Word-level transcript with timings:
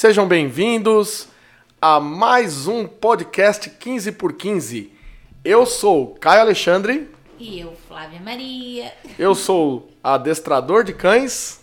Sejam 0.00 0.26
bem-vindos 0.26 1.28
a 1.78 2.00
mais 2.00 2.66
um 2.66 2.86
podcast 2.86 3.68
15 3.68 4.12
por 4.12 4.32
15. 4.32 4.90
Eu 5.44 5.66
sou 5.66 6.14
Caio 6.14 6.40
Alexandre. 6.40 7.06
E 7.38 7.60
eu, 7.60 7.74
Flávia 7.86 8.18
Maria. 8.18 8.94
Eu 9.18 9.34
sou 9.34 9.90
adestrador 10.02 10.84
de 10.84 10.94
cães. 10.94 11.60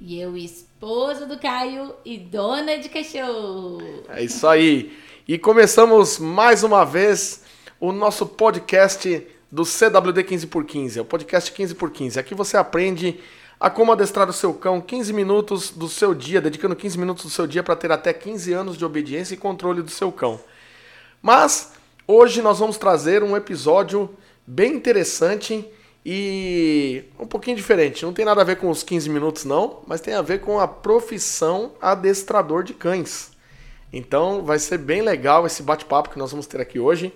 E 0.00 0.18
eu, 0.18 0.34
esposa 0.38 1.26
do 1.26 1.38
Caio 1.38 1.94
e 2.02 2.16
dona 2.16 2.78
de 2.78 2.88
cachorro. 2.88 3.82
É 4.08 4.24
isso 4.24 4.46
aí. 4.46 4.96
E 5.28 5.36
começamos 5.36 6.18
mais 6.18 6.62
uma 6.62 6.82
vez 6.82 7.44
o 7.78 7.92
nosso 7.92 8.24
podcast 8.24 9.22
do 9.52 9.66
CWD 9.66 10.24
15 10.24 10.46
por 10.46 10.64
15, 10.64 10.98
é 10.98 11.02
o 11.02 11.04
podcast 11.04 11.52
15 11.52 11.74
por 11.74 11.90
15. 11.90 12.18
Aqui 12.18 12.34
você 12.34 12.56
aprende 12.56 13.20
a 13.58 13.70
como 13.70 13.92
adestrar 13.92 14.28
o 14.28 14.32
seu 14.32 14.52
cão 14.52 14.80
15 14.80 15.12
minutos 15.12 15.70
do 15.70 15.88
seu 15.88 16.14
dia, 16.14 16.40
dedicando 16.40 16.76
15 16.76 16.98
minutos 16.98 17.24
do 17.24 17.30
seu 17.30 17.46
dia 17.46 17.62
para 17.62 17.76
ter 17.76 17.90
até 17.90 18.12
15 18.12 18.52
anos 18.52 18.76
de 18.76 18.84
obediência 18.84 19.34
e 19.34 19.38
controle 19.38 19.82
do 19.82 19.90
seu 19.90 20.12
cão. 20.12 20.38
Mas 21.22 21.72
hoje 22.06 22.42
nós 22.42 22.58
vamos 22.58 22.76
trazer 22.76 23.22
um 23.22 23.36
episódio 23.36 24.10
bem 24.46 24.74
interessante 24.74 25.66
e 26.04 27.04
um 27.18 27.26
pouquinho 27.26 27.56
diferente. 27.56 28.04
Não 28.04 28.12
tem 28.12 28.24
nada 28.24 28.42
a 28.42 28.44
ver 28.44 28.56
com 28.56 28.70
os 28.70 28.82
15 28.82 29.08
minutos 29.10 29.44
não, 29.44 29.80
mas 29.86 30.00
tem 30.00 30.14
a 30.14 30.22
ver 30.22 30.40
com 30.40 30.60
a 30.60 30.68
profissão 30.68 31.72
adestrador 31.80 32.62
de 32.62 32.74
cães. 32.74 33.32
Então 33.92 34.44
vai 34.44 34.58
ser 34.58 34.78
bem 34.78 35.00
legal 35.00 35.46
esse 35.46 35.62
bate-papo 35.62 36.10
que 36.10 36.18
nós 36.18 36.30
vamos 36.30 36.46
ter 36.46 36.60
aqui 36.60 36.78
hoje. 36.78 37.12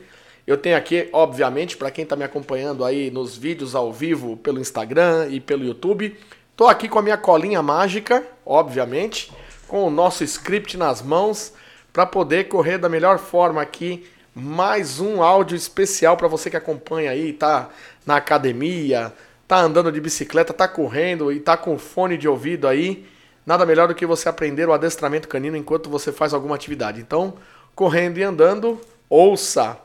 Eu 0.46 0.56
tenho 0.56 0.76
aqui, 0.76 1.08
obviamente, 1.12 1.76
para 1.76 1.90
quem 1.90 2.04
está 2.04 2.16
me 2.16 2.24
acompanhando 2.24 2.84
aí 2.84 3.10
nos 3.10 3.36
vídeos 3.36 3.74
ao 3.74 3.92
vivo 3.92 4.36
pelo 4.36 4.60
Instagram 4.60 5.28
e 5.30 5.40
pelo 5.40 5.64
YouTube, 5.64 6.16
tô 6.56 6.66
aqui 6.66 6.88
com 6.88 6.98
a 6.98 7.02
minha 7.02 7.16
colinha 7.16 7.62
mágica, 7.62 8.24
obviamente, 8.44 9.32
com 9.68 9.86
o 9.86 9.90
nosso 9.90 10.24
script 10.24 10.76
nas 10.76 11.02
mãos 11.02 11.52
para 11.92 12.06
poder 12.06 12.48
correr 12.48 12.78
da 12.78 12.88
melhor 12.88 13.18
forma 13.18 13.60
aqui 13.60 14.06
mais 14.34 15.00
um 15.00 15.22
áudio 15.22 15.56
especial 15.56 16.16
para 16.16 16.28
você 16.28 16.48
que 16.48 16.56
acompanha 16.56 17.10
aí, 17.10 17.32
tá 17.32 17.68
na 18.06 18.16
academia, 18.16 19.12
tá 19.46 19.60
andando 19.60 19.90
de 19.90 20.00
bicicleta, 20.00 20.52
tá 20.52 20.68
correndo 20.68 21.32
e 21.32 21.40
tá 21.40 21.56
com 21.56 21.76
fone 21.78 22.16
de 22.16 22.28
ouvido 22.28 22.68
aí. 22.68 23.06
Nada 23.44 23.66
melhor 23.66 23.88
do 23.88 23.94
que 23.94 24.06
você 24.06 24.28
aprender 24.28 24.68
o 24.68 24.72
adestramento 24.72 25.26
canino 25.28 25.56
enquanto 25.56 25.90
você 25.90 26.12
faz 26.12 26.32
alguma 26.32 26.54
atividade. 26.54 27.00
Então, 27.00 27.34
correndo 27.74 28.18
e 28.18 28.22
andando, 28.22 28.80
ouça 29.08 29.76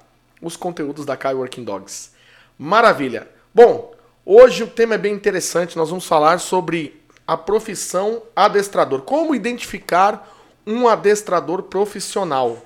os 0.45 0.55
conteúdos 0.55 1.05
da 1.05 1.17
Kai 1.17 1.33
Working 1.33 1.63
Dogs. 1.63 2.11
Maravilha! 2.55 3.27
Bom, 3.53 3.95
hoje 4.23 4.61
o 4.61 4.67
tema 4.67 4.93
é 4.93 4.97
bem 4.97 5.11
interessante. 5.11 5.75
Nós 5.75 5.89
vamos 5.89 6.05
falar 6.05 6.39
sobre 6.39 7.01
a 7.25 7.35
profissão 7.35 8.21
adestrador. 8.35 9.01
Como 9.01 9.33
identificar 9.33 10.31
um 10.65 10.87
adestrador 10.87 11.63
profissional? 11.63 12.63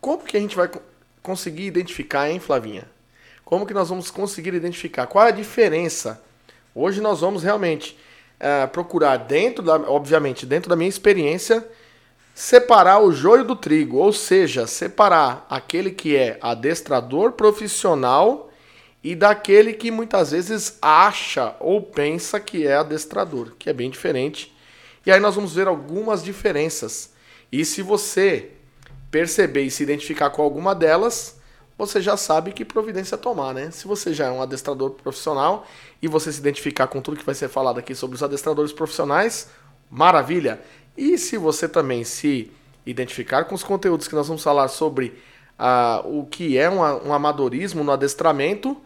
Como 0.00 0.24
que 0.24 0.36
a 0.36 0.40
gente 0.40 0.56
vai 0.56 0.68
conseguir 1.22 1.66
identificar, 1.66 2.28
hein, 2.28 2.40
Flavinha? 2.40 2.88
Como 3.44 3.64
que 3.64 3.72
nós 3.72 3.88
vamos 3.88 4.10
conseguir 4.10 4.54
identificar? 4.54 5.06
Qual 5.06 5.24
é 5.24 5.28
a 5.28 5.32
diferença? 5.32 6.20
Hoje 6.74 7.00
nós 7.00 7.20
vamos 7.20 7.44
realmente 7.44 7.96
é, 8.40 8.66
procurar 8.66 9.16
dentro 9.16 9.62
da, 9.62 9.76
obviamente, 9.76 10.44
dentro 10.44 10.68
da 10.68 10.74
minha 10.74 10.88
experiência, 10.88 11.64
separar 12.36 13.00
o 13.00 13.12
joio 13.12 13.44
do 13.44 13.56
trigo, 13.56 13.96
ou 13.96 14.12
seja, 14.12 14.66
separar 14.66 15.46
aquele 15.48 15.90
que 15.90 16.14
é 16.14 16.38
adestrador 16.42 17.32
profissional 17.32 18.50
e 19.02 19.14
daquele 19.14 19.72
que 19.72 19.90
muitas 19.90 20.32
vezes 20.32 20.76
acha 20.82 21.56
ou 21.58 21.80
pensa 21.80 22.38
que 22.38 22.66
é 22.66 22.74
adestrador, 22.74 23.54
que 23.58 23.70
é 23.70 23.72
bem 23.72 23.88
diferente. 23.88 24.54
E 25.06 25.10
aí 25.10 25.18
nós 25.18 25.34
vamos 25.34 25.54
ver 25.54 25.66
algumas 25.66 26.22
diferenças. 26.22 27.14
E 27.50 27.64
se 27.64 27.80
você 27.80 28.50
perceber 29.10 29.62
e 29.62 29.70
se 29.70 29.82
identificar 29.82 30.28
com 30.28 30.42
alguma 30.42 30.74
delas, 30.74 31.40
você 31.78 32.02
já 32.02 32.18
sabe 32.18 32.52
que 32.52 32.66
providência 32.66 33.16
tomar, 33.16 33.54
né? 33.54 33.70
Se 33.70 33.88
você 33.88 34.12
já 34.12 34.26
é 34.26 34.30
um 34.30 34.42
adestrador 34.42 34.90
profissional 34.90 35.66
e 36.02 36.06
você 36.06 36.30
se 36.30 36.38
identificar 36.38 36.86
com 36.86 37.00
tudo 37.00 37.16
que 37.16 37.24
vai 37.24 37.34
ser 37.34 37.48
falado 37.48 37.78
aqui 37.78 37.94
sobre 37.94 38.14
os 38.14 38.22
adestradores 38.22 38.74
profissionais, 38.74 39.48
maravilha! 39.90 40.60
E 40.96 41.18
se 41.18 41.36
você 41.36 41.68
também 41.68 42.04
se 42.04 42.50
identificar 42.84 43.44
com 43.44 43.54
os 43.54 43.64
conteúdos 43.64 44.08
que 44.08 44.14
nós 44.14 44.28
vamos 44.28 44.42
falar 44.42 44.68
sobre 44.68 45.18
uh, 45.58 46.18
o 46.18 46.26
que 46.26 46.56
é 46.56 46.70
um, 46.70 46.80
um 47.08 47.12
amadorismo 47.12 47.82
no 47.82 47.92
adestramento, 47.92 48.76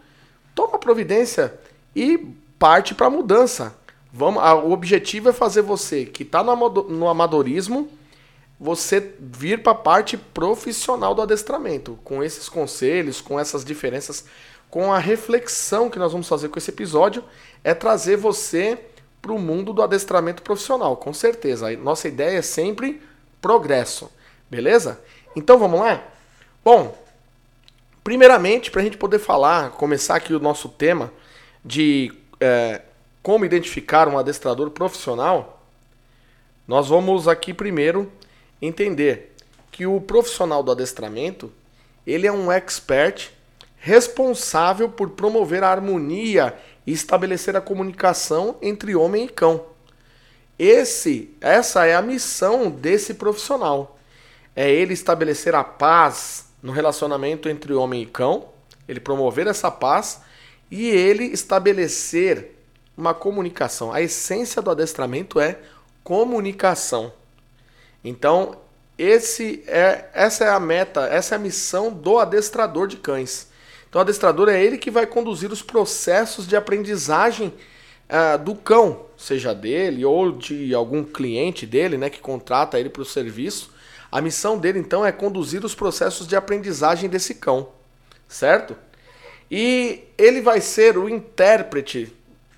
toma 0.54 0.78
providência 0.78 1.54
e 1.94 2.19
parte 2.59 2.94
para 2.94 3.06
a 3.06 3.10
mudança. 3.10 3.76
Vamos, 4.12 4.43
uh, 4.43 4.66
o 4.66 4.72
objetivo 4.72 5.28
é 5.28 5.32
fazer 5.32 5.62
você 5.62 6.04
que 6.04 6.22
está 6.22 6.43
no, 6.43 6.56
no 6.84 7.09
amadorismo 7.09 7.88
você 8.59 9.15
vir 9.19 9.62
para 9.62 9.72
a 9.72 9.75
parte 9.75 10.19
profissional 10.19 11.15
do 11.15 11.22
adestramento, 11.22 11.98
com 12.04 12.22
esses 12.22 12.47
conselhos, 12.47 13.19
com 13.19 13.41
essas 13.41 13.65
diferenças, 13.65 14.27
com 14.69 14.92
a 14.92 14.98
reflexão 14.98 15.88
que 15.88 15.98
nós 15.98 16.12
vamos 16.12 16.28
fazer 16.28 16.50
com 16.50 16.59
esse 16.59 16.71
episódio, 16.71 17.25
é 17.65 17.72
trazer 17.72 18.16
você 18.16 18.78
para 19.20 19.32
o 19.32 19.38
mundo 19.38 19.72
do 19.72 19.82
adestramento 19.82 20.42
profissional, 20.42 20.97
com 20.97 21.12
certeza. 21.12 21.69
A 21.69 21.76
nossa 21.76 22.08
ideia 22.08 22.38
é 22.38 22.42
sempre 22.42 23.00
progresso, 23.41 24.10
beleza? 24.48 25.00
Então 25.36 25.58
vamos 25.58 25.81
lá? 25.81 26.03
Bom, 26.64 26.97
primeiramente, 28.03 28.70
para 28.70 28.80
a 28.80 28.84
gente 28.84 28.97
poder 28.97 29.19
falar, 29.19 29.70
começar 29.72 30.16
aqui 30.16 30.34
o 30.34 30.41
nosso 30.41 30.69
tema 30.69 31.12
de 31.64 32.12
é, 32.41 32.82
como 33.22 33.44
identificar 33.44 34.09
um 34.09 34.19
adestrador 34.19 34.70
profissional, 34.70 35.62
nós 36.66 36.88
vamos 36.88 37.28
aqui 37.28 37.53
primeiro 37.53 38.10
entender 38.60 39.34
que 39.70 39.86
o 39.86 40.00
profissional 40.00 40.62
do 40.62 40.72
adestramento 40.72 41.53
ele 42.06 42.26
é 42.26 42.32
um 42.32 42.50
expert 42.50 43.30
responsável 43.78 44.88
por 44.88 45.10
promover 45.10 45.64
a 45.64 45.70
harmonia 45.70 46.54
e 46.86 46.92
estabelecer 46.92 47.56
a 47.56 47.60
comunicação 47.60 48.56
entre 48.62 48.94
homem 48.94 49.24
e 49.24 49.28
cão. 49.28 49.64
Esse, 50.58 51.34
essa 51.41 51.86
é 51.86 51.94
a 51.94 52.02
missão 52.02 52.70
desse 52.70 53.14
profissional. 53.14 53.98
É 54.54 54.70
ele 54.70 54.92
estabelecer 54.92 55.54
a 55.54 55.64
paz 55.64 56.46
no 56.62 56.72
relacionamento 56.72 57.48
entre 57.48 57.72
homem 57.72 58.02
e 58.02 58.06
cão, 58.06 58.48
ele 58.86 59.00
promover 59.00 59.46
essa 59.46 59.70
paz 59.70 60.20
e 60.70 60.88
ele 60.88 61.24
estabelecer 61.24 62.56
uma 62.97 63.14
comunicação. 63.14 63.92
A 63.92 64.02
essência 64.02 64.60
do 64.60 64.70
adestramento 64.70 65.41
é 65.41 65.58
comunicação. 66.04 67.12
Então, 68.04 68.58
esse 68.98 69.64
é, 69.66 70.10
essa 70.12 70.44
é 70.44 70.50
a 70.50 70.60
meta, 70.60 71.06
essa 71.06 71.34
é 71.34 71.36
a 71.36 71.41
missão 71.41 71.91
do 71.91 72.18
adestrador 72.18 72.86
de 72.86 72.98
cães. 72.98 73.48
Então, 73.90 73.98
o 73.98 74.02
adestrador 74.02 74.48
é 74.48 74.64
ele 74.64 74.78
que 74.78 74.88
vai 74.88 75.04
conduzir 75.04 75.50
os 75.50 75.62
processos 75.62 76.46
de 76.46 76.54
aprendizagem 76.54 77.52
uh, 78.08 78.38
do 78.38 78.54
cão, 78.54 79.06
seja 79.16 79.52
dele 79.52 80.04
ou 80.04 80.30
de 80.30 80.72
algum 80.72 81.02
cliente 81.02 81.66
dele, 81.66 81.98
né, 81.98 82.08
que 82.08 82.20
contrata 82.20 82.78
ele 82.78 82.88
para 82.88 83.02
o 83.02 83.04
serviço. 83.04 83.72
A 84.10 84.20
missão 84.20 84.56
dele, 84.56 84.78
então, 84.78 85.04
é 85.04 85.10
conduzir 85.10 85.64
os 85.64 85.74
processos 85.74 86.28
de 86.28 86.36
aprendizagem 86.36 87.10
desse 87.10 87.34
cão, 87.34 87.68
certo? 88.28 88.76
E 89.50 90.04
ele 90.16 90.40
vai 90.40 90.60
ser 90.60 90.96
o 90.96 91.08
intérprete, 91.08 92.12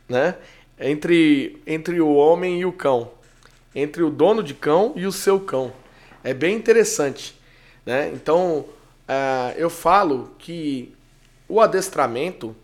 né, 0.07 0.37
entre, 0.79 1.63
entre 1.67 1.99
o 1.99 2.13
homem 2.13 2.61
e 2.61 2.67
o 2.67 2.73
cão, 2.73 3.11
entre 3.75 4.03
o 4.03 4.11
dono 4.11 4.43
de 4.43 4.53
cão 4.53 4.93
e 4.97 5.07
o 5.07 5.13
seu 5.13 5.41
cão. 5.41 5.73
É 6.23 6.35
bem 6.35 6.55
interessante, 6.55 7.35
né? 7.87 8.11
Então, 8.13 8.67
uh, 9.09 9.57
eu 9.57 9.71
falo 9.71 10.31
que 10.39 10.95
o 11.53 11.61
adestramento, 11.61 12.57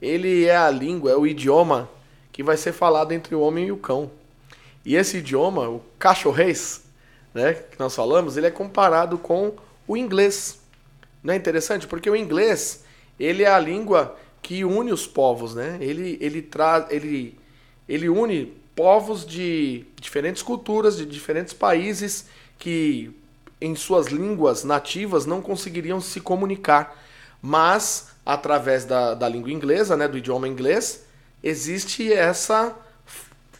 ele 0.00 0.46
é 0.46 0.56
a 0.56 0.68
língua, 0.68 1.12
é 1.12 1.16
o 1.16 1.24
idioma 1.24 1.88
que 2.32 2.42
vai 2.42 2.56
ser 2.56 2.72
falado 2.72 3.12
entre 3.12 3.36
o 3.36 3.40
homem 3.40 3.66
e 3.66 3.70
o 3.70 3.76
cão. 3.76 4.10
E 4.84 4.96
esse 4.96 5.18
idioma, 5.18 5.68
o 5.68 5.80
cachorrês, 5.96 6.82
né, 7.32 7.54
que 7.54 7.78
nós 7.78 7.94
falamos, 7.94 8.36
ele 8.36 8.48
é 8.48 8.50
comparado 8.50 9.16
com 9.16 9.54
o 9.86 9.96
inglês. 9.96 10.58
Não 11.22 11.32
é 11.32 11.36
interessante? 11.36 11.86
Porque 11.86 12.10
o 12.10 12.16
inglês, 12.16 12.84
ele 13.16 13.44
é 13.44 13.48
a 13.48 13.60
língua 13.60 14.18
que 14.42 14.64
une 14.64 14.92
os 14.92 15.06
povos, 15.06 15.54
né? 15.54 15.78
Ele, 15.80 16.18
ele, 16.20 16.42
traz, 16.42 16.86
ele, 16.90 17.38
ele 17.88 18.08
une 18.08 18.52
povos 18.74 19.24
de 19.24 19.86
diferentes 20.00 20.42
culturas, 20.42 20.96
de 20.96 21.06
diferentes 21.06 21.52
países 21.52 22.26
que 22.58 23.16
em 23.60 23.76
suas 23.76 24.08
línguas 24.08 24.64
nativas 24.64 25.26
não 25.26 25.40
conseguiriam 25.40 26.00
se 26.00 26.20
comunicar. 26.20 27.00
Mas 27.40 28.11
através 28.24 28.84
da, 28.84 29.14
da 29.14 29.28
língua 29.28 29.50
inglesa, 29.50 29.96
né, 29.96 30.06
do 30.06 30.18
idioma 30.18 30.46
inglês, 30.46 31.04
existe 31.42 32.12
essa 32.12 32.76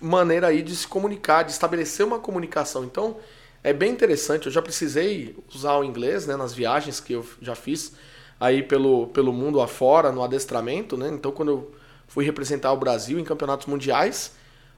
maneira 0.00 0.48
aí 0.48 0.62
de 0.62 0.74
se 0.74 0.86
comunicar, 0.86 1.44
de 1.44 1.52
estabelecer 1.52 2.04
uma 2.04 2.18
comunicação. 2.18 2.84
Então, 2.84 3.16
é 3.62 3.72
bem 3.72 3.90
interessante. 3.90 4.46
Eu 4.46 4.52
já 4.52 4.60
precisei 4.60 5.36
usar 5.54 5.76
o 5.76 5.84
inglês 5.84 6.26
né, 6.26 6.36
nas 6.36 6.52
viagens 6.52 7.00
que 7.00 7.12
eu 7.12 7.26
já 7.40 7.54
fiz 7.54 7.92
aí 8.40 8.62
pelo, 8.62 9.06
pelo 9.08 9.32
mundo 9.32 9.60
afora, 9.60 10.10
no 10.10 10.22
adestramento. 10.22 10.96
Né? 10.96 11.08
Então, 11.08 11.30
quando 11.30 11.50
eu 11.50 11.72
fui 12.08 12.24
representar 12.24 12.72
o 12.72 12.76
Brasil 12.76 13.18
em 13.18 13.24
campeonatos 13.24 13.66
mundiais, 13.66 14.32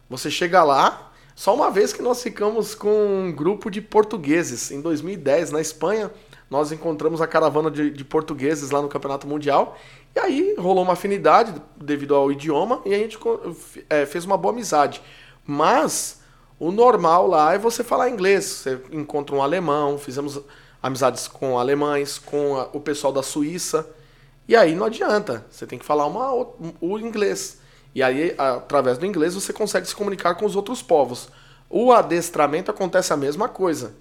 você 0.09 0.31
chega 0.31 0.63
lá, 0.63 1.11
Só 1.35 1.53
uma 1.53 1.69
vez 1.69 1.93
que 1.93 2.01
nós 2.01 2.23
ficamos 2.23 2.77
com 2.77 3.25
um 3.25 3.33
grupo 3.33 3.69
de 3.69 3.81
portugueses. 3.81 4.71
Em 4.71 4.81
2010, 4.81 5.51
na 5.51 5.61
Espanha, 5.61 6.11
nós 6.50 6.70
encontramos 6.73 7.20
a 7.20 7.26
caravana 7.26 7.70
de, 7.70 7.91
de 7.91 8.05
portugueses 8.05 8.70
lá 8.70 8.81
no 8.81 8.88
Campeonato 8.88 9.26
Mundial. 9.26 9.76
E 10.14 10.20
aí 10.20 10.55
rolou 10.58 10.85
uma 10.85 10.93
afinidade 10.93 11.55
devido 11.76 12.14
ao 12.14 12.31
idioma 12.31 12.81
e 12.85 12.94
a 12.94 12.99
gente 12.99 13.19
é, 13.88 14.06
fez 14.06 14.25
uma 14.25 14.37
boa 14.37 14.52
amizade. 14.52 15.02
Mas 15.46 16.20
o 16.58 16.70
normal 16.70 17.26
lá 17.26 17.55
é 17.55 17.58
você 17.58 17.82
falar 17.82 18.08
inglês. 18.08 18.44
Você 18.44 18.81
encontra 18.93 19.35
um 19.35 19.43
alemão, 19.43 19.99
fizemos 19.99 20.41
amizades 20.82 21.26
com 21.26 21.58
alemães, 21.58 22.19
com 22.19 22.56
a, 22.56 22.69
o 22.73 22.81
pessoal 22.81 23.12
da 23.12 23.23
Suíça. 23.23 23.88
E 24.47 24.55
aí 24.55 24.75
não 24.75 24.87
adianta, 24.87 25.44
você 25.50 25.67
tem 25.67 25.79
que 25.79 25.85
falar 25.85 26.06
uma, 26.06 26.31
o 26.81 26.99
inglês. 26.99 27.58
E 27.94 28.02
aí, 28.02 28.35
através 28.37 28.99
do 28.99 29.06
inglês, 29.06 29.35
você 29.35 29.52
consegue 29.52 29.87
se 29.87 29.94
comunicar 29.94 30.35
com 30.35 30.44
os 30.44 30.56
outros 30.56 30.82
povos. 30.82 31.29
O 31.70 31.93
adestramento 31.93 32.70
acontece 32.70 33.12
a 33.12 33.17
mesma 33.17 33.49
coisa. 33.49 33.94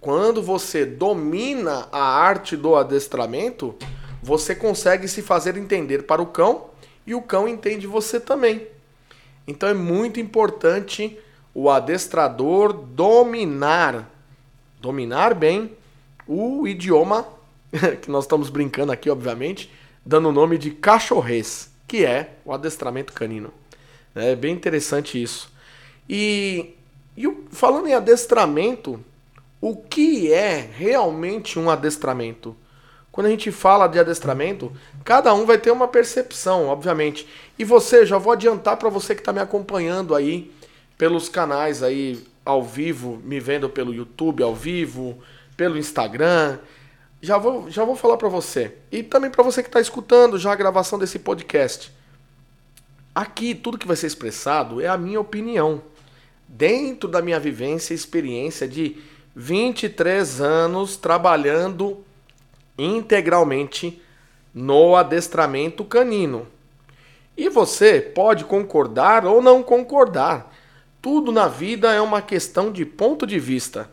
Quando 0.00 0.42
você 0.42 0.84
domina 0.84 1.88
a 1.90 2.02
arte 2.02 2.56
do 2.56 2.76
adestramento, 2.76 3.74
você 4.22 4.54
consegue 4.54 5.08
se 5.08 5.22
fazer 5.22 5.56
entender 5.56 6.04
para 6.04 6.20
o 6.20 6.26
cão 6.26 6.70
e 7.06 7.14
o 7.14 7.22
cão 7.22 7.48
entende 7.48 7.86
você 7.86 8.20
também. 8.20 8.66
Então 9.46 9.68
é 9.68 9.74
muito 9.74 10.20
importante 10.20 11.18
o 11.54 11.70
adestrador 11.70 12.72
dominar, 12.72 14.08
dominar 14.80 15.34
bem 15.34 15.72
o 16.26 16.68
idioma 16.68 17.26
que 18.02 18.10
nós 18.10 18.24
estamos 18.24 18.50
brincando 18.50 18.92
aqui, 18.92 19.10
obviamente, 19.10 19.70
dando 20.04 20.28
o 20.28 20.32
nome 20.32 20.58
de 20.58 20.70
cachorrês, 20.70 21.70
que 21.86 22.04
é 22.04 22.34
o 22.44 22.52
adestramento 22.52 23.12
canino. 23.12 23.52
É 24.14 24.34
bem 24.34 24.54
interessante 24.54 25.20
isso. 25.20 25.50
E, 26.08 26.74
e 27.16 27.28
falando 27.50 27.88
em 27.88 27.94
adestramento, 27.94 29.02
o 29.60 29.76
que 29.76 30.32
é 30.32 30.68
realmente 30.72 31.58
um 31.58 31.68
adestramento? 31.68 32.56
Quando 33.12 33.26
a 33.26 33.30
gente 33.30 33.50
fala 33.50 33.88
de 33.88 33.98
adestramento, 33.98 34.72
cada 35.04 35.34
um 35.34 35.44
vai 35.44 35.58
ter 35.58 35.70
uma 35.70 35.88
percepção, 35.88 36.66
obviamente. 36.66 37.26
E 37.58 37.64
você, 37.64 38.06
já 38.06 38.16
vou 38.16 38.32
adiantar 38.32 38.76
para 38.76 38.88
você 38.88 39.14
que 39.14 39.20
está 39.20 39.32
me 39.32 39.40
acompanhando 39.40 40.14
aí 40.14 40.50
pelos 40.96 41.28
canais 41.28 41.82
aí 41.82 42.24
ao 42.44 42.62
vivo, 42.62 43.20
me 43.24 43.40
vendo 43.40 43.68
pelo 43.68 43.92
YouTube 43.92 44.42
ao 44.42 44.54
vivo, 44.54 45.18
pelo 45.56 45.76
Instagram. 45.76 46.58
Já 47.20 47.36
vou, 47.36 47.68
já 47.68 47.84
vou 47.84 47.96
falar 47.96 48.16
para 48.16 48.28
você. 48.28 48.76
E 48.90 49.02
também 49.02 49.30
para 49.30 49.42
você 49.42 49.62
que 49.62 49.68
está 49.68 49.80
escutando 49.80 50.38
já 50.38 50.52
a 50.52 50.56
gravação 50.56 50.98
desse 50.98 51.18
podcast. 51.18 51.92
Aqui, 53.14 53.54
tudo 53.54 53.76
que 53.76 53.86
vai 53.86 53.96
ser 53.96 54.06
expressado 54.06 54.80
é 54.80 54.86
a 54.86 54.96
minha 54.96 55.20
opinião. 55.20 55.82
Dentro 56.48 57.08
da 57.08 57.20
minha 57.20 57.38
vivência 57.38 57.92
e 57.92 57.96
experiência 57.96 58.66
de 58.66 58.96
23 59.34 60.40
anos 60.40 60.96
trabalhando 60.96 62.04
integralmente 62.76 64.02
no 64.52 64.96
adestramento 64.96 65.84
canino. 65.84 66.46
E 67.36 67.48
você 67.48 68.00
pode 68.00 68.44
concordar 68.44 69.24
ou 69.24 69.40
não 69.40 69.62
concordar. 69.62 70.52
Tudo 71.00 71.32
na 71.32 71.48
vida 71.48 71.92
é 71.92 72.00
uma 72.00 72.20
questão 72.20 72.70
de 72.70 72.84
ponto 72.84 73.26
de 73.26 73.38
vista 73.38 73.88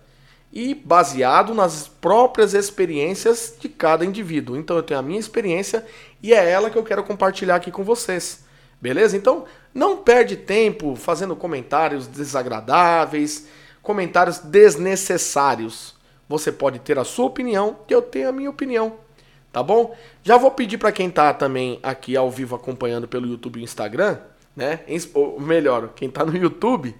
e 0.51 0.73
baseado 0.73 1.53
nas 1.53 1.87
próprias 1.87 2.53
experiências 2.53 3.55
de 3.59 3.69
cada 3.69 4.03
indivíduo. 4.03 4.57
Então 4.57 4.75
eu 4.75 4.83
tenho 4.83 4.99
a 4.99 5.03
minha 5.03 5.19
experiência 5.19 5.85
e 6.21 6.33
é 6.33 6.49
ela 6.49 6.69
que 6.69 6.77
eu 6.77 6.83
quero 6.83 7.03
compartilhar 7.03 7.55
aqui 7.55 7.71
com 7.71 7.83
vocês. 7.83 8.45
Beleza? 8.81 9.15
Então 9.15 9.45
não 9.73 9.97
perde 9.97 10.35
tempo 10.35 10.95
fazendo 10.95 11.35
comentários 11.35 12.07
desagradáveis, 12.07 13.47
comentários 13.87 14.39
desnecessários. 14.39 15.95
Você 16.27 16.51
pode 16.51 16.79
ter 16.79 16.99
a 16.99 17.05
sua 17.05 17.25
opinião 17.25 17.77
e 17.89 17.93
eu 17.93 18.01
tenho 18.01 18.27
a 18.27 18.33
minha 18.33 18.49
opinião. 18.49 18.97
Tá 19.51 19.63
bom? 19.63 19.95
Já 20.21 20.37
vou 20.37 20.51
pedir 20.51 20.77
para 20.77 20.91
quem 20.91 21.09
tá 21.09 21.33
também 21.33 21.79
aqui 21.81 22.17
ao 22.17 22.29
vivo 22.29 22.53
acompanhando 22.53 23.07
pelo 23.07 23.25
YouTube 23.25 23.61
e 23.61 23.63
Instagram, 23.63 24.19
né? 24.53 24.81
Ou 25.13 25.39
melhor, 25.39 25.93
quem 25.95 26.09
tá 26.09 26.25
no 26.25 26.35
YouTube, 26.35 26.93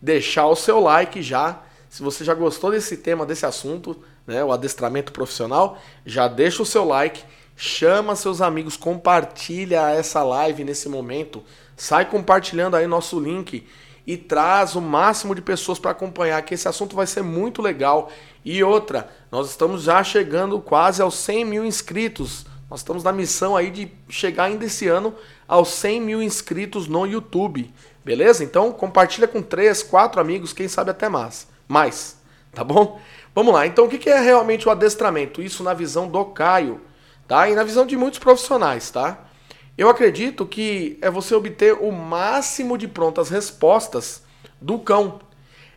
deixar 0.00 0.46
o 0.46 0.54
seu 0.54 0.78
like 0.78 1.22
já 1.22 1.62
se 1.94 2.02
você 2.02 2.24
já 2.24 2.34
gostou 2.34 2.72
desse 2.72 2.96
tema, 2.96 3.24
desse 3.24 3.46
assunto, 3.46 3.96
né, 4.26 4.42
o 4.42 4.50
adestramento 4.50 5.12
profissional, 5.12 5.78
já 6.04 6.26
deixa 6.26 6.60
o 6.60 6.66
seu 6.66 6.84
like, 6.84 7.22
chama 7.54 8.16
seus 8.16 8.40
amigos, 8.40 8.76
compartilha 8.76 9.90
essa 9.92 10.24
live 10.24 10.64
nesse 10.64 10.88
momento, 10.88 11.40
sai 11.76 12.04
compartilhando 12.10 12.74
aí 12.74 12.84
nosso 12.88 13.20
link 13.20 13.64
e 14.06 14.16
traz 14.16 14.74
o 14.74 14.80
máximo 14.80 15.34
de 15.34 15.40
pessoas 15.40 15.78
para 15.78 15.90
acompanhar, 15.90 16.40
que 16.42 16.54
esse 16.54 16.68
assunto 16.68 16.94
vai 16.94 17.06
ser 17.06 17.22
muito 17.22 17.62
legal. 17.62 18.10
E 18.44 18.62
outra, 18.62 19.08
nós 19.30 19.50
estamos 19.50 19.82
já 19.82 20.02
chegando 20.04 20.60
quase 20.60 21.00
aos 21.00 21.14
100 21.14 21.44
mil 21.44 21.64
inscritos. 21.64 22.44
Nós 22.70 22.80
estamos 22.80 23.02
na 23.02 23.12
missão 23.12 23.56
aí 23.56 23.70
de 23.70 23.90
chegar 24.08 24.44
ainda 24.44 24.64
esse 24.64 24.88
ano 24.88 25.14
aos 25.48 25.68
100 25.68 26.00
mil 26.00 26.22
inscritos 26.22 26.86
no 26.86 27.06
YouTube. 27.06 27.72
Beleza? 28.04 28.44
Então 28.44 28.72
compartilha 28.72 29.26
com 29.26 29.40
três, 29.40 29.82
quatro 29.82 30.20
amigos, 30.20 30.52
quem 30.52 30.68
sabe 30.68 30.90
até 30.90 31.08
mais 31.08 31.52
mais, 31.68 32.16
tá 32.52 32.62
bom? 32.62 33.00
Vamos 33.34 33.52
lá, 33.52 33.66
então 33.66 33.86
o 33.86 33.88
que 33.88 34.08
é 34.08 34.20
realmente 34.20 34.68
o 34.68 34.70
adestramento? 34.70 35.42
Isso 35.42 35.62
na 35.62 35.74
visão 35.74 36.08
do 36.08 36.24
Caio, 36.26 36.80
tá? 37.26 37.48
E 37.48 37.54
na 37.54 37.64
visão 37.64 37.84
de 37.84 37.96
muitos 37.96 38.20
profissionais, 38.20 38.90
tá? 38.90 39.18
Eu 39.76 39.88
acredito 39.88 40.46
que 40.46 40.98
é 41.02 41.10
você 41.10 41.34
obter 41.34 41.74
o 41.74 41.90
máximo 41.90 42.78
de 42.78 42.86
prontas 42.86 43.28
respostas 43.28 44.22
do 44.60 44.78
cão. 44.78 45.20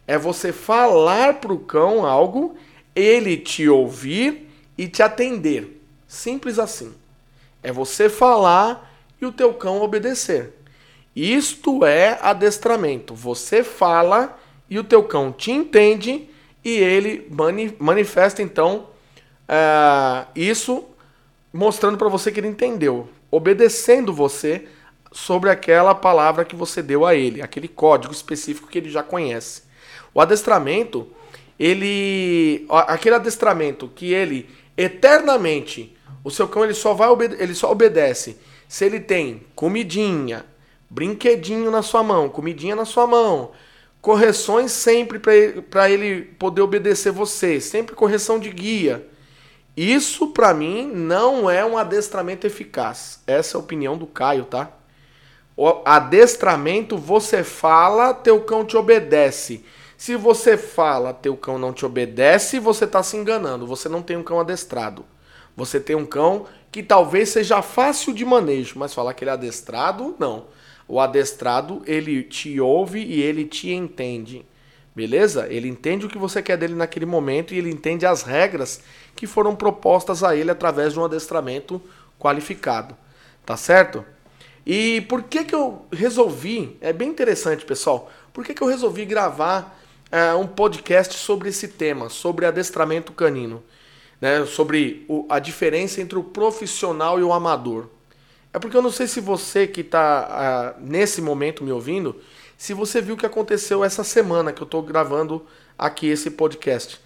É 0.06 0.18
você 0.18 0.54
falar 0.54 1.36
para 1.36 1.52
o 1.52 1.60
cão 1.60 2.06
algo, 2.06 2.56
ele 2.96 3.38
te 3.38 3.68
ouvir 3.68 4.50
e 4.78 4.88
te 4.88 5.02
atender. 5.02 5.82
Simples 6.08 6.60
assim. 6.60 6.94
É 7.64 7.72
você 7.72 8.08
falar 8.08 8.96
e 9.20 9.26
o 9.26 9.32
teu 9.32 9.54
cão 9.54 9.82
obedecer. 9.82 10.54
Isto 11.16 11.84
é 11.84 12.20
adestramento. 12.22 13.16
Você 13.16 13.64
fala 13.64 14.38
e 14.70 14.78
o 14.78 14.84
teu 14.84 15.04
cão 15.04 15.32
te 15.32 15.52
entende 15.52 16.30
e 16.64 16.70
ele 16.70 17.28
mani 17.32 17.76
manifesta 17.80 18.42
então 18.42 18.88
é, 19.48 20.26
isso 20.36 20.86
mostrando 21.52 21.98
para 21.98 22.10
você 22.10 22.32
que 22.32 22.40
ele 22.40 22.50
entendeu, 22.50 23.08
obedecendo 23.38 24.14
você 24.14 24.68
sobre 25.12 25.50
aquela 25.50 25.96
palavra 25.96 26.44
que 26.44 26.56
você 26.56 26.82
deu 26.82 27.06
a 27.06 27.16
ele, 27.16 27.42
aquele 27.42 27.68
código 27.68 28.14
específico 28.14 28.68
que 28.68 28.78
ele 28.78 28.90
já 28.90 29.02
conhece. 29.02 29.64
O 30.14 30.20
adestramento, 30.20 31.08
ele 31.58 32.66
aquele 32.70 33.16
adestramento 33.16 33.88
que 33.96 34.14
ele 34.14 34.50
eternamente 34.76 35.96
o 36.24 36.30
seu 36.30 36.48
cão 36.48 36.64
ele 36.64 36.74
só 36.74 36.94
vai 36.94 37.08
ele 37.40 37.56
só 37.56 37.72
obedece 37.72 38.38
se 38.68 38.86
ele 38.86 39.00
tem 39.00 39.44
comidinha, 39.56 40.46
brinquedinho 40.90 41.72
na 41.72 41.82
sua 41.82 42.04
mão, 42.04 42.28
comidinha 42.28 42.76
na 42.76 42.84
sua 42.84 43.08
mão, 43.08 43.52
correções 44.02 44.72
sempre 44.72 45.20
para 45.20 45.36
ele, 45.36 45.64
ele 45.90 46.22
poder 46.38 46.62
obedecer 46.62 47.12
você, 47.12 47.62
sempre 47.62 47.96
correção 47.96 48.40
de 48.40 48.50
guia. 48.50 49.08
Isso 49.78 50.30
para 50.30 50.56
mim 50.56 50.88
não 50.88 51.48
é 51.48 51.64
um 51.64 51.78
adestramento 51.78 52.48
eficaz. 52.48 53.22
Essa 53.28 53.56
é 53.56 53.58
a 53.58 53.62
opinião 53.62 53.96
do 53.96 54.08
Caio, 54.08 54.46
tá? 54.46 54.72
O 55.56 55.84
adestramento 55.86 56.98
você 56.98 57.44
fala, 57.44 58.12
teu 58.12 58.42
cão 58.42 58.66
te 58.66 58.76
obedece. 58.76 59.64
Se 59.96 60.16
você 60.16 60.58
fala, 60.58 61.14
teu 61.14 61.38
cão 61.38 61.60
não 61.60 61.74
te 61.74 61.86
obedece, 61.86 62.58
você 62.58 62.86
está 62.86 63.04
se 63.04 63.18
enganando. 63.18 63.68
Você 63.68 63.88
não 63.88 64.02
tem 64.02 64.18
um 64.18 64.24
cão 64.24 64.40
adestrado. 64.40 65.06
Você 65.56 65.80
tem 65.80 65.96
um 65.96 66.06
cão 66.06 66.46
que 66.72 66.82
talvez 66.82 67.30
seja 67.30 67.62
fácil 67.62 68.14
de 68.14 68.26
manejo, 68.26 68.80
mas 68.80 68.96
falar 68.96 69.14
que 69.14 69.24
ele 69.24 69.30
é 69.32 69.34
adestrado, 69.34 70.16
não. 70.18 70.46
O 70.88 71.00
adestrado, 71.00 71.84
ele 71.86 72.24
te 72.24 72.60
ouve 72.60 73.00
e 73.00 73.22
ele 73.22 73.46
te 73.46 73.72
entende. 73.72 74.44
Beleza? 74.96 75.48
Ele 75.48 75.68
entende 75.68 76.08
o 76.08 76.10
que 76.10 76.18
você 76.18 76.42
quer 76.42 76.58
dele 76.58 76.74
naquele 76.74 77.06
momento 77.06 77.54
e 77.54 77.58
ele 77.60 77.70
entende 77.70 78.04
as 78.04 78.24
regras 78.24 78.82
que 79.18 79.28
foram 79.28 79.56
propostas 79.56 80.24
a 80.24 80.36
ele 80.36 80.52
através 80.52 80.94
de 80.94 81.00
um 81.00 81.04
adestramento 81.04 81.82
qualificado. 82.20 82.96
Tá 83.44 83.58
certo? 83.58 84.06
E 84.66 85.02
por 85.02 85.24
que 85.24 85.44
que 85.44 85.56
eu 85.56 85.86
resolvi, 85.92 86.78
é 86.80 86.94
bem 86.94 87.10
interessante, 87.10 87.66
pessoal, 87.66 88.12
por 88.32 88.46
que 88.46 88.54
que 88.54 88.62
eu 88.62 88.68
resolvi 88.68 89.06
gravar 89.06 89.78
é, 90.12 90.34
um 90.34 90.46
podcast 90.46 91.16
sobre 91.16 91.50
esse 91.50 91.70
tema, 91.70 92.10
sobre 92.10 92.46
adestramento 92.46 93.12
canino, 93.12 93.64
né? 94.22 94.46
sobre 94.46 95.06
o, 95.08 95.26
a 95.30 95.40
diferença 95.40 96.00
entre 96.00 96.20
o 96.20 96.24
profissional 96.24 97.20
e 97.20 97.24
o 97.24 97.34
amador. 97.34 97.88
É 98.54 98.60
porque 98.60 98.78
eu 98.78 98.82
não 98.82 98.92
sei 98.92 99.08
se 99.08 99.20
você 99.20 99.66
que 99.66 99.82
está 99.82 100.76
uh, 100.78 100.82
nesse 100.82 101.22
momento 101.22 101.64
me 101.64 101.72
ouvindo, 101.72 102.16
se 102.58 102.74
você 102.74 103.02
viu 103.02 103.16
o 103.16 103.18
que 103.18 103.26
aconteceu 103.26 103.84
essa 103.84 104.04
semana 104.04 104.52
que 104.52 104.62
eu 104.62 104.66
estou 104.66 104.82
gravando 104.82 105.46
aqui 105.78 106.08
esse 106.08 106.32
podcast. 106.32 107.00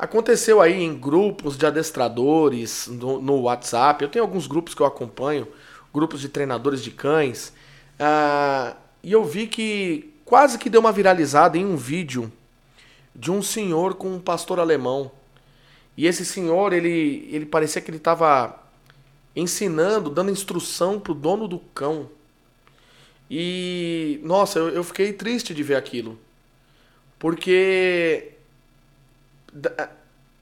Aconteceu 0.00 0.62
aí 0.62 0.82
em 0.82 0.98
grupos 0.98 1.58
de 1.58 1.66
adestradores 1.66 2.86
no, 2.86 3.20
no, 3.20 3.42
WhatsApp. 3.42 4.02
Eu 4.02 4.08
tenho 4.08 4.24
alguns 4.24 4.46
grupos 4.46 4.74
que 4.74 4.80
eu 4.80 4.86
acompanho, 4.86 5.46
grupos 5.92 6.22
de 6.22 6.30
treinadores 6.30 6.82
de 6.82 6.90
cães. 6.90 7.52
Uh, 8.00 8.74
e 9.02 9.12
eu 9.12 9.22
vi 9.22 9.46
que 9.46 10.14
quase 10.24 10.58
que 10.58 10.70
deu 10.70 10.80
uma 10.80 10.90
viralizada 10.90 11.58
em 11.58 11.66
um 11.66 11.76
vídeo 11.76 12.32
de 13.14 13.30
um 13.30 13.42
senhor 13.42 13.92
com 13.92 14.14
um 14.14 14.18
pastor 14.18 14.58
alemão. 14.58 15.12
E 15.94 16.06
esse 16.06 16.24
senhor, 16.24 16.72
ele, 16.72 17.28
ele 17.30 17.44
parecia 17.44 17.82
que 17.82 17.90
ele 17.90 17.98
estava 17.98 18.58
ensinando, 19.36 20.08
dando 20.08 20.30
instrução 20.30 20.98
pro 20.98 21.12
dono 21.12 21.46
do 21.46 21.58
cão. 21.58 22.08
E, 23.30 24.18
nossa, 24.22 24.60
eu, 24.60 24.70
eu 24.70 24.82
fiquei 24.82 25.12
triste 25.12 25.54
de 25.54 25.62
ver 25.62 25.76
aquilo. 25.76 26.18
Porque. 27.18 28.39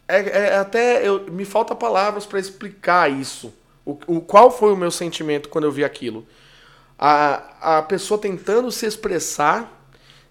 É, 0.08 0.16
é 0.16 0.56
até. 0.56 1.06
Eu, 1.06 1.30
me 1.30 1.44
falta 1.44 1.74
palavras 1.74 2.24
para 2.24 2.38
explicar 2.38 3.10
isso. 3.10 3.52
O, 3.84 3.98
o, 4.06 4.20
qual 4.20 4.50
foi 4.50 4.72
o 4.72 4.76
meu 4.76 4.90
sentimento 4.90 5.48
quando 5.48 5.64
eu 5.64 5.72
vi 5.72 5.84
aquilo? 5.84 6.26
A, 6.98 7.78
a 7.78 7.82
pessoa 7.82 8.20
tentando 8.20 8.70
se 8.72 8.86
expressar, 8.86 9.88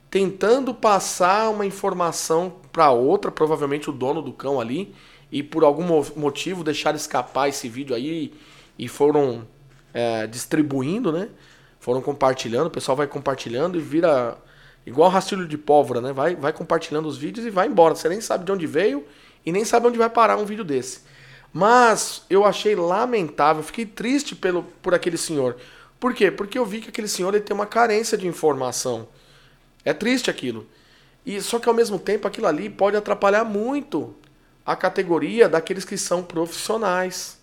tentando 0.10 0.74
passar 0.74 1.50
uma 1.50 1.66
informação 1.66 2.56
para 2.72 2.92
outra, 2.92 3.32
provavelmente 3.32 3.90
o 3.90 3.94
dono 3.94 4.22
do 4.22 4.34
cão 4.34 4.60
ali, 4.60 4.94
e 5.32 5.42
por 5.42 5.64
algum 5.64 5.84
motivo 6.16 6.64
deixar 6.64 6.96
escapar 6.96 7.50
esse 7.50 7.68
vídeo 7.68 7.96
aí 7.96 8.34
e 8.78 8.88
foram 8.88 9.48
é, 9.94 10.28
distribuindo, 10.28 11.12
né? 11.12 11.30
Foram 11.80 12.02
compartilhando, 12.02 12.68
o 12.68 12.72
pessoal 12.72 12.96
vai 12.96 13.08
compartilhando 13.08 13.78
e 13.78 13.82
vira 13.82 14.38
igual 14.88 15.10
rastilho 15.10 15.46
de 15.46 15.58
pólvora, 15.58 16.00
né? 16.00 16.14
Vai, 16.14 16.36
vai 16.36 16.54
compartilhando 16.54 17.08
os 17.08 17.18
vídeos 17.18 17.46
e 17.46 17.50
vai 17.50 17.68
embora. 17.68 17.94
Você 17.94 18.08
nem 18.08 18.22
sabe 18.22 18.46
de 18.46 18.52
onde 18.52 18.66
veio 18.66 19.06
e 19.46 19.52
nem 19.52 19.66
sabe 19.66 19.88
onde 19.88 19.98
vai 19.98 20.10
parar 20.10 20.38
um 20.38 20.46
vídeo 20.46 20.64
desse. 20.64 21.02
Mas 21.52 22.24
eu 22.30 22.46
achei 22.46 22.74
lamentável, 22.74 23.62
fiquei 23.62 23.86
triste 23.86 24.36
pelo, 24.36 24.64
por 24.82 24.94
aquele 24.94 25.18
senhor. 25.18 25.58
Por 26.00 26.14
quê? 26.14 26.32
Porque 26.32 26.58
eu 26.58 26.66
vi 26.66 26.80
que 26.80 26.90
aquele 26.90 27.08
senhor 27.08 27.34
ele 27.34 27.44
tem 27.44 27.54
uma 27.54 27.66
carência 27.66 28.18
de 28.18 28.28
informação. 28.28 29.10
É 29.84 29.94
triste 29.94 30.30
aquilo. 30.30 30.66
E 31.26 31.42
só 31.42 31.60
que 31.60 31.68
ao 31.68 31.76
mesmo 31.76 32.00
tempo 32.00 32.28
aquilo 32.28 32.48
ali 32.48 32.70
pode 32.70 32.96
atrapalhar 32.96 33.44
muito 33.44 34.16
a 34.66 34.76
categoria 34.76 35.50
daqueles 35.50 35.84
que 35.84 35.98
são 35.98 36.24
profissionais. 36.24 37.38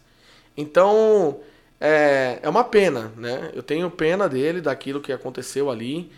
Então, 0.56 1.40
é, 1.78 2.38
é 2.42 2.48
uma 2.48 2.64
pena, 2.64 3.12
né? 3.16 3.50
Eu 3.54 3.62
tenho 3.62 3.90
pena 3.90 4.28
dele, 4.28 4.62
daquilo 4.62 5.00
que 5.00 5.12
aconteceu 5.12 5.70
ali. 5.70 6.10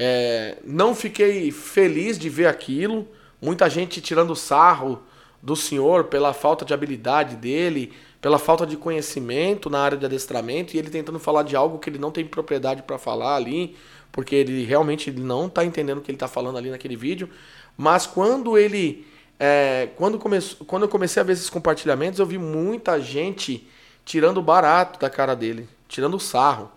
É, 0.00 0.58
não 0.64 0.94
fiquei 0.94 1.50
feliz 1.50 2.16
de 2.16 2.28
ver 2.28 2.46
aquilo. 2.46 3.08
Muita 3.42 3.68
gente 3.68 4.00
tirando 4.00 4.36
sarro 4.36 5.02
do 5.42 5.56
senhor 5.56 6.04
pela 6.04 6.32
falta 6.32 6.64
de 6.64 6.72
habilidade 6.72 7.34
dele, 7.34 7.92
pela 8.20 8.38
falta 8.38 8.64
de 8.64 8.76
conhecimento 8.76 9.68
na 9.68 9.80
área 9.80 9.98
de 9.98 10.06
adestramento 10.06 10.74
e 10.74 10.78
ele 10.78 10.88
tentando 10.88 11.18
falar 11.18 11.42
de 11.42 11.56
algo 11.56 11.80
que 11.80 11.90
ele 11.90 11.98
não 11.98 12.12
tem 12.12 12.24
propriedade 12.24 12.82
para 12.82 12.96
falar 12.96 13.34
ali, 13.34 13.76
porque 14.12 14.36
ele 14.36 14.64
realmente 14.64 15.10
não 15.10 15.46
está 15.46 15.64
entendendo 15.64 15.98
o 15.98 16.00
que 16.00 16.12
ele 16.12 16.16
está 16.16 16.28
falando 16.28 16.58
ali 16.58 16.70
naquele 16.70 16.94
vídeo. 16.94 17.28
Mas 17.76 18.06
quando 18.06 18.56
ele 18.56 19.04
é, 19.40 19.88
quando, 19.96 20.18
quando 20.66 20.82
eu 20.84 20.88
comecei 20.88 21.20
a 21.20 21.24
ver 21.24 21.32
esses 21.32 21.50
compartilhamentos, 21.50 22.20
eu 22.20 22.26
vi 22.26 22.38
muita 22.38 23.00
gente 23.00 23.68
tirando 24.04 24.40
barato 24.40 24.98
da 24.98 25.10
cara 25.10 25.34
dele, 25.34 25.68
tirando 25.88 26.20
sarro. 26.20 26.70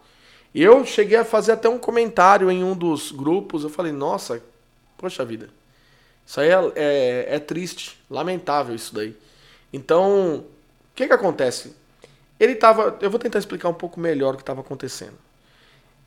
Eu 0.53 0.85
cheguei 0.85 1.17
a 1.17 1.25
fazer 1.25 1.53
até 1.53 1.69
um 1.69 1.77
comentário 1.77 2.51
em 2.51 2.63
um 2.63 2.75
dos 2.75 3.11
grupos. 3.11 3.63
Eu 3.63 3.69
falei, 3.69 3.91
nossa, 3.91 4.43
poxa 4.97 5.23
vida, 5.23 5.49
isso 6.25 6.39
aí 6.39 6.49
é, 6.49 6.71
é, 6.75 7.35
é 7.35 7.39
triste, 7.39 7.97
lamentável 8.09 8.75
isso 8.75 8.93
daí. 8.93 9.15
Então, 9.71 10.37
o 10.37 10.45
que 10.93 11.07
que 11.07 11.13
acontece? 11.13 11.75
Ele 12.39 12.55
tava, 12.55 12.97
eu 13.01 13.09
vou 13.09 13.19
tentar 13.19 13.39
explicar 13.39 13.69
um 13.69 13.73
pouco 13.73 13.99
melhor 13.99 14.33
o 14.33 14.37
que 14.37 14.43
estava 14.43 14.61
acontecendo. 14.61 15.17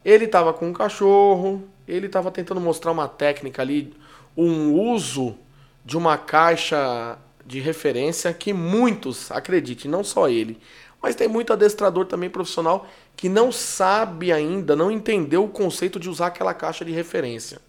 Ele 0.05 0.27
estava 0.27 0.53
com 0.53 0.69
um 0.69 0.73
cachorro, 0.73 1.67
ele 1.89 2.07
estava 2.07 2.31
tentando 2.31 2.61
mostrar 2.61 2.93
uma 2.93 3.09
técnica 3.09 3.63
ali, 3.63 3.95
um 4.37 4.73
uso 4.73 5.39
de 5.85 5.97
uma 5.97 6.19
caixa 6.19 7.17
de 7.47 7.61
referência 7.61 8.33
que 8.35 8.53
muitos, 8.53 9.31
acredite, 9.31 9.87
não 9.87 10.03
só 10.03 10.29
ele, 10.29 10.59
mas 11.01 11.15
tem 11.15 11.29
muito 11.29 11.53
adestrador 11.53 12.07
também 12.07 12.31
profissional 12.31 12.87
que 13.17 13.29
não 13.29 13.53
sabe 13.53 14.33
ainda, 14.33 14.75
não 14.75 14.91
entendeu 14.91 15.45
o 15.45 15.49
conceito 15.49 15.99
de 15.99 16.09
usar 16.09 16.29
aquela 16.29 16.53
caixa 16.53 16.85
de 16.85 16.93
referência, 16.93 17.61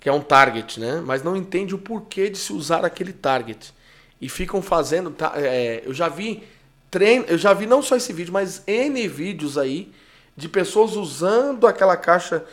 que 0.00 0.08
é 0.08 0.12
um 0.12 0.20
target, 0.20 0.80
né? 0.80 1.02
Mas 1.04 1.22
não 1.22 1.36
entende 1.36 1.74
o 1.74 1.78
porquê 1.78 2.28
de 2.28 2.38
se 2.38 2.52
usar 2.52 2.84
aquele 2.84 3.12
target. 3.12 3.72
E 4.20 4.28
ficam 4.28 4.60
fazendo. 4.60 5.10
Tá, 5.10 5.32
é, 5.36 5.82
eu 5.84 5.94
já 5.94 6.08
vi 6.08 6.42
treino, 6.90 7.24
eu 7.28 7.38
já 7.38 7.52
vi 7.52 7.66
não 7.66 7.82
só 7.82 7.96
esse 7.96 8.12
vídeo, 8.12 8.32
mas 8.32 8.62
N 8.66 9.08
vídeos 9.08 9.58
aí 9.58 9.92
de 10.36 10.48
pessoas 10.48 10.96
usando 10.96 11.66
aquela 11.66 11.96
caixa 11.96 12.44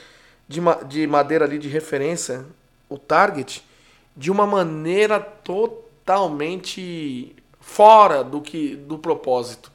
de, 0.47 0.59
de 0.87 1.07
madeira 1.07 1.45
ali 1.45 1.57
de 1.57 1.67
referência, 1.67 2.45
o 2.89 2.97
target, 2.97 3.63
de 4.15 4.29
uma 4.29 4.45
maneira 4.45 5.19
totalmente 5.19 5.75
fora 7.59 8.23
do 8.23 8.41
que 8.41 8.75
do 8.75 8.97
propósito, 8.97 9.71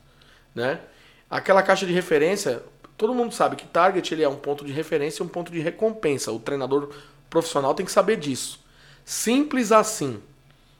né? 0.54 0.80
Aquela 1.28 1.62
caixa 1.62 1.84
de 1.84 1.92
referência, 1.92 2.62
todo 2.96 3.14
mundo 3.14 3.34
sabe 3.34 3.56
que 3.56 3.66
target 3.66 4.14
ele 4.14 4.22
é 4.22 4.28
um 4.28 4.36
ponto 4.36 4.64
de 4.64 4.72
referência 4.72 5.22
e 5.22 5.26
um 5.26 5.28
ponto 5.28 5.50
de 5.50 5.60
recompensa. 5.60 6.32
O 6.32 6.38
treinador 6.38 6.90
profissional 7.28 7.74
tem 7.74 7.84
que 7.84 7.92
saber 7.92 8.16
disso. 8.16 8.64
Simples 9.04 9.72
assim. 9.72 10.20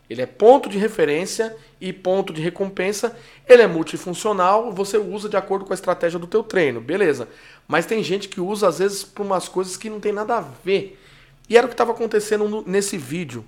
Ele 0.08 0.22
é 0.22 0.26
ponto 0.26 0.68
de 0.68 0.78
referência 0.78 1.56
e 1.80 1.92
ponto 1.92 2.32
de 2.32 2.40
recompensa. 2.40 3.16
Ele 3.48 3.62
é 3.62 3.66
multifuncional, 3.66 4.72
você 4.72 4.96
usa 4.96 5.28
de 5.28 5.36
acordo 5.36 5.64
com 5.64 5.72
a 5.72 5.74
estratégia 5.74 6.18
do 6.18 6.28
teu 6.28 6.44
treino, 6.44 6.80
beleza? 6.80 7.28
Mas 7.66 7.86
tem 7.86 8.02
gente 8.04 8.28
que 8.28 8.40
usa 8.40 8.68
às 8.68 8.78
vezes 8.78 9.02
para 9.02 9.24
umas 9.24 9.48
coisas 9.48 9.76
que 9.76 9.90
não 9.90 9.98
tem 9.98 10.12
nada 10.12 10.36
a 10.36 10.40
ver. 10.40 11.00
E 11.48 11.56
era 11.56 11.66
o 11.66 11.68
que 11.68 11.74
estava 11.74 11.90
acontecendo 11.90 12.62
nesse 12.66 12.96
vídeo. 12.96 13.44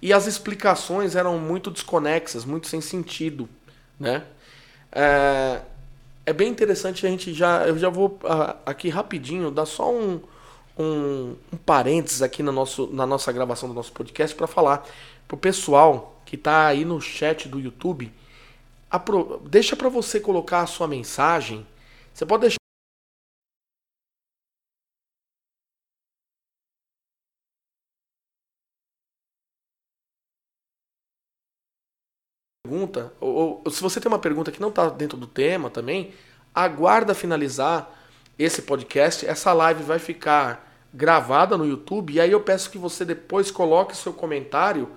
E 0.00 0.12
as 0.12 0.26
explicações 0.26 1.16
eram 1.16 1.38
muito 1.38 1.70
desconexas, 1.70 2.44
muito 2.44 2.68
sem 2.68 2.82
sentido, 2.82 3.48
né? 3.98 4.24
É, 4.92 5.62
é 6.26 6.32
bem 6.32 6.48
interessante 6.48 7.06
a 7.06 7.10
gente 7.10 7.32
já, 7.34 7.66
eu 7.66 7.78
já 7.78 7.88
vou 7.88 8.18
aqui 8.64 8.88
rapidinho 8.88 9.50
dar 9.50 9.66
só 9.66 9.92
um, 9.92 10.20
um, 10.78 11.36
um 11.52 11.56
parênteses 11.56 12.22
aqui 12.22 12.42
no 12.42 12.52
nosso, 12.52 12.88
na 12.92 13.06
nossa 13.06 13.32
gravação 13.32 13.68
do 13.68 13.74
nosso 13.74 13.92
podcast 13.92 14.34
para 14.34 14.46
falar 14.46 14.86
pro 15.28 15.36
pessoal 15.36 16.20
que 16.24 16.36
está 16.36 16.66
aí 16.66 16.84
no 16.84 17.00
chat 17.00 17.48
do 17.48 17.60
YouTube, 17.60 18.12
deixa 19.48 19.76
para 19.76 19.88
você 19.88 20.20
colocar 20.20 20.62
a 20.62 20.66
sua 20.66 20.88
mensagem. 20.88 21.66
Você 22.12 22.24
pode 22.24 22.42
deixar 22.42 22.58
pergunta, 32.62 33.12
ou, 33.20 33.53
se 33.74 33.82
você 33.82 34.00
tem 34.00 34.10
uma 34.10 34.18
pergunta 34.18 34.52
que 34.52 34.60
não 34.60 34.68
está 34.68 34.88
dentro 34.88 35.18
do 35.18 35.26
tema 35.26 35.68
também, 35.68 36.12
aguarda 36.54 37.14
finalizar 37.14 37.90
esse 38.38 38.62
podcast. 38.62 39.26
Essa 39.26 39.52
live 39.52 39.82
vai 39.82 39.98
ficar 39.98 40.72
gravada 40.92 41.58
no 41.58 41.66
YouTube 41.66 42.12
e 42.12 42.20
aí 42.20 42.30
eu 42.30 42.40
peço 42.40 42.70
que 42.70 42.78
você 42.78 43.04
depois 43.04 43.50
coloque 43.50 43.96
seu 43.96 44.12
comentário, 44.12 44.88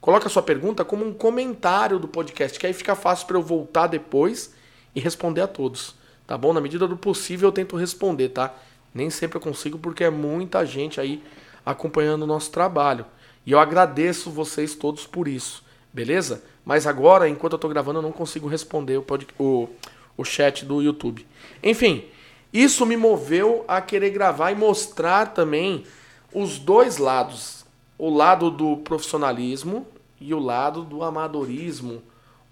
coloque 0.00 0.26
a 0.26 0.30
sua 0.30 0.42
pergunta 0.42 0.84
como 0.84 1.06
um 1.06 1.14
comentário 1.14 1.98
do 1.98 2.06
podcast, 2.06 2.58
que 2.58 2.66
aí 2.66 2.74
fica 2.74 2.94
fácil 2.94 3.26
para 3.26 3.38
eu 3.38 3.42
voltar 3.42 3.86
depois 3.86 4.54
e 4.94 5.00
responder 5.00 5.40
a 5.40 5.46
todos, 5.46 5.94
tá 6.26 6.36
bom? 6.36 6.52
Na 6.52 6.60
medida 6.60 6.86
do 6.86 6.96
possível 6.96 7.48
eu 7.48 7.52
tento 7.52 7.76
responder, 7.76 8.28
tá? 8.28 8.54
Nem 8.92 9.08
sempre 9.08 9.38
eu 9.38 9.40
consigo 9.40 9.78
porque 9.78 10.04
é 10.04 10.10
muita 10.10 10.64
gente 10.64 11.00
aí 11.00 11.22
acompanhando 11.64 12.22
o 12.22 12.26
nosso 12.26 12.50
trabalho. 12.50 13.06
E 13.46 13.52
eu 13.52 13.58
agradeço 13.58 14.30
vocês 14.30 14.74
todos 14.74 15.06
por 15.06 15.26
isso, 15.26 15.64
beleza? 15.96 16.44
Mas 16.62 16.86
agora, 16.86 17.26
enquanto 17.26 17.54
eu 17.54 17.56
estou 17.56 17.70
gravando, 17.70 18.00
eu 18.00 18.02
não 18.02 18.12
consigo 18.12 18.46
responder 18.46 18.98
o, 18.98 19.04
o, 19.38 19.68
o 20.14 20.24
chat 20.24 20.62
do 20.62 20.82
YouTube. 20.82 21.26
Enfim, 21.62 22.04
isso 22.52 22.84
me 22.84 22.98
moveu 22.98 23.64
a 23.66 23.80
querer 23.80 24.10
gravar 24.10 24.52
e 24.52 24.54
mostrar 24.54 25.32
também 25.32 25.86
os 26.34 26.58
dois 26.58 26.98
lados. 26.98 27.64
O 27.98 28.10
lado 28.10 28.50
do 28.50 28.76
profissionalismo 28.76 29.86
e 30.20 30.34
o 30.34 30.38
lado 30.38 30.84
do 30.84 31.02
amadorismo. 31.02 32.02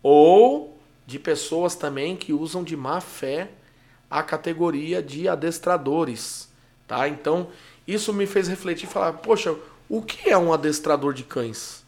Ou 0.03 0.79
de 1.07 1.19
pessoas 1.19 1.75
também 1.75 2.17
que 2.17 2.33
usam 2.33 2.65
de 2.65 2.75
má 2.75 2.99
fé 2.99 3.51
a 4.11 4.23
categoria 4.23 5.03
de 5.03 5.29
adestradores. 5.29 6.49
Tá? 6.89 7.07
Então, 7.09 7.49
isso 7.87 8.11
me 8.11 8.27
fez 8.27 8.49
refletir 8.49 8.87
e 8.87 8.91
falar: 8.91 9.13
poxa, 9.13 9.55
o 9.87 10.01
que 10.01 10.31
é 10.31 10.39
um 10.39 10.51
adestrador 10.51 11.13
de 11.13 11.25
cães? 11.25 11.84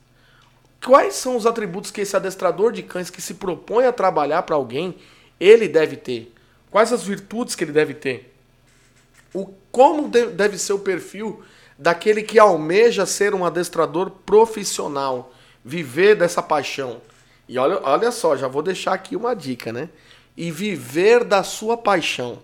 Quais 0.84 1.14
são 1.14 1.36
os 1.36 1.46
atributos 1.46 1.90
que 1.90 2.00
esse 2.00 2.16
adestrador 2.16 2.72
de 2.72 2.82
cães 2.82 3.10
que 3.10 3.20
se 3.20 3.34
propõe 3.34 3.86
a 3.86 3.92
trabalhar 3.92 4.42
para 4.42 4.56
alguém, 4.56 4.96
ele 5.40 5.68
deve 5.68 5.96
ter? 5.96 6.32
Quais 6.70 6.92
as 6.92 7.02
virtudes 7.02 7.54
que 7.54 7.64
ele 7.64 7.72
deve 7.72 7.94
ter? 7.94 8.32
O, 9.34 9.46
como 9.70 10.08
deve 10.08 10.58
ser 10.58 10.72
o 10.72 10.78
perfil 10.78 11.42
daquele 11.78 12.22
que 12.22 12.38
almeja 12.38 13.04
ser 13.04 13.34
um 13.34 13.44
adestrador 13.44 14.10
profissional, 14.10 15.32
viver 15.64 16.14
dessa 16.14 16.42
paixão? 16.42 17.00
E 17.48 17.58
olha, 17.58 17.80
olha 17.82 18.10
só, 18.10 18.36
já 18.36 18.48
vou 18.48 18.62
deixar 18.62 18.92
aqui 18.92 19.16
uma 19.16 19.34
dica, 19.34 19.72
né? 19.72 19.88
E 20.36 20.50
viver 20.50 21.24
da 21.24 21.42
sua 21.42 21.76
paixão. 21.76 22.38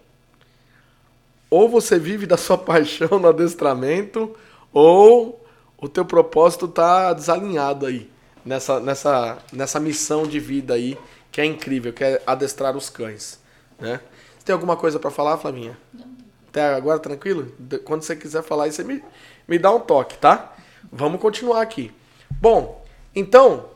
Ou 1.51 1.69
você 1.69 1.99
vive 1.99 2.27
da 2.27 2.37
sua 2.37 2.57
paixão 2.59 3.19
no 3.19 3.29
adestramento, 3.29 4.35
ou 4.73 5.45
o 5.77 5.89
teu 5.89 6.05
propósito 6.05 6.67
tá 6.67 7.13
desalinhado 7.13 7.87
aí 7.87 8.12
nessa, 8.45 8.81
nessa, 8.81 9.39
nessa 9.53 9.81
missão 9.81 10.27
de 10.27 10.39
vida 10.39 10.75
aí 10.75 10.99
que 11.31 11.41
é 11.41 11.45
incrível, 11.45 11.93
que 11.93 12.05
é 12.05 12.23
adestrar 12.27 12.77
os 12.77 12.91
cães, 12.91 13.41
né? 13.79 14.01
Tem 14.45 14.53
alguma 14.53 14.77
coisa 14.77 14.99
para 14.99 15.11
falar, 15.11 15.39
Flavinha? 15.39 15.79
Não. 15.95 16.13
Até 16.49 16.75
agora 16.75 16.99
tranquilo? 16.99 17.51
Quando 17.85 18.03
você 18.03 18.15
quiser 18.15 18.43
falar 18.43 18.65
aí, 18.65 18.73
você 18.73 18.85
me, 18.85 19.03
me 19.49 19.59
dá 19.59 19.71
um 19.71 19.81
toque, 19.81 20.19
tá? 20.19 20.55
Vamos 20.93 21.19
continuar 21.19 21.63
aqui. 21.63 21.91
Bom, 22.31 22.85
então, 23.15 23.71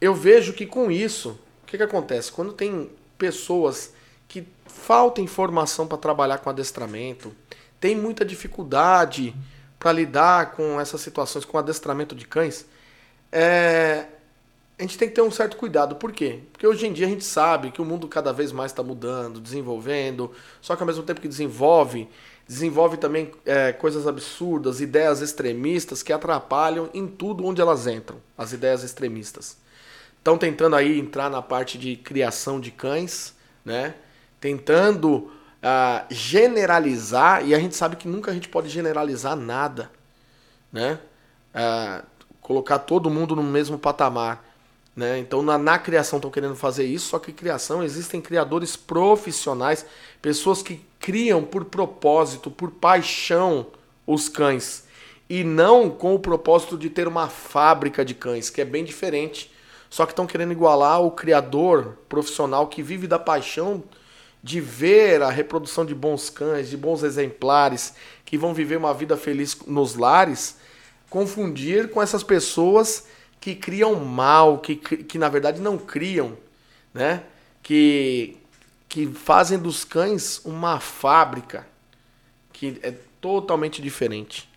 eu 0.00 0.12
vejo 0.12 0.52
que 0.52 0.66
com 0.66 0.90
isso, 0.90 1.38
o 1.62 1.66
que, 1.66 1.76
que 1.76 1.82
acontece? 1.82 2.32
Quando 2.32 2.52
tem 2.52 2.90
pessoas 3.16 3.92
que 4.26 4.44
falta 4.66 5.20
informação 5.20 5.86
para 5.86 5.96
trabalhar 5.96 6.38
com 6.38 6.50
adestramento, 6.50 7.32
tem 7.78 7.94
muita 7.94 8.24
dificuldade 8.24 9.32
para 9.78 9.92
lidar 9.92 10.52
com 10.52 10.80
essas 10.80 11.00
situações, 11.00 11.44
com 11.44 11.56
adestramento 11.56 12.16
de 12.16 12.26
cães, 12.26 12.66
é, 13.32 14.06
a 14.78 14.82
gente 14.82 14.98
tem 14.98 15.08
que 15.08 15.14
ter 15.14 15.22
um 15.22 15.30
certo 15.30 15.56
cuidado. 15.56 15.96
Por 15.96 16.12
quê? 16.12 16.40
Porque 16.52 16.66
hoje 16.66 16.86
em 16.86 16.92
dia 16.92 17.06
a 17.06 17.08
gente 17.08 17.24
sabe 17.24 17.70
que 17.70 17.80
o 17.80 17.84
mundo 17.84 18.06
cada 18.06 18.32
vez 18.32 18.52
mais 18.52 18.70
está 18.70 18.82
mudando, 18.82 19.40
desenvolvendo, 19.40 20.30
só 20.60 20.76
que 20.76 20.82
ao 20.82 20.86
mesmo 20.86 21.02
tempo 21.02 21.20
que 21.20 21.28
desenvolve, 21.28 22.08
desenvolve 22.46 22.96
também 22.96 23.30
é, 23.46 23.72
coisas 23.72 24.06
absurdas, 24.06 24.80
ideias 24.80 25.20
extremistas 25.20 26.02
que 26.02 26.12
atrapalham 26.12 26.90
em 26.92 27.06
tudo 27.06 27.46
onde 27.46 27.60
elas 27.60 27.86
entram, 27.86 28.18
as 28.36 28.52
ideias 28.52 28.82
extremistas. 28.82 29.56
Estão 30.18 30.36
tentando 30.36 30.76
aí 30.76 30.98
entrar 31.00 31.30
na 31.30 31.42
parte 31.42 31.78
de 31.78 31.96
criação 31.96 32.60
de 32.60 32.70
cães, 32.70 33.34
né? 33.64 33.94
Tentando 34.40 35.16
uh, 35.62 36.06
generalizar, 36.10 37.46
e 37.46 37.54
a 37.54 37.58
gente 37.58 37.74
sabe 37.74 37.96
que 37.96 38.06
nunca 38.06 38.30
a 38.30 38.34
gente 38.34 38.48
pode 38.48 38.68
generalizar 38.68 39.34
nada, 39.36 39.90
né? 40.72 40.98
Uh, 41.54 42.06
colocar 42.42 42.80
todo 42.80 43.08
mundo 43.08 43.34
no 43.34 43.42
mesmo 43.42 43.78
patamar. 43.78 44.44
Né? 44.94 45.18
Então, 45.18 45.42
na, 45.42 45.56
na 45.56 45.78
criação 45.78 46.18
estão 46.18 46.30
querendo 46.30 46.54
fazer 46.54 46.84
isso, 46.84 47.08
só 47.08 47.18
que 47.18 47.32
criação 47.32 47.82
existem 47.82 48.20
criadores 48.20 48.76
profissionais, 48.76 49.86
pessoas 50.20 50.62
que 50.62 50.84
criam 51.00 51.42
por 51.42 51.64
propósito, 51.64 52.50
por 52.50 52.70
paixão 52.70 53.68
os 54.06 54.28
cães, 54.28 54.84
e 55.30 55.42
não 55.42 55.88
com 55.88 56.14
o 56.14 56.18
propósito 56.18 56.76
de 56.76 56.90
ter 56.90 57.08
uma 57.08 57.28
fábrica 57.28 58.04
de 58.04 58.14
cães, 58.14 58.50
que 58.50 58.60
é 58.60 58.64
bem 58.64 58.84
diferente. 58.84 59.50
Só 59.88 60.04
que 60.04 60.12
estão 60.12 60.26
querendo 60.26 60.52
igualar 60.52 61.00
o 61.00 61.10
criador 61.10 61.98
profissional 62.08 62.66
que 62.66 62.82
vive 62.82 63.06
da 63.06 63.18
paixão 63.18 63.82
de 64.42 64.60
ver 64.60 65.22
a 65.22 65.30
reprodução 65.30 65.86
de 65.86 65.94
bons 65.94 66.28
cães, 66.28 66.68
de 66.68 66.76
bons 66.76 67.02
exemplares, 67.02 67.94
que 68.24 68.36
vão 68.36 68.52
viver 68.52 68.76
uma 68.76 68.92
vida 68.92 69.16
feliz 69.16 69.56
nos 69.66 69.94
lares, 69.94 70.56
confundir 71.12 71.90
com 71.90 72.00
essas 72.00 72.22
pessoas 72.22 73.06
que 73.38 73.54
criam 73.54 73.94
mal, 73.96 74.58
que, 74.58 74.74
que 74.74 75.18
na 75.18 75.28
verdade 75.28 75.60
não 75.60 75.76
criam, 75.76 76.38
né? 76.94 77.24
Que, 77.62 78.38
que 78.88 79.06
fazem 79.08 79.58
dos 79.58 79.84
cães 79.84 80.40
uma 80.42 80.80
fábrica 80.80 81.66
que 82.50 82.80
é 82.82 82.94
totalmente 83.20 83.82
diferente, 83.82 84.48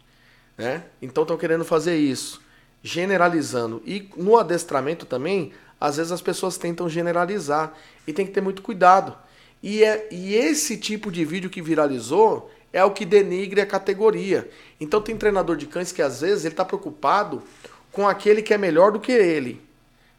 né? 0.57 0.85
Então 1.01 1.23
estão 1.23 1.37
querendo 1.37 1.65
fazer 1.65 1.97
isso, 1.97 2.41
generalizando. 2.81 3.83
E 3.85 4.09
no 4.15 4.37
adestramento 4.37 5.05
também, 5.05 5.51
às 5.79 5.97
vezes 5.97 6.13
as 6.13 6.21
pessoas 6.21 6.57
tentam 6.57 6.87
generalizar 6.87 7.73
e 8.07 8.13
tem 8.13 8.25
que 8.25 8.31
ter 8.31 8.41
muito 8.41 8.61
cuidado. 8.61 9.13
E, 9.61 9.83
é, 9.83 10.07
e 10.09 10.35
esse 10.35 10.77
tipo 10.77 11.11
de 11.11 11.25
vídeo 11.25 11.49
que 11.49 11.61
viralizou 11.61 12.49
é 12.75 12.83
o 12.83 12.91
que 12.91 13.05
denigre 13.05 13.61
a 13.61 13.65
categoria. 13.65 14.49
Então 14.81 15.01
tem 15.01 15.15
treinador 15.15 15.55
de 15.55 15.65
cães 15.65 15.93
que 15.93 16.01
às 16.01 16.19
vezes 16.19 16.43
ele 16.43 16.53
está 16.53 16.65
preocupado 16.65 17.41
com 17.89 18.05
aquele 18.05 18.41
que 18.41 18.53
é 18.53 18.57
melhor 18.57 18.91
do 18.91 18.99
que 18.99 19.13
ele. 19.13 19.61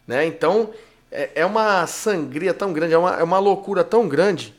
Né? 0.07 0.25
Então, 0.25 0.73
é, 1.11 1.29
é 1.35 1.45
uma 1.45 1.85
sangria 1.85 2.55
tão 2.55 2.73
grande, 2.73 2.95
é 2.95 2.97
uma, 2.97 3.15
é 3.15 3.21
uma 3.21 3.37
loucura 3.37 3.83
tão 3.83 4.07
grande. 4.07 4.55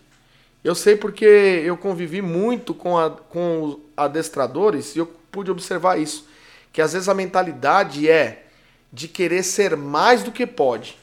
Eu 0.63 0.77
sei 0.77 0.95
porque 0.95 1.25
eu 1.25 1.77
convivi 1.77 2.23
muito 2.23 2.73
com, 2.73 2.97
a, 2.97 3.11
com 3.11 3.81
adestradores 3.97 4.95
e 4.95 5.01
eu 5.01 5.07
pude 5.33 5.51
observar 5.51 5.99
isso. 5.99 6.25
Que 6.73 6.81
às 6.81 6.93
vezes 6.93 7.09
a 7.09 7.15
mentalidade 7.15 8.09
é 8.09 8.45
de 8.93 9.09
querer 9.09 9.43
ser 9.43 9.77
mais 9.77 10.23
do 10.23 10.31
que 10.31 10.47
pode. 10.47 10.97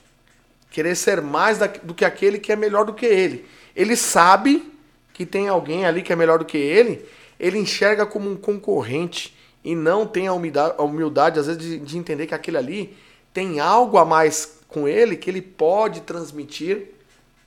Querer 0.72 0.96
ser 0.96 1.20
mais 1.22 1.58
da, 1.58 1.68
do 1.68 1.94
que 1.94 2.06
aquele 2.06 2.40
que 2.40 2.54
é 2.54 2.56
melhor 2.56 2.86
do 2.86 2.94
que 2.94 3.06
ele. 3.06 3.46
Ele 3.76 3.98
sabe 3.98 4.72
que 5.16 5.26
tem 5.26 5.48
alguém 5.48 5.86
ali 5.86 6.02
que 6.02 6.12
é 6.12 6.16
melhor 6.16 6.40
do 6.40 6.46
que 6.46 6.58
ele, 6.58 7.06
ele 7.40 7.58
enxerga 7.58 8.06
como 8.06 8.30
um 8.30 8.36
concorrente 8.36 9.34
e 9.64 9.74
não 9.74 10.06
tem 10.06 10.28
a 10.28 10.34
humildade, 10.34 10.76
a 10.78 10.84
humildade 10.84 11.40
às 11.40 11.48
vezes, 11.48 11.62
de, 11.62 11.80
de 11.80 11.98
entender 11.98 12.28
que 12.28 12.36
aquele 12.36 12.58
ali 12.58 12.98
tem 13.34 13.62
algo 13.62 13.98
a 13.98 14.04
mais 14.04 14.60
com 14.68 14.90
ele 14.90 15.16
que 15.16 15.30
ele 15.30 15.42
pode 15.42 16.02
transmitir 16.02 16.90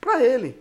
para 0.01 0.23
ele, 0.25 0.59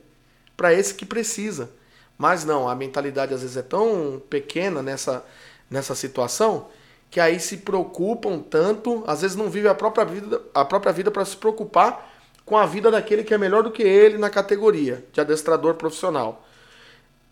para 0.54 0.74
esse 0.74 0.92
que 0.92 1.06
precisa. 1.06 1.70
Mas 2.18 2.44
não, 2.44 2.68
a 2.68 2.74
mentalidade 2.74 3.32
às 3.32 3.40
vezes 3.40 3.56
é 3.56 3.62
tão 3.62 4.20
pequena 4.28 4.82
nessa, 4.82 5.24
nessa 5.70 5.94
situação 5.94 6.68
que 7.10 7.20
aí 7.20 7.40
se 7.40 7.56
preocupam 7.56 8.38
tanto, 8.38 9.02
às 9.06 9.22
vezes 9.22 9.34
não 9.34 9.48
vive 9.48 9.66
a 9.66 9.74
própria 9.74 10.04
vida, 10.04 10.42
a 10.52 10.62
própria 10.62 10.92
vida 10.92 11.10
para 11.10 11.24
se 11.24 11.38
preocupar 11.38 12.06
com 12.44 12.54
a 12.54 12.66
vida 12.66 12.90
daquele 12.90 13.24
que 13.24 13.32
é 13.32 13.38
melhor 13.38 13.62
do 13.62 13.70
que 13.70 13.82
ele 13.82 14.18
na 14.18 14.28
categoria 14.28 15.02
de 15.10 15.22
adestrador 15.22 15.72
profissional. 15.76 16.44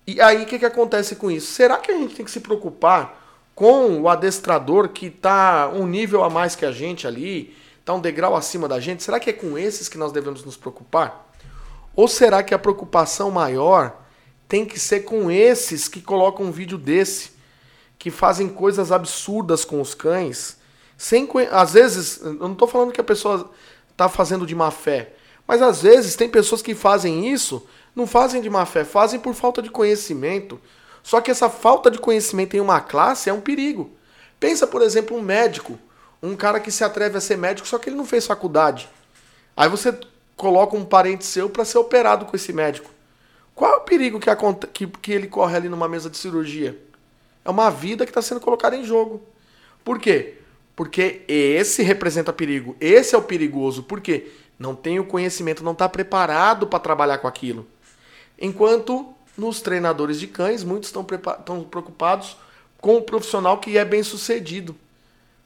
E 0.06 0.20
aí 0.20 0.42
o 0.42 0.46
que, 0.46 0.58
que 0.58 0.64
acontece 0.64 1.16
com 1.16 1.30
isso? 1.30 1.52
Será 1.52 1.78
que 1.78 1.90
a 1.90 1.94
gente 1.94 2.14
tem 2.14 2.24
que 2.24 2.30
se 2.30 2.40
preocupar 2.40 3.24
com 3.56 4.02
o 4.02 4.08
adestrador 4.08 4.90
que 4.90 5.06
está 5.06 5.68
um 5.74 5.86
nível 5.86 6.22
a 6.22 6.30
mais 6.30 6.54
que 6.54 6.64
a 6.64 6.70
gente 6.70 7.06
ali, 7.06 7.56
está 7.80 7.94
um 7.94 8.00
degrau 8.00 8.36
acima 8.36 8.68
da 8.68 8.78
gente, 8.78 9.02
será 9.02 9.18
que 9.18 9.30
é 9.30 9.32
com 9.32 9.56
esses 9.56 9.88
que 9.88 9.96
nós 9.96 10.12
devemos 10.12 10.44
nos 10.44 10.56
preocupar? 10.56 11.32
Ou 11.94 12.06
será 12.06 12.42
que 12.42 12.54
a 12.54 12.58
preocupação 12.58 13.30
maior 13.30 14.02
tem 14.46 14.64
que 14.64 14.78
ser 14.78 15.00
com 15.00 15.30
esses 15.30 15.88
que 15.88 16.02
colocam 16.02 16.46
um 16.46 16.52
vídeo 16.52 16.76
desse, 16.76 17.32
que 17.98 18.10
fazem 18.10 18.48
coisas 18.48 18.92
absurdas 18.92 19.64
com 19.64 19.80
os 19.80 19.94
cães, 19.94 20.58
sem 20.96 21.28
às 21.50 21.72
vezes, 21.72 22.20
eu 22.22 22.34
não 22.34 22.52
estou 22.52 22.68
falando 22.68 22.92
que 22.92 23.00
a 23.00 23.04
pessoa 23.04 23.50
está 23.90 24.08
fazendo 24.08 24.46
de 24.46 24.54
má 24.54 24.70
fé, 24.70 25.14
mas 25.46 25.62
às 25.62 25.82
vezes 25.82 26.14
tem 26.14 26.28
pessoas 26.28 26.60
que 26.60 26.74
fazem 26.74 27.32
isso, 27.32 27.66
não 27.96 28.06
fazem 28.06 28.42
de 28.42 28.50
má 28.50 28.66
fé, 28.66 28.84
fazem 28.84 29.18
por 29.18 29.32
falta 29.32 29.62
de 29.62 29.70
conhecimento, 29.70 30.60
só 31.02 31.20
que 31.22 31.30
essa 31.30 31.48
falta 31.48 31.90
de 31.90 31.98
conhecimento 31.98 32.54
em 32.54 32.60
uma 32.60 32.78
classe 32.78 33.30
é 33.30 33.32
um 33.32 33.40
perigo. 33.40 33.90
Pensa, 34.38 34.66
por 34.66 34.82
exemplo, 34.82 35.16
um 35.16 35.22
médico, 35.22 35.78
um 36.22 36.36
cara 36.36 36.60
que 36.60 36.70
se 36.70 36.84
atreve 36.84 37.16
a 37.16 37.20
ser 37.20 37.38
médico, 37.38 37.66
só 37.66 37.78
que 37.78 37.88
ele 37.88 37.96
não 37.96 38.04
fez 38.04 38.26
faculdade. 38.26 38.86
Aí 39.56 39.68
você 39.68 39.98
coloca 40.36 40.76
um 40.76 40.84
parente 40.84 41.24
seu 41.24 41.48
para 41.48 41.64
ser 41.64 41.78
operado 41.78 42.26
com 42.26 42.36
esse 42.36 42.52
médico. 42.52 42.90
Qual 43.54 43.72
é 43.72 43.76
o 43.76 43.80
perigo 43.80 44.20
que, 44.20 44.28
que, 44.74 44.86
que 44.86 45.12
ele 45.12 45.26
corre 45.26 45.56
ali 45.56 45.68
numa 45.68 45.88
mesa 45.88 46.10
de 46.10 46.18
cirurgia? 46.18 46.78
É 47.42 47.48
uma 47.48 47.70
vida 47.70 48.04
que 48.04 48.10
está 48.10 48.20
sendo 48.20 48.40
colocada 48.40 48.76
em 48.76 48.84
jogo. 48.84 49.22
Por 49.82 49.98
quê? 49.98 50.34
Porque 50.74 51.22
esse 51.26 51.82
representa 51.82 52.34
perigo. 52.34 52.76
Esse 52.78 53.14
é 53.14 53.18
o 53.18 53.22
perigoso. 53.22 53.84
Por 53.84 54.02
quê? 54.02 54.30
Não 54.58 54.74
tem 54.74 54.98
o 54.98 55.06
conhecimento, 55.06 55.64
não 55.64 55.72
está 55.72 55.88
preparado 55.88 56.66
para 56.66 56.78
trabalhar 56.78 57.18
com 57.18 57.28
aquilo. 57.28 57.66
Enquanto 58.38 59.14
nos 59.36 59.60
treinadores 59.60 60.18
de 60.18 60.26
cães, 60.26 60.64
muitos 60.64 60.88
estão, 60.88 61.04
preocupados 61.04 62.36
com 62.80 62.96
o 62.96 63.02
profissional 63.02 63.58
que 63.58 63.76
é 63.76 63.84
bem 63.84 64.02
sucedido. 64.02 64.76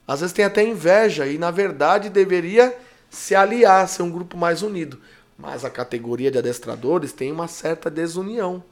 Às 0.06 0.20
vezes 0.20 0.32
tem 0.32 0.44
até 0.44 0.64
inveja 0.64 1.26
e, 1.26 1.38
na 1.38 1.50
verdade, 1.50 2.08
deveria 2.08 2.76
se 3.08 3.34
aliar, 3.34 3.88
ser 3.88 4.02
um 4.02 4.10
grupo 4.10 4.36
mais 4.36 4.62
unido. 4.62 5.00
Mas 5.38 5.64
a 5.64 5.70
categoria 5.70 6.30
de 6.30 6.38
adestradores 6.38 7.12
tem 7.12 7.32
uma 7.32 7.48
certa 7.48 7.90
desunião. 7.90 8.62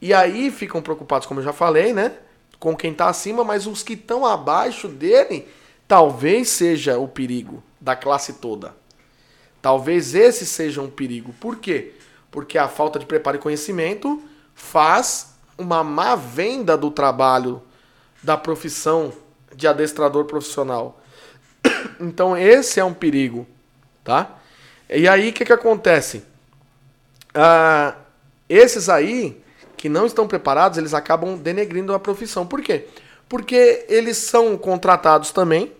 E 0.00 0.12
aí 0.12 0.50
ficam 0.50 0.82
preocupados, 0.82 1.26
como 1.26 1.40
eu 1.40 1.44
já 1.44 1.52
falei, 1.52 1.92
né? 1.92 2.12
Com 2.58 2.76
quem 2.76 2.92
está 2.92 3.08
acima, 3.08 3.44
mas 3.44 3.66
os 3.66 3.82
que 3.82 3.94
estão 3.94 4.26
abaixo 4.26 4.88
dele, 4.88 5.48
talvez 5.88 6.48
seja 6.48 6.98
o 6.98 7.08
perigo 7.08 7.62
da 7.80 7.96
classe 7.96 8.34
toda. 8.34 8.74
Talvez 9.62 10.14
esse 10.14 10.44
seja 10.46 10.82
um 10.82 10.90
perigo. 10.90 11.34
Por 11.40 11.56
quê? 11.56 11.94
Porque 12.36 12.58
a 12.58 12.68
falta 12.68 12.98
de 12.98 13.06
preparo 13.06 13.38
e 13.38 13.40
conhecimento 13.40 14.22
faz 14.54 15.38
uma 15.56 15.82
má 15.82 16.14
venda 16.14 16.76
do 16.76 16.90
trabalho 16.90 17.62
da 18.22 18.36
profissão 18.36 19.10
de 19.54 19.66
adestrador 19.66 20.26
profissional. 20.26 21.00
Então 21.98 22.36
esse 22.36 22.78
é 22.78 22.84
um 22.84 22.92
perigo, 22.92 23.46
tá? 24.04 24.38
E 24.90 25.08
aí 25.08 25.30
o 25.30 25.32
que, 25.32 25.46
que 25.46 25.52
acontece? 25.52 26.24
Ah, 27.32 27.94
esses 28.50 28.90
aí 28.90 29.42
que 29.74 29.88
não 29.88 30.04
estão 30.04 30.28
preparados, 30.28 30.76
eles 30.76 30.92
acabam 30.92 31.38
denegrindo 31.38 31.94
a 31.94 31.98
profissão. 31.98 32.46
Por 32.46 32.60
quê? 32.60 32.86
Porque 33.30 33.86
eles 33.88 34.18
são 34.18 34.58
contratados 34.58 35.30
também, 35.30 35.72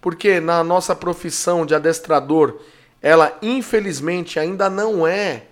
porque 0.00 0.40
na 0.40 0.64
nossa 0.64 0.96
profissão 0.96 1.64
de 1.64 1.72
adestrador, 1.72 2.58
ela 3.00 3.38
infelizmente 3.40 4.40
ainda 4.40 4.68
não 4.68 5.06
é 5.06 5.44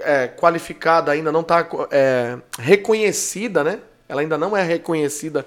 é, 0.00 0.28
qualificada, 0.28 1.12
ainda 1.12 1.32
não 1.32 1.40
está 1.40 1.66
é, 1.90 2.38
reconhecida, 2.58 3.64
né? 3.64 3.80
Ela 4.08 4.20
ainda 4.20 4.38
não 4.38 4.56
é 4.56 4.62
reconhecida 4.62 5.46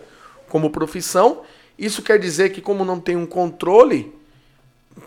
como 0.49 0.69
profissão. 0.69 1.41
Isso 1.77 2.01
quer 2.01 2.19
dizer 2.19 2.51
que, 2.51 2.61
como 2.61 2.85
não 2.85 2.99
tem 2.99 3.15
um 3.15 3.25
controle, 3.25 4.13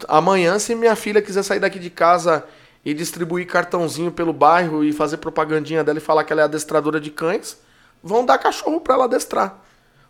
amanhã, 0.09 0.59
se 0.59 0.75
minha 0.75 0.97
filha 0.97 1.23
quiser 1.23 1.43
sair 1.43 1.61
daqui 1.61 1.79
de 1.79 1.91
casa 1.91 2.45
e 2.85 2.93
distribuir 2.93 3.47
cartãozinho 3.47 4.11
pelo 4.11 4.33
bairro 4.33 4.85
e 4.85 4.93
fazer 4.93 5.19
propagandinha 5.19 5.85
dela 5.85 5.99
e 5.99 6.03
falar 6.03 6.25
que 6.25 6.33
ela 6.33 6.43
é 6.43 6.45
adestradora 6.45 7.01
de 7.01 7.11
cães, 7.11 7.59
vão 8.03 8.25
dar 8.25 8.39
cachorro 8.39 8.81
para 8.81 8.95
ela 8.95 9.05
adestrar. 9.05 9.59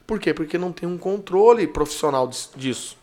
Por 0.07 0.19
quê? 0.19 0.35
Porque 0.35 0.59
não 0.59 0.73
tem 0.73 0.89
um 0.89 0.99
controle 0.99 1.67
profissional 1.67 2.29
disso. 2.57 2.97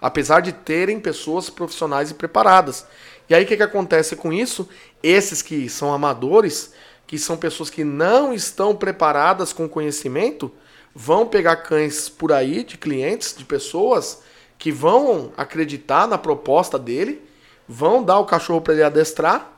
Apesar 0.00 0.40
de 0.40 0.52
terem 0.52 0.98
pessoas 0.98 1.50
profissionais 1.50 2.10
e 2.10 2.14
preparadas. 2.14 2.86
E 3.28 3.34
aí 3.34 3.44
o 3.44 3.46
que, 3.46 3.56
que 3.56 3.62
acontece 3.62 4.16
com 4.16 4.32
isso? 4.32 4.68
Esses 5.02 5.42
que 5.42 5.68
são 5.68 5.92
amadores, 5.92 6.72
que 7.06 7.18
são 7.18 7.36
pessoas 7.36 7.70
que 7.70 7.84
não 7.84 8.32
estão 8.32 8.74
preparadas 8.74 9.52
com 9.52 9.68
conhecimento, 9.68 10.52
vão 10.94 11.26
pegar 11.26 11.56
cães 11.56 12.08
por 12.08 12.32
aí 12.32 12.62
de 12.62 12.76
clientes, 12.76 13.34
de 13.36 13.44
pessoas 13.44 14.22
que 14.58 14.70
vão 14.70 15.32
acreditar 15.36 16.06
na 16.06 16.18
proposta 16.18 16.78
dele, 16.78 17.22
vão 17.66 18.02
dar 18.02 18.18
o 18.18 18.26
cachorro 18.26 18.60
para 18.60 18.74
ele 18.74 18.82
adestrar. 18.82 19.50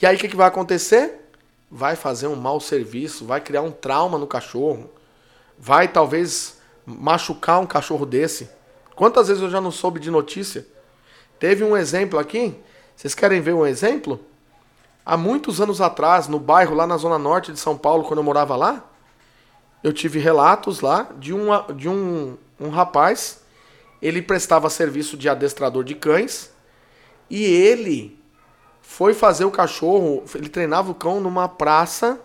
E 0.00 0.06
aí 0.06 0.16
o 0.16 0.18
que, 0.18 0.28
que 0.28 0.36
vai 0.36 0.48
acontecer? 0.48 1.30
Vai 1.70 1.96
fazer 1.96 2.26
um 2.26 2.36
mau 2.36 2.60
serviço, 2.60 3.24
vai 3.24 3.40
criar 3.40 3.62
um 3.62 3.70
trauma 3.70 4.18
no 4.18 4.26
cachorro, 4.26 4.90
vai 5.58 5.88
talvez 5.88 6.58
machucar 6.84 7.60
um 7.60 7.66
cachorro 7.66 8.04
desse. 8.04 8.50
Quantas 8.94 9.28
vezes 9.28 9.42
eu 9.42 9.50
já 9.50 9.60
não 9.60 9.70
soube 9.70 10.00
de 10.00 10.10
notícia? 10.10 10.66
Teve 11.38 11.62
um 11.62 11.76
exemplo 11.76 12.18
aqui. 12.18 12.54
Vocês 12.94 13.14
querem 13.14 13.40
ver 13.40 13.52
um 13.52 13.66
exemplo? 13.66 14.18
Há 15.08 15.16
muitos 15.16 15.60
anos 15.60 15.80
atrás, 15.80 16.26
no 16.26 16.40
bairro 16.40 16.74
lá 16.74 16.84
na 16.84 16.96
zona 16.96 17.16
norte 17.16 17.52
de 17.52 17.60
São 17.60 17.78
Paulo, 17.78 18.02
quando 18.02 18.18
eu 18.18 18.24
morava 18.24 18.56
lá, 18.56 18.82
eu 19.80 19.92
tive 19.92 20.18
relatos 20.18 20.80
lá 20.80 21.08
de, 21.16 21.32
uma, 21.32 21.64
de 21.72 21.88
um, 21.88 22.36
um 22.58 22.70
rapaz. 22.70 23.40
Ele 24.02 24.20
prestava 24.20 24.68
serviço 24.68 25.16
de 25.16 25.28
adestrador 25.28 25.84
de 25.84 25.94
cães 25.94 26.52
e 27.30 27.44
ele 27.44 28.20
foi 28.82 29.14
fazer 29.14 29.44
o 29.44 29.50
cachorro. 29.52 30.24
Ele 30.34 30.48
treinava 30.48 30.90
o 30.90 30.94
cão 30.94 31.20
numa 31.20 31.48
praça 31.48 32.20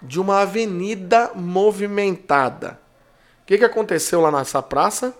de 0.00 0.20
uma 0.20 0.42
avenida 0.42 1.32
movimentada. 1.34 2.78
O 3.42 3.46
que, 3.46 3.58
que 3.58 3.64
aconteceu 3.64 4.20
lá 4.20 4.30
nessa 4.30 4.62
praça? 4.62 5.12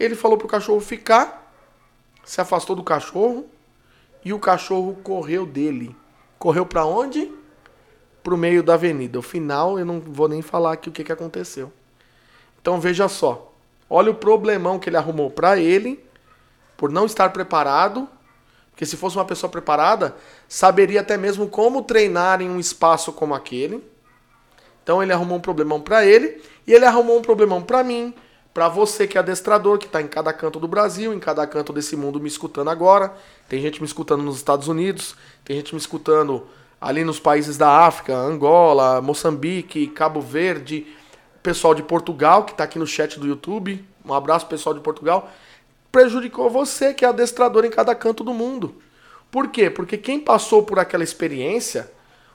Ele 0.00 0.14
falou 0.14 0.38
pro 0.38 0.48
cachorro 0.48 0.80
ficar, 0.80 1.52
se 2.24 2.40
afastou 2.40 2.74
do 2.74 2.82
cachorro 2.82 3.44
e 4.24 4.32
o 4.32 4.38
cachorro 4.38 4.96
correu 5.02 5.44
dele. 5.44 5.94
Correu 6.44 6.66
para 6.66 6.84
onde? 6.84 7.32
Pro 8.22 8.36
meio 8.36 8.62
da 8.62 8.74
avenida. 8.74 9.18
O 9.18 9.22
final 9.22 9.78
eu 9.78 9.86
não 9.86 9.98
vou 9.98 10.28
nem 10.28 10.42
falar 10.42 10.74
aqui 10.74 10.90
o 10.90 10.92
que, 10.92 11.02
que 11.02 11.10
aconteceu. 11.10 11.72
Então 12.60 12.78
veja 12.78 13.08
só. 13.08 13.50
Olha 13.88 14.10
o 14.10 14.14
problemão 14.14 14.78
que 14.78 14.90
ele 14.90 14.98
arrumou 14.98 15.30
para 15.30 15.58
ele 15.58 16.04
por 16.76 16.90
não 16.90 17.06
estar 17.06 17.30
preparado. 17.30 18.06
Porque 18.70 18.84
se 18.84 18.94
fosse 18.94 19.16
uma 19.16 19.24
pessoa 19.24 19.48
preparada, 19.48 20.14
saberia 20.46 21.00
até 21.00 21.16
mesmo 21.16 21.48
como 21.48 21.80
treinar 21.80 22.42
em 22.42 22.50
um 22.50 22.60
espaço 22.60 23.10
como 23.10 23.34
aquele. 23.34 23.82
Então 24.82 25.02
ele 25.02 25.14
arrumou 25.14 25.38
um 25.38 25.40
problemão 25.40 25.80
para 25.80 26.04
ele 26.04 26.42
e 26.66 26.74
ele 26.74 26.84
arrumou 26.84 27.18
um 27.18 27.22
problemão 27.22 27.62
para 27.62 27.82
mim, 27.82 28.14
para 28.54 28.68
você 28.68 29.08
que 29.08 29.18
é 29.18 29.20
adestrador, 29.20 29.78
que 29.78 29.86
está 29.86 30.00
em 30.00 30.06
cada 30.06 30.32
canto 30.32 30.60
do 30.60 30.68
Brasil, 30.68 31.12
em 31.12 31.18
cada 31.18 31.44
canto 31.44 31.72
desse 31.72 31.96
mundo 31.96 32.20
me 32.20 32.28
escutando 32.28 32.70
agora. 32.70 33.12
Tem 33.48 33.60
gente 33.60 33.80
me 33.80 33.86
escutando 33.86 34.22
nos 34.22 34.36
Estados 34.36 34.68
Unidos, 34.68 35.16
tem 35.44 35.56
gente 35.56 35.74
me 35.74 35.80
escutando 35.80 36.46
ali 36.80 37.02
nos 37.02 37.18
países 37.18 37.58
da 37.58 37.84
África, 37.84 38.14
Angola, 38.14 39.00
Moçambique, 39.00 39.88
Cabo 39.88 40.20
Verde, 40.20 40.86
pessoal 41.42 41.74
de 41.74 41.82
Portugal 41.82 42.44
que 42.44 42.52
está 42.52 42.62
aqui 42.62 42.78
no 42.78 42.86
chat 42.86 43.18
do 43.18 43.26
YouTube. 43.26 43.84
Um 44.04 44.14
abraço 44.14 44.46
pessoal 44.46 44.72
de 44.72 44.80
Portugal. 44.80 45.28
Prejudicou 45.90 46.48
você 46.48 46.94
que 46.94 47.04
é 47.04 47.08
adestrador 47.08 47.64
em 47.64 47.70
cada 47.70 47.92
canto 47.92 48.22
do 48.22 48.32
mundo. 48.32 48.76
Por 49.32 49.48
quê? 49.48 49.68
Porque 49.68 49.98
quem 49.98 50.20
passou 50.20 50.62
por 50.62 50.78
aquela 50.78 51.02
experiência, 51.02 51.90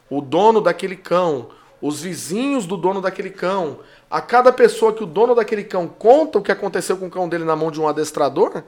o 0.10 0.20
dono 0.20 0.60
daquele 0.60 0.98
cão, 0.98 1.48
os 1.82 2.02
vizinhos 2.02 2.66
do 2.66 2.76
dono 2.76 3.02
daquele 3.02 3.30
cão, 3.30 3.80
a 4.10 4.22
cada 4.22 4.52
pessoa 4.52 4.94
que 4.94 5.04
o 5.04 5.08
dono 5.08 5.36
daquele 5.36 5.64
cão 5.64 5.88
conta 5.88 6.40
o 6.40 6.42
que 6.42 6.52
aconteceu 6.52 6.98
com 6.98 7.08
o 7.08 7.12
cão 7.12 7.30
dele 7.30 7.44
na 7.44 7.56
mão 7.56 7.70
de 7.70 7.80
um 7.80 7.88
adestrador, 7.88 8.64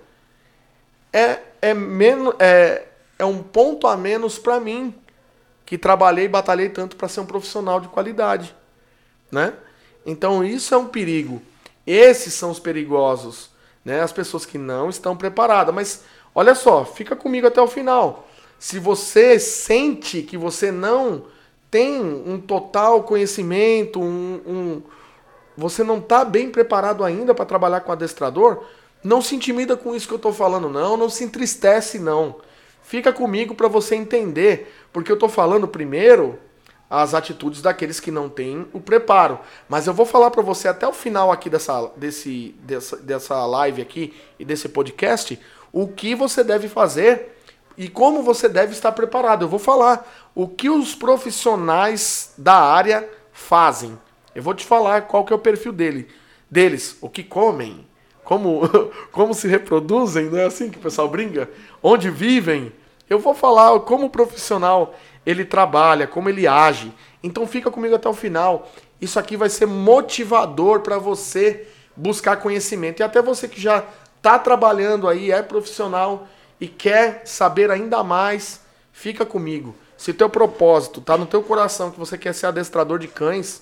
é, 1.11 1.39
é, 1.61 1.73
menos, 1.73 2.35
é, 2.39 2.87
é 3.17 3.25
um 3.25 3.41
ponto 3.41 3.87
a 3.87 3.97
menos 3.97 4.37
para 4.37 4.59
mim, 4.59 4.93
que 5.65 5.77
trabalhei 5.77 6.25
e 6.25 6.29
batalhei 6.29 6.69
tanto 6.69 6.95
para 6.95 7.07
ser 7.07 7.21
um 7.21 7.25
profissional 7.25 7.79
de 7.79 7.87
qualidade. 7.87 8.55
Né? 9.31 9.53
Então 10.05 10.43
isso 10.43 10.75
é 10.75 10.77
um 10.77 10.87
perigo. 10.87 11.41
Esses 11.87 12.33
são 12.33 12.51
os 12.51 12.59
perigosos, 12.59 13.49
né? 13.83 14.01
As 14.01 14.11
pessoas 14.11 14.45
que 14.45 14.57
não 14.57 14.89
estão 14.89 15.15
preparadas. 15.15 15.73
Mas 15.73 16.03
olha 16.35 16.53
só, 16.53 16.85
fica 16.85 17.15
comigo 17.15 17.47
até 17.47 17.59
o 17.61 17.67
final. 17.67 18.27
Se 18.59 18.77
você 18.77 19.39
sente 19.39 20.21
que 20.21 20.37
você 20.37 20.71
não 20.71 21.25
tem 21.71 21.99
um 21.99 22.39
total 22.39 23.03
conhecimento, 23.03 23.99
um, 23.99 24.41
um 24.45 24.81
você 25.61 25.83
não 25.83 25.99
está 25.99 26.25
bem 26.25 26.49
preparado 26.49 27.03
ainda 27.03 27.35
para 27.35 27.45
trabalhar 27.45 27.81
com 27.81 27.91
adestrador, 27.91 28.63
não 29.03 29.21
se 29.21 29.35
intimida 29.35 29.77
com 29.77 29.95
isso 29.95 30.07
que 30.07 30.13
eu 30.13 30.17
estou 30.17 30.33
falando, 30.33 30.67
não. 30.67 30.97
Não 30.97 31.09
se 31.09 31.23
entristece, 31.23 31.99
não. 31.99 32.37
Fica 32.81 33.13
comigo 33.13 33.53
para 33.53 33.67
você 33.67 33.95
entender, 33.95 34.73
porque 34.91 35.11
eu 35.11 35.15
estou 35.15 35.29
falando 35.29 35.67
primeiro 35.67 36.39
as 36.89 37.13
atitudes 37.13 37.61
daqueles 37.61 37.99
que 37.99 38.11
não 38.11 38.27
têm 38.27 38.67
o 38.73 38.81
preparo. 38.81 39.39
Mas 39.69 39.87
eu 39.87 39.93
vou 39.93 40.05
falar 40.05 40.29
para 40.29 40.41
você 40.41 40.67
até 40.67 40.87
o 40.87 40.91
final 40.91 41.31
aqui 41.31 41.49
dessa, 41.49 41.89
desse, 41.95 42.53
dessa, 42.59 42.97
dessa 42.97 43.45
live 43.45 43.81
aqui 43.81 44.13
e 44.37 44.43
desse 44.43 44.67
podcast 44.67 45.39
o 45.71 45.87
que 45.87 46.13
você 46.13 46.43
deve 46.43 46.67
fazer 46.67 47.37
e 47.77 47.87
como 47.87 48.21
você 48.23 48.49
deve 48.49 48.73
estar 48.73 48.91
preparado. 48.91 49.45
Eu 49.45 49.47
vou 49.47 49.59
falar 49.59 50.31
o 50.35 50.47
que 50.47 50.69
os 50.69 50.93
profissionais 50.93 52.33
da 52.37 52.55
área 52.55 53.07
fazem. 53.31 53.97
Eu 54.33 54.41
vou 54.41 54.53
te 54.53 54.65
falar 54.65 55.03
qual 55.03 55.25
que 55.25 55.33
é 55.33 55.35
o 55.35 55.39
perfil 55.39 55.71
dele, 55.71 56.07
deles, 56.49 56.97
o 57.01 57.09
que 57.09 57.23
comem, 57.23 57.85
como, 58.23 58.61
como 59.11 59.33
se 59.33 59.47
reproduzem, 59.47 60.29
não 60.29 60.37
é 60.37 60.45
assim 60.45 60.69
que 60.69 60.77
o 60.77 60.81
pessoal 60.81 61.07
brinca? 61.07 61.49
Onde 61.81 62.09
vivem. 62.09 62.71
Eu 63.09 63.19
vou 63.19 63.33
falar 63.33 63.77
como 63.81 64.09
profissional 64.09 64.95
ele 65.25 65.45
trabalha, 65.45 66.07
como 66.07 66.29
ele 66.29 66.47
age. 66.47 66.93
Então 67.21 67.45
fica 67.45 67.69
comigo 67.69 67.95
até 67.95 68.07
o 68.07 68.13
final. 68.13 68.71
Isso 68.99 69.19
aqui 69.19 69.35
vai 69.35 69.49
ser 69.49 69.65
motivador 69.65 70.79
para 70.81 70.97
você 70.97 71.67
buscar 71.95 72.37
conhecimento. 72.37 73.01
E 73.01 73.03
até 73.03 73.21
você 73.21 73.47
que 73.47 73.59
já 73.59 73.83
está 74.17 74.39
trabalhando 74.39 75.07
aí, 75.07 75.31
é 75.31 75.41
profissional 75.41 76.27
e 76.59 76.67
quer 76.67 77.23
saber 77.25 77.71
ainda 77.71 78.03
mais, 78.03 78.61
fica 78.91 79.25
comigo. 79.25 79.75
Se 79.97 80.13
teu 80.13 80.29
propósito 80.29 80.99
está 80.99 81.17
no 81.17 81.25
teu 81.25 81.43
coração 81.43 81.91
que 81.91 81.99
você 81.99 82.17
quer 82.17 82.33
ser 82.33 82.47
adestrador 82.47 82.97
de 82.97 83.07
cães, 83.07 83.61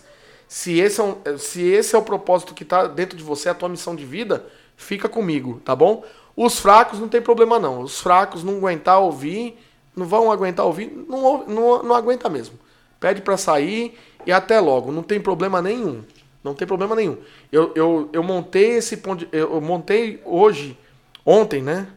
se 0.49 0.79
esse 0.79 0.99
é, 0.99 1.03
um, 1.03 1.37
se 1.37 1.61
esse 1.61 1.95
é 1.95 1.97
o 1.99 2.01
propósito 2.01 2.55
que 2.55 2.63
está 2.63 2.87
dentro 2.87 3.15
de 3.15 3.23
você, 3.23 3.49
a 3.49 3.53
tua 3.53 3.69
missão 3.69 3.95
de 3.95 4.03
vida, 4.03 4.47
fica 4.75 5.07
comigo, 5.07 5.61
tá 5.63 5.75
bom? 5.75 6.03
Os 6.35 6.57
fracos 6.57 6.99
não 6.99 7.07
tem 7.07 7.21
problema 7.21 7.59
não. 7.59 7.81
Os 7.81 7.99
fracos 8.01 8.43
não 8.43 8.57
aguentar 8.57 8.99
ouvir, 8.99 9.59
não 9.95 10.07
vão 10.07 10.31
aguentar 10.31 10.65
ouvir, 10.65 10.91
não, 11.07 11.45
não, 11.45 11.83
não 11.83 11.95
aguenta 11.95 12.27
mesmo. 12.29 12.57
Pede 12.99 13.21
para 13.21 13.37
sair 13.37 13.95
e 14.25 14.31
até 14.31 14.59
logo. 14.59 14.91
Não 14.91 15.03
tem 15.03 15.21
problema 15.21 15.61
nenhum. 15.61 16.03
Não 16.43 16.55
tem 16.55 16.67
problema 16.67 16.95
nenhum. 16.95 17.17
Eu, 17.51 17.71
eu, 17.75 18.09
eu 18.11 18.23
montei 18.23 18.71
esse 18.71 18.97
ponto. 18.97 19.27
Eu 19.31 19.61
montei 19.61 20.19
hoje, 20.25 20.75
ontem, 21.23 21.61
né? 21.61 21.89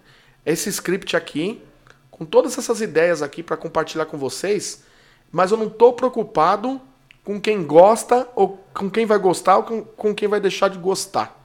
Esse 0.45 0.69
script 0.69 1.17
aqui, 1.17 1.63
com 2.11 2.27
todas 2.27 2.59
essas 2.59 2.83
ideias 2.83 3.23
aqui 3.23 3.43
para 3.43 3.57
compartilhar 3.57 4.05
com 4.05 4.19
vocês. 4.19 4.85
Mas 5.31 5.53
eu 5.53 5.57
não 5.57 5.69
estou 5.69 5.95
preocupado 5.95 6.79
com 7.25 7.41
quem 7.41 7.65
gosta 7.65 8.29
ou 8.35 8.65
com 8.75 8.91
quem 8.91 9.07
vai 9.07 9.19
gostar 9.19 9.59
ou 9.59 9.63
com, 9.63 9.83
com 9.83 10.15
quem 10.15 10.29
vai 10.29 10.41
deixar 10.41 10.69
de 10.69 10.79
gostar. 10.79 11.39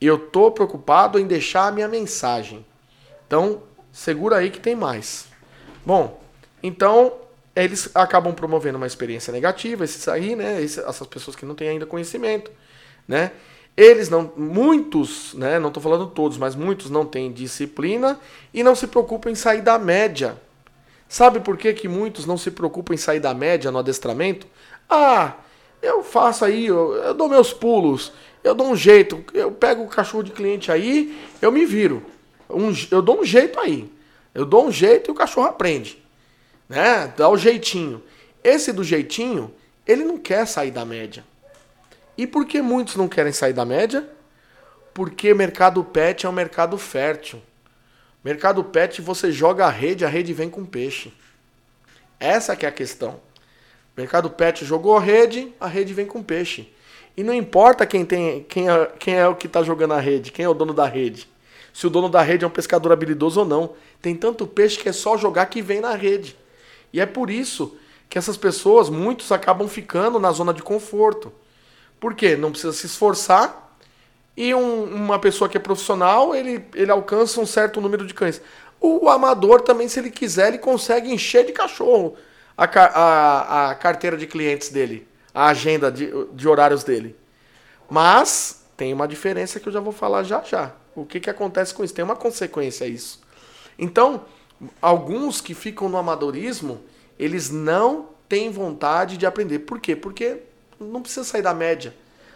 Eu 0.00 0.18
tô 0.18 0.50
preocupado 0.50 1.18
em 1.18 1.26
deixar 1.26 1.68
a 1.68 1.72
minha 1.72 1.88
mensagem. 1.88 2.64
Então, 3.26 3.62
segura 3.92 4.36
aí 4.36 4.50
que 4.50 4.60
tem 4.60 4.74
mais. 4.74 5.26
Bom, 5.86 6.20
então 6.62 7.12
eles 7.54 7.90
acabam 7.94 8.34
promovendo 8.34 8.78
uma 8.78 8.86
experiência 8.86 9.32
negativa, 9.32 9.84
esses 9.84 10.08
aí, 10.08 10.34
né, 10.34 10.62
essas 10.62 11.06
pessoas 11.06 11.36
que 11.36 11.44
não 11.44 11.54
têm 11.54 11.68
ainda 11.68 11.86
conhecimento, 11.86 12.50
né? 13.06 13.32
Eles 13.76 14.10
não, 14.10 14.30
muitos, 14.36 15.32
né, 15.34 15.58
não 15.58 15.68
estou 15.68 15.82
falando 15.82 16.06
todos, 16.08 16.36
mas 16.36 16.54
muitos 16.54 16.90
não 16.90 17.06
têm 17.06 17.32
disciplina 17.32 18.18
e 18.52 18.62
não 18.62 18.74
se 18.74 18.86
preocupam 18.86 19.30
em 19.30 19.34
sair 19.34 19.62
da 19.62 19.78
média. 19.78 20.36
Sabe 21.08 21.40
por 21.40 21.56
que, 21.56 21.72
que 21.72 21.88
muitos 21.88 22.26
não 22.26 22.38
se 22.38 22.50
preocupam 22.50 22.94
em 22.94 22.98
sair 22.98 23.20
da 23.20 23.34
média 23.34 23.70
no 23.70 23.78
adestramento? 23.78 24.46
Ah, 24.94 25.36
eu 25.80 26.04
faço 26.04 26.44
aí, 26.44 26.66
eu, 26.66 26.92
eu 26.96 27.14
dou 27.14 27.26
meus 27.26 27.50
pulos, 27.50 28.12
eu 28.44 28.54
dou 28.54 28.70
um 28.70 28.76
jeito, 28.76 29.24
eu 29.32 29.50
pego 29.50 29.84
o 29.84 29.88
cachorro 29.88 30.22
de 30.22 30.32
cliente 30.32 30.70
aí, 30.70 31.18
eu 31.40 31.50
me 31.50 31.64
viro. 31.64 32.04
Um, 32.50 32.70
eu 32.90 33.00
dou 33.00 33.20
um 33.20 33.24
jeito 33.24 33.58
aí. 33.58 33.90
Eu 34.34 34.44
dou 34.44 34.66
um 34.66 34.70
jeito 34.70 35.10
e 35.10 35.12
o 35.12 35.14
cachorro 35.14 35.46
aprende. 35.46 35.96
Né? 36.68 37.10
Dá 37.16 37.26
o 37.26 37.38
jeitinho. 37.38 38.02
Esse 38.44 38.70
do 38.70 38.84
jeitinho, 38.84 39.50
ele 39.86 40.04
não 40.04 40.18
quer 40.18 40.46
sair 40.46 40.70
da 40.70 40.84
média. 40.84 41.24
E 42.18 42.26
por 42.26 42.44
que 42.44 42.60
muitos 42.60 42.94
não 42.96 43.08
querem 43.08 43.32
sair 43.32 43.54
da 43.54 43.64
média? 43.64 44.06
Porque 44.92 45.32
mercado 45.32 45.82
pet 45.82 46.26
é 46.26 46.28
um 46.28 46.32
mercado 46.32 46.76
fértil. 46.76 47.40
Mercado 48.22 48.62
pet 48.62 49.00
você 49.00 49.32
joga 49.32 49.64
a 49.64 49.70
rede, 49.70 50.04
a 50.04 50.08
rede 50.08 50.34
vem 50.34 50.50
com 50.50 50.66
peixe. 50.66 51.14
Essa 52.20 52.54
que 52.54 52.66
é 52.66 52.68
a 52.68 52.72
questão. 52.72 53.18
Mercado 53.96 54.30
pet 54.30 54.64
jogou 54.64 54.96
a 54.96 55.00
rede, 55.00 55.52
a 55.60 55.66
rede 55.66 55.92
vem 55.92 56.06
com 56.06 56.22
peixe. 56.22 56.72
E 57.16 57.22
não 57.22 57.34
importa 57.34 57.84
quem, 57.84 58.04
tem, 58.04 58.42
quem, 58.44 58.70
é, 58.70 58.86
quem 58.98 59.14
é 59.14 59.28
o 59.28 59.34
que 59.34 59.46
está 59.46 59.62
jogando 59.62 59.92
a 59.92 60.00
rede, 60.00 60.32
quem 60.32 60.44
é 60.44 60.48
o 60.48 60.54
dono 60.54 60.72
da 60.72 60.86
rede. 60.86 61.28
Se 61.72 61.86
o 61.86 61.90
dono 61.90 62.08
da 62.08 62.22
rede 62.22 62.44
é 62.44 62.46
um 62.46 62.50
pescador 62.50 62.92
habilidoso 62.92 63.40
ou 63.40 63.46
não. 63.46 63.72
Tem 64.00 64.14
tanto 64.14 64.46
peixe 64.46 64.78
que 64.78 64.88
é 64.88 64.92
só 64.92 65.16
jogar 65.16 65.46
que 65.46 65.62
vem 65.62 65.80
na 65.80 65.94
rede. 65.94 66.36
E 66.92 67.00
é 67.00 67.06
por 67.06 67.30
isso 67.30 67.76
que 68.08 68.18
essas 68.18 68.36
pessoas, 68.36 68.90
muitos 68.90 69.32
acabam 69.32 69.68
ficando 69.68 70.18
na 70.18 70.30
zona 70.32 70.52
de 70.52 70.62
conforto. 70.62 71.32
Por 71.98 72.14
quê? 72.14 72.36
Não 72.36 72.50
precisa 72.50 72.72
se 72.72 72.86
esforçar 72.86 73.62
e 74.36 74.54
um, 74.54 74.84
uma 74.84 75.18
pessoa 75.18 75.48
que 75.48 75.56
é 75.56 75.60
profissional, 75.60 76.34
ele, 76.34 76.64
ele 76.74 76.90
alcança 76.90 77.40
um 77.40 77.46
certo 77.46 77.80
número 77.80 78.06
de 78.06 78.14
cães. 78.14 78.40
O 78.80 79.08
amador 79.08 79.60
também, 79.60 79.88
se 79.88 80.00
ele 80.00 80.10
quiser, 80.10 80.48
ele 80.48 80.58
consegue 80.58 81.12
encher 81.12 81.46
de 81.46 81.52
cachorro 81.52 82.16
a, 82.56 82.64
a, 82.64 83.70
a 83.70 83.74
carteira 83.74 84.16
de 84.16 84.26
clientes 84.26 84.68
dele, 84.68 85.06
a 85.34 85.46
agenda 85.46 85.90
de, 85.90 86.10
de 86.32 86.48
horários 86.48 86.84
dele. 86.84 87.16
Mas 87.88 88.64
tem 88.76 88.92
uma 88.92 89.06
diferença 89.06 89.60
que 89.60 89.68
eu 89.68 89.72
já 89.72 89.80
vou 89.80 89.92
falar 89.92 90.22
já 90.22 90.42
já. 90.42 90.72
O 90.94 91.04
que, 91.04 91.20
que 91.20 91.30
acontece 91.30 91.74
com 91.74 91.82
isso? 91.82 91.94
Tem 91.94 92.04
uma 92.04 92.16
consequência 92.16 92.86
isso. 92.86 93.20
Então, 93.78 94.24
alguns 94.80 95.40
que 95.40 95.54
ficam 95.54 95.88
no 95.88 95.96
amadorismo, 95.96 96.80
eles 97.18 97.50
não 97.50 98.08
têm 98.28 98.50
vontade 98.50 99.16
de 99.16 99.26
aprender. 99.26 99.60
Por 99.60 99.80
quê? 99.80 99.96
Porque 99.96 100.42
não 100.78 101.02
precisa 101.02 101.24
sair 101.24 101.42
da 101.42 101.54
média. 101.54 101.94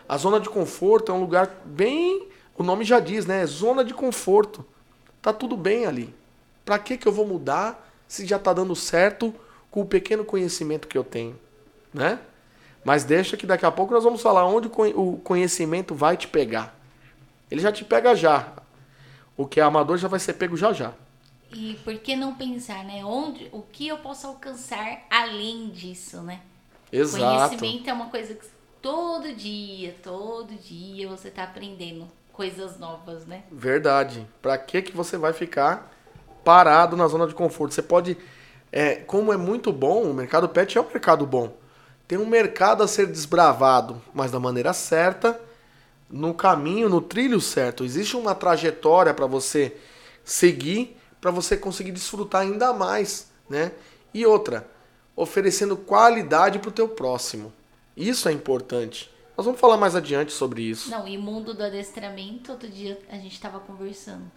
A 0.09 0.17
zona 0.17 0.39
de 0.41 0.49
conforto 0.49 1.11
é 1.11 1.15
um 1.15 1.21
lugar 1.21 1.63
bem. 1.65 2.29
O 2.57 2.63
nome 2.63 2.85
já 2.85 3.01
diz, 3.01 3.27
né? 3.27 3.45
Zona 3.47 3.85
de 3.85 3.93
conforto. 3.93 4.65
Tá 5.21 5.33
tudo 5.33 5.57
bem 5.57 5.85
ali. 5.85 6.15
Para 6.65 6.79
que, 6.79 6.97
que 6.97 7.07
eu 7.07 7.13
vou 7.13 7.27
mudar 7.27 7.91
se 8.07 8.25
já 8.25 8.39
tá 8.39 8.53
dando 8.53 8.75
certo 8.77 9.35
com 9.77 9.83
o 9.83 9.85
pequeno 9.85 10.25
conhecimento 10.25 10.89
que 10.89 10.97
eu 10.97 11.05
tenho? 11.05 11.39
Né? 11.93 12.19
Mas 12.83 13.05
deixa 13.05 13.37
que 13.37 13.47
daqui 13.47 13.67
a 13.67 13.71
pouco 13.71 13.93
nós 13.93 14.05
vamos 14.05 14.23
falar 14.23 14.47
onde 14.47 14.71
o 14.95 15.19
conhecimento 15.19 15.95
vai 15.95 16.17
te 16.17 16.27
pegar. 16.27 16.75
Ele 17.51 17.61
já 17.61 17.71
te 17.71 17.85
pega 17.85 18.17
já. 18.17 18.55
O 19.37 19.47
que 19.47 19.61
é 19.61 19.63
amador 19.63 19.99
já 19.99 20.09
vai 20.09 20.19
ser 20.19 20.33
pego 20.33 20.57
já 20.57 20.73
já. 20.73 20.95
E 21.53 21.79
por 21.85 21.95
que 21.99 22.17
não 22.17 22.35
pensar, 22.35 22.85
né? 22.85 23.05
Onde, 23.05 23.51
o 23.53 23.61
que 23.61 23.87
eu 23.87 23.99
posso 23.99 24.27
alcançar 24.27 25.03
além 25.11 25.69
disso, 25.69 26.23
né? 26.23 26.41
Exato. 26.91 27.59
Conhecimento 27.59 27.91
é 27.91 27.93
uma 27.93 28.07
coisa 28.07 28.33
que 28.33 28.47
todo 28.81 29.31
dia, 29.35 29.95
todo 30.03 30.55
dia 30.55 31.07
você 31.07 31.29
está 31.29 31.45
aprendendo 31.45 32.09
coisas 32.33 32.79
novas, 32.79 33.27
né? 33.27 33.43
Verdade. 33.53 34.27
Para 34.41 34.57
que 34.57 34.81
que 34.81 34.97
você 34.97 35.19
vai 35.19 35.35
ficar 35.35 35.93
parado 36.43 36.97
na 36.97 37.07
zona 37.07 37.27
de 37.27 37.35
conforto? 37.35 37.75
Você 37.75 37.83
pode, 37.83 38.17
é, 38.71 38.97
como 38.97 39.33
é 39.33 39.37
muito 39.37 39.73
bom, 39.73 40.03
o 40.03 40.15
mercado 40.15 40.49
pet 40.49 40.77
é 40.77 40.81
um 40.81 40.89
mercado 40.89 41.27
bom. 41.27 41.57
Tem 42.07 42.19
um 42.19 42.27
mercado 42.27 42.83
a 42.83 42.89
ser 42.89 43.07
desbravado, 43.07 44.01
mas 44.15 44.31
da 44.31 44.39
maneira 44.39 44.73
certa, 44.73 45.41
no 46.09 46.33
caminho, 46.35 46.89
no 46.89 47.01
trilho 47.01 47.41
certo. 47.41 47.85
Existe 47.85 48.17
uma 48.17 48.35
trajetória 48.35 49.13
para 49.13 49.27
você 49.27 49.77
seguir, 50.25 50.97
para 51.21 51.31
você 51.31 51.57
conseguir 51.57 51.93
desfrutar 51.93 52.43
ainda 52.43 52.73
mais, 52.73 53.31
né? 53.49 53.73
E 54.15 54.25
outra, 54.25 54.69
oferecendo 55.17 55.77
qualidade 55.77 56.59
para 56.59 56.69
o 56.69 56.73
teu 56.73 56.89
próximo. 56.89 57.53
Isso 57.97 58.29
é 58.29 58.33
importante. 58.33 59.11
Nós 59.37 59.45
vamos 59.45 59.61
falar 59.61 59.77
mais 59.77 59.95
adiante 59.95 60.33
sobre 60.33 60.63
isso. 60.63 60.91
Não, 60.91 61.07
e 61.07 61.19
mundo 61.19 61.55
do 61.55 61.63
adestramento, 61.63 62.53
outro 62.53 62.69
dia 62.69 62.99
a 63.11 63.17
gente 63.17 63.35
estava 63.35 63.59
conversando. 63.59 64.31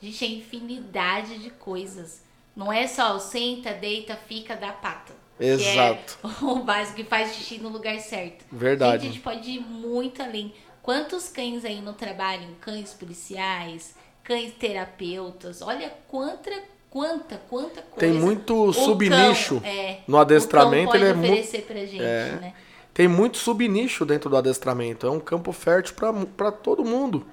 A 0.00 0.04
gente 0.04 0.18
tem 0.18 0.38
infinidade 0.38 1.38
de 1.38 1.50
coisas. 1.50 2.22
Não 2.56 2.72
é 2.72 2.86
só 2.86 3.18
senta, 3.18 3.74
deita, 3.74 4.16
fica, 4.16 4.56
dá 4.56 4.72
pata. 4.72 5.12
Exato. 5.38 6.18
Que 6.22 6.26
é 6.26 6.48
o 6.48 6.64
básico 6.64 6.96
que 6.96 7.04
faz 7.04 7.34
xixi 7.34 7.58
no 7.58 7.68
lugar 7.68 7.98
certo. 8.00 8.44
Verdade. 8.50 9.02
Gente, 9.02 9.10
a 9.10 9.12
gente 9.12 9.22
pode 9.22 9.50
ir 9.50 9.60
muito 9.60 10.22
além. 10.22 10.54
Quantos 10.82 11.28
cães 11.28 11.64
aí 11.64 11.80
no 11.80 11.92
trabalho? 11.92 12.48
Cães 12.60 12.94
policiais, 12.94 13.94
cães 14.24 14.52
terapeutas. 14.54 15.60
Olha 15.60 15.92
quanta, 16.08 16.50
quanta, 16.88 17.36
quanta 17.48 17.82
coisa. 17.82 17.98
Tem 17.98 18.12
muito 18.12 18.72
subnicho 18.72 19.60
é, 19.62 19.98
no 20.08 20.16
adestramento. 20.16 20.88
O 20.88 20.92
cão 20.92 21.00
pode 21.00 21.04
ele 21.04 21.26
é 21.26 21.30
oferecer 21.30 21.62
pra 21.62 21.80
gente, 21.80 22.02
é. 22.02 22.38
né? 22.40 22.54
Tem 22.94 23.06
muito 23.06 23.36
subnicho 23.36 24.06
dentro 24.06 24.30
do 24.30 24.36
adestramento. 24.38 25.06
É 25.06 25.10
um 25.10 25.20
campo 25.20 25.52
fértil 25.52 25.94
para 26.34 26.50
todo 26.50 26.82
mundo. 26.82 27.26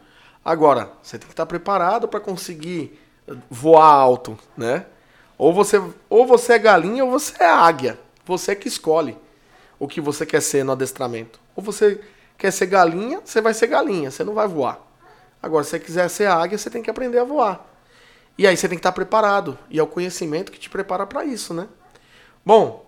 Agora, 0.44 0.92
você 1.02 1.18
tem 1.18 1.26
que 1.26 1.32
estar 1.34 1.46
preparado 1.46 2.06
para 2.06 2.20
conseguir 2.20 3.00
voar 3.50 3.94
alto, 3.94 4.38
né? 4.58 4.88
Ou 5.38 5.54
você, 5.54 5.82
ou 6.10 6.26
você 6.26 6.54
é 6.54 6.60
galinha 6.60 7.04
ou 7.04 7.12
você 7.12 7.44
é 7.44 7.48
águia. 7.48 8.00
Você 8.26 8.56
que 8.56 8.68
escolhe 8.68 9.18
o 9.80 9.88
que 9.88 10.00
você 10.00 10.26
quer 10.26 10.42
ser 10.42 10.64
no 10.64 10.72
adestramento. 10.72 11.40
Ou 11.56 11.64
você 11.64 12.00
quer 12.38 12.52
ser 12.52 12.68
galinha, 12.68 13.22
você 13.24 13.42
vai 13.42 13.54
ser 13.54 13.68
galinha, 13.68 14.10
você 14.10 14.24
não 14.24 14.34
vai 14.34 14.48
voar. 14.48 14.80
Agora, 15.42 15.64
se 15.64 15.72
você 15.72 15.80
quiser 15.80 16.10
ser 16.10 16.28
águia, 16.28 16.58
você 16.58 16.70
tem 16.70 16.82
que 16.82 16.90
aprender 16.90 17.20
a 17.20 17.24
voar. 17.24 17.68
E 18.38 18.48
aí 18.48 18.56
você 18.56 18.68
tem 18.68 18.78
que 18.78 18.80
estar 18.80 18.94
preparado. 18.94 19.58
E 19.70 19.78
é 19.78 19.84
o 19.84 19.88
conhecimento 19.88 20.52
que 20.52 20.60
te 20.60 20.70
prepara 20.70 21.06
para 21.06 21.26
isso, 21.26 21.54
né? 21.54 21.68
Bom, 22.46 22.86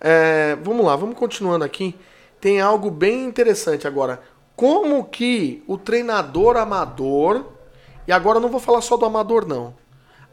é, 0.00 0.56
vamos 0.62 0.84
lá, 0.84 0.96
vamos 0.96 1.16
continuando 1.16 1.64
aqui. 1.64 1.94
Tem 2.40 2.60
algo 2.60 2.90
bem 2.90 3.24
interessante 3.24 3.86
agora. 3.86 4.20
Como 4.56 5.04
que 5.04 5.62
o 5.66 5.78
treinador 5.78 6.56
amador, 6.56 7.46
e 8.06 8.12
agora 8.12 8.38
eu 8.38 8.42
não 8.42 8.48
vou 8.48 8.60
falar 8.60 8.80
só 8.80 8.96
do 8.96 9.04
amador 9.04 9.46
não, 9.46 9.74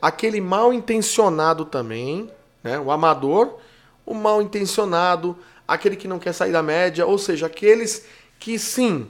aquele 0.01 0.41
mal 0.41 0.73
intencionado 0.73 1.65
também, 1.65 2.29
né? 2.63 2.79
O 2.79 2.91
amador, 2.91 3.57
o 4.05 4.13
mal 4.13 4.41
intencionado, 4.41 5.37
aquele 5.67 5.95
que 5.95 6.07
não 6.07 6.19
quer 6.19 6.33
sair 6.33 6.51
da 6.51 6.63
média, 6.63 7.05
ou 7.05 7.17
seja, 7.17 7.45
aqueles 7.45 8.05
que 8.39 8.57
sim, 8.57 9.07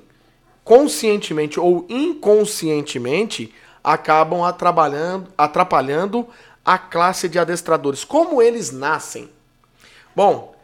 conscientemente 0.64 1.60
ou 1.60 1.86
inconscientemente 1.90 3.54
acabam 3.84 4.44
atrapalhando, 4.44 5.32
atrapalhando 5.38 6.28
a 6.66 6.78
classe 6.78 7.30
de 7.30 7.40
adestradores. 7.40 8.04
Como 8.04 8.42
eles 8.42 8.72
nascem? 8.72 9.30
Bom, 10.16 10.56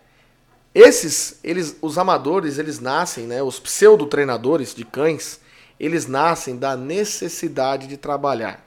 esses, 0.73 1.39
eles, 1.43 1.77
os 1.81 1.97
amadores, 1.97 2.57
eles 2.57 2.79
nascem, 2.79 3.25
né, 3.25 3.41
os 3.41 3.59
pseudo 3.59 4.05
treinadores 4.07 4.75
de 4.75 4.83
cães, 4.83 5.39
eles 5.79 6.07
nascem 6.07 6.57
da 6.57 6.75
necessidade 6.75 7.88
de 7.88 7.95
trabalhar. 7.95 8.64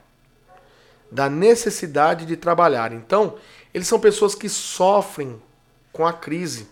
Da 1.11 1.29
necessidade 1.29 2.25
de 2.25 2.35
trabalhar. 2.37 2.91
Então, 2.93 3.35
eles 3.73 3.87
são 3.87 3.99
pessoas 3.99 4.35
que 4.35 4.49
sofrem 4.49 5.41
com 5.91 6.05
a 6.05 6.13
crise, 6.13 6.67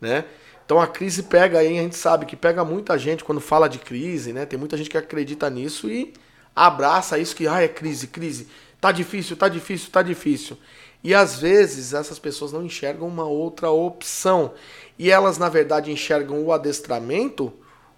né? 0.00 0.24
Então 0.64 0.80
a 0.80 0.86
crise 0.86 1.24
pega 1.24 1.58
aí, 1.58 1.78
a 1.78 1.82
gente 1.82 1.96
sabe 1.96 2.24
que 2.24 2.36
pega 2.36 2.64
muita 2.64 2.96
gente 2.96 3.24
quando 3.24 3.40
fala 3.40 3.68
de 3.68 3.78
crise, 3.78 4.32
né? 4.32 4.46
Tem 4.46 4.58
muita 4.58 4.76
gente 4.76 4.88
que 4.88 4.96
acredita 4.96 5.50
nisso 5.50 5.90
e 5.90 6.14
abraça 6.56 7.18
isso 7.18 7.36
que 7.36 7.46
ah, 7.46 7.60
é 7.60 7.68
crise, 7.68 8.06
crise. 8.06 8.48
Tá 8.80 8.90
difícil, 8.90 9.36
tá 9.36 9.48
difícil, 9.48 9.90
tá 9.90 10.02
difícil. 10.02 10.56
E 11.04 11.14
às 11.14 11.38
vezes 11.38 11.92
essas 11.92 12.18
pessoas 12.18 12.52
não 12.52 12.64
enxergam 12.64 13.06
uma 13.06 13.24
outra 13.24 13.70
opção. 13.70 14.54
E 14.98 15.10
elas, 15.10 15.36
na 15.36 15.48
verdade, 15.48 15.90
enxergam 15.90 16.42
o 16.42 16.52
adestramento 16.52 17.52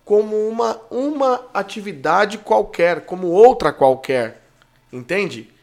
como 0.05 0.37
uma, 0.48 0.81
uma 0.90 1.46
atividade 1.55 2.38
qualquer, 2.38 3.07
como 3.07 3.29
outra 3.29 3.72
qualquer. 3.72 4.42
Entende? 4.92 5.54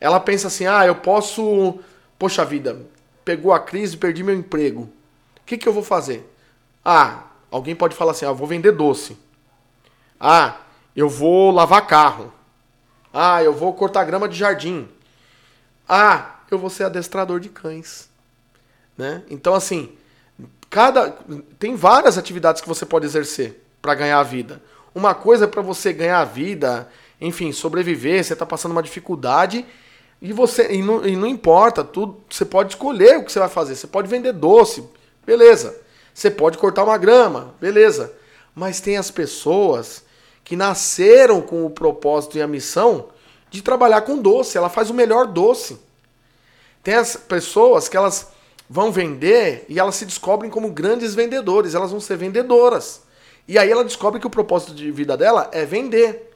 Ela 0.00 0.20
pensa 0.20 0.48
assim: 0.48 0.66
ah, 0.66 0.86
eu 0.86 0.96
posso. 0.96 1.78
Poxa 2.18 2.44
vida, 2.44 2.80
pegou 3.24 3.52
a 3.52 3.60
crise, 3.60 3.96
perdi 3.96 4.22
meu 4.22 4.34
emprego. 4.34 4.82
O 4.82 5.44
que, 5.46 5.58
que 5.58 5.68
eu 5.68 5.72
vou 5.72 5.82
fazer? 5.82 6.30
Ah, 6.84 7.24
alguém 7.50 7.74
pode 7.74 7.96
falar 7.96 8.12
assim: 8.12 8.24
ah, 8.24 8.28
eu 8.28 8.34
vou 8.34 8.46
vender 8.46 8.72
doce. 8.72 9.16
Ah, 10.18 10.58
eu 10.94 11.08
vou 11.08 11.50
lavar 11.50 11.86
carro. 11.86 12.32
Ah, 13.12 13.42
eu 13.42 13.52
vou 13.52 13.72
cortar 13.74 14.04
grama 14.04 14.28
de 14.28 14.36
jardim. 14.36 14.88
Ah, 15.88 16.36
eu 16.50 16.58
vou 16.58 16.70
ser 16.70 16.84
adestrador 16.84 17.40
de 17.40 17.48
cães. 17.48 18.08
Né? 18.96 19.22
Então, 19.28 19.54
assim, 19.54 19.92
cada 20.70 21.16
tem 21.58 21.76
várias 21.76 22.16
atividades 22.16 22.60
que 22.60 22.68
você 22.68 22.86
pode 22.86 23.06
exercer 23.06 23.64
para 23.82 23.94
ganhar 23.94 24.18
a 24.18 24.22
vida. 24.22 24.62
Uma 24.94 25.14
coisa 25.14 25.44
é 25.44 25.48
para 25.48 25.62
você 25.62 25.92
ganhar 25.92 26.20
a 26.20 26.24
vida, 26.24 26.88
enfim, 27.20 27.52
sobreviver, 27.52 28.24
você 28.24 28.32
está 28.32 28.46
passando 28.46 28.72
uma 28.72 28.82
dificuldade 28.82 29.66
e 30.24 30.32
você 30.32 30.72
e 30.72 30.80
não, 30.80 31.06
e 31.06 31.14
não 31.14 31.26
importa, 31.26 31.84
tudo, 31.84 32.16
você 32.30 32.46
pode 32.46 32.72
escolher 32.72 33.18
o 33.18 33.24
que 33.24 33.30
você 33.30 33.38
vai 33.38 33.48
fazer. 33.50 33.76
Você 33.76 33.86
pode 33.86 34.08
vender 34.08 34.32
doce, 34.32 34.82
beleza. 35.26 35.78
Você 36.14 36.30
pode 36.30 36.56
cortar 36.56 36.82
uma 36.82 36.96
grama, 36.96 37.54
beleza. 37.60 38.10
Mas 38.54 38.80
tem 38.80 38.96
as 38.96 39.10
pessoas 39.10 40.02
que 40.42 40.56
nasceram 40.56 41.42
com 41.42 41.66
o 41.66 41.68
propósito 41.68 42.38
e 42.38 42.40
a 42.40 42.46
missão 42.46 43.10
de 43.50 43.60
trabalhar 43.60 44.00
com 44.00 44.16
doce. 44.16 44.56
Ela 44.56 44.70
faz 44.70 44.88
o 44.88 44.94
melhor 44.94 45.26
doce. 45.26 45.78
Tem 46.82 46.94
as 46.94 47.16
pessoas 47.16 47.86
que 47.86 47.96
elas 47.98 48.28
vão 48.66 48.90
vender 48.90 49.66
e 49.68 49.78
elas 49.78 49.94
se 49.94 50.06
descobrem 50.06 50.50
como 50.50 50.70
grandes 50.70 51.14
vendedores, 51.14 51.74
elas 51.74 51.90
vão 51.90 52.00
ser 52.00 52.16
vendedoras. 52.16 53.02
E 53.46 53.58
aí 53.58 53.70
ela 53.70 53.84
descobre 53.84 54.18
que 54.18 54.26
o 54.26 54.30
propósito 54.30 54.74
de 54.74 54.90
vida 54.90 55.18
dela 55.18 55.50
é 55.52 55.66
vender. 55.66 56.30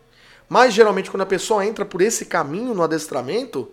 Mas 0.47 0.75
geralmente 0.75 1.11
quando 1.11 1.23
a 1.23 1.27
pessoa 1.27 1.65
entra 1.65 1.87
por 1.87 2.03
esse 2.03 2.27
caminho 2.27 2.75
no 2.75 2.83
adestramento, 2.83 3.73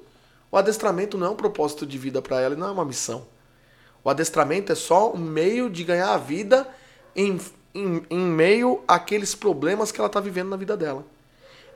o 0.56 0.58
adestramento 0.58 1.18
não 1.18 1.28
é 1.28 1.30
um 1.32 1.36
propósito 1.36 1.86
de 1.86 1.98
vida 1.98 2.22
para 2.22 2.40
ela, 2.40 2.56
não 2.56 2.70
é 2.70 2.72
uma 2.72 2.86
missão. 2.86 3.26
O 4.02 4.10
adestramento 4.10 4.72
é 4.72 4.76
só 4.76 5.12
um 5.12 5.18
meio 5.18 5.70
de 5.70 5.84
ganhar 5.84 6.14
a 6.14 6.18
vida 6.18 6.66
em, 7.14 7.38
em, 7.74 8.02
em 8.10 8.20
meio 8.20 8.82
àqueles 8.88 9.36
problemas 9.36 9.92
que 9.92 10.00
ela 10.00 10.08
está 10.08 10.22
vivendo 10.22 10.48
na 10.48 10.56
vida 10.56 10.78
dela. 10.78 11.06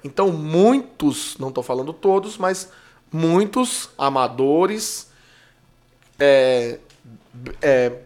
Então, 0.02 0.32
muitos, 0.32 1.38
não 1.38 1.50
estou 1.50 1.62
falando 1.62 1.92
todos, 1.92 2.38
mas 2.38 2.70
muitos 3.12 3.89
amadores 3.98 5.12
é, 6.18 6.80
é, 7.62 7.98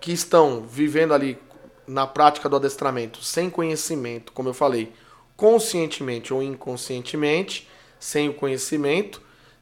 que 0.00 0.12
estão 0.12 0.60
vivendo 0.60 1.14
ali 1.14 1.36
na 1.84 2.06
prática 2.06 2.48
do 2.48 2.54
adestramento 2.54 3.24
sem 3.24 3.50
conhecimento, 3.50 4.30
como 4.30 4.50
eu 4.50 4.54
falei, 4.54 4.92
conscientemente 5.36 6.32
ou 6.32 6.40
inconscientemente, 6.40 7.68
sem 7.98 8.28
o 8.28 8.34
conhecimento, 8.34 9.20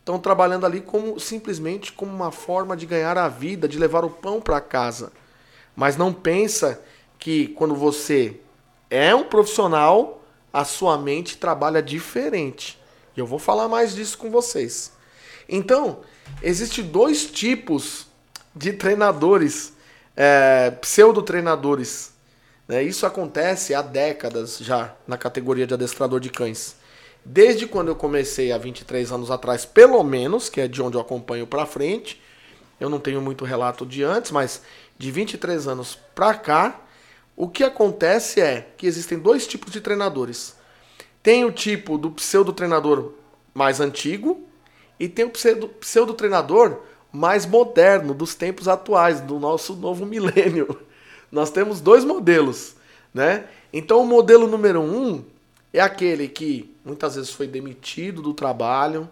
estão 0.09 0.19
trabalhando 0.19 0.65
ali 0.65 0.81
como 0.81 1.21
simplesmente 1.21 1.93
como 1.93 2.11
uma 2.11 2.33
forma 2.33 2.75
de 2.75 2.87
ganhar 2.87 3.19
a 3.19 3.29
vida, 3.29 3.69
de 3.69 3.79
levar 3.79 4.07
o 4.07 4.11
pão 4.11 4.41
para 4.41 4.59
casa. 4.59 5.13
Mas 5.77 5.99
não 5.99 6.15
pensa 6.15 6.83
que 7.19 7.49
quando 7.49 7.75
você 7.75 8.41
é 8.89 9.15
um 9.15 9.25
profissional, 9.25 10.25
a 10.51 10.65
sua 10.65 10.97
mente 10.97 11.37
trabalha 11.37 11.83
diferente. 11.83 12.81
E 13.15 13.21
eu 13.21 13.27
vou 13.27 13.39
falar 13.39 13.69
mais 13.69 13.95
disso 13.95 14.17
com 14.17 14.31
vocês. 14.31 14.93
Então, 15.47 16.01
existem 16.43 16.85
dois 16.85 17.27
tipos 17.27 18.07
de 18.55 18.73
treinadores, 18.73 19.75
é, 20.17 20.71
pseudo-treinadores. 20.81 22.15
Né? 22.67 22.83
Isso 22.83 23.05
acontece 23.05 23.75
há 23.75 23.83
décadas 23.83 24.57
já 24.57 24.95
na 25.07 25.19
categoria 25.19 25.67
de 25.67 25.75
adestrador 25.75 26.19
de 26.19 26.31
cães. 26.31 26.78
Desde 27.25 27.67
quando 27.67 27.89
eu 27.89 27.97
comecei 27.97 28.53
há 28.53 28.59
23 28.59 29.13
anos 29.13 29.31
atrás, 29.31 29.65
pelo 29.65 30.03
menos, 30.03 30.49
que 30.49 30.61
é 30.61 30.69
de 30.69 30.81
onde 30.81 30.97
eu 30.97 31.01
acompanho 31.01 31.47
para 31.47 31.67
frente, 31.67 32.21
eu 32.81 32.89
não 32.89 33.01
tenho 33.01 33.21
muito 33.21 33.45
relato 33.45 33.85
de 33.85 34.03
antes, 34.03 34.31
mas 34.31 34.63
de 34.97 35.11
23 35.11 35.67
anos 35.69 35.99
para 36.15 36.35
cá, 36.35 36.81
o 37.37 37.49
que 37.49 37.63
acontece 37.63 38.41
é 38.41 38.69
que 38.77 38.87
existem 38.87 39.19
dois 39.19 39.47
tipos 39.47 39.73
de 39.73 39.81
treinadores. 39.81 40.57
Tem 41.23 41.45
o 41.45 41.53
tipo 41.53 41.99
do 41.99 42.11
pseudo 42.11 42.53
treinador 42.53 43.13
mais 43.55 43.81
antigo 43.81 44.43
e 44.99 45.09
tem 45.09 45.25
o 45.25 45.31
pseudo, 45.31 45.69
pseudo 45.69 46.15
treinador 46.15 46.81
mais 47.13 47.47
moderno 47.47 48.15
dos 48.15 48.35
tempos 48.35 48.69
atuais, 48.69 49.21
do 49.21 49.39
nosso 49.39 49.75
novo 49.75 50.05
milênio. 50.07 50.79
Nós 51.31 51.51
temos 51.51 51.81
dois 51.81 52.05
modelos, 52.05 52.75
né? 53.13 53.45
Então 53.73 54.01
o 54.01 54.07
modelo 54.07 54.47
número 54.47 54.81
um 54.81 55.25
é 55.73 55.81
aquele 55.81 56.29
que 56.29 56.75
muitas 56.85 57.15
vezes 57.17 57.31
foi 57.31 57.47
demitido 57.47 58.23
do 58.23 58.33
trabalho, 58.33 59.09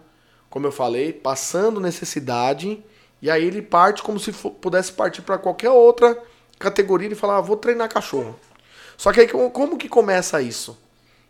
como 0.49 0.65
eu 0.65 0.71
falei, 0.71 1.13
passando 1.13 1.79
necessidade, 1.79 2.83
e 3.21 3.29
aí 3.29 3.45
ele 3.45 3.61
parte 3.61 4.01
como 4.01 4.19
se 4.19 4.31
pudesse 4.31 4.91
partir 4.91 5.21
para 5.21 5.37
qualquer 5.37 5.69
outra 5.69 6.21
categoria 6.57 7.09
e 7.09 7.15
falar, 7.15 7.37
ah, 7.37 7.41
vou 7.41 7.57
treinar 7.57 7.89
cachorro. 7.89 8.39
Só 8.95 9.11
que 9.11 9.21
aí 9.21 9.27
como 9.27 9.77
que 9.77 9.87
começa 9.87 10.41
isso? 10.41 10.77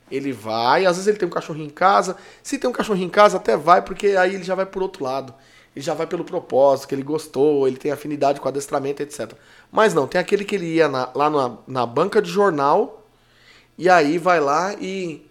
Ele 0.10 0.32
vai, 0.32 0.86
às 0.86 0.96
vezes 0.96 1.08
ele 1.08 1.18
tem 1.18 1.28
um 1.28 1.32
cachorro 1.32 1.62
em 1.62 1.70
casa. 1.70 2.16
Se 2.42 2.58
tem 2.58 2.70
um 2.70 2.74
cachorro 2.74 3.02
em 3.02 3.10
casa, 3.10 3.36
até 3.38 3.58
vai, 3.58 3.82
porque 3.82 4.08
aí 4.08 4.36
ele 4.36 4.44
já 4.44 4.56
vai 4.56 4.66
por 4.66 4.82
outro 4.82 5.04
lado. 5.04 5.34
Ele 5.76 5.84
já 5.84 5.94
vai 5.94 6.08
pelo 6.08 6.24
propósito, 6.24 6.88
que 6.88 6.96
ele 6.96 7.04
gostou, 7.04 7.68
ele 7.68 7.78
tem 7.78 7.92
afinidade 7.92 8.40
com 8.40 8.48
adestramento, 8.48 9.04
etc. 9.04 9.34
Mas 9.72 9.94
não, 9.94 10.08
tem 10.08 10.20
aquele 10.20 10.46
que 10.46 10.56
ele 10.56 10.76
ia 10.76 10.88
na, 10.88 11.10
lá 11.14 11.30
na, 11.30 11.58
na 11.68 11.86
banca 11.86 12.22
de 12.22 12.30
jornal 12.32 13.06
e 13.78 13.90
aí 13.90 14.18
vai 14.18 14.40
lá 14.40 14.74
e 14.74 15.26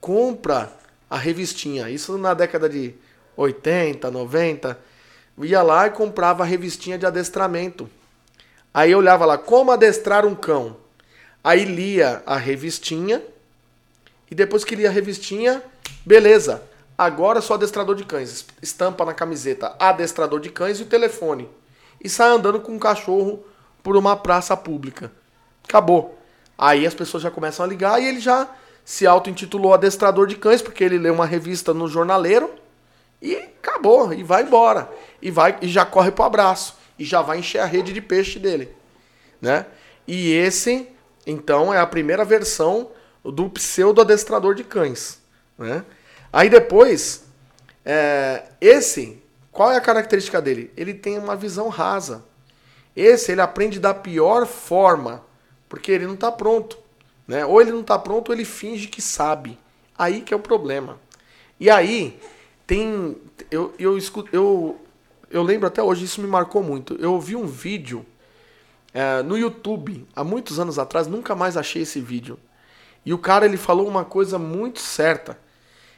compra 0.00 0.72
a 1.10 1.16
revistinha. 1.16 1.90
Isso 1.90 2.16
na 2.16 2.32
década 2.32 2.68
de 2.68 2.94
80, 3.36 4.10
90. 4.10 4.78
Ia 5.42 5.62
lá 5.62 5.86
e 5.86 5.90
comprava 5.90 6.42
a 6.42 6.46
revistinha 6.46 6.96
de 6.96 7.06
adestramento. 7.06 7.90
Aí 8.72 8.92
eu 8.92 8.98
olhava 8.98 9.24
lá, 9.26 9.36
como 9.36 9.70
adestrar 9.70 10.24
um 10.24 10.34
cão. 10.34 10.76
Aí 11.42 11.64
lia 11.64 12.22
a 12.24 12.36
revistinha 12.36 13.20
e 14.30 14.34
depois 14.34 14.64
que 14.64 14.76
lia 14.76 14.88
a 14.88 14.92
revistinha, 14.92 15.62
beleza. 16.06 16.62
Agora 16.96 17.40
sou 17.40 17.54
adestrador 17.54 17.96
de 17.96 18.04
cães. 18.04 18.46
Estampa 18.62 19.04
na 19.04 19.12
camiseta 19.12 19.74
adestrador 19.78 20.40
de 20.40 20.50
cães 20.50 20.78
e 20.78 20.82
o 20.82 20.86
telefone. 20.86 21.48
E 22.02 22.08
sai 22.08 22.30
andando 22.30 22.60
com 22.60 22.72
um 22.72 22.78
cachorro 22.78 23.44
por 23.82 23.96
uma 23.96 24.16
praça 24.16 24.56
pública. 24.56 25.10
Acabou. 25.64 26.21
Aí 26.56 26.86
as 26.86 26.94
pessoas 26.94 27.22
já 27.22 27.30
começam 27.30 27.64
a 27.64 27.68
ligar 27.68 28.00
e 28.00 28.06
ele 28.06 28.20
já 28.20 28.48
se 28.84 29.06
auto-intitulou 29.06 29.74
adestrador 29.74 30.26
de 30.26 30.36
cães, 30.36 30.60
porque 30.60 30.82
ele 30.82 30.98
lê 30.98 31.10
uma 31.10 31.26
revista 31.26 31.72
no 31.72 31.88
jornaleiro 31.88 32.50
e 33.20 33.36
acabou, 33.36 34.12
e 34.12 34.22
vai 34.22 34.42
embora. 34.42 34.90
E 35.20 35.30
vai 35.30 35.56
e 35.62 35.68
já 35.68 35.84
corre 35.84 36.10
pro 36.10 36.24
abraço. 36.24 36.76
E 36.98 37.04
já 37.04 37.22
vai 37.22 37.38
encher 37.38 37.60
a 37.60 37.64
rede 37.64 37.92
de 37.92 38.00
peixe 38.00 38.38
dele. 38.38 38.74
Né? 39.40 39.66
E 40.06 40.32
esse, 40.32 40.88
então, 41.26 41.72
é 41.72 41.78
a 41.78 41.86
primeira 41.86 42.24
versão 42.24 42.90
do 43.24 43.48
pseudo-adestrador 43.48 44.54
de 44.54 44.64
cães. 44.64 45.20
Né? 45.56 45.84
Aí 46.32 46.48
depois, 46.48 47.24
é, 47.84 48.44
esse, 48.60 49.22
qual 49.50 49.70
é 49.70 49.76
a 49.76 49.80
característica 49.80 50.40
dele? 50.40 50.72
Ele 50.76 50.94
tem 50.94 51.18
uma 51.18 51.36
visão 51.36 51.68
rasa. 51.68 52.24
Esse 52.96 53.32
ele 53.32 53.40
aprende 53.40 53.78
da 53.78 53.94
pior 53.94 54.46
forma, 54.46 55.24
porque 55.72 55.90
ele 55.90 56.06
não 56.06 56.12
está 56.12 56.30
pronto. 56.30 56.76
Né? 57.26 57.46
Ou 57.46 57.58
ele 57.58 57.72
não 57.72 57.80
está 57.80 57.98
pronto 57.98 58.28
ou 58.28 58.34
ele 58.34 58.44
finge 58.44 58.88
que 58.88 59.00
sabe. 59.00 59.58
Aí 59.96 60.20
que 60.20 60.34
é 60.34 60.36
o 60.36 60.38
problema. 60.38 61.00
E 61.58 61.70
aí, 61.70 62.20
tem. 62.66 63.16
Eu, 63.50 63.72
eu, 63.78 63.96
escuto, 63.96 64.28
eu, 64.36 64.78
eu 65.30 65.42
lembro 65.42 65.66
até 65.66 65.82
hoje, 65.82 66.04
isso 66.04 66.20
me 66.20 66.26
marcou 66.26 66.62
muito. 66.62 66.94
Eu 66.96 67.14
ouvi 67.14 67.34
um 67.34 67.46
vídeo 67.46 68.04
é, 68.92 69.22
no 69.22 69.38
YouTube, 69.38 70.06
há 70.14 70.22
muitos 70.22 70.60
anos 70.60 70.78
atrás, 70.78 71.06
nunca 71.06 71.34
mais 71.34 71.56
achei 71.56 71.80
esse 71.80 72.02
vídeo. 72.02 72.38
E 73.02 73.14
o 73.14 73.18
cara 73.18 73.46
ele 73.46 73.56
falou 73.56 73.88
uma 73.88 74.04
coisa 74.04 74.38
muito 74.38 74.78
certa. 74.78 75.38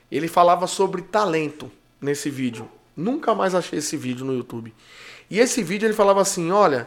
Ele 0.08 0.28
falava 0.28 0.68
sobre 0.68 1.02
talento 1.02 1.68
nesse 2.00 2.30
vídeo. 2.30 2.70
Nunca 2.96 3.34
mais 3.34 3.56
achei 3.56 3.80
esse 3.80 3.96
vídeo 3.96 4.24
no 4.24 4.34
YouTube. 4.34 4.72
E 5.28 5.40
esse 5.40 5.64
vídeo 5.64 5.84
ele 5.84 5.94
falava 5.94 6.20
assim: 6.20 6.52
olha, 6.52 6.86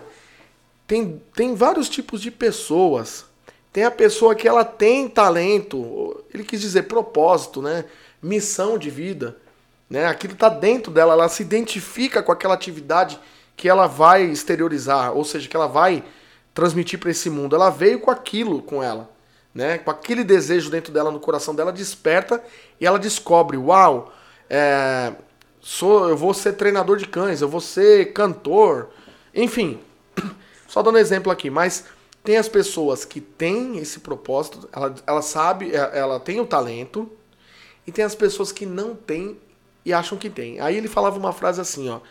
tem, 0.88 1.22
tem 1.36 1.54
vários 1.54 1.90
tipos 1.90 2.22
de 2.22 2.32
pessoas. 2.32 3.26
Tem 3.72 3.84
a 3.84 3.92
pessoa 3.92 4.34
que 4.34 4.48
ela 4.48 4.66
tem 4.66 5.08
talento, 5.08 6.24
ele 6.34 6.44
quis 6.44 6.62
dizer 6.62 6.84
propósito, 6.84 7.62
né? 7.62 7.86
Missão 8.22 8.78
de 8.78 8.90
vida. 8.90 9.38
Né? 9.90 10.06
Aquilo 10.06 10.34
está 10.34 10.50
dentro 10.50 10.92
dela, 10.92 11.14
ela 11.14 11.30
se 11.30 11.44
identifica 11.44 12.24
com 12.24 12.32
aquela 12.32 12.54
atividade 12.54 13.20
que 13.56 13.70
ela 13.70 13.88
vai 13.88 14.24
exteriorizar, 14.24 15.16
ou 15.16 15.24
seja, 15.24 15.48
que 15.48 15.56
ela 15.56 15.68
vai 15.68 16.04
transmitir 16.54 17.00
para 17.00 17.12
esse 17.12 17.30
mundo. 17.30 17.56
Ela 17.56 17.70
veio 17.70 18.00
com 18.00 18.10
aquilo 18.10 18.62
com 18.62 18.82
ela 18.82 19.10
né? 19.58 19.80
Com 19.80 19.90
aquele 19.90 20.24
desejo 20.24 20.70
dentro 20.70 20.94
dela, 20.94 21.10
no 21.10 21.20
coração 21.20 21.56
dela, 21.56 21.72
desperta 21.72 22.44
e 22.80 22.86
ela 22.86 23.00
descobre, 23.00 23.58
uau, 23.58 24.14
é, 24.48 25.12
sou, 25.60 26.08
eu 26.08 26.16
vou 26.16 26.32
ser 26.32 26.54
treinador 26.54 26.96
de 26.96 27.08
cães, 27.08 27.42
eu 27.42 27.50
vou 27.50 27.60
ser 27.60 28.14
cantor, 28.14 28.90
enfim. 29.34 29.80
Só 30.68 30.82
dando 30.82 30.98
exemplo 30.98 31.32
aqui, 31.32 31.50
mas 31.50 31.86
tem 32.24 32.38
as 32.38 32.50
pessoas 32.50 33.06
que 33.06 33.22
têm 33.22 33.78
esse 33.78 34.02
propósito, 34.02 34.68
ela, 34.72 34.94
ela 35.08 35.22
sabe, 35.22 35.74
é, 35.74 35.98
ela 35.98 36.20
tem 36.20 36.40
o 36.40 36.46
talento, 36.46 37.10
e 37.88 37.92
tem 37.92 38.04
as 38.04 38.14
pessoas 38.14 38.52
que 38.52 38.66
não 38.66 38.94
têm 38.94 39.40
e 39.86 39.94
acham 39.94 40.18
que 40.18 40.30
tem. 40.30 40.60
Aí 40.60 40.76
ele 40.76 40.90
falava 40.90 41.18
uma 41.18 41.32
frase 41.32 41.62
assim, 41.62 41.88
ó. 41.88 42.02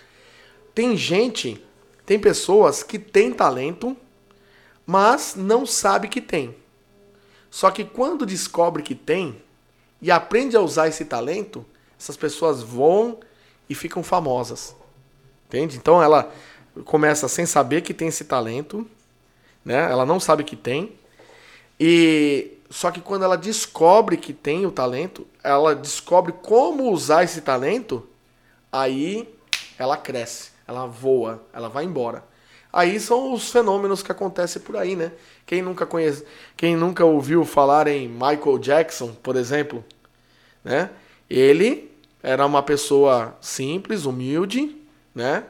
Tem 0.74 0.96
gente, 0.96 1.62
tem 2.06 2.18
pessoas 2.18 2.82
que 2.82 2.98
têm 2.98 3.30
talento, 3.30 3.94
mas 4.86 5.34
não 5.36 5.66
sabe 5.66 6.08
que 6.08 6.22
tem. 6.22 6.56
Só 7.50 7.70
que 7.70 7.84
quando 7.84 8.24
descobre 8.24 8.82
que 8.82 8.94
tem 8.94 9.42
e 10.00 10.10
aprende 10.10 10.56
a 10.56 10.60
usar 10.60 10.88
esse 10.88 11.04
talento, 11.04 11.64
essas 11.98 12.16
pessoas 12.16 12.62
vão 12.62 13.20
e 13.68 13.74
ficam 13.74 14.02
famosas. 14.02 14.74
Entende? 15.46 15.76
Então 15.76 16.02
ela 16.02 16.32
começa 16.84 17.28
sem 17.28 17.46
saber 17.46 17.82
que 17.82 17.94
tem 17.94 18.08
esse 18.08 18.24
talento, 18.24 18.86
né? 19.64 19.90
Ela 19.90 20.06
não 20.06 20.20
sabe 20.20 20.44
que 20.44 20.56
tem. 20.56 20.92
E 21.78 22.52
só 22.70 22.90
que 22.90 23.00
quando 23.00 23.24
ela 23.24 23.36
descobre 23.36 24.16
que 24.16 24.32
tem 24.32 24.66
o 24.66 24.70
talento, 24.70 25.26
ela 25.42 25.74
descobre 25.74 26.32
como 26.32 26.90
usar 26.90 27.24
esse 27.24 27.40
talento, 27.40 28.06
aí 28.70 29.28
ela 29.78 29.96
cresce, 29.96 30.50
ela 30.66 30.86
voa, 30.86 31.42
ela 31.52 31.68
vai 31.68 31.84
embora. 31.84 32.24
Aí 32.72 33.00
são 33.00 33.32
os 33.32 33.50
fenômenos 33.50 34.02
que 34.02 34.12
acontecem 34.12 34.60
por 34.60 34.76
aí, 34.76 34.96
né? 34.96 35.12
Quem 35.46 35.62
nunca 35.62 35.86
conhece, 35.86 36.24
quem 36.56 36.76
nunca 36.76 37.04
ouviu 37.04 37.44
falar 37.44 37.86
em 37.86 38.08
Michael 38.08 38.58
Jackson, 38.58 39.14
por 39.22 39.36
exemplo, 39.36 39.84
né? 40.62 40.90
Ele 41.30 41.90
era 42.22 42.44
uma 42.44 42.62
pessoa 42.62 43.36
simples, 43.40 44.04
humilde, 44.04 44.76
né? 45.14 45.44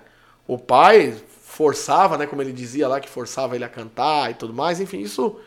O 0.47 0.59
pai 0.59 1.15
forçava, 1.43 2.19
né, 2.19 2.27
como 2.27 2.43
ele 2.43 2.53
dizia 2.53 2.87
lá 2.87 3.01
que 3.01 3.09
forçava 3.09 3.55
ele 3.55 3.65
a 3.65 3.69
cantar 3.69 4.31
e 4.31 4.35
tudo 4.35 4.53
mais. 4.53 4.81
Enfim, 4.81 5.01
isso 5.01 5.41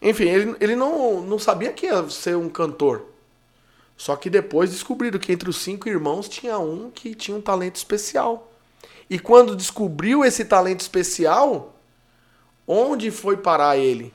Enfim, 0.00 0.24
ele, 0.28 0.56
ele 0.60 0.76
não, 0.76 1.20
não 1.20 1.38
sabia 1.38 1.72
que 1.72 1.86
ia 1.86 2.08
ser 2.08 2.36
um 2.36 2.48
cantor. 2.48 3.06
Só 3.96 4.14
que 4.14 4.30
depois 4.30 4.70
descobriram 4.70 5.18
que 5.18 5.32
entre 5.32 5.50
os 5.50 5.56
cinco 5.56 5.88
irmãos 5.88 6.28
tinha 6.28 6.58
um 6.58 6.90
que 6.90 7.16
tinha 7.16 7.36
um 7.36 7.40
talento 7.40 7.76
especial. 7.76 8.52
E 9.10 9.18
quando 9.18 9.56
descobriu 9.56 10.24
esse 10.24 10.44
talento 10.44 10.80
especial, 10.80 11.74
onde 12.66 13.10
foi 13.10 13.36
parar 13.36 13.76
ele? 13.76 14.14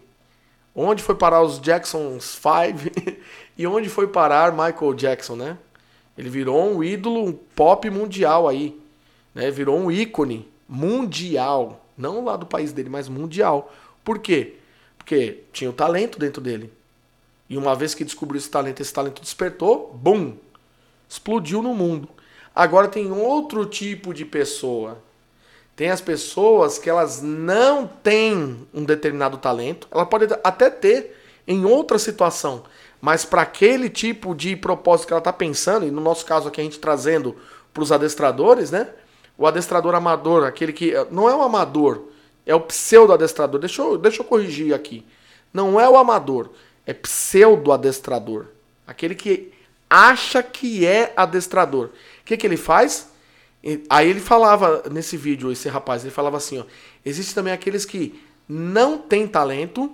Onde 0.73 1.03
foi 1.03 1.15
parar 1.15 1.41
os 1.41 1.59
Jacksons 1.59 2.23
5? 2.41 3.17
e 3.57 3.67
onde 3.67 3.89
foi 3.89 4.07
parar 4.07 4.51
Michael 4.51 4.93
Jackson, 4.93 5.36
né? 5.36 5.57
Ele 6.17 6.29
virou 6.29 6.75
um 6.75 6.84
ídolo 6.84 7.25
um 7.25 7.34
pop 7.34 7.89
mundial 7.89 8.47
aí. 8.47 8.79
Né? 9.34 9.49
Virou 9.51 9.77
um 9.77 9.91
ícone 9.91 10.47
mundial. 10.67 11.86
Não 11.97 12.23
lá 12.23 12.36
do 12.36 12.45
país 12.45 12.73
dele, 12.73 12.89
mas 12.89 13.07
mundial. 13.07 13.73
Por 14.03 14.19
quê? 14.19 14.55
Porque 14.97 15.43
tinha 15.51 15.69
o 15.69 15.73
talento 15.73 16.17
dentro 16.19 16.41
dele. 16.41 16.71
E 17.49 17.57
uma 17.57 17.75
vez 17.75 17.93
que 17.93 18.03
descobriu 18.03 18.39
esse 18.39 18.49
talento, 18.49 18.81
esse 18.81 18.93
talento 18.93 19.21
despertou, 19.21 19.93
bum! 19.93 20.36
Explodiu 21.07 21.61
no 21.61 21.75
mundo. 21.75 22.09
Agora 22.55 22.88
tem 22.88 23.11
outro 23.11 23.65
tipo 23.65 24.13
de 24.13 24.25
pessoa. 24.25 24.97
Tem 25.75 25.89
as 25.89 26.01
pessoas 26.01 26.77
que 26.77 26.89
elas 26.89 27.21
não 27.21 27.88
têm 27.88 28.67
um 28.73 28.84
determinado 28.84 29.38
talento. 29.38 29.88
Ela 29.91 30.05
pode 30.05 30.25
até 30.43 30.69
ter 30.69 31.15
em 31.47 31.65
outra 31.65 31.97
situação. 31.99 32.63
Mas 33.01 33.25
para 33.25 33.41
aquele 33.41 33.89
tipo 33.89 34.34
de 34.34 34.55
propósito 34.55 35.07
que 35.07 35.13
ela 35.13 35.19
está 35.19 35.34
pensando, 35.34 35.86
e 35.86 35.91
no 35.91 35.99
nosso 35.99 36.25
caso 36.25 36.47
aqui 36.47 36.61
a 36.61 36.63
gente 36.63 36.79
trazendo 36.79 37.36
para 37.73 37.84
os 37.84 37.91
adestradores, 37.91 38.71
né? 38.71 38.89
O 39.38 39.47
adestrador 39.47 39.95
amador, 39.95 40.43
aquele 40.45 40.73
que. 40.73 40.93
Não 41.11 41.29
é 41.29 41.36
o 41.36 41.41
amador, 41.41 42.03
é 42.45 42.53
o 42.53 42.61
pseudo-adestrador. 42.61 43.59
Deixa 43.59 43.81
eu, 43.81 43.97
deixa 43.97 44.21
eu 44.21 44.25
corrigir 44.25 44.73
aqui. 44.73 45.05
Não 45.53 45.79
é 45.79 45.88
o 45.89 45.97
amador, 45.97 46.49
é 46.86 46.93
pseudo-adestrador. 46.93 48.47
Aquele 48.86 49.15
que 49.15 49.53
acha 49.89 50.41
que 50.41 50.86
é 50.86 51.13
adestrador. 51.15 51.86
O 51.86 52.25
que, 52.25 52.36
que 52.36 52.45
ele 52.45 52.57
faz? 52.57 53.09
Aí 53.89 54.09
ele 54.09 54.19
falava 54.19 54.84
nesse 54.91 55.15
vídeo, 55.15 55.51
esse 55.51 55.69
rapaz, 55.69 56.03
ele 56.03 56.11
falava 56.11 56.38
assim: 56.38 56.59
ó, 56.59 56.65
existe 57.05 57.34
também 57.34 57.53
aqueles 57.53 57.86
que 57.86 58.19
não 58.49 58.97
têm 58.97 59.25
talento 59.25 59.93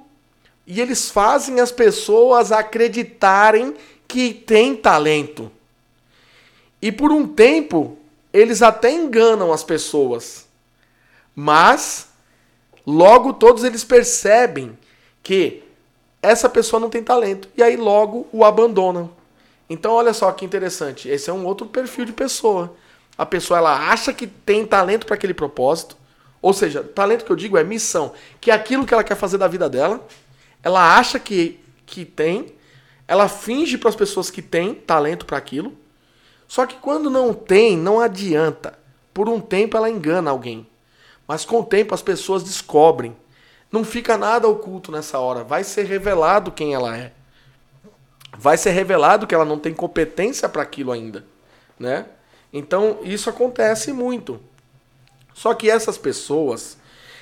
e 0.65 0.81
eles 0.81 1.11
fazem 1.11 1.59
as 1.59 1.71
pessoas 1.71 2.51
acreditarem 2.51 3.75
que 4.07 4.33
têm 4.33 4.75
talento. 4.75 5.51
E 6.81 6.91
por 6.91 7.11
um 7.11 7.27
tempo, 7.27 7.99
eles 8.34 8.61
até 8.61 8.91
enganam 8.91 9.51
as 9.51 9.63
pessoas. 9.63 10.47
Mas 11.36 12.09
Logo, 12.89 13.34
todos 13.34 13.63
eles 13.63 13.84
percebem 13.84 14.75
que 15.21 15.61
essa 16.23 16.49
pessoa 16.49 16.80
não 16.80 16.89
tem 16.89 17.03
talento. 17.03 17.47
E 17.55 17.61
aí, 17.61 17.77
logo, 17.77 18.27
o 18.32 18.43
abandonam. 18.43 19.11
Então, 19.69 19.91
olha 19.91 20.11
só 20.11 20.32
que 20.32 20.43
interessante. 20.43 21.07
Esse 21.07 21.30
é 21.30 21.34
um 21.34 21.45
outro 21.45 21.67
perfil 21.67 22.03
de 22.03 22.13
pessoa. 22.13 22.75
A 23.15 23.27
pessoa 23.27 23.59
ela 23.59 23.91
acha 23.91 24.11
que 24.11 24.25
tem 24.25 24.65
talento 24.65 25.05
para 25.05 25.13
aquele 25.13 25.36
propósito. 25.36 25.95
Ou 26.41 26.51
seja, 26.51 26.82
talento 26.82 27.25
que 27.25 27.32
eu 27.32 27.36
digo 27.36 27.59
é 27.59 27.63
missão, 27.63 28.11
que 28.41 28.49
é 28.49 28.55
aquilo 28.55 28.88
que 28.88 28.93
ela 28.93 29.03
quer 29.03 29.15
fazer 29.15 29.38
da 29.38 29.47
vida 29.47 29.69
dela. 29.69 30.03
Ela 30.63 30.97
acha 30.97 31.19
que, 31.19 31.59
que 31.86 32.03
tem. 32.05 32.55
Ela 33.07 33.30
finge 33.30 33.77
para 33.77 33.89
as 33.89 33.95
pessoas 33.95 34.32
que 34.32 34.41
tem 34.41 34.73
talento 34.73 35.27
para 35.27 35.38
aquilo. 35.38 35.77
Só 36.50 36.66
que 36.66 36.78
quando 36.78 37.12
não 37.12 37.32
tem, 37.32 37.78
não 37.78 38.02
adianta. 38.02 38.78
Por 39.14 39.30
um 39.30 39.39
tempo 39.39 39.78
ela 39.78 39.89
engana 39.89 40.32
alguém. 40.32 40.68
Mas 41.28 41.45
com 41.45 41.60
o 41.60 41.64
tempo 41.64 41.93
as 41.93 42.02
pessoas 42.02 42.43
descobrem. 42.43 43.16
Não 43.72 43.84
fica 43.84 44.18
nada 44.18 44.47
oculto 44.47 44.91
nessa 44.91 45.20
hora. 45.20 45.43
Vai 45.43 45.64
ser 45.64 45.86
revelado 45.86 46.52
quem 46.52 46.74
ela 46.74 46.97
é. 46.97 47.14
Vai 48.36 48.58
ser 48.58 48.72
revelado 48.72 49.28
que 49.28 49.36
ela 49.36 49.45
não 49.45 49.60
tem 49.60 49.76
competência 49.76 50.50
para 50.50 50.64
aquilo 50.64 50.91
ainda, 50.91 51.24
né? 51.78 52.08
Então, 52.52 52.97
isso 53.04 53.30
acontece 53.30 53.93
muito. 53.93 54.39
Só 55.36 55.54
que 55.54 55.70
essas 55.70 56.00
pessoas 56.00 56.78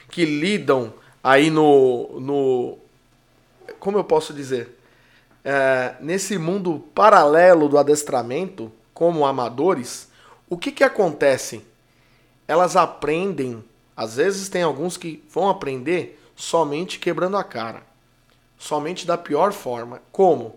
que 0.09 0.23
lidam 0.23 0.93
aí 1.21 1.49
no, 1.49 2.19
no 2.21 2.77
como 3.77 3.97
eu 3.97 4.03
posso 4.05 4.33
dizer, 4.33 4.79
é, 5.43 5.95
nesse 5.99 6.37
mundo 6.37 6.81
paralelo 6.95 7.67
do 7.67 7.77
adestramento, 7.77 8.71
como 8.97 9.27
amadores, 9.27 10.09
o 10.49 10.57
que 10.57 10.71
que 10.71 10.83
acontece? 10.83 11.63
Elas 12.47 12.75
aprendem 12.75 13.63
às 13.95 14.15
vezes 14.15 14.49
tem 14.49 14.63
alguns 14.63 14.97
que 14.97 15.23
vão 15.29 15.49
aprender 15.49 16.19
somente 16.35 16.97
quebrando 16.97 17.37
a 17.37 17.43
cara. 17.43 17.83
Somente 18.57 19.05
da 19.05 19.15
pior 19.15 19.53
forma. 19.53 20.01
Como? 20.11 20.55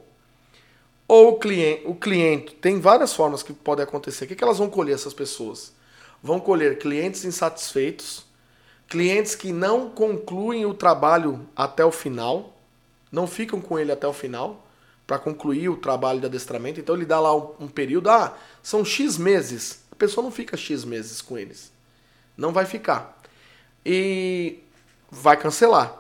Ou 1.07 1.33
o 1.33 1.39
cliente, 1.39 1.83
o 1.85 1.95
cliente 1.95 2.55
tem 2.55 2.81
várias 2.81 3.13
formas 3.13 3.43
que 3.43 3.53
pode 3.53 3.83
acontecer. 3.83 4.25
O 4.25 4.29
que, 4.29 4.35
que 4.35 4.43
elas 4.43 4.57
vão 4.57 4.71
colher 4.71 4.95
essas 4.95 5.13
pessoas? 5.13 5.75
Vão 6.23 6.41
colher 6.41 6.79
clientes 6.79 7.27
insatisfeitos, 7.27 8.25
clientes 8.89 9.35
que 9.35 9.53
não 9.53 9.91
concluem 9.91 10.65
o 10.65 10.73
trabalho 10.73 11.47
até 11.55 11.85
o 11.85 11.93
final, 11.93 12.59
não 13.13 13.27
ficam 13.27 13.61
com 13.61 13.79
ele 13.79 13.93
até 13.93 14.09
o 14.09 14.15
final 14.15 14.67
para 15.11 15.19
concluir 15.19 15.69
o 15.69 15.77
trabalho 15.77 16.21
de 16.21 16.27
adestramento. 16.27 16.79
Então 16.79 16.95
ele 16.95 17.05
dá 17.05 17.19
lá 17.19 17.35
um, 17.35 17.67
período, 17.67 18.09
ah, 18.09 18.33
são 18.63 18.85
X 18.85 19.19
meses. 19.19 19.83
A 19.91 19.97
pessoa 19.97 20.23
não 20.23 20.31
fica 20.31 20.57
X 20.57 20.85
meses 20.85 21.21
com 21.21 21.37
eles. 21.37 21.73
Não 22.37 22.53
vai 22.53 22.65
ficar 22.65 23.21
e 23.85 24.61
vai 25.11 25.37
cancelar. 25.37 25.97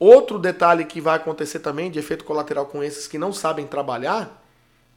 Outro 0.00 0.36
detalhe 0.36 0.84
que 0.84 1.00
vai 1.00 1.14
acontecer 1.14 1.60
também 1.60 1.92
de 1.92 2.00
efeito 2.00 2.24
colateral 2.24 2.66
com 2.66 2.82
esses 2.82 3.06
que 3.06 3.18
não 3.18 3.32
sabem 3.32 3.68
trabalhar 3.68 4.42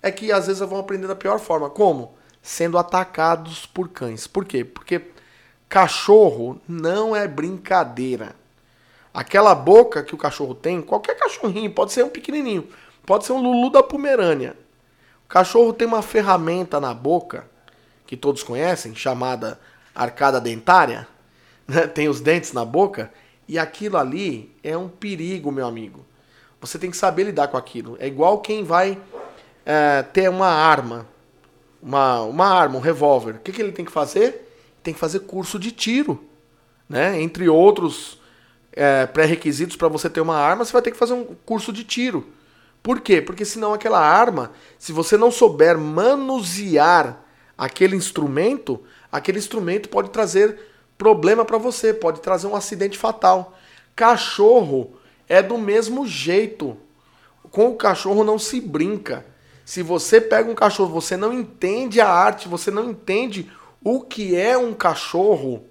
é 0.01 0.11
que 0.11 0.31
às 0.31 0.47
vezes 0.47 0.67
vão 0.67 0.79
aprender 0.79 1.05
da 1.05 1.15
pior 1.15 1.39
forma. 1.39 1.69
Como? 1.69 2.15
Sendo 2.41 2.79
atacados 2.79 3.67
por 3.67 3.87
cães. 3.87 4.25
Por 4.25 4.45
quê? 4.45 4.65
Porque 4.65 4.99
cachorro 5.69 6.59
não 6.67 7.15
é 7.15 7.27
brincadeira. 7.27 8.35
Aquela 9.13 9.53
boca 9.53 10.01
que 10.01 10.15
o 10.15 10.17
cachorro 10.17 10.55
tem, 10.55 10.81
qualquer 10.81 11.15
cachorrinho, 11.15 11.71
pode 11.71 11.91
ser 11.91 12.03
um 12.03 12.09
pequenininho, 12.09 12.67
pode 13.05 13.25
ser 13.25 13.33
um 13.33 13.41
Lulu 13.41 13.69
da 13.69 13.83
Pomerânia. 13.83 14.55
O 15.25 15.27
cachorro 15.27 15.73
tem 15.73 15.87
uma 15.87 16.01
ferramenta 16.01 16.79
na 16.79 16.93
boca, 16.93 17.45
que 18.05 18.17
todos 18.17 18.43
conhecem, 18.43 18.95
chamada 18.95 19.59
arcada 19.95 20.39
dentária, 20.39 21.07
né, 21.67 21.87
tem 21.87 22.07
os 22.07 22.21
dentes 22.21 22.53
na 22.53 22.65
boca, 22.65 23.11
e 23.47 23.59
aquilo 23.59 23.97
ali 23.97 24.55
é 24.63 24.77
um 24.77 24.87
perigo, 24.87 25.51
meu 25.51 25.67
amigo. 25.67 26.05
Você 26.61 26.79
tem 26.79 26.89
que 26.89 26.97
saber 26.97 27.25
lidar 27.25 27.49
com 27.49 27.57
aquilo. 27.57 27.97
É 27.99 28.07
igual 28.07 28.39
quem 28.39 28.63
vai 28.63 28.97
é, 29.65 30.01
ter 30.01 30.29
uma 30.29 30.47
arma, 30.47 31.05
uma, 31.81 32.21
uma 32.21 32.47
arma, 32.47 32.77
um 32.77 32.81
revólver. 32.81 33.35
O 33.35 33.39
que, 33.39 33.51
que 33.51 33.61
ele 33.61 33.73
tem 33.73 33.83
que 33.83 33.91
fazer? 33.91 34.49
Tem 34.81 34.93
que 34.93 34.99
fazer 34.99 35.19
curso 35.21 35.59
de 35.59 35.71
tiro. 35.71 36.23
Né? 36.87 37.21
Entre 37.21 37.49
outros 37.49 38.17
é, 38.71 39.05
pré-requisitos 39.05 39.75
para 39.75 39.89
você 39.89 40.09
ter 40.09 40.21
uma 40.21 40.37
arma, 40.37 40.63
você 40.63 40.71
vai 40.71 40.81
ter 40.81 40.91
que 40.91 40.97
fazer 40.97 41.13
um 41.13 41.35
curso 41.45 41.73
de 41.73 41.83
tiro. 41.83 42.27
Por 42.83 42.99
quê? 42.99 43.21
Porque 43.21 43.45
senão 43.45 43.73
aquela 43.73 43.99
arma, 43.99 44.51
se 44.77 44.91
você 44.91 45.15
não 45.15 45.31
souber 45.31 45.77
manusear 45.77 47.23
aquele 47.57 47.95
instrumento, 47.95 48.81
aquele 49.09 49.39
instrumento 49.39 49.87
pode 49.87 50.09
trazer 50.09 50.59
problema 50.97 51.45
para 51.45 51.57
você, 51.57 51.93
pode 51.93 52.19
trazer 52.19 52.47
um 52.47 52.55
acidente 52.55 52.97
fatal. 52.97 53.57
Cachorro 53.95 54.97
é 55.29 55.41
do 55.41 55.57
mesmo 55.57 56.05
jeito. 56.05 56.75
Com 57.49 57.69
o 57.69 57.75
cachorro 57.75 58.23
não 58.23 58.37
se 58.37 58.59
brinca. 58.59 59.25
Se 59.63 59.81
você 59.81 60.19
pega 60.19 60.51
um 60.51 60.55
cachorro, 60.55 60.91
você 60.91 61.15
não 61.15 61.31
entende 61.31 62.01
a 62.01 62.09
arte, 62.09 62.49
você 62.49 62.69
não 62.69 62.89
entende 62.89 63.49
o 63.81 64.01
que 64.01 64.35
é 64.35 64.57
um 64.57 64.73
cachorro, 64.73 65.63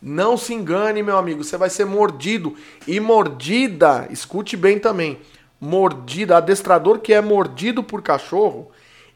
não 0.00 0.36
se 0.36 0.54
engane, 0.54 1.02
meu 1.02 1.16
amigo, 1.16 1.44
você 1.44 1.56
vai 1.56 1.68
ser 1.68 1.84
mordido. 1.84 2.56
E 2.86 2.98
mordida, 2.98 4.08
escute 4.10 4.56
bem 4.56 4.78
também, 4.78 5.18
mordida, 5.60 6.38
adestrador 6.38 7.00
que 7.00 7.12
é 7.12 7.20
mordido 7.20 7.82
por 7.82 8.00
cachorro, 8.02 8.70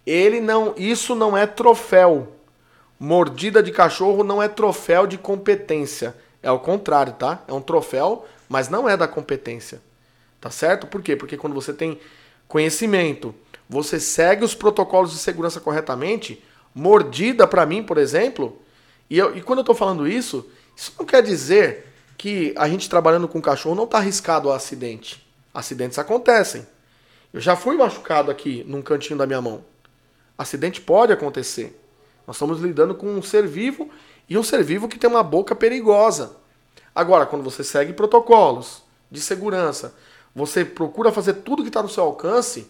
ele 0.07 0.41
não, 0.41 0.75
isso 0.77 1.15
não 1.15 1.37
é 1.37 1.47
troféu. 1.47 2.29
Mordida 3.01 3.63
de 3.63 3.73
cachorro 3.73 4.23
não 4.23 4.43
é 4.43 4.49
troféu 4.49 5.07
de 5.07 5.17
competência. 5.17 6.15
É 6.43 6.51
o 6.51 6.59
contrário, 6.59 7.15
tá? 7.15 7.43
É 7.49 7.53
um 7.53 7.61
troféu, 7.61 8.27
mas 8.49 8.69
não 8.69 8.89
é 8.89 8.97
da 8.97 9.09
competência. 9.09 9.81
Tá 10.41 10.51
certo? 10.51 10.87
Por 10.87 11.03
quê? 11.03 11.17
Porque 11.17 11.39
quando 11.39 11.55
você 11.55 11.73
tem 11.73 11.99
conhecimento, 12.47 13.35
você 13.69 13.99
segue 13.99 14.45
os 14.45 14.55
protocolos 14.55 15.11
de 15.11 15.19
segurança 15.19 15.59
corretamente, 15.59 16.45
mordida 16.75 17.47
para 17.47 17.65
mim, 17.65 17.83
por 17.83 17.97
exemplo, 17.97 18.61
e, 19.09 19.19
eu, 19.19 19.35
e 19.37 19.41
quando 19.41 19.61
eu 19.61 19.63
estou 19.63 19.75
falando 19.75 20.07
isso, 20.07 20.47
isso 20.77 20.93
não 20.99 21.07
quer 21.07 21.23
dizer 21.23 21.87
que 22.19 22.55
a 22.57 22.69
gente 22.69 22.91
trabalhando 22.91 23.27
com 23.27 23.41
cachorro 23.41 23.75
não 23.75 23.85
está 23.85 23.99
arriscado 23.99 24.51
a 24.51 24.57
acidente. 24.57 25.24
Acidentes 25.55 25.99
acontecem. 25.99 26.67
Eu 27.33 27.41
já 27.41 27.55
fui 27.55 27.77
machucado 27.77 28.31
aqui 28.31 28.65
num 28.67 28.83
cantinho 28.83 29.19
da 29.19 29.27
minha 29.27 29.41
mão. 29.41 29.65
Acidente 30.37 30.81
pode 30.81 31.13
acontecer. 31.13 31.81
Nós 32.27 32.37
estamos 32.37 32.61
lidando 32.61 32.95
com 32.95 33.07
um 33.07 33.23
ser 33.23 33.47
vivo 33.47 33.89
e 34.29 34.37
um 34.37 34.43
ser 34.43 34.65
vivo 34.65 34.89
que 34.89 34.99
tem 34.99 35.09
uma 35.09 35.23
boca 35.23 35.55
perigosa. 35.55 36.37
Agora, 36.95 37.27
quando 37.27 37.43
você 37.43 37.63
segue 37.63 37.93
protocolos 37.93 38.83
de 39.11 39.21
segurança, 39.21 39.95
você 40.35 40.65
procura 40.65 41.13
fazer 41.13 41.35
tudo 41.35 41.63
que 41.63 41.69
está 41.69 41.83
no 41.83 41.89
seu 41.89 42.03
alcance, 42.03 42.69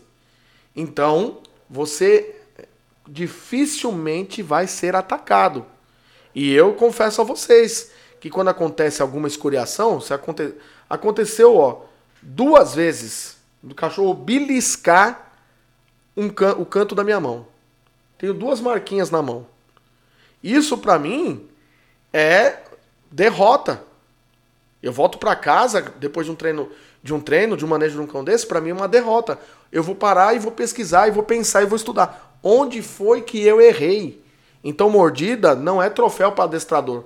então 0.76 1.39
você 1.68 2.37
dificilmente 3.07 4.43
vai 4.43 4.66
ser 4.66 4.95
atacado. 4.95 5.64
E 6.35 6.53
eu 6.53 6.74
confesso 6.74 7.20
a 7.20 7.24
vocês 7.24 7.91
que 8.20 8.28
quando 8.28 8.49
acontece 8.49 9.01
alguma 9.01 9.28
escoriação, 9.28 10.01
se 10.01 10.12
aconte... 10.12 10.55
aconteceu 10.89 11.57
ó, 11.57 11.82
duas 12.25 12.75
vezes 12.75 13.37
do 13.62 13.75
cachorro 13.75 14.14
beliscar 14.14 15.33
um 16.16 16.29
can... 16.29 16.55
o 16.55 16.64
canto 16.64 16.95
da 16.95 17.05
minha 17.05 17.20
mão. 17.20 17.47
Tenho 18.18 18.33
duas 18.33 18.61
marquinhas 18.61 19.11
na 19.11 19.20
mão. 19.20 19.47
Isso 20.43 20.79
para 20.79 20.99
mim 20.99 21.47
é 22.12 22.59
derrota. 23.11 23.83
Eu 24.83 24.93
volto 24.93 25.18
para 25.18 25.35
casa 25.35 25.81
depois 25.99 26.27
de 26.27 26.33
um 26.33 26.35
treino, 26.35 26.70
de 27.03 27.14
um 27.14 27.20
treino, 27.20 27.57
de 27.57 27.64
um 27.64 27.68
manejo 27.68 27.95
de 27.97 28.01
um 28.01 28.07
cão 28.07 28.22
desse, 28.22 28.47
para 28.47 28.61
mim 28.61 28.70
é 28.70 28.75
uma 28.75 28.89
derrota. 28.89 29.39
Eu 29.72 29.83
vou 29.83 29.95
parar 29.95 30.35
e 30.35 30.39
vou 30.39 30.53
pesquisar 30.53 31.09
e 31.09 31.11
vou 31.11 31.22
pensar 31.22 31.62
e 31.62 31.66
vou 31.66 31.77
estudar. 31.77 32.39
Onde 32.43 32.83
foi 32.83 33.22
que 33.22 33.41
eu 33.43 33.61
errei? 33.61 34.22
Então 34.62 34.89
mordida 34.91 35.55
não 35.55 35.83
é 35.83 35.91
troféu 35.91 36.33
para 36.33 36.45
adestrador, 36.45 37.05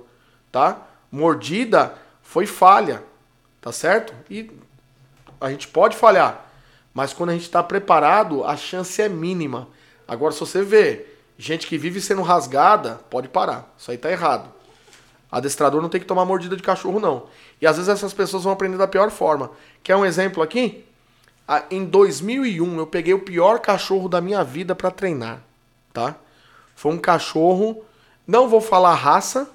tá? 0.51 0.87
Mordida 1.11 1.93
foi 2.21 2.45
falha, 2.45 3.03
tá 3.59 3.71
certo? 3.71 4.13
E 4.29 4.51
a 5.39 5.49
gente 5.49 5.67
pode 5.67 5.95
falhar, 5.95 6.45
mas 6.93 7.13
quando 7.13 7.29
a 7.29 7.33
gente 7.33 7.43
está 7.43 7.61
preparado, 7.63 8.43
a 8.43 8.57
chance 8.57 9.01
é 9.01 9.07
mínima. 9.07 9.67
Agora 10.07 10.33
se 10.33 10.39
você 10.39 10.61
vê 10.63 11.05
gente 11.37 11.67
que 11.67 11.77
vive 11.77 12.01
sendo 12.01 12.21
rasgada, 12.21 12.99
pode 13.09 13.29
parar. 13.29 13.73
Isso 13.77 13.91
aí 13.91 13.97
tá 13.97 14.11
errado. 14.11 14.49
Adestrador 15.31 15.81
não 15.81 15.89
tem 15.89 16.01
que 16.01 16.07
tomar 16.07 16.25
mordida 16.25 16.55
de 16.55 16.63
cachorro, 16.63 16.99
não. 16.99 17.27
E 17.61 17.67
às 17.67 17.77
vezes 17.77 17.89
essas 17.89 18.13
pessoas 18.13 18.43
vão 18.43 18.53
aprender 18.53 18.77
da 18.77 18.87
pior 18.87 19.11
forma. 19.11 19.51
Quer 19.83 19.95
um 19.95 20.05
exemplo 20.05 20.41
aqui? 20.41 20.83
Em 21.69 21.85
2001, 21.85 22.77
eu 22.77 22.87
peguei 22.87 23.13
o 23.13 23.19
pior 23.19 23.59
cachorro 23.59 24.07
da 24.07 24.21
minha 24.21 24.43
vida 24.43 24.75
para 24.75 24.91
treinar, 24.91 25.41
tá? 25.91 26.15
Foi 26.75 26.91
um 26.91 26.97
cachorro, 26.97 27.83
não 28.27 28.47
vou 28.47 28.61
falar 28.61 28.93
raça, 28.93 29.49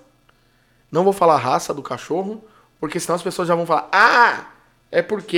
não 0.90 1.04
vou 1.04 1.12
falar 1.12 1.36
raça 1.36 1.72
do 1.72 1.82
cachorro, 1.82 2.42
porque 2.80 2.98
senão 2.98 3.14
as 3.14 3.22
pessoas 3.22 3.46
já 3.46 3.54
vão 3.54 3.64
falar: 3.64 3.88
"Ah, 3.92 4.46
é 4.90 5.02
porque 5.02 5.36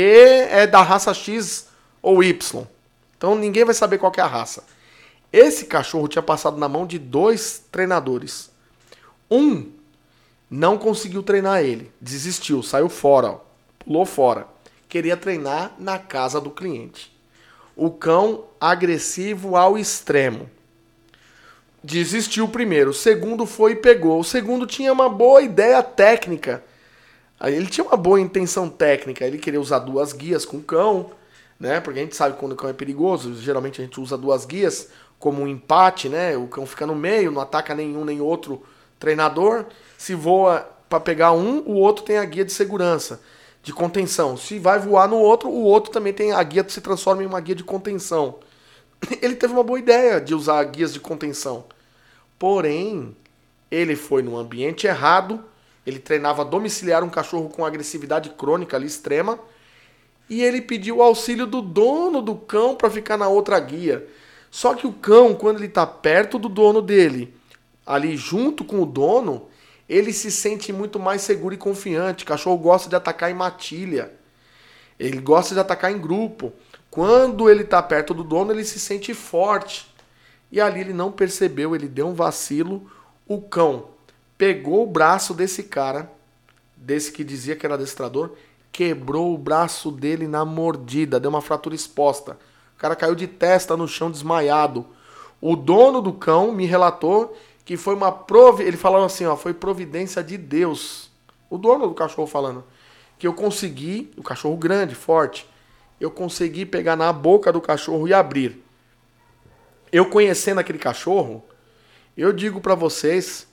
é 0.51 0.67
da 0.67 0.83
raça 0.83 1.13
X 1.15 1.69
ou 2.03 2.23
Y". 2.23 2.67
Então 3.17 3.35
ninguém 3.35 3.65
vai 3.65 3.75
saber 3.75 3.99
qual 3.99 4.13
é 4.17 4.21
a 4.21 4.27
raça. 4.27 4.65
Esse 5.33 5.67
cachorro 5.67 6.09
tinha 6.09 6.23
passado 6.23 6.57
na 6.57 6.69
mão 6.69 6.87
de 6.87 6.99
dois 6.99 7.63
treinadores. 7.71 8.51
Um 9.31 9.73
não 10.49 10.79
conseguiu 10.79 11.23
treinar 11.23 11.63
ele, 11.63 11.91
desistiu, 12.01 12.63
saiu 12.63 12.89
fora, 12.89 13.33
ó, 13.33 13.41
pulou 13.79 14.07
fora. 14.07 14.47
Queria 14.89 15.17
treinar 15.17 15.75
na 15.79 15.99
casa 15.99 16.41
do 16.41 16.51
cliente. 16.51 17.13
O 17.75 17.91
cão 17.91 18.45
agressivo 18.61 19.57
ao 19.57 19.77
extremo. 19.77 20.49
Desistiu 21.83 22.49
primeiro. 22.49 22.91
O 22.91 22.95
segundo 22.95 23.45
foi 23.45 23.73
e 23.73 23.77
pegou. 23.77 24.21
O 24.21 24.25
segundo 24.25 24.67
tinha 24.67 24.93
uma 24.93 25.09
boa 25.09 25.43
ideia 25.43 25.83
técnica. 25.83 26.65
Ele 27.45 27.67
tinha 27.67 27.87
uma 27.87 27.97
boa 27.97 28.21
intenção 28.21 28.69
técnica. 28.69 29.25
Ele 29.25 29.39
queria 29.39 29.61
usar 29.61 29.81
duas 29.81 30.13
guias 30.13 30.45
com 30.45 30.59
o 30.59 30.63
cão, 30.63 31.11
né? 31.61 31.81
Porque 31.81 32.01
a 32.01 32.03
gente 32.03 32.17
sabe 32.17 32.37
quando 32.39 32.53
o 32.53 32.57
cão 32.57 32.71
é 32.71 32.73
perigoso. 32.73 33.35
Geralmente 33.35 33.81
a 33.81 33.85
gente 33.85 34.01
usa 34.01 34.17
duas 34.17 34.45
guias 34.45 34.89
como 35.19 35.43
um 35.43 35.49
empate, 35.49 36.09
né? 36.09 36.37
O 36.37 36.47
cão 36.47 36.67
fica 36.67 36.87
no 36.87 36.95
meio, 36.95 37.31
não 37.31 37.43
ataca 37.43 37.75
nenhum 37.75 38.05
nem 38.05 38.21
outro 38.21 38.63
treinador. 38.99 39.67
Se 39.99 40.15
voa 40.15 40.69
para 40.89 41.01
pegar 41.01 41.33
um, 41.33 41.59
o 41.67 41.75
outro 41.75 42.05
tem 42.05 42.19
a 42.19 42.25
guia 42.25 42.45
de 42.45 42.53
segurança, 42.53 43.21
de 43.63 43.73
contenção. 43.73 44.37
Se 44.37 44.59
vai 44.59 44.79
voar 44.79 45.09
no 45.09 45.17
outro, 45.17 45.49
o 45.49 45.63
outro 45.63 45.91
também 45.93 46.13
tem 46.13 46.33
a 46.33 46.43
guia 46.43 46.65
que 46.65 46.73
se 46.73 46.81
transforma 46.81 47.23
em 47.23 47.27
uma 47.27 47.41
guia 47.41 47.55
de 47.55 47.65
contenção. 47.65 48.39
Ele 49.21 49.37
teve 49.37 49.53
uma 49.53 49.65
boa 49.65 49.79
ideia 49.79 50.21
de 50.21 50.35
usar 50.35 50.63
guias 50.65 50.93
de 50.93 51.01
contenção. 51.01 51.65
Porém, 52.39 53.17
ele 53.71 53.97
foi 53.97 54.23
no 54.23 54.37
ambiente 54.37 54.87
errado, 54.87 55.43
ele 55.87 56.01
treinava 56.01 56.45
domiciliar 56.45 57.05
um 57.05 57.09
cachorro 57.09 57.49
com 57.49 57.65
agressividade 57.65 58.31
crônica 58.31 58.77
ali 58.77 58.87
extrema, 58.87 59.39
e 60.29 60.43
ele 60.43 60.61
pediu 60.61 60.97
o 60.97 61.03
auxílio 61.03 61.47
do 61.47 61.63
dono 61.63 62.21
do 62.21 62.35
cão 62.35 62.75
para 62.75 62.91
ficar 62.91 63.17
na 63.17 63.29
outra 63.29 63.59
guia. 63.61 64.05
Só 64.51 64.75
que 64.75 64.87
o 64.87 64.93
cão, 64.93 65.35
quando 65.35 65.59
ele 65.59 65.67
está 65.67 65.87
perto 65.87 66.39
do 66.39 66.49
dono 66.49 66.83
dele, 66.83 67.33
ali 67.87 68.17
junto 68.17 68.65
com 68.65 68.83
o 68.83 68.87
dono, 68.87 69.49
ele 69.89 70.13
se 70.13 70.33
sente 70.33 70.73
muito 70.73 70.99
mais 70.99 71.23
seguro 71.23 71.55
e 71.55 71.59
confiante. 71.59 72.25
O 72.25 72.27
cachorro 72.27 72.57
gosta 72.59 72.89
de 72.89 72.97
atacar 72.97 73.31
em 73.31 73.35
matilha. 73.35 74.13
Ele 74.99 75.21
gosta 75.21 75.55
de 75.55 75.61
atacar 75.61 75.93
em 75.93 75.99
grupo. 75.99 76.53
Quando 76.91 77.49
ele 77.49 77.63
está 77.63 77.81
perto 77.81 78.13
do 78.13 78.25
dono, 78.25 78.51
ele 78.51 78.65
se 78.65 78.81
sente 78.81 79.15
forte. 79.15 79.87
E 80.51 80.61
ali 80.61 80.81
ele 80.81 80.93
não 80.93 81.13
percebeu, 81.13 81.77
ele 81.77 81.87
deu 81.87 82.09
um 82.09 82.15
vacilo. 82.15 82.91
O 83.29 83.41
cão 83.41 83.96
pegou 84.37 84.83
o 84.85 84.87
braço 84.87 85.33
desse 85.35 85.63
cara, 85.63 86.11
desse 86.77 87.13
que 87.13 87.25
dizia 87.25 87.57
que 87.57 87.65
era 87.65 87.75
adestrador, 87.75 88.33
quebrou 88.71 89.35
o 89.35 89.39
braço 89.39 89.91
dele 89.91 90.29
na 90.29 90.45
mordida, 90.45 91.19
deu 91.19 91.31
uma 91.31 91.41
fratura 91.41 91.75
exposta. 91.75 92.39
O 92.77 92.79
cara 92.79 92.95
caiu 92.95 93.15
de 93.15 93.27
testa 93.27 93.77
no 93.77 93.89
chão 93.89 94.11
desmaiado. 94.11 94.87
O 95.41 95.57
dono 95.57 96.03
do 96.03 96.13
cão 96.13 96.53
me 96.53 96.67
relatou 96.67 97.37
que 97.65 97.77
foi 97.77 97.95
uma 97.95 98.13
prov... 98.13 98.61
ele 98.61 98.77
falou 98.77 99.05
assim, 99.05 99.25
ó, 99.27 99.35
foi 99.35 99.55
providência 99.55 100.23
de 100.23 100.37
Deus. 100.37 101.11
O 101.49 101.57
dono 101.59 101.89
do 101.89 101.95
cachorro 101.95 102.27
falando 102.27 102.65
que 103.19 103.27
eu 103.27 103.33
consegui, 103.33 104.13
o 104.17 104.23
cachorro 104.23 104.57
grande, 104.57 104.95
forte, 104.95 105.49
eu 106.01 106.11
consegui 106.11 106.67
pegar 106.67 106.97
na 106.97 107.13
boca 107.13 107.53
do 107.53 107.61
cachorro 107.61 108.07
e 108.07 108.13
abrir. 108.13 108.63
Eu 109.91 110.07
conhecendo 110.11 110.61
aquele 110.61 110.79
cachorro, 110.79 111.43
eu 112.17 112.33
digo 112.33 112.61
para 112.61 112.75
vocês 112.75 113.47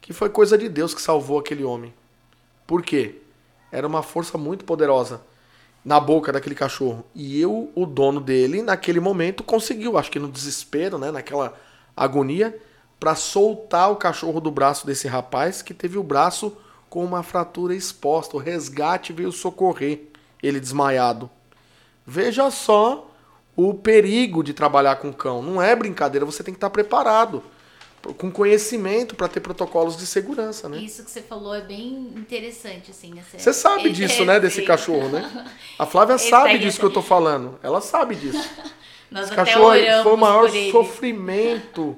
que 0.00 0.12
foi 0.12 0.28
coisa 0.28 0.56
de 0.56 0.68
Deus 0.68 0.94
que 0.94 1.02
salvou 1.02 1.38
aquele 1.38 1.64
homem. 1.64 1.92
Por 2.66 2.82
quê? 2.82 3.16
Era 3.70 3.86
uma 3.86 4.02
força 4.02 4.38
muito 4.38 4.64
poderosa 4.64 5.20
na 5.84 5.98
boca 5.98 6.32
daquele 6.32 6.54
cachorro. 6.54 7.04
E 7.14 7.40
eu, 7.40 7.70
o 7.74 7.86
dono 7.86 8.20
dele, 8.20 8.62
naquele 8.62 9.00
momento 9.00 9.42
conseguiu, 9.42 9.96
acho 9.96 10.10
que 10.10 10.18
no 10.18 10.28
desespero, 10.28 10.98
né, 10.98 11.10
naquela 11.10 11.54
agonia, 11.96 12.56
para 12.98 13.14
soltar 13.14 13.90
o 13.90 13.96
cachorro 13.96 14.40
do 14.40 14.50
braço 14.50 14.86
desse 14.86 15.06
rapaz 15.06 15.62
que 15.62 15.72
teve 15.72 15.98
o 15.98 16.02
braço 16.02 16.56
com 16.90 17.04
uma 17.04 17.22
fratura 17.22 17.74
exposta. 17.74 18.36
O 18.36 18.40
resgate 18.40 19.12
veio 19.12 19.32
socorrer 19.32 20.08
ele 20.42 20.60
desmaiado. 20.60 21.30
Veja 22.06 22.50
só 22.50 23.10
o 23.56 23.74
perigo 23.74 24.42
de 24.42 24.54
trabalhar 24.54 24.96
com 24.96 25.12
cão. 25.12 25.42
Não 25.42 25.60
é 25.60 25.74
brincadeira, 25.74 26.24
você 26.24 26.42
tem 26.42 26.54
que 26.54 26.58
estar 26.58 26.70
preparado, 26.70 27.42
com 28.16 28.30
conhecimento 28.30 29.14
para 29.14 29.28
ter 29.28 29.40
protocolos 29.40 29.96
de 29.96 30.06
segurança, 30.06 30.68
né? 30.68 30.78
Isso 30.78 31.04
que 31.04 31.10
você 31.10 31.20
falou 31.20 31.54
é 31.54 31.60
bem 31.60 32.12
interessante, 32.16 32.90
assim. 32.90 33.14
Você 33.36 33.52
sabe 33.52 33.90
disso, 33.92 34.24
né, 34.24 34.38
desse 34.38 34.62
cachorro, 34.62 35.08
né? 35.08 35.46
A 35.78 35.84
Flávia 35.84 36.14
Esse 36.14 36.30
sabe 36.30 36.58
disso 36.58 36.78
que 36.78 36.86
eu 36.86 36.92
tô 36.92 37.02
falando. 37.02 37.58
Ela 37.62 37.80
sabe 37.80 38.14
disso. 38.14 38.48
Nós 39.10 39.26
Esse 39.26 39.34
cachorro 39.34 39.74
foi 40.02 40.12
o 40.12 40.16
maior 40.16 40.50
sofrimento 40.70 41.96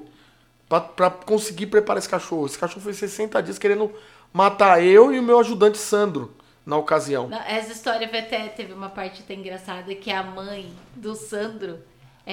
para 0.95 1.09
conseguir 1.09 1.67
preparar 1.67 1.99
esse 1.99 2.09
cachorro. 2.09 2.45
Esse 2.45 2.57
cachorro 2.57 2.81
foi 2.81 2.93
60 2.93 3.41
dias 3.43 3.57
querendo 3.57 3.91
matar 4.31 4.81
eu 4.81 5.13
e 5.13 5.19
o 5.19 5.23
meu 5.23 5.39
ajudante 5.39 5.77
Sandro 5.77 6.33
na 6.65 6.77
ocasião. 6.77 7.29
Essa 7.47 7.73
história 7.73 8.07
até 8.07 8.47
teve 8.47 8.71
uma 8.71 8.89
parte 8.89 9.21
até 9.21 9.33
engraçada 9.33 9.93
que 9.95 10.09
a 10.09 10.23
mãe 10.23 10.71
do 10.95 11.15
Sandro 11.15 11.79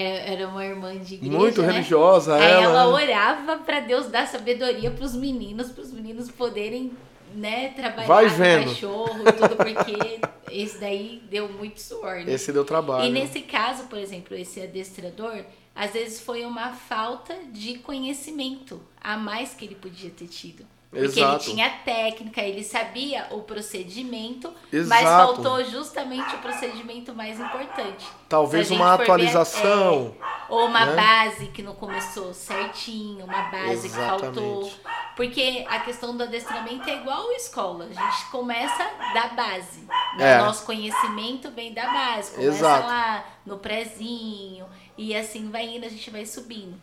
era 0.02 0.48
uma 0.48 0.64
irmã 0.64 0.96
de 0.96 1.14
igreja, 1.14 1.36
muito 1.36 1.62
né? 1.62 1.72
religiosa. 1.72 2.36
Aí 2.36 2.42
ela, 2.42 2.82
ela 2.82 2.88
orava 2.88 3.58
para 3.58 3.80
Deus 3.80 4.06
dar 4.06 4.26
sabedoria 4.26 4.90
para 4.90 5.04
os 5.04 5.14
meninos, 5.14 5.70
para 5.70 5.82
os 5.82 5.92
meninos 5.92 6.30
poderem 6.30 6.92
né, 7.34 7.68
trabalhar 7.70 8.06
Vai 8.06 8.28
vendo. 8.28 8.64
com 8.64 8.68
cachorro 8.70 9.24
tudo, 9.24 9.56
porque 9.56 10.20
esse 10.50 10.78
daí 10.78 11.22
deu 11.30 11.48
muito 11.48 11.80
suor. 11.80 12.24
Né? 12.24 12.32
Esse 12.32 12.52
deu 12.52 12.64
trabalho. 12.64 13.06
E 13.06 13.10
nesse 13.10 13.40
caso, 13.40 13.84
por 13.84 13.98
exemplo, 13.98 14.36
esse 14.36 14.60
adestrador, 14.60 15.44
às 15.74 15.92
vezes 15.92 16.20
foi 16.20 16.44
uma 16.44 16.72
falta 16.72 17.34
de 17.52 17.78
conhecimento 17.78 18.80
a 19.00 19.16
mais 19.16 19.54
que 19.54 19.64
ele 19.64 19.74
podia 19.74 20.10
ter 20.10 20.26
tido. 20.26 20.66
Porque 20.90 21.20
Exato. 21.20 21.44
ele 21.44 21.52
tinha 21.52 21.68
técnica, 21.84 22.40
ele 22.40 22.64
sabia 22.64 23.26
o 23.30 23.42
procedimento, 23.42 24.50
Exato. 24.72 24.88
mas 24.88 25.04
faltou 25.04 25.62
justamente 25.66 26.34
o 26.34 26.38
procedimento 26.38 27.14
mais 27.14 27.38
importante. 27.38 28.06
Talvez 28.26 28.70
uma 28.70 28.94
atualização. 28.94 30.12
Ver, 30.12 30.18
é, 30.18 30.44
ou 30.48 30.66
uma 30.66 30.86
né? 30.86 30.96
base 30.96 31.48
que 31.48 31.62
não 31.62 31.74
começou 31.74 32.32
certinho, 32.32 33.26
uma 33.26 33.42
base 33.50 33.86
Exatamente. 33.86 34.16
que 34.16 34.40
faltou. 34.40 34.72
Porque 35.14 35.66
a 35.68 35.80
questão 35.80 36.16
do 36.16 36.22
adestramento 36.22 36.88
é 36.88 36.96
igual 36.96 37.32
escola. 37.32 37.84
A 37.84 37.92
gente 37.92 38.30
começa 38.30 38.90
da 39.12 39.28
base. 39.28 39.80
Né? 40.16 40.36
É. 40.36 40.40
O 40.40 40.46
nosso 40.46 40.64
conhecimento 40.64 41.50
vem 41.50 41.74
da 41.74 41.84
base. 41.84 42.32
Começa 42.32 42.48
Exato. 42.48 42.86
lá 42.86 43.24
no 43.44 43.58
prezinho. 43.58 44.64
E 44.96 45.14
assim 45.14 45.50
vai 45.50 45.66
indo, 45.66 45.84
a 45.84 45.88
gente 45.90 46.08
vai 46.08 46.24
subindo. 46.24 46.80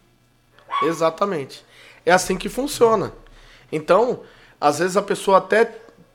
Exatamente. 0.84 1.66
É 2.06 2.12
assim 2.12 2.38
que 2.38 2.50
funciona. 2.50 3.12
Então, 3.72 4.22
às 4.60 4.80
vezes 4.80 4.98
a 4.98 5.02
pessoa 5.02 5.38
até 5.38 5.66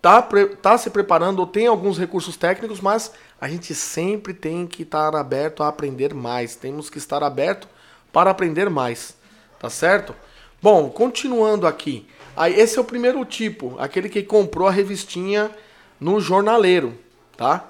tá, 0.00 0.26
tá 0.62 0.78
se 0.78 0.90
preparando 0.90 1.40
ou 1.40 1.46
tem 1.46 1.66
alguns 1.66 1.98
recursos 1.98 2.36
técnicos, 2.36 2.80
mas 2.80 3.12
a 3.40 3.48
gente 3.48 3.74
sempre 3.74 4.34
tem 4.34 4.66
que 4.66 4.82
estar 4.82 5.14
aberto 5.14 5.62
a 5.62 5.68
aprender 5.68 6.14
mais. 6.14 6.54
Temos 6.54 6.90
que 6.90 6.98
estar 6.98 7.22
aberto 7.22 7.68
para 8.12 8.30
aprender 8.30 8.68
mais. 8.70 9.14
Tá 9.58 9.68
certo? 9.68 10.14
Bom, 10.62 10.90
continuando 10.90 11.66
aqui. 11.66 12.06
Aí, 12.36 12.58
esse 12.58 12.78
é 12.78 12.80
o 12.80 12.84
primeiro 12.84 13.24
tipo, 13.24 13.76
aquele 13.78 14.08
que 14.08 14.22
comprou 14.22 14.68
a 14.68 14.70
revistinha 14.70 15.50
no 15.98 16.20
jornaleiro, 16.20 16.98
tá? 17.36 17.66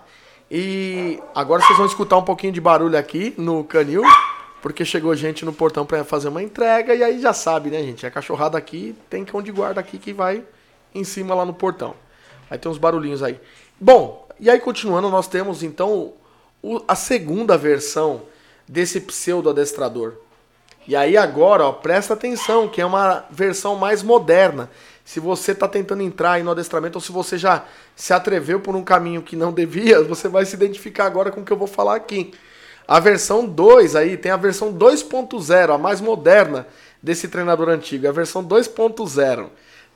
E 0.51 1.21
agora 1.35 1.63
vocês 1.63 1.77
vão 1.77 1.87
escutar 1.87 2.17
um 2.17 2.25
pouquinho 2.25 2.53
de 2.53 2.61
barulho 2.61 2.99
aqui 2.99 3.35
no 3.39 3.65
canil, 3.65 4.03
porque 4.63 4.85
chegou 4.85 5.15
gente 5.15 5.45
no 5.45 5.53
portão 5.53 5.87
para 5.87 6.05
fazer 6.05 6.29
uma 6.29 6.43
entrega 6.43 6.95
e 6.95 7.03
aí 7.03 7.21
já 7.21 7.33
sabe, 7.33 7.71
né, 7.71 7.83
gente? 7.83 8.07
A 8.07 8.11
cachorrada 8.11 8.59
aqui 8.59 8.95
tem 9.09 9.25
cão 9.25 9.43
de 9.43 9.51
guarda 9.51 9.81
aqui 9.81 9.99
que 9.99 10.13
vai 10.13 10.45
em 10.95 11.05
cima 11.05 11.35
lá 11.35 11.45
no 11.45 11.55
portão. 11.55 11.95
Aí 12.51 12.59
tem 12.59 12.71
uns 12.71 12.79
barulhinhos 12.79 13.23
aí. 13.23 13.41
Bom, 13.81 14.29
e 14.39 14.51
aí 14.51 14.59
continuando, 14.59 15.09
nós 15.09 15.29
temos 15.29 15.63
então 15.63 16.13
o, 16.63 16.83
a 16.87 16.95
segunda 16.95 17.57
versão 17.57 18.23
desse 18.69 19.01
pseudo 19.01 19.51
adestrador. 19.51 20.15
E 20.87 20.97
aí 20.97 21.17
agora, 21.17 21.65
ó, 21.65 21.73
presta 21.73 22.15
atenção, 22.15 22.69
que 22.69 22.81
é 22.81 22.87
uma 22.87 23.25
versão 23.31 23.77
mais 23.77 24.03
moderna. 24.03 24.71
Se 25.05 25.21
você 25.21 25.53
está 25.53 25.69
tentando 25.69 26.03
entrar 26.03 26.33
aí 26.33 26.43
no 26.43 26.51
adestramento 26.51 26.99
ou 26.99 27.03
se 27.03 27.13
você 27.13 27.39
já 27.39 27.65
se 27.95 28.13
atreveu 28.13 28.61
por 28.61 28.75
um 28.75 28.83
caminho 28.83 29.23
que 29.23 29.37
não 29.37 29.53
devia, 29.53 30.03
você 30.05 30.29
vai 30.29 30.45
se 30.45 30.55
identificar 30.55 31.07
agora 31.07 31.31
com 31.31 31.41
o 31.41 31.45
que 31.45 31.53
eu 31.53 31.57
vou 31.57 31.69
falar 31.69 31.97
aqui. 31.97 32.33
A 32.91 32.99
versão 32.99 33.47
2 33.47 33.95
aí 33.95 34.17
tem 34.17 34.33
a 34.33 34.37
versão 34.37 34.75
2.0, 34.75 35.73
a 35.73 35.79
mais 35.79 36.01
moderna 36.01 36.67
desse 37.01 37.29
treinador 37.29 37.69
antigo, 37.69 38.09
a 38.09 38.11
versão 38.11 38.45
2.0, 38.45 39.47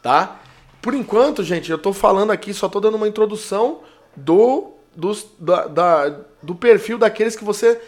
tá? 0.01 0.39
Por 0.81 0.95
enquanto, 0.95 1.43
gente, 1.43 1.73
eu 1.73 1.77
estou 1.77 1.93
falando 1.93 2.31
aqui, 2.31 2.55
só 2.55 2.67
estou 2.67 2.81
dando 2.81 2.95
uma 2.95 3.09
introdução 3.09 3.81
do, 4.15 4.75
dos, 4.95 5.27
da, 5.41 5.67
da, 5.67 6.21
do 6.41 6.55
perfil 6.55 6.97
daqueles 6.97 7.35
que 7.35 7.43
você 7.43 7.83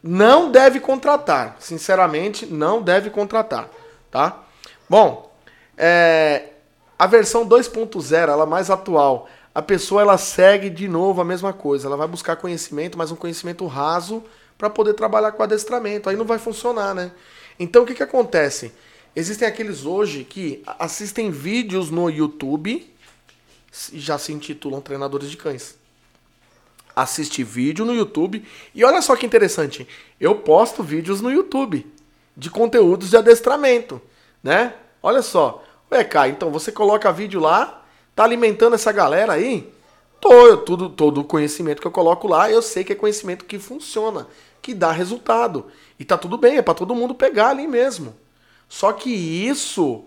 não 0.00 0.52
deve 0.52 0.78
contratar. 0.78 1.56
Sinceramente, 1.58 2.46
não 2.46 2.80
deve 2.80 3.10
contratar, 3.10 3.68
tá? 4.08 4.40
Bom, 4.88 5.34
é, 5.76 6.50
a 6.96 7.08
versão 7.08 7.44
2.0, 7.44 8.28
ela 8.28 8.44
é 8.44 8.46
mais 8.46 8.70
atual. 8.70 9.28
A 9.52 9.60
pessoa 9.60 10.02
ela 10.02 10.16
segue 10.16 10.70
de 10.70 10.86
novo 10.86 11.20
a 11.20 11.24
mesma 11.24 11.52
coisa. 11.52 11.88
Ela 11.88 11.96
vai 11.96 12.06
buscar 12.06 12.36
conhecimento, 12.36 12.96
mas 12.96 13.10
um 13.10 13.16
conhecimento 13.16 13.66
raso 13.66 14.22
para 14.56 14.70
poder 14.70 14.94
trabalhar 14.94 15.32
com 15.32 15.42
adestramento. 15.42 16.08
Aí 16.08 16.16
não 16.16 16.24
vai 16.24 16.38
funcionar, 16.38 16.94
né? 16.94 17.12
Então 17.58 17.82
o 17.82 17.86
que, 17.86 17.94
que 17.94 18.02
acontece? 18.02 18.72
Existem 19.14 19.46
aqueles 19.46 19.84
hoje 19.84 20.24
que 20.24 20.62
assistem 20.78 21.30
vídeos 21.30 21.90
no 21.90 22.10
YouTube 22.10 22.90
já 23.92 24.18
se 24.18 24.32
intitulam 24.32 24.80
treinadores 24.80 25.30
de 25.30 25.36
cães 25.36 25.76
assiste 26.94 27.42
vídeo 27.42 27.84
no 27.84 27.94
YouTube. 27.94 28.44
E 28.74 28.84
olha 28.84 29.02
só 29.02 29.16
que 29.16 29.26
interessante, 29.26 29.86
eu 30.20 30.36
posto 30.36 30.82
vídeos 30.82 31.20
no 31.20 31.30
YouTube 31.30 31.86
de 32.36 32.50
conteúdos 32.50 33.10
de 33.10 33.16
adestramento, 33.16 34.00
né? 34.42 34.74
Olha 35.02 35.22
só. 35.22 35.64
Ué, 35.90 36.02
Kai, 36.04 36.30
então 36.30 36.50
você 36.50 36.72
coloca 36.72 37.12
vídeo 37.12 37.40
lá, 37.40 37.84
tá 38.14 38.24
alimentando 38.24 38.74
essa 38.74 38.90
galera 38.90 39.34
aí? 39.34 39.72
Tô, 40.20 40.56
tudo, 40.58 40.88
todo 40.88 41.20
o 41.20 41.24
conhecimento 41.24 41.80
que 41.80 41.86
eu 41.86 41.90
coloco 41.90 42.26
lá, 42.26 42.50
eu 42.50 42.62
sei 42.62 42.82
que 42.82 42.92
é 42.92 42.96
conhecimento 42.96 43.44
que 43.44 43.58
funciona, 43.58 44.26
que 44.62 44.72
dá 44.72 44.90
resultado. 44.90 45.66
E 45.98 46.04
tá 46.04 46.16
tudo 46.16 46.38
bem, 46.38 46.56
é 46.56 46.62
para 46.62 46.74
todo 46.74 46.94
mundo 46.94 47.14
pegar 47.14 47.50
ali 47.50 47.66
mesmo. 47.66 48.14
Só 48.68 48.92
que 48.92 49.10
isso 49.10 50.04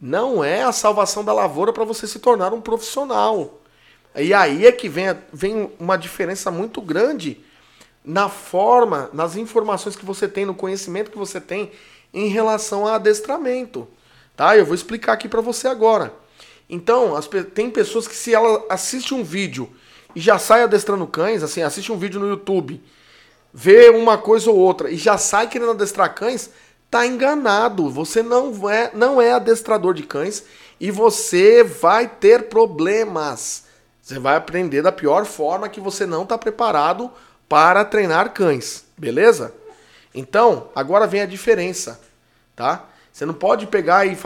não 0.00 0.44
é 0.44 0.62
a 0.62 0.72
salvação 0.72 1.24
da 1.24 1.32
lavoura 1.32 1.72
para 1.72 1.84
você 1.84 2.06
se 2.06 2.18
tornar 2.18 2.52
um 2.52 2.60
profissional. 2.60 3.60
E 4.14 4.32
aí 4.32 4.66
é 4.66 4.72
que 4.72 4.88
vem, 4.88 5.06
vem 5.32 5.70
uma 5.78 5.96
diferença 5.96 6.50
muito 6.50 6.80
grande 6.80 7.44
na 8.04 8.28
forma, 8.28 9.10
nas 9.12 9.36
informações 9.36 9.96
que 9.96 10.04
você 10.04 10.26
tem, 10.26 10.46
no 10.46 10.54
conhecimento 10.54 11.10
que 11.10 11.18
você 11.18 11.40
tem 11.40 11.70
em 12.12 12.28
relação 12.28 12.86
a 12.86 12.94
adestramento. 12.94 13.86
Tá? 14.36 14.56
Eu 14.56 14.64
vou 14.64 14.74
explicar 14.74 15.12
aqui 15.12 15.28
para 15.28 15.40
você 15.40 15.68
agora. 15.68 16.14
Então, 16.68 17.16
as, 17.16 17.28
tem 17.54 17.70
pessoas 17.70 18.06
que 18.06 18.14
se 18.14 18.34
ela 18.34 18.64
assiste 18.68 19.14
um 19.14 19.24
vídeo 19.24 19.70
e 20.14 20.20
já 20.20 20.38
sai 20.38 20.62
adestrando 20.62 21.06
cães, 21.06 21.42
assim, 21.42 21.62
assiste 21.62 21.90
um 21.90 21.98
vídeo 21.98 22.20
no 22.20 22.28
YouTube, 22.28 22.82
vê 23.52 23.88
uma 23.88 24.18
coisa 24.18 24.50
ou 24.50 24.56
outra 24.56 24.90
e 24.90 24.96
já 24.96 25.16
sai 25.16 25.48
querendo 25.48 25.70
adestrar 25.70 26.14
cães, 26.14 26.50
tá 26.90 27.06
enganado. 27.06 27.88
Você 27.90 28.22
não 28.22 28.68
é, 28.68 28.90
não 28.94 29.20
é 29.20 29.32
adestrador 29.32 29.94
de 29.94 30.02
cães 30.02 30.44
e 30.80 30.90
você 30.90 31.64
vai 31.64 32.06
ter 32.06 32.48
problemas. 32.48 33.64
Você 34.02 34.18
vai 34.18 34.36
aprender 34.36 34.82
da 34.82 34.92
pior 34.92 35.24
forma 35.24 35.68
que 35.68 35.80
você 35.80 36.06
não 36.06 36.22
está 36.22 36.36
preparado 36.38 37.10
para 37.48 37.84
treinar 37.84 38.32
cães, 38.32 38.84
beleza? 38.96 39.54
Então, 40.14 40.68
agora 40.74 41.06
vem 41.06 41.20
a 41.20 41.26
diferença, 41.26 42.00
tá? 42.56 42.86
Você 43.12 43.26
não 43.26 43.34
pode 43.34 43.66
pegar 43.66 44.06
e 44.06 44.16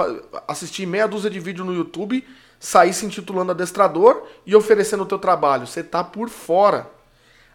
assistir 0.47 0.87
meia 0.87 1.07
dúzia 1.07 1.31
de 1.31 1.41
vídeo 1.41 1.65
no 1.65 1.75
YouTube, 1.75 2.27
sair 2.61 2.93
se 2.93 3.07
intitulando 3.07 3.53
adestrador 3.53 4.23
e 4.47 4.55
oferecendo 4.55 5.03
o 5.03 5.07
teu 5.07 5.19
trabalho. 5.19 5.67
Você 5.67 5.81
está 5.81 6.05
por 6.05 6.29
fora. 6.29 6.91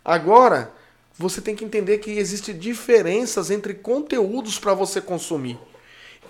Agora, 0.03 0.71
você 1.17 1.41
tem 1.41 1.55
que 1.55 1.65
entender 1.65 1.97
que 1.97 2.11
existem 2.11 2.57
diferenças 2.57 3.49
entre 3.49 3.73
conteúdos 3.73 4.59
para 4.59 4.73
você 4.73 5.01
consumir. 5.01 5.59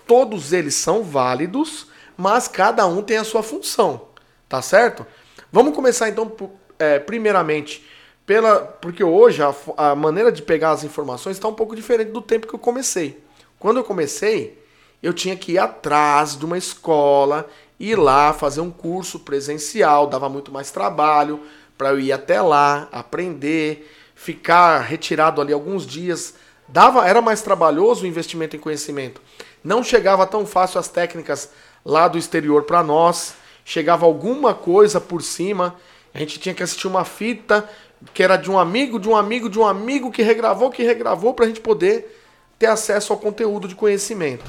Todos 0.05 0.53
eles 0.53 0.75
são 0.75 1.03
válidos, 1.03 1.87
mas 2.15 2.47
cada 2.47 2.85
um 2.87 3.01
tem 3.01 3.17
a 3.17 3.23
sua 3.23 3.43
função, 3.43 4.07
tá 4.47 4.61
certo? 4.61 5.05
Vamos 5.51 5.75
começar 5.75 6.07
então, 6.07 6.31
é, 6.79 6.99
primeiramente, 6.99 7.85
pela, 8.25 8.59
porque 8.59 9.03
hoje 9.03 9.41
a, 9.41 9.53
a 9.77 9.95
maneira 9.95 10.31
de 10.31 10.41
pegar 10.41 10.71
as 10.71 10.83
informações 10.83 11.37
está 11.37 11.47
um 11.47 11.53
pouco 11.53 11.75
diferente 11.75 12.11
do 12.11 12.21
tempo 12.21 12.47
que 12.47 12.53
eu 12.53 12.59
comecei. 12.59 13.21
Quando 13.59 13.77
eu 13.77 13.83
comecei, 13.83 14.61
eu 15.01 15.13
tinha 15.13 15.35
que 15.35 15.53
ir 15.53 15.57
atrás 15.57 16.37
de 16.37 16.45
uma 16.45 16.57
escola, 16.57 17.47
ir 17.79 17.95
lá 17.95 18.33
fazer 18.33 18.61
um 18.61 18.71
curso 18.71 19.19
presencial, 19.19 20.07
dava 20.07 20.27
muito 20.27 20.51
mais 20.51 20.71
trabalho 20.71 21.39
para 21.77 21.89
eu 21.89 21.99
ir 21.99 22.11
até 22.11 22.41
lá, 22.41 22.87
aprender, 22.91 23.93
ficar 24.15 24.79
retirado 24.79 25.41
ali 25.41 25.53
alguns 25.53 25.85
dias. 25.85 26.33
Dava, 26.67 27.07
era 27.07 27.21
mais 27.21 27.41
trabalhoso 27.41 28.03
o 28.03 28.07
investimento 28.07 28.55
em 28.55 28.59
conhecimento. 28.59 29.21
Não 29.63 29.83
chegava 29.83 30.25
tão 30.25 30.45
fácil 30.45 30.79
as 30.79 30.87
técnicas 30.87 31.51
lá 31.85 32.07
do 32.07 32.17
exterior 32.17 32.63
para 32.63 32.83
nós 32.83 33.35
chegava 33.67 34.05
alguma 34.05 34.53
coisa 34.53 35.01
por 35.01 35.21
cima, 35.21 35.75
a 36.13 36.19
gente 36.19 36.39
tinha 36.39 36.55
que 36.55 36.63
assistir 36.63 36.87
uma 36.87 37.03
fita 37.03 37.69
que 38.13 38.23
era 38.23 38.37
de 38.37 38.49
um 38.49 38.57
amigo, 38.57 38.97
de 38.97 39.09
um 39.09 39.15
amigo, 39.15 39.49
de 39.49 39.59
um 39.59 39.67
amigo 39.67 40.09
que 40.09 40.21
regravou, 40.21 40.71
que 40.71 40.83
regravou 40.83 41.33
para 41.33 41.43
a 41.43 41.47
gente 41.49 41.59
poder 41.59 42.17
ter 42.57 42.67
acesso 42.67 43.11
ao 43.11 43.19
conteúdo 43.19 43.67
de 43.67 43.75
conhecimento. 43.75 44.45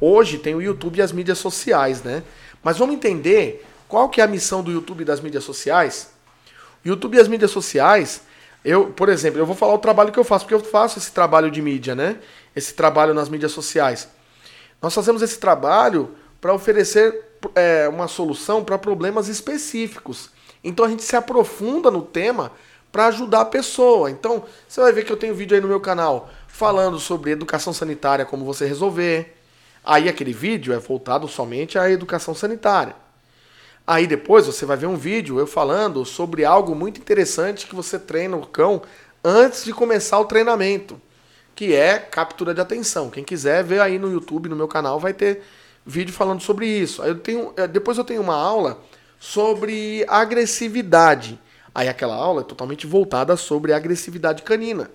Hoje 0.00 0.38
tem 0.38 0.54
o 0.54 0.62
YouTube 0.62 0.98
e 0.98 1.02
as 1.02 1.12
mídias 1.12 1.38
sociais, 1.38 2.02
né? 2.02 2.22
Mas 2.62 2.78
vamos 2.78 2.94
entender 2.94 3.66
qual 3.86 4.08
que 4.08 4.20
é 4.20 4.24
a 4.24 4.26
missão 4.26 4.62
do 4.62 4.70
YouTube 4.70 5.02
e 5.02 5.04
das 5.04 5.20
mídias 5.20 5.44
sociais? 5.44 6.10
YouTube 6.84 7.16
e 7.16 7.20
as 7.20 7.28
mídias 7.28 7.50
sociais, 7.50 8.22
eu, 8.64 8.86
por 8.86 9.08
exemplo, 9.08 9.38
eu 9.38 9.44
vou 9.44 9.54
falar 9.54 9.74
o 9.74 9.78
trabalho 9.78 10.10
que 10.12 10.18
eu 10.18 10.24
faço, 10.24 10.44
porque 10.46 10.54
eu 10.54 10.60
faço 10.60 10.98
esse 10.98 11.12
trabalho 11.12 11.50
de 11.50 11.60
mídia, 11.60 11.94
né? 11.94 12.18
Esse 12.56 12.72
trabalho 12.72 13.12
nas 13.12 13.28
mídias 13.28 13.52
sociais. 13.52 14.08
Nós 14.80 14.94
fazemos 14.94 15.20
esse 15.20 15.38
trabalho 15.38 16.14
para 16.40 16.54
oferecer 16.54 17.22
é, 17.54 17.88
uma 17.88 18.08
solução 18.08 18.64
para 18.64 18.78
problemas 18.78 19.28
específicos. 19.28 20.30
Então 20.64 20.84
a 20.84 20.88
gente 20.88 21.02
se 21.02 21.16
aprofunda 21.16 21.90
no 21.90 22.00
tema 22.00 22.52
para 22.90 23.06
ajudar 23.06 23.42
a 23.42 23.44
pessoa. 23.44 24.10
Então 24.10 24.44
você 24.66 24.80
vai 24.80 24.92
ver 24.92 25.04
que 25.04 25.12
eu 25.12 25.16
tenho 25.16 25.34
vídeo 25.34 25.54
aí 25.54 25.60
no 25.60 25.68
meu 25.68 25.80
canal 25.80 26.30
falando 26.48 26.98
sobre 26.98 27.30
educação 27.30 27.72
sanitária, 27.72 28.24
como 28.24 28.44
você 28.44 28.66
resolver. 28.66 29.39
Aí 29.84 30.08
aquele 30.08 30.32
vídeo 30.32 30.72
é 30.72 30.78
voltado 30.78 31.26
somente 31.26 31.78
à 31.78 31.90
educação 31.90 32.34
sanitária. 32.34 32.94
Aí 33.86 34.06
depois 34.06 34.46
você 34.46 34.64
vai 34.64 34.76
ver 34.76 34.86
um 34.86 34.96
vídeo 34.96 35.38
eu 35.38 35.46
falando 35.46 36.04
sobre 36.04 36.44
algo 36.44 36.74
muito 36.74 37.00
interessante 37.00 37.66
que 37.66 37.74
você 37.74 37.98
treina 37.98 38.36
o 38.36 38.46
cão 38.46 38.82
antes 39.24 39.64
de 39.64 39.72
começar 39.72 40.18
o 40.18 40.26
treinamento, 40.26 41.00
que 41.54 41.74
é 41.74 41.98
captura 41.98 42.54
de 42.54 42.60
atenção. 42.60 43.10
Quem 43.10 43.24
quiser 43.24 43.64
ver 43.64 43.80
aí 43.80 43.98
no 43.98 44.12
YouTube, 44.12 44.48
no 44.48 44.56
meu 44.56 44.68
canal, 44.68 45.00
vai 45.00 45.12
ter 45.12 45.42
vídeo 45.84 46.12
falando 46.12 46.40
sobre 46.40 46.66
isso. 46.66 47.02
Aí 47.02 47.08
eu 47.08 47.18
tenho, 47.18 47.52
é, 47.56 47.66
depois 47.66 47.98
eu 47.98 48.04
tenho 48.04 48.20
uma 48.20 48.36
aula 48.36 48.80
sobre 49.18 50.04
agressividade. 50.08 51.38
Aí 51.74 51.88
aquela 51.88 52.14
aula 52.14 52.42
é 52.42 52.44
totalmente 52.44 52.86
voltada 52.86 53.36
sobre 53.36 53.72
agressividade 53.72 54.42
canina. 54.42 54.90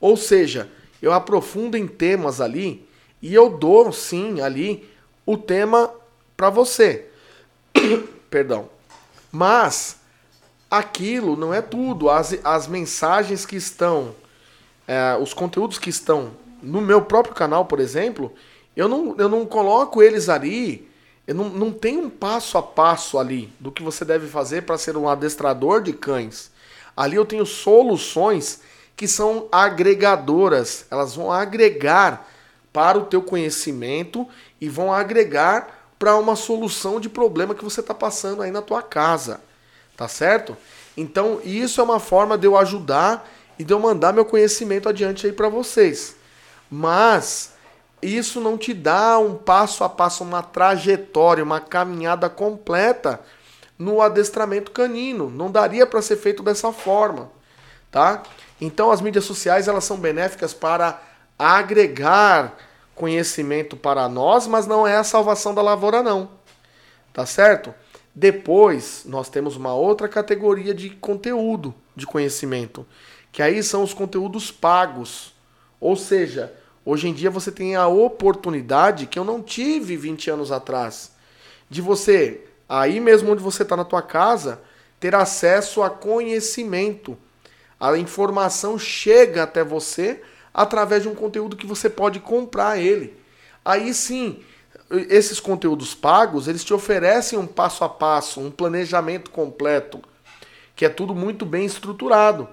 Ou 0.00 0.16
seja, 0.16 0.68
eu 1.00 1.12
aprofundo 1.12 1.76
em 1.76 1.86
temas 1.86 2.40
ali 2.40 2.88
e 3.20 3.34
eu 3.34 3.50
dou 3.50 3.92
sim 3.92 4.40
ali 4.40 4.88
o 5.26 5.36
tema 5.36 5.90
para 6.36 6.50
você. 6.50 7.06
Perdão. 8.30 8.68
Mas 9.30 9.96
aquilo 10.70 11.36
não 11.36 11.52
é 11.52 11.60
tudo. 11.60 12.08
As, 12.10 12.36
as 12.44 12.66
mensagens 12.66 13.44
que 13.44 13.56
estão, 13.56 14.14
é, 14.86 15.16
os 15.20 15.34
conteúdos 15.34 15.78
que 15.78 15.90
estão 15.90 16.32
no 16.62 16.80
meu 16.80 17.02
próprio 17.02 17.34
canal, 17.34 17.64
por 17.64 17.80
exemplo, 17.80 18.32
eu 18.76 18.88
não, 18.88 19.14
eu 19.18 19.28
não 19.28 19.46
coloco 19.46 20.02
eles 20.02 20.28
ali 20.28 20.90
não, 21.34 21.48
não 21.48 21.72
tem 21.72 21.98
um 21.98 22.10
passo 22.10 22.58
a 22.58 22.62
passo 22.62 23.18
ali 23.18 23.52
do 23.58 23.70
que 23.70 23.82
você 23.82 24.04
deve 24.04 24.26
fazer 24.26 24.62
para 24.62 24.78
ser 24.78 24.96
um 24.96 25.08
adestrador 25.08 25.82
de 25.82 25.92
cães. 25.92 26.50
Ali 26.96 27.16
eu 27.16 27.24
tenho 27.24 27.46
soluções 27.46 28.60
que 28.96 29.06
são 29.06 29.48
agregadoras. 29.50 30.86
Elas 30.90 31.14
vão 31.14 31.30
agregar 31.30 32.28
para 32.72 32.98
o 32.98 33.06
teu 33.06 33.22
conhecimento 33.22 34.26
e 34.60 34.68
vão 34.68 34.92
agregar 34.92 35.92
para 35.98 36.16
uma 36.16 36.36
solução 36.36 36.98
de 37.00 37.08
problema 37.08 37.54
que 37.54 37.64
você 37.64 37.80
está 37.80 37.94
passando 37.94 38.42
aí 38.42 38.50
na 38.50 38.62
tua 38.62 38.82
casa. 38.82 39.40
Tá 39.96 40.08
certo? 40.08 40.56
Então, 40.96 41.40
isso 41.44 41.80
é 41.80 41.84
uma 41.84 42.00
forma 42.00 42.38
de 42.38 42.46
eu 42.46 42.56
ajudar 42.56 43.28
e 43.58 43.64
de 43.64 43.72
eu 43.72 43.78
mandar 43.78 44.12
meu 44.12 44.24
conhecimento 44.24 44.88
adiante 44.88 45.26
aí 45.26 45.32
para 45.32 45.48
vocês. 45.48 46.16
Mas 46.70 47.52
isso 48.00 48.40
não 48.40 48.56
te 48.56 48.72
dá 48.72 49.18
um 49.18 49.34
passo 49.34 49.84
a 49.84 49.88
passo, 49.88 50.24
uma 50.24 50.42
trajetória, 50.42 51.44
uma 51.44 51.60
caminhada 51.60 52.30
completa 52.30 53.20
no 53.78 54.00
adestramento 54.00 54.70
canino. 54.70 55.28
Não 55.28 55.50
daria 55.50 55.86
para 55.86 56.00
ser 56.00 56.16
feito 56.16 56.42
dessa 56.42 56.72
forma, 56.72 57.30
tá? 57.90 58.22
Então 58.60 58.90
as 58.90 59.00
mídias 59.00 59.24
sociais 59.24 59.68
elas 59.68 59.84
são 59.84 59.98
benéficas 59.98 60.54
para 60.54 61.02
agregar 61.40 62.56
conhecimento 62.94 63.76
para 63.76 64.08
nós, 64.08 64.46
mas 64.46 64.66
não 64.66 64.86
é 64.86 64.96
a 64.96 65.04
salvação 65.04 65.54
da 65.54 65.62
lavoura 65.62 66.02
não. 66.02 66.30
Tá 67.12 67.24
certo? 67.24 67.74
Depois 68.14 69.02
nós 69.06 69.28
temos 69.28 69.56
uma 69.56 69.74
outra 69.74 70.08
categoria 70.08 70.74
de 70.74 70.90
conteúdo 70.90 71.74
de 71.96 72.06
conhecimento, 72.06 72.86
que 73.32 73.42
aí 73.42 73.62
são 73.62 73.82
os 73.82 73.94
conteúdos 73.94 74.50
pagos. 74.50 75.32
Ou 75.80 75.96
seja, 75.96 76.52
Hoje 76.84 77.08
em 77.08 77.12
dia 77.12 77.30
você 77.30 77.52
tem 77.52 77.76
a 77.76 77.86
oportunidade 77.86 79.06
que 79.06 79.18
eu 79.18 79.24
não 79.24 79.42
tive 79.42 79.96
20 79.96 80.30
anos 80.30 80.50
atrás, 80.50 81.12
de 81.68 81.82
você, 81.82 82.46
aí 82.68 82.98
mesmo 82.98 83.30
onde 83.30 83.42
você 83.42 83.62
está 83.62 83.76
na 83.76 83.84
tua 83.84 84.00
casa, 84.00 84.60
ter 84.98 85.14
acesso 85.14 85.82
a 85.82 85.90
conhecimento. 85.90 87.18
A 87.78 87.96
informação 87.98 88.78
chega 88.78 89.42
até 89.42 89.62
você 89.62 90.22
através 90.52 91.02
de 91.02 91.08
um 91.08 91.14
conteúdo 91.14 91.56
que 91.56 91.66
você 91.66 91.88
pode 91.88 92.20
comprar 92.20 92.78
ele. 92.78 93.16
Aí 93.64 93.92
sim, 93.94 94.40
esses 95.08 95.38
conteúdos 95.38 95.94
pagos, 95.94 96.48
eles 96.48 96.64
te 96.64 96.74
oferecem 96.74 97.38
um 97.38 97.46
passo 97.46 97.84
a 97.84 97.88
passo, 97.88 98.40
um 98.40 98.50
planejamento 98.50 99.30
completo, 99.30 100.00
que 100.74 100.84
é 100.84 100.88
tudo 100.88 101.14
muito 101.14 101.46
bem 101.46 101.64
estruturado. 101.64 102.48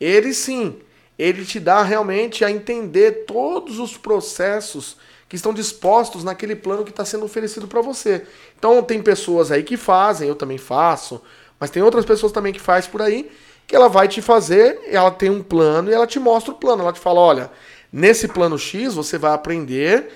Ele 0.00 0.32
sim, 0.32 0.80
ele 1.18 1.44
te 1.44 1.58
dá 1.58 1.82
realmente 1.82 2.44
a 2.44 2.50
entender 2.50 3.24
todos 3.26 3.78
os 3.78 3.96
processos 3.96 4.96
que 5.28 5.36
estão 5.36 5.54
dispostos 5.54 6.22
naquele 6.22 6.54
plano 6.54 6.84
que 6.84 6.90
está 6.90 7.04
sendo 7.04 7.24
oferecido 7.24 7.66
para 7.66 7.80
você. 7.80 8.26
Então 8.56 8.82
tem 8.82 9.02
pessoas 9.02 9.50
aí 9.50 9.62
que 9.62 9.76
fazem, 9.76 10.28
eu 10.28 10.36
também 10.36 10.58
faço, 10.58 11.20
mas 11.58 11.70
tem 11.70 11.82
outras 11.82 12.04
pessoas 12.04 12.30
também 12.30 12.52
que 12.52 12.60
faz 12.60 12.86
por 12.86 13.02
aí, 13.02 13.30
que 13.66 13.74
ela 13.74 13.88
vai 13.88 14.08
te 14.08 14.20
fazer, 14.20 14.80
ela 14.86 15.10
tem 15.10 15.30
um 15.30 15.42
plano 15.42 15.90
e 15.90 15.94
ela 15.94 16.06
te 16.06 16.18
mostra 16.18 16.52
o 16.52 16.56
plano. 16.56 16.82
Ela 16.82 16.92
te 16.92 17.00
fala, 17.00 17.20
olha, 17.20 17.50
nesse 17.92 18.28
plano 18.28 18.58
X 18.58 18.94
você 18.94 19.18
vai 19.18 19.32
aprender 19.32 20.12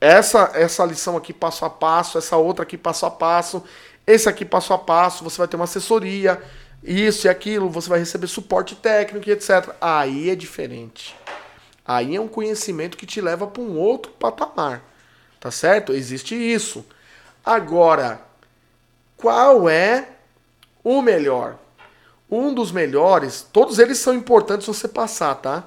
essa 0.00 0.50
essa 0.54 0.84
lição 0.84 1.16
aqui 1.16 1.32
passo 1.32 1.64
a 1.64 1.70
passo, 1.70 2.18
essa 2.18 2.36
outra 2.36 2.64
aqui 2.64 2.76
passo 2.76 3.06
a 3.06 3.10
passo, 3.10 3.62
esse 4.06 4.28
aqui 4.28 4.44
passo 4.44 4.72
a 4.72 4.78
passo, 4.78 5.22
você 5.22 5.38
vai 5.38 5.46
ter 5.46 5.56
uma 5.56 5.64
assessoria, 5.64 6.42
isso 6.82 7.26
e 7.26 7.30
aquilo, 7.30 7.70
você 7.70 7.88
vai 7.88 8.00
receber 8.00 8.26
suporte 8.26 8.74
técnico 8.74 9.28
e 9.28 9.32
etc. 9.32 9.70
Aí 9.80 10.30
é 10.30 10.34
diferente. 10.34 11.14
Aí 11.84 12.16
é 12.16 12.20
um 12.20 12.28
conhecimento 12.28 12.96
que 12.96 13.06
te 13.06 13.20
leva 13.20 13.46
para 13.46 13.62
um 13.62 13.76
outro 13.76 14.12
patamar. 14.12 14.82
Tá 15.38 15.50
certo? 15.50 15.92
Existe 15.92 16.34
isso. 16.34 16.84
Agora, 17.44 18.20
qual 19.16 19.68
é 19.68 20.08
o 20.84 21.02
melhor? 21.02 21.58
Um 22.34 22.54
dos 22.54 22.72
melhores, 22.72 23.46
todos 23.52 23.78
eles 23.78 23.98
são 23.98 24.14
importantes 24.14 24.66
você 24.66 24.88
passar, 24.88 25.34
tá? 25.34 25.64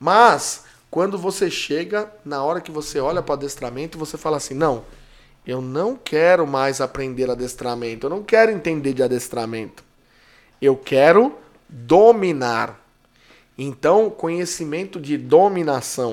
Mas 0.00 0.64
quando 0.90 1.18
você 1.18 1.50
chega, 1.50 2.10
na 2.24 2.42
hora 2.42 2.62
que 2.62 2.70
você 2.70 2.98
olha 2.98 3.20
para 3.20 3.34
o 3.34 3.36
adestramento, 3.36 3.98
você 3.98 4.16
fala 4.16 4.38
assim: 4.38 4.54
"Não, 4.54 4.84
eu 5.46 5.60
não 5.60 5.94
quero 5.96 6.46
mais 6.46 6.80
aprender 6.80 7.30
adestramento, 7.30 8.06
eu 8.06 8.10
não 8.10 8.22
quero 8.22 8.50
entender 8.50 8.94
de 8.94 9.02
adestramento. 9.02 9.84
Eu 10.62 10.76
quero 10.76 11.36
dominar. 11.68 12.82
Então, 13.56 14.08
conhecimento 14.08 14.98
de 14.98 15.18
dominação. 15.18 16.10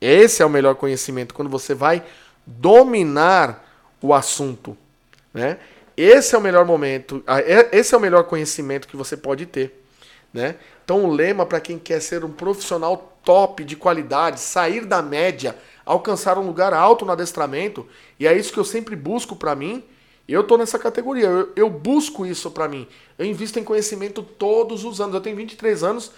Esse 0.00 0.42
é 0.42 0.46
o 0.46 0.50
melhor 0.50 0.74
conhecimento, 0.74 1.32
quando 1.32 1.48
você 1.48 1.74
vai 1.74 2.04
dominar 2.44 3.64
o 4.02 4.12
assunto. 4.12 4.76
Né? 5.32 5.58
Esse 5.96 6.34
é 6.34 6.38
o 6.38 6.40
melhor 6.40 6.64
momento, 6.64 7.24
é, 7.26 7.76
esse 7.76 7.94
é 7.94 7.98
o 7.98 8.00
melhor 8.00 8.24
conhecimento 8.24 8.86
que 8.86 8.96
você 8.96 9.16
pode 9.16 9.46
ter. 9.46 9.82
Né? 10.32 10.56
Então, 10.84 11.04
o 11.04 11.12
lema 11.12 11.46
para 11.46 11.60
quem 11.60 11.78
quer 11.78 12.00
ser 12.00 12.24
um 12.24 12.30
profissional 12.30 13.18
top 13.24 13.64
de 13.64 13.74
qualidade, 13.76 14.38
sair 14.38 14.84
da 14.84 15.00
média, 15.00 15.56
alcançar 15.84 16.38
um 16.38 16.46
lugar 16.46 16.74
alto 16.74 17.04
no 17.04 17.12
adestramento, 17.12 17.86
e 18.20 18.26
é 18.26 18.36
isso 18.36 18.52
que 18.52 18.58
eu 18.58 18.64
sempre 18.64 18.94
busco 18.94 19.34
para 19.34 19.54
mim 19.54 19.82
eu 20.28 20.40
estou 20.40 20.58
nessa 20.58 20.78
categoria, 20.78 21.26
eu, 21.26 21.52
eu 21.54 21.70
busco 21.70 22.26
isso 22.26 22.50
para 22.50 22.68
mim. 22.68 22.86
Eu 23.16 23.24
invisto 23.24 23.58
em 23.58 23.64
conhecimento 23.64 24.22
todos 24.22 24.84
os 24.84 25.00
anos. 25.00 25.14
Eu 25.14 25.20
tenho 25.20 25.36
23 25.36 25.84
anos, 25.84 26.10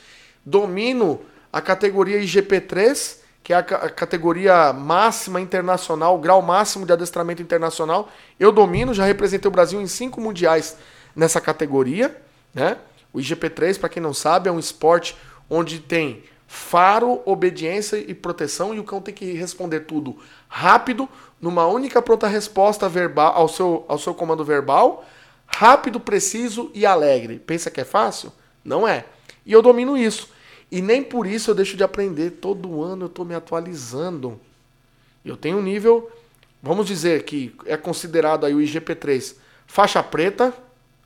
domino 0.45 1.20
a 1.53 1.61
categoria 1.61 2.18
IGP3, 2.20 3.18
que 3.49 3.55
é 3.55 3.57
a, 3.57 3.62
categoria 3.62 4.74
máxima 4.74 5.40
internacional, 5.40 6.14
o 6.14 6.18
grau 6.18 6.42
máximo 6.42 6.84
de 6.84 6.92
adestramento 6.92 7.40
internacional. 7.40 8.11
Eu 8.38 8.53
domino, 8.53 8.92
já 8.92 9.07
representei 9.07 9.49
o 9.49 9.51
Brasil 9.51 9.80
em 9.80 9.86
cinco 9.86 10.20
mundiais 10.20 10.76
nessa 11.16 11.40
categoria. 11.40 12.14
Né? 12.53 12.76
O 13.11 13.16
IGP3, 13.16 13.80
para 13.80 13.88
quem 13.88 14.03
não 14.03 14.12
sabe, 14.12 14.51
é 14.51 14.53
um 14.53 14.59
esporte 14.59 15.16
onde 15.49 15.80
tem 15.80 16.24
faro, 16.46 17.22
obediência 17.24 17.96
e 17.96 18.12
proteção, 18.12 18.74
e 18.74 18.80
o 18.80 18.84
cão 18.84 19.01
tem 19.01 19.14
que 19.14 19.32
responder 19.32 19.80
tudo 19.80 20.18
rápido, 20.46 21.09
numa 21.40 21.66
única 21.66 22.03
pronta 22.03 22.26
resposta 22.26 22.86
verbal 22.86 23.32
ao 23.34 23.49
seu, 23.49 23.86
ao 23.88 23.96
seu 23.96 24.12
comando 24.12 24.44
verbal, 24.44 25.07
rápido, 25.46 25.99
preciso 25.99 26.70
e 26.74 26.84
alegre. 26.84 27.38
Pensa 27.38 27.70
que 27.70 27.80
é 27.80 27.84
fácil? 27.84 28.30
Não 28.62 28.86
é. 28.86 29.07
E 29.46 29.55
eu 29.55 29.62
domino 29.62 29.96
isso. 29.96 30.36
E 30.71 30.83
nem 30.83 31.03
por 31.03 31.27
isso 31.27 31.51
eu 31.51 31.55
deixo 31.55 31.77
de 31.77 31.83
aprender. 31.83 32.33
Todo 32.33 32.83
ano 32.83 33.05
eu 33.05 33.09
estou 33.09 33.25
me 33.25 33.35
atualizando. 33.35 34.39
Eu 35.25 35.37
tenho 35.37 35.59
um 35.59 35.62
nível, 35.62 36.11
vamos 36.62 36.87
dizer 36.87 37.25
que 37.25 37.55
é 37.66 37.77
considerado 37.77 38.45
aí 38.45 38.55
o 38.55 38.61
IGP3 38.61 39.37
faixa 39.66 40.03
preta 40.03 40.55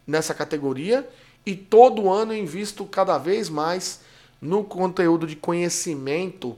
nessa 0.07 0.35
categoria. 0.35 1.09
E 1.45 1.55
todo 1.55 2.11
ano 2.11 2.33
eu 2.33 2.39
invisto 2.39 2.85
cada 2.85 3.19
vez 3.19 3.49
mais 3.49 4.01
no 4.41 4.65
conteúdo 4.65 5.27
de 5.27 5.37
conhecimento 5.37 6.57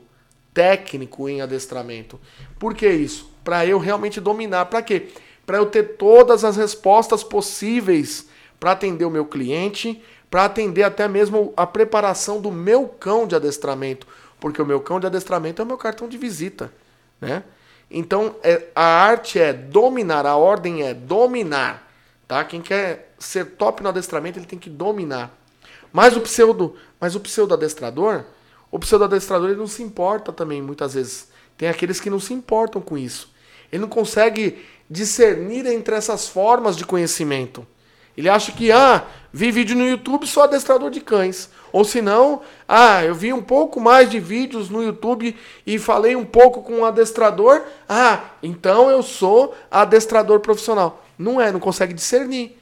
técnico 0.53 1.29
em 1.29 1.41
adestramento. 1.41 2.19
Por 2.59 2.75
que 2.75 2.89
isso? 2.89 3.31
Para 3.43 3.67
eu 3.67 3.79
realmente 3.79 4.21
dominar. 4.21 4.67
Para 4.67 4.83
quê? 4.83 5.09
Para 5.45 5.59
eu 5.59 5.67
ter 5.67 5.97
todas 5.97 6.45
as 6.45 6.57
respostas 6.57 7.23
possíveis 7.23 8.29
para 8.59 8.73
atender 8.73 9.05
o 9.05 9.11
meu 9.11 9.27
cliente, 9.27 10.03
para 10.35 10.47
atender 10.47 10.83
até 10.83 11.07
mesmo 11.07 11.55
a 11.57 11.65
preparação 11.65 12.41
do 12.41 12.51
meu 12.51 12.89
cão 12.89 13.25
de 13.25 13.37
adestramento, 13.37 14.05
porque 14.41 14.61
o 14.61 14.67
meu 14.67 14.81
cão 14.81 14.99
de 14.99 15.07
adestramento 15.07 15.63
é 15.63 15.65
o 15.65 15.69
meu 15.69 15.79
cartão 15.79 16.09
de 16.09 16.19
visita, 16.19 16.73
né? 17.21 17.45
Então, 17.89 18.35
é, 18.43 18.65
a 18.75 18.83
arte 18.83 19.39
é 19.39 19.53
dominar, 19.53 20.27
a 20.27 20.35
ordem 20.35 20.83
é 20.83 20.93
dominar, 20.93 21.89
tá? 22.27 22.43
Quem 22.43 22.61
quer 22.61 23.15
ser 23.17 23.53
top 23.53 23.81
no 23.81 23.91
adestramento, 23.91 24.37
ele 24.37 24.45
tem 24.45 24.59
que 24.59 24.69
dominar. 24.69 25.33
Mas 25.93 26.17
o 26.17 26.21
pseudo, 26.21 26.75
mas 26.99 27.15
o 27.15 27.21
pseudo 27.21 27.55
adestrador, 27.55 28.25
o 28.73 28.79
pseudo 28.81 29.05
adestrador 29.05 29.51
ele 29.51 29.61
não 29.61 29.69
se 29.69 29.85
importa 29.85 30.33
também 30.33 30.61
muitas 30.61 30.95
vezes. 30.95 31.29
Tem 31.57 31.69
aqueles 31.69 32.01
que 32.01 32.11
não 32.11 32.19
se 32.19 32.35
importam 32.35 32.83
com 32.83 32.99
isso. 32.99 33.33
Ele 33.71 33.83
não 33.83 33.89
consegue 33.89 34.67
discernir 34.91 35.65
entre 35.67 35.95
essas 35.95 36.27
formas 36.27 36.77
de 36.77 36.85
conhecimento. 36.85 37.65
Ele 38.17 38.29
acha 38.29 38.53
que, 38.53 38.71
ah, 38.71 39.05
vi 39.33 39.51
vídeo 39.51 39.77
no 39.77 39.87
YouTube, 39.87 40.27
sou 40.27 40.43
adestrador 40.43 40.91
de 40.91 41.01
cães. 41.01 41.51
Ou 41.73 41.85
se 41.85 42.01
não, 42.01 42.43
ah, 42.69 43.05
eu 43.05 43.15
vi 43.15 43.33
um 43.33 43.43
pouco 43.43 43.81
mais 43.81 44.09
de 44.09 44.21
vídeos 44.21 44.71
no 44.71 44.83
YouTube 44.83 45.37
e 45.67 45.79
falei 45.79 46.15
um 46.15 46.25
pouco 46.25 46.63
com 46.63 46.75
um 46.75 46.85
adestrador, 46.85 47.63
ah, 47.89 48.21
então 48.43 48.89
eu 48.89 49.03
sou 49.03 49.55
adestrador 49.71 50.39
profissional. 50.41 51.05
Não 51.19 51.41
é, 51.41 51.51
não 51.51 51.61
consegue 51.61 51.93
discernir. 51.93 52.57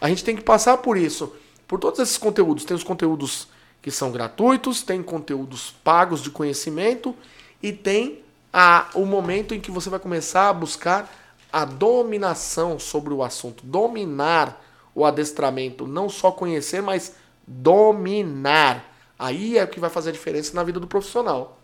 A 0.00 0.08
gente 0.08 0.24
tem 0.24 0.36
que 0.36 0.42
passar 0.42 0.78
por 0.78 0.96
isso 0.96 1.32
por 1.66 1.80
todos 1.80 1.98
esses 2.00 2.18
conteúdos. 2.18 2.64
Tem 2.64 2.76
os 2.76 2.84
conteúdos 2.84 3.48
que 3.80 3.90
são 3.90 4.12
gratuitos, 4.12 4.82
tem 4.82 5.02
conteúdos 5.02 5.74
pagos 5.82 6.22
de 6.22 6.30
conhecimento 6.30 7.16
e 7.62 7.72
tem 7.72 8.20
a, 8.52 8.88
o 8.94 9.06
momento 9.06 9.54
em 9.54 9.60
que 9.60 9.70
você 9.70 9.88
vai 9.88 9.98
começar 9.98 10.50
a 10.50 10.52
buscar 10.52 11.10
a 11.52 11.64
dominação 11.64 12.78
sobre 12.78 13.12
o 13.12 13.22
assunto, 13.22 13.64
dominar 13.64 14.62
o 14.94 15.04
adestramento, 15.04 15.86
não 15.86 16.08
só 16.08 16.30
conhecer, 16.30 16.82
mas 16.82 17.14
dominar. 17.46 18.92
Aí 19.18 19.58
é 19.58 19.64
o 19.64 19.68
que 19.68 19.80
vai 19.80 19.90
fazer 19.90 20.10
a 20.10 20.12
diferença 20.12 20.54
na 20.54 20.62
vida 20.62 20.80
do 20.80 20.86
profissional. 20.86 21.58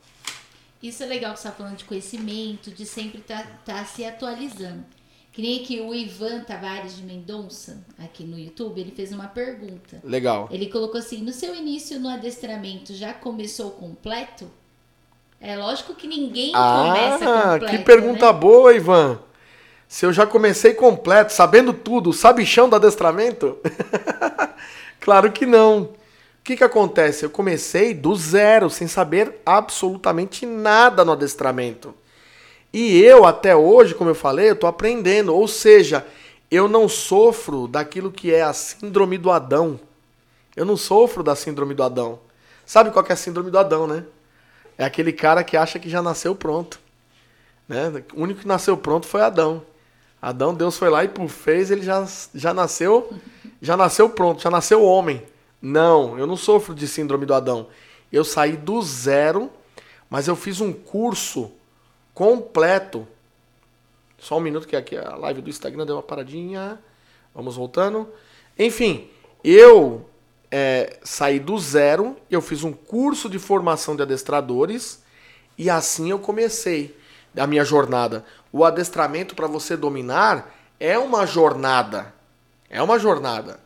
Isso 0.83 1.03
é 1.03 1.07
legal 1.07 1.35
que 1.35 1.41
você 1.41 1.49
está 1.49 1.57
falando 1.57 1.77
de 1.77 1.85
conhecimento, 1.85 2.71
de 2.71 2.87
sempre 2.87 3.19
estar 3.21 3.43
tá, 3.65 3.75
tá 3.75 3.85
se 3.85 4.05
atualizando. 4.05 4.85
Que 5.33 5.43
nem 5.43 5.63
que 5.63 5.81
o 5.81 5.95
Ivan 5.95 6.41
Tavares 6.41 6.97
de 6.97 7.03
Mendonça, 7.03 7.85
aqui 7.99 8.25
no 8.25 8.39
YouTube, 8.39 8.81
ele 8.81 8.91
fez 8.91 9.13
uma 9.13 9.29
pergunta. 9.29 10.01
Legal. 10.03 10.49
Ele 10.51 10.67
colocou 10.67 10.99
assim: 10.99 11.19
no 11.19 11.33
seu 11.33 11.55
início 11.55 12.01
no 12.01 12.09
adestramento 12.09 12.95
já 12.95 13.13
começou 13.13 13.71
completo? 13.73 14.51
É 15.41 15.57
lógico 15.57 15.95
que 15.95 16.09
ninguém 16.09 16.51
ah, 16.55 17.19
começa 17.19 17.53
completo. 17.53 17.67
Que 17.67 17.79
pergunta 17.85 18.33
né? 18.33 18.39
boa, 18.39 18.75
Ivan. 18.75 19.21
Se 19.89 20.05
eu 20.05 20.13
já 20.13 20.27
comecei 20.27 20.75
completo, 20.75 21.33
sabendo 21.33 21.73
tudo, 21.73 22.13
sabichão 22.13 22.69
do 22.69 22.77
adestramento? 22.77 23.57
claro 25.01 25.33
que 25.33 25.47
não. 25.47 25.81
O 25.81 25.91
que, 26.45 26.59
que 26.59 26.65
acontece? 26.65 27.25
Eu 27.25 27.31
comecei 27.31 27.95
do 27.95 28.15
zero, 28.15 28.69
sem 28.69 28.87
saber 28.87 29.41
absolutamente 29.47 30.45
nada 30.45 31.05
no 31.07 31.13
adestramento. 31.13 31.95
E 32.71 33.03
eu, 33.03 33.25
até 33.25 33.57
hoje, 33.57 33.95
como 33.95 34.11
eu 34.11 34.15
falei, 34.15 34.51
eu 34.51 34.57
tô 34.57 34.67
aprendendo. 34.67 35.35
Ou 35.35 35.49
seja, 35.49 36.07
eu 36.51 36.69
não 36.69 36.87
sofro 36.87 37.67
daquilo 37.67 38.13
que 38.13 38.33
é 38.33 38.43
a 38.43 38.53
síndrome 38.53 39.17
do 39.17 39.31
Adão. 39.31 39.81
Eu 40.55 40.67
não 40.67 40.77
sofro 40.77 41.23
da 41.23 41.35
síndrome 41.35 41.75
do 41.75 41.83
Adão. 41.83 42.19
Sabe 42.67 42.91
qual 42.91 43.05
é 43.09 43.13
a 43.13 43.17
síndrome 43.17 43.51
do 43.51 43.59
Adão, 43.59 43.87
né? 43.87 44.05
É 44.77 44.85
aquele 44.85 45.13
cara 45.13 45.43
que 45.43 45.57
acha 45.57 45.79
que 45.79 45.89
já 45.89 46.03
nasceu 46.03 46.35
pronto. 46.35 46.79
Né? 47.67 48.03
O 48.15 48.23
único 48.23 48.41
que 48.41 48.47
nasceu 48.47 48.77
pronto 48.77 49.07
foi 49.07 49.23
Adão. 49.23 49.63
Adão, 50.21 50.53
Deus 50.53 50.77
foi 50.77 50.91
lá 50.91 51.05
e 51.05 51.09
por 51.09 51.29
fez, 51.29 51.71
ele 51.71 51.83
já, 51.83 52.07
já 52.35 52.53
nasceu, 52.53 53.13
já 53.63 53.77
nasceu 53.77 54.11
pronto, 54.11 54.43
já 54.43 54.51
nasceu 54.51 54.83
homem. 54.83 55.23
Não, 55.63 56.19
eu 56.19 56.27
não 56.27 56.37
sofro 56.37 56.75
de 56.75 56.87
síndrome 56.89 57.25
do 57.25 57.35
Adão. 57.35 57.69
Eu 58.13 58.25
saí 58.25 58.57
do 58.57 58.81
zero, 58.83 59.51
mas 60.11 60.27
eu 60.29 60.35
fiz 60.35 60.61
um 60.61 60.73
curso 60.73 61.53
completo. 62.15 63.07
Só 64.19 64.39
um 64.39 64.41
minuto 64.41 64.67
que 64.67 64.75
aqui 64.75 64.97
a 64.97 65.15
live 65.15 65.41
do 65.41 65.51
Instagram 65.51 65.87
deu 65.87 65.97
uma 65.97 66.03
paradinha. 66.03 66.79
Vamos 67.35 67.57
voltando. 67.57 68.09
Enfim, 68.59 69.09
eu 69.45 70.09
é, 70.51 70.99
saí 71.05 71.39
do 71.39 71.59
zero, 71.59 72.17
eu 72.31 72.41
fiz 72.41 72.65
um 72.65 72.73
curso 72.73 73.29
de 73.29 73.39
formação 73.39 73.95
de 73.95 74.03
adestradores 74.03 75.03
e 75.57 75.71
assim 75.71 76.11
eu 76.11 76.19
comecei 76.19 76.97
a 77.37 77.47
minha 77.47 77.65
jornada. 77.65 78.25
O 78.53 78.65
adestramento 78.65 79.35
para 79.35 79.47
você 79.47 79.77
dominar 79.77 80.55
é 80.79 80.99
uma 80.99 81.27
jornada. 81.27 82.15
É 82.71 82.83
uma 82.83 82.99
jornada. 82.99 83.61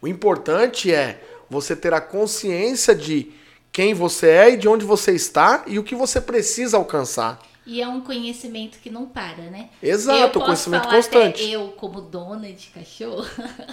O 0.00 0.08
importante 0.08 0.92
é 0.92 1.22
você 1.48 1.74
ter 1.74 1.92
a 1.94 2.00
consciência 2.00 2.94
de 2.94 3.32
quem 3.72 3.94
você 3.94 4.28
é 4.28 4.50
e 4.50 4.56
de 4.56 4.68
onde 4.68 4.84
você 4.84 5.12
está 5.12 5.64
e 5.66 5.78
o 5.78 5.84
que 5.84 5.94
você 5.94 6.20
precisa 6.20 6.76
alcançar. 6.76 7.40
E 7.66 7.82
é 7.82 7.88
um 7.88 8.00
conhecimento 8.00 8.78
que 8.78 8.88
não 8.88 9.06
para, 9.06 9.42
né? 9.50 9.68
Exato, 9.82 10.38
eu 10.38 10.42
conhecimento 10.42 10.88
constante. 10.88 11.50
eu, 11.50 11.68
como 11.72 12.00
dona 12.00 12.50
de 12.50 12.68
cachorro, 12.68 13.26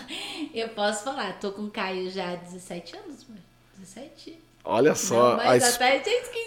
eu 0.54 0.68
posso 0.70 1.06
falar, 1.06 1.40
tô 1.40 1.52
com 1.52 1.62
o 1.64 1.72
Caio 1.72 2.12
já 2.12 2.34
há 2.34 2.36
17 2.36 2.98
anos, 2.98 3.26
17? 3.78 4.38
Olha 4.68 4.96
só, 4.96 5.38
não, 5.38 5.40
a, 5.42 5.56
es 5.56 5.80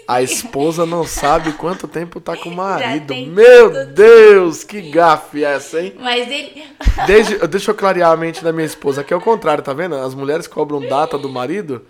a, 0.05 0.21
esposa 0.21 0.85
não 0.85 1.05
sabe 1.05 1.53
quanto 1.53 1.87
tempo 1.87 2.19
tá 2.19 2.35
com 2.35 2.49
o 2.49 2.51
marido. 2.55 3.15
Meu 3.15 3.85
Deus, 3.85 4.65
que 4.65 4.81
gafe 4.91 5.45
essa, 5.45 5.81
hein? 5.81 5.95
Mas 5.97 6.29
ele. 6.29 6.63
Desde, 7.07 7.47
deixa 7.47 7.71
eu 7.71 7.75
clarear 7.75 8.11
a 8.11 8.17
mente 8.17 8.43
da 8.43 8.51
minha 8.51 8.65
esposa, 8.65 9.05
que 9.05 9.13
é 9.13 9.15
o 9.15 9.21
contrário, 9.21 9.63
tá 9.63 9.71
vendo? 9.71 9.95
As 9.95 10.13
mulheres 10.13 10.47
cobram 10.47 10.85
data 10.85 11.17
do 11.17 11.29
marido. 11.29 11.85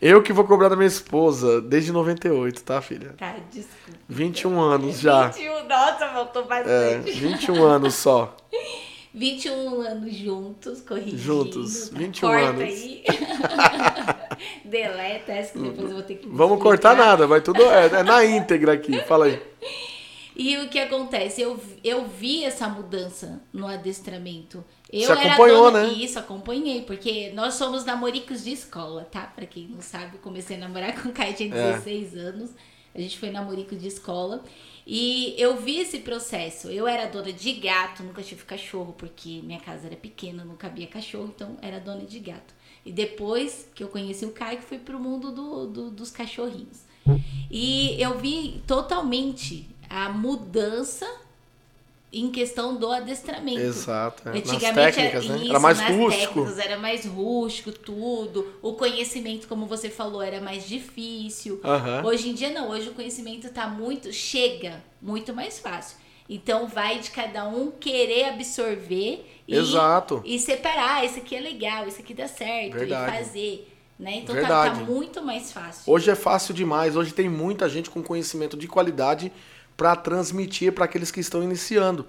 Eu 0.00 0.22
que 0.22 0.32
vou 0.32 0.44
cobrar 0.44 0.68
da 0.68 0.76
minha 0.76 0.86
esposa 0.88 1.60
desde 1.60 1.92
98, 1.92 2.62
tá, 2.62 2.80
filha? 2.80 3.14
Tá, 3.18 3.34
desculpa. 3.50 3.98
21 4.08 4.60
anos 4.60 5.00
já. 5.00 5.28
21, 5.28 5.68
nossa, 5.68 6.08
voltou 6.08 6.44
bastante. 6.44 7.10
É, 7.10 7.12
21 7.12 7.62
anos 7.64 7.94
só. 7.94 8.34
21 9.16 9.80
anos 9.80 10.14
juntos, 10.14 10.82
corrigindo. 10.82 11.16
Juntos, 11.16 11.88
21 11.88 12.28
corta 12.28 12.48
anos. 12.50 12.62
aí. 12.62 13.02
Deleta 14.62 15.32
essa 15.32 15.52
que 15.54 15.58
depois 15.58 15.88
eu 15.88 15.94
vou 15.94 16.02
ter 16.02 16.16
que 16.16 16.28
Vamos 16.28 16.62
cortar 16.62 16.94
nada, 16.94 17.26
vai 17.26 17.40
tudo 17.40 17.62
é, 17.62 17.86
é 17.86 18.02
na 18.02 18.22
íntegra 18.26 18.74
aqui. 18.74 19.00
Fala 19.04 19.24
aí. 19.24 19.42
E 20.36 20.58
o 20.58 20.68
que 20.68 20.78
acontece? 20.78 21.40
Eu, 21.40 21.58
eu 21.82 22.06
vi 22.06 22.44
essa 22.44 22.68
mudança 22.68 23.40
no 23.50 23.66
adestramento. 23.66 24.62
Eu 24.92 25.06
Você 25.06 25.12
acompanhou, 25.12 25.70
dona... 25.70 25.86
né? 25.86 25.94
Isso, 25.94 26.18
acompanhei, 26.18 26.82
porque 26.82 27.32
nós 27.34 27.54
somos 27.54 27.86
namoricos 27.86 28.44
de 28.44 28.52
escola, 28.52 29.08
tá? 29.10 29.22
Pra 29.22 29.46
quem 29.46 29.66
não 29.66 29.80
sabe, 29.80 30.18
comecei 30.18 30.58
a 30.58 30.60
namorar 30.60 31.00
com 31.00 31.08
o 31.08 31.12
Caio, 31.12 31.32
tinha 31.34 31.48
16 31.48 32.14
é. 32.14 32.20
anos. 32.20 32.50
A 32.94 33.00
gente 33.00 33.18
foi 33.18 33.30
namorico 33.30 33.74
de 33.74 33.88
escola. 33.88 34.44
E 34.86 35.34
eu 35.36 35.56
vi 35.56 35.78
esse 35.78 35.98
processo. 35.98 36.68
Eu 36.68 36.86
era 36.86 37.06
dona 37.06 37.32
de 37.32 37.52
gato, 37.54 38.04
nunca 38.04 38.22
tive 38.22 38.44
cachorro, 38.44 38.94
porque 38.96 39.40
minha 39.42 39.58
casa 39.58 39.88
era 39.88 39.96
pequena, 39.96 40.44
não 40.44 40.54
cabia 40.54 40.86
cachorro, 40.86 41.32
então 41.34 41.56
era 41.60 41.80
dona 41.80 42.04
de 42.04 42.20
gato. 42.20 42.54
E 42.84 42.92
depois 42.92 43.68
que 43.74 43.82
eu 43.82 43.88
conheci 43.88 44.24
o 44.24 44.30
Caio, 44.30 44.62
fui 44.62 44.78
pro 44.78 45.00
mundo 45.00 45.32
do, 45.32 45.66
do, 45.66 45.90
dos 45.90 46.12
cachorrinhos. 46.12 46.86
E 47.50 48.00
eu 48.00 48.18
vi 48.18 48.62
totalmente 48.64 49.68
a 49.90 50.08
mudança 50.08 51.06
em 52.12 52.30
questão 52.30 52.76
do 52.76 52.90
adestramento. 52.90 53.60
Exato. 53.60 54.28
É. 54.28 54.38
Antigamente 54.38 54.74
nas 54.74 54.94
técnicas, 54.94 55.24
era, 55.24 55.34
né? 55.34 55.42
isso, 55.42 55.50
era 55.50 55.60
mais 55.60 55.80
rústico. 55.80 56.10
Técnicas, 56.10 56.58
era 56.58 56.78
mais 56.78 57.04
rústico, 57.04 57.72
tudo. 57.72 58.52
O 58.62 58.74
conhecimento, 58.74 59.48
como 59.48 59.66
você 59.66 59.90
falou, 59.90 60.22
era 60.22 60.40
mais 60.40 60.66
difícil. 60.66 61.60
Uhum. 61.62 62.06
Hoje 62.06 62.30
em 62.30 62.34
dia 62.34 62.50
não, 62.50 62.70
hoje 62.70 62.88
o 62.88 62.94
conhecimento 62.94 63.50
tá 63.50 63.66
muito, 63.66 64.12
chega 64.12 64.82
muito 65.02 65.34
mais 65.34 65.58
fácil. 65.58 65.98
Então 66.28 66.66
vai 66.66 66.98
de 66.98 67.10
cada 67.10 67.46
um 67.48 67.70
querer 67.70 68.30
absorver 68.30 69.24
e, 69.46 69.54
Exato. 69.54 70.22
e 70.24 70.38
separar, 70.38 71.04
esse 71.04 71.20
aqui 71.20 71.36
é 71.36 71.40
legal, 71.40 71.86
esse 71.86 72.00
aqui 72.00 72.12
dá 72.12 72.26
certo, 72.26 72.74
Verdade. 72.74 73.12
e 73.12 73.18
fazer. 73.18 73.72
Né? 73.98 74.16
Então 74.16 74.34
tá, 74.34 74.70
tá, 74.70 74.74
muito 74.74 75.22
mais 75.22 75.52
fácil. 75.52 75.90
Hoje 75.90 76.10
é 76.10 76.14
fácil 76.14 76.52
demais, 76.52 76.96
hoje 76.96 77.14
tem 77.14 77.28
muita 77.28 77.68
gente 77.68 77.88
com 77.88 78.02
conhecimento 78.02 78.56
de 78.56 78.68
qualidade 78.68 79.32
para 79.76 79.94
transmitir 79.94 80.72
para 80.72 80.84
aqueles 80.84 81.10
que 81.10 81.20
estão 81.20 81.42
iniciando. 81.42 82.06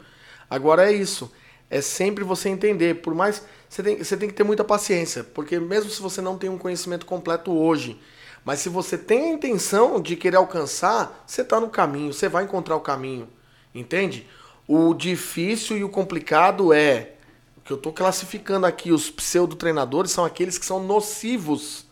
Agora 0.50 0.90
é 0.90 0.96
isso. 0.96 1.32
É 1.70 1.82
sempre 1.82 2.24
você 2.24 2.50
entender. 2.50 3.02
Por 3.02 3.14
mais. 3.14 3.44
Você 3.68 3.84
tem, 3.84 3.98
você 3.98 4.16
tem 4.16 4.30
que 4.30 4.36
ter 4.36 4.44
muita 4.44 4.64
paciência. 4.64 5.24
Porque 5.24 5.60
mesmo 5.60 5.90
se 5.90 6.02
você 6.02 6.22
não 6.22 6.38
tem 6.38 6.50
um 6.50 6.58
conhecimento 6.58 7.06
completo 7.06 7.52
hoje, 7.52 8.00
mas 8.46 8.60
se 8.60 8.70
você 8.70 8.98
tem 8.98 9.26
a 9.26 9.34
intenção 9.34 10.02
de 10.02 10.16
querer 10.16 10.38
alcançar, 10.38 11.24
você 11.28 11.42
está 11.42 11.60
no 11.60 11.70
caminho, 11.70 12.14
você 12.14 12.30
vai 12.30 12.46
encontrar 12.46 12.78
o 12.78 12.82
caminho. 12.82 13.28
Entende? 13.76 14.26
O 14.68 14.94
difícil 14.94 15.78
e 15.78 15.84
o 15.84 15.90
complicado 15.90 16.72
é. 16.72 17.14
O 17.58 17.62
que 17.62 17.74
eu 17.74 17.78
estou 17.78 17.92
classificando 17.92 18.66
aqui, 18.66 18.94
os 18.94 19.10
pseudo-treinadores 19.10 20.12
são 20.12 20.24
aqueles 20.24 20.58
que 20.58 20.66
são 20.66 20.82
nocivos 20.82 21.86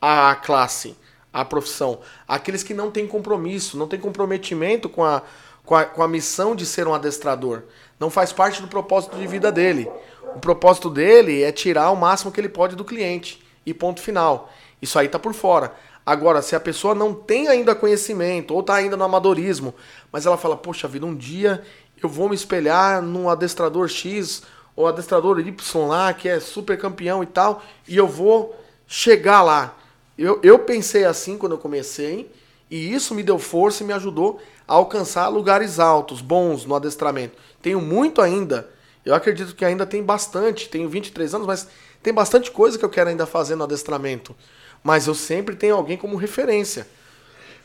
à 0.00 0.36
classe 0.36 0.96
a 1.36 1.44
profissão. 1.44 2.00
Aqueles 2.26 2.62
que 2.62 2.72
não 2.72 2.90
têm 2.90 3.06
compromisso, 3.06 3.76
não 3.76 3.86
têm 3.86 4.00
comprometimento 4.00 4.88
com 4.88 5.04
a, 5.04 5.20
com 5.66 5.76
a, 5.76 5.84
com 5.84 6.02
a 6.02 6.08
missão 6.08 6.56
de 6.56 6.64
ser 6.64 6.88
um 6.88 6.94
adestrador. 6.94 7.64
Não 8.00 8.08
faz 8.08 8.32
parte 8.32 8.62
do 8.62 8.68
propósito 8.68 9.18
de 9.18 9.26
vida 9.26 9.52
dele. 9.52 9.86
O 10.34 10.38
propósito 10.38 10.88
dele 10.88 11.42
é 11.42 11.52
tirar 11.52 11.90
o 11.90 11.96
máximo 11.96 12.32
que 12.32 12.40
ele 12.40 12.48
pode 12.48 12.74
do 12.74 12.86
cliente. 12.86 13.44
E 13.66 13.74
ponto 13.74 14.00
final. 14.00 14.50
Isso 14.80 14.98
aí 14.98 15.08
tá 15.08 15.18
por 15.18 15.34
fora. 15.34 15.74
Agora, 16.06 16.40
se 16.40 16.56
a 16.56 16.60
pessoa 16.60 16.94
não 16.94 17.12
tem 17.12 17.48
ainda 17.48 17.74
conhecimento, 17.74 18.54
ou 18.54 18.62
tá 18.62 18.74
ainda 18.74 18.96
no 18.96 19.04
amadorismo, 19.04 19.74
mas 20.10 20.24
ela 20.24 20.38
fala, 20.38 20.56
poxa 20.56 20.88
vida, 20.88 21.04
um 21.04 21.14
dia 21.14 21.62
eu 22.02 22.08
vou 22.08 22.30
me 22.30 22.34
espelhar 22.34 23.02
num 23.02 23.28
adestrador 23.28 23.88
X 23.88 24.42
ou 24.74 24.86
adestrador 24.86 25.38
Y 25.38 25.86
lá, 25.86 26.14
que 26.14 26.30
é 26.30 26.40
super 26.40 26.78
campeão 26.78 27.22
e 27.22 27.26
tal, 27.26 27.62
e 27.86 27.94
eu 27.94 28.08
vou 28.08 28.58
chegar 28.86 29.42
lá. 29.42 29.74
Eu, 30.18 30.40
eu 30.42 30.58
pensei 30.58 31.04
assim 31.04 31.36
quando 31.36 31.52
eu 31.52 31.58
comecei, 31.58 32.30
e 32.70 32.92
isso 32.92 33.14
me 33.14 33.22
deu 33.22 33.38
força 33.38 33.82
e 33.82 33.86
me 33.86 33.92
ajudou 33.92 34.40
a 34.66 34.74
alcançar 34.74 35.28
lugares 35.28 35.78
altos, 35.78 36.20
bons 36.20 36.64
no 36.64 36.74
adestramento. 36.74 37.36
Tenho 37.62 37.80
muito 37.80 38.20
ainda. 38.20 38.68
Eu 39.04 39.14
acredito 39.14 39.54
que 39.54 39.64
ainda 39.64 39.86
tem 39.86 40.02
bastante. 40.02 40.68
Tenho 40.68 40.88
23 40.88 41.34
anos, 41.34 41.46
mas 41.46 41.68
tem 42.02 42.12
bastante 42.12 42.50
coisa 42.50 42.78
que 42.78 42.84
eu 42.84 42.88
quero 42.88 43.10
ainda 43.10 43.24
fazer 43.24 43.54
no 43.54 43.64
adestramento. 43.64 44.34
Mas 44.82 45.06
eu 45.06 45.14
sempre 45.14 45.54
tenho 45.54 45.76
alguém 45.76 45.96
como 45.96 46.16
referência. 46.16 46.86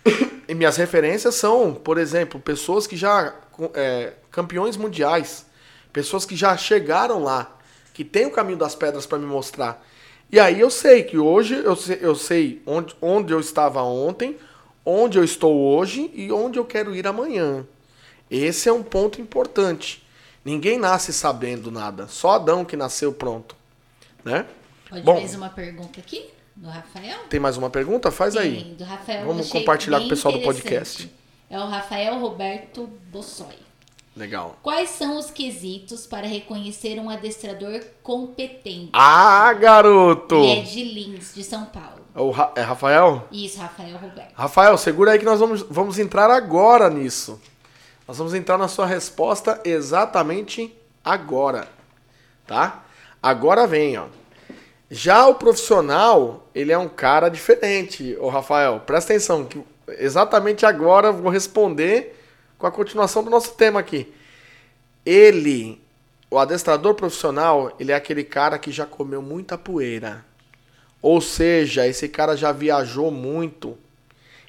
E 0.48 0.54
minhas 0.54 0.76
referências 0.76 1.36
são, 1.36 1.74
por 1.74 1.98
exemplo, 1.98 2.38
pessoas 2.38 2.86
que 2.86 2.98
já. 2.98 3.34
É, 3.74 4.14
campeões 4.30 4.76
mundiais. 4.76 5.46
Pessoas 5.94 6.26
que 6.26 6.36
já 6.36 6.58
chegaram 6.58 7.24
lá. 7.24 7.58
Que 7.94 8.04
têm 8.04 8.26
o 8.26 8.32
caminho 8.32 8.58
das 8.58 8.76
pedras 8.76 9.06
para 9.06 9.18
me 9.18 9.26
mostrar. 9.26 9.82
E 10.32 10.40
aí 10.40 10.60
eu 10.60 10.70
sei 10.70 11.04
que 11.04 11.18
hoje 11.18 11.56
eu 11.56 11.76
sei, 11.76 12.00
eu 12.02 12.16
sei 12.16 12.62
onde, 12.66 12.96
onde 13.02 13.34
eu 13.34 13.40
estava 13.40 13.84
ontem, 13.84 14.38
onde 14.86 15.18
eu 15.18 15.24
estou 15.24 15.60
hoje 15.60 16.10
e 16.14 16.32
onde 16.32 16.58
eu 16.58 16.64
quero 16.64 16.96
ir 16.96 17.06
amanhã. 17.06 17.66
Esse 18.30 18.70
é 18.70 18.72
um 18.74 18.82
ponto 18.82 19.20
importante. 19.20 20.02
Ninguém 20.46 20.80
nasce 20.80 21.12
sabendo 21.12 21.70
nada, 21.70 22.08
só 22.08 22.32
Adão 22.32 22.64
que 22.64 22.78
nasceu 22.78 23.12
pronto, 23.12 23.56
né? 24.24 24.46
Pode 24.90 25.04
Bom, 25.04 25.16
mais 25.16 25.36
uma 25.36 25.50
pergunta 25.50 26.00
aqui 26.00 26.30
do 26.56 26.70
Rafael? 26.70 27.20
Tem 27.30 27.40
mais 27.40 27.58
uma 27.58 27.70
pergunta? 27.70 28.10
Faz 28.10 28.34
Tem, 28.34 28.42
aí. 28.42 28.64
Do 28.76 28.84
Rafael, 28.86 29.26
Vamos 29.26 29.50
compartilhar 29.50 30.00
com 30.00 30.06
o 30.06 30.10
pessoal 30.10 30.34
do 30.34 30.42
podcast. 30.42 31.12
É 31.50 31.60
o 31.60 31.66
Rafael 31.66 32.18
Roberto 32.20 32.88
Bossoi. 33.12 33.71
Legal. 34.16 34.58
Quais 34.62 34.90
são 34.90 35.18
os 35.18 35.32
quesitos 35.32 36.06
para 36.06 36.28
reconhecer 36.28 37.00
um 37.00 37.10
adestrador 37.10 37.82
competente? 38.04 38.90
Ah, 38.92 39.54
garoto! 39.54 40.36
Ele 40.36 40.60
é 40.60 40.64
de 40.64 40.84
Lins, 40.84 41.34
de 41.34 41.44
São 41.44 41.66
Paulo. 41.66 42.02
O 42.14 42.30
Ra 42.30 42.52
é 42.56 42.62
Rafael? 42.62 43.26
Isso, 43.32 43.58
Rafael 43.58 43.98
Roberto. 43.98 44.34
Rafael, 44.34 44.78
segura 44.78 45.12
aí 45.12 45.20
que 45.20 45.24
nós 45.24 45.40
vamos, 45.40 45.62
vamos 45.70 45.98
entrar 45.98 46.30
agora 46.30 46.90
nisso. 46.90 47.40
Nós 48.06 48.18
vamos 48.18 48.34
entrar 48.34 48.58
na 48.58 48.68
sua 48.68 48.86
resposta 48.86 49.62
exatamente 49.64 50.76
agora, 51.04 51.70
tá? 52.46 52.84
Agora 53.24 53.66
vem, 53.66 53.98
ó. 53.98 54.08
Já 54.90 55.26
o 55.26 55.36
profissional, 55.36 56.50
ele 56.54 56.74
é 56.74 56.78
um 56.78 56.90
cara 56.90 57.30
diferente, 57.30 58.18
ô 58.20 58.28
Rafael. 58.28 58.82
Presta 58.86 59.14
atenção, 59.14 59.46
que 59.46 59.64
exatamente 59.88 60.66
agora 60.66 61.08
eu 61.08 61.14
vou 61.14 61.32
responder 61.32 62.21
com 62.62 62.68
a 62.68 62.72
continuação 62.72 63.24
do 63.24 63.30
nosso 63.30 63.56
tema 63.56 63.80
aqui. 63.80 64.14
Ele, 65.06 65.82
o 66.30 66.38
adestrador 66.38 66.94
profissional, 66.94 67.76
ele 67.80 67.92
é 67.92 67.96
aquele 67.96 68.24
cara 68.24 68.60
que 68.60 68.72
já 68.72 68.86
comeu 68.86 69.22
muita 69.22 69.58
poeira. 69.58 70.24
Ou 71.02 71.20
seja, 71.20 71.88
esse 71.88 72.08
cara 72.08 72.38
já 72.38 72.52
viajou 72.52 73.10
muito. 73.10 73.76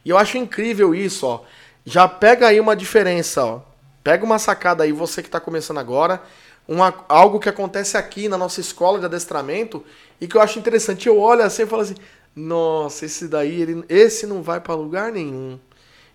E 0.05 0.11
eu 0.11 0.19
acho 0.19 0.37
incrível 0.37 0.95
isso, 0.95 1.27
ó. 1.27 1.43
Já 1.85 2.07
pega 2.07 2.49
aí 2.49 2.61
uma 2.61 2.77
diferença, 2.77 3.45
ó. 3.45 3.61
Pega 4.05 4.25
uma 4.25 4.39
sacada 4.39 4.85
aí, 4.85 4.93
você 4.93 5.23
que 5.23 5.29
está 5.29 5.41
começando 5.41 5.79
agora, 5.79 6.23
uma, 6.69 6.95
algo 7.09 7.41
que 7.41 7.49
acontece 7.49 7.97
aqui 7.97 8.29
na 8.29 8.37
nossa 8.37 8.61
escola 8.61 8.99
de 8.99 9.07
adestramento 9.07 9.83
e 10.21 10.29
que 10.29 10.37
eu 10.37 10.41
acho 10.43 10.59
interessante. 10.59 11.09
Eu 11.09 11.19
olho 11.19 11.43
assim 11.43 11.63
e 11.63 11.67
falo 11.67 11.83
assim: 11.83 11.95
nossa, 12.37 13.07
esse 13.07 13.27
daí, 13.27 13.63
ele, 13.63 13.85
esse 13.89 14.27
não 14.27 14.43
vai 14.43 14.61
para 14.61 14.75
lugar 14.75 15.11
nenhum. 15.11 15.59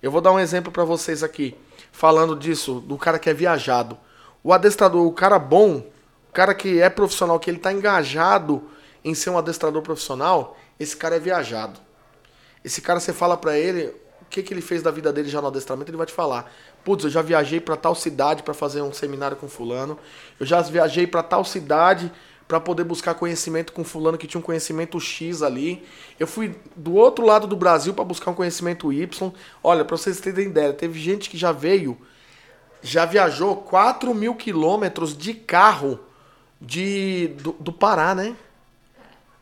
Eu 0.02 0.12
vou 0.12 0.22
dar 0.22 0.32
um 0.32 0.40
exemplo 0.40 0.72
para 0.72 0.84
vocês 0.84 1.24
aqui, 1.24 1.56
falando 1.98 2.36
disso, 2.36 2.80
do 2.80 2.96
cara 2.96 3.18
que 3.18 3.28
é 3.28 3.34
viajado. 3.34 3.98
O 4.44 4.54
adestrador, 4.54 5.04
o 5.08 5.12
cara 5.12 5.40
bom, 5.40 5.78
o 6.30 6.32
cara 6.32 6.54
que 6.54 6.80
é 6.80 6.92
profissional, 6.92 7.40
que 7.40 7.50
ele 7.50 7.58
está 7.58 7.74
engajado 7.74 8.62
em 9.04 9.16
ser 9.16 9.32
um 9.32 9.38
adestrador 9.38 9.82
profissional, 9.82 10.56
esse 10.80 10.96
cara 10.96 11.16
é 11.16 11.20
viajado. 11.20 11.80
Esse 12.64 12.82
cara, 12.82 13.00
você 13.00 13.12
fala 13.12 13.36
para 13.36 13.58
ele 13.58 13.88
o 14.22 14.26
que, 14.30 14.44
que 14.44 14.54
ele 14.54 14.62
fez 14.62 14.84
da 14.84 14.92
vida 14.92 15.12
dele 15.12 15.28
já 15.28 15.42
no 15.42 15.48
adestramento, 15.48 15.90
ele 15.90 15.98
vai 15.98 16.06
te 16.06 16.14
falar. 16.14 16.52
Putz, 16.86 17.04
eu 17.04 17.10
já 17.10 17.24
viajei 17.24 17.60
para 17.60 17.76
tal 17.76 17.96
cidade 17.96 18.44
para 18.44 18.54
fazer 18.54 18.84
um 18.84 18.94
seminário 18.94 19.36
com 19.36 19.48
fulano. 19.48 19.98
Eu 20.40 20.46
já 20.46 20.62
viajei 20.62 21.08
para 21.08 21.24
tal 21.24 21.44
cidade 21.44 22.12
para 22.48 22.60
poder 22.60 22.86
buscar 22.86 23.14
conhecimento 23.14 23.74
com 23.74 23.84
fulano 23.84 24.18
que 24.18 24.26
tinha 24.26 24.40
um 24.40 24.44
conhecimento 24.44 25.00
X 25.00 25.44
ali. 25.44 25.86
Eu 26.18 26.26
fui 26.26 26.56
do 26.76 26.96
outro 26.96 27.26
lado 27.26 27.46
do 27.46 27.58
Brasil 27.58 27.94
para 27.94 28.06
buscar 28.06 28.32
um 28.32 28.34
conhecimento 28.34 28.94
Y. 28.94 29.32
Olha, 29.62 29.84
para 29.84 29.98
vocês 29.98 30.20
terem 30.22 30.48
ideia, 30.48 30.72
teve 30.72 30.98
gente 31.00 31.30
que 31.30 31.38
já 31.38 31.52
veio, 31.52 31.98
já 32.82 33.06
viajou 33.06 33.56
4 33.58 34.14
mil 34.16 34.34
quilômetros 34.34 35.16
de 35.18 35.34
carro 35.34 36.00
de, 36.62 37.28
do, 37.40 37.52
do 37.60 37.74
Pará, 37.74 38.16
né? 38.16 38.36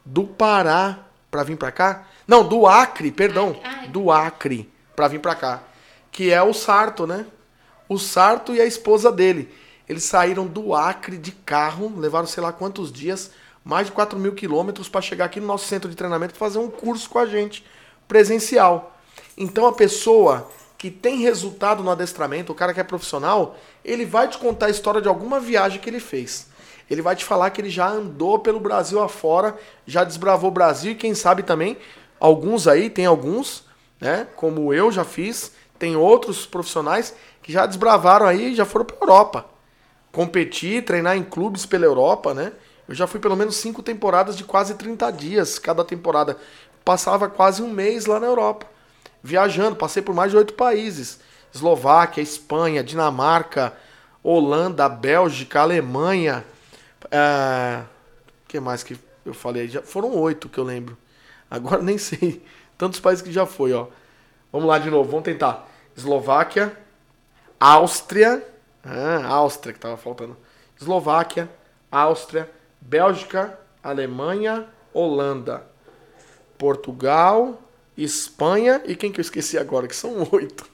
Do 0.04 0.24
Pará 0.24 1.00
para 1.30 1.44
vir 1.44 1.58
para 1.58 1.72
cá. 1.72 2.08
Não, 2.28 2.48
do 2.48 2.66
Acre, 2.66 3.12
perdão. 3.12 3.56
Do 3.90 4.12
Acre 4.12 4.70
para 4.96 5.08
vir 5.08 5.20
para 5.20 5.36
cá. 5.36 5.64
Que 6.12 6.32
é 6.32 6.42
o 6.42 6.54
Sarto, 6.54 7.06
né? 7.06 7.26
O 7.88 8.00
Sarto 8.00 8.56
e 8.56 8.60
a 8.60 8.66
esposa 8.66 9.12
dele. 9.12 9.54
Eles 9.88 10.04
saíram 10.04 10.48
do 10.48 10.74
Acre 10.74 11.18
de 11.18 11.32
carro, 11.32 11.94
levaram 11.98 12.26
sei 12.26 12.42
lá 12.42 12.52
quantos 12.52 12.92
dias, 12.92 13.32
mais 13.64 13.88
de 13.88 13.94
4 13.94 14.18
mil 14.18 14.34
quilômetros 14.34 14.90
para 14.90 15.02
chegar 15.02 15.26
aqui 15.26 15.40
no 15.40 15.48
nosso 15.48 15.66
centro 15.66 15.90
de 15.90 15.96
treinamento 15.96 16.34
e 16.36 16.38
fazer 16.38 16.58
um 16.58 16.70
curso 16.70 17.10
com 17.10 17.20
a 17.20 17.26
gente, 17.26 17.64
presencial. 18.08 18.96
Então 19.38 19.66
a 19.66 19.74
pessoa 19.74 20.50
que 20.78 20.90
tem 20.92 21.20
resultado 21.20 21.84
no 21.84 21.92
adestramento, 21.92 22.52
o 22.52 22.56
cara 22.56 22.74
que 22.74 22.80
é 22.80 22.84
profissional, 22.84 23.58
ele 23.84 24.06
vai 24.06 24.28
te 24.28 24.38
contar 24.38 24.68
a 24.68 24.70
história 24.70 25.02
de 25.02 25.08
alguma 25.08 25.40
viagem 25.40 25.80
que 25.80 25.90
ele 25.90 26.00
fez. 26.00 26.48
Ele 26.90 27.02
vai 27.02 27.16
te 27.16 27.26
falar 27.26 27.50
que 27.50 27.62
ele 27.62 27.70
já 27.70 27.88
andou 27.88 28.40
pelo 28.40 28.60
Brasil 28.60 29.02
afora, 29.02 29.58
já 29.88 30.04
desbravou 30.04 30.50
o 30.50 30.54
Brasil 30.54 30.92
e 30.92 30.96
quem 30.96 31.16
sabe 31.16 31.42
também, 31.42 31.78
alguns 32.20 32.68
aí, 32.68 32.90
tem 32.90 33.06
alguns, 33.06 33.64
né, 34.00 34.28
como 34.36 34.74
eu 34.74 34.92
já 34.92 35.04
fiz, 35.04 35.52
tem 35.80 35.96
outros 35.96 36.46
profissionais 36.46 37.16
que 37.42 37.52
já 37.52 37.66
desbravaram 37.66 38.28
aí 38.28 38.52
e 38.52 38.56
já 38.56 38.66
foram 38.66 38.86
para 38.86 38.98
Europa 39.02 39.55
competir, 40.16 40.86
treinar 40.86 41.18
em 41.18 41.24
clubes 41.24 41.66
pela 41.66 41.84
Europa, 41.84 42.34
né? 42.34 42.54
Eu 42.88 42.96
já 42.96 43.06
fui 43.06 43.20
pelo 43.20 43.36
menos 43.36 43.58
cinco 43.58 43.84
temporadas 43.84 44.38
de 44.38 44.46
quase 44.46 44.76
30 44.76 45.12
dias 45.12 45.60
cada 45.60 45.84
temporada. 45.84 46.38
Passava 46.86 47.28
quase 47.28 47.62
um 47.62 47.70
mês 47.70 48.06
lá 48.06 48.18
na 48.18 48.28
Europa, 48.28 48.66
viajando. 49.22 49.76
Passei 49.76 50.02
por 50.02 50.16
mais 50.16 50.32
de 50.32 50.38
oito 50.38 50.54
países: 50.54 51.20
Eslováquia, 51.54 52.22
Espanha, 52.22 52.82
Dinamarca, 52.82 53.74
Holanda, 54.24 54.88
Bélgica, 54.88 55.60
Alemanha. 55.60 56.46
É... 57.12 57.82
O 58.46 58.48
que 58.48 58.60
mais 58.62 58.84
que 58.84 58.98
eu 59.26 59.34
falei? 59.34 59.68
Já 59.68 59.82
foram 59.82 60.16
oito 60.16 60.48
que 60.48 60.58
eu 60.58 60.64
lembro. 60.64 60.98
Agora 61.52 61.82
nem 61.84 61.98
sei. 61.98 62.42
Tantos 62.78 63.02
países 63.02 63.22
que 63.22 63.34
já 63.34 63.46
foi, 63.46 63.74
ó. 63.74 63.88
Vamos 64.50 64.70
lá 64.70 64.80
de 64.80 64.90
novo, 64.90 65.10
vamos 65.10 65.26
tentar. 65.26 65.68
Eslováquia, 65.98 66.78
Áustria, 67.60 68.42
ah, 68.86 69.26
Áustria 69.28 69.74
que 69.74 69.80
estava 69.80 69.98
faltando. 69.98 70.38
Eslováquia, 70.80 71.50
Áustria, 71.92 72.50
Bélgica, 72.80 73.60
Alemanha, 73.84 74.68
Holanda, 74.94 75.66
Portugal, 76.58 77.62
Espanha 77.98 78.82
e 78.86 78.96
quem 78.96 79.12
que 79.12 79.20
eu 79.20 79.24
esqueci 79.24 79.58
agora? 79.58 79.88
Que 79.88 79.96
são 79.96 80.28
oito. 80.32 80.70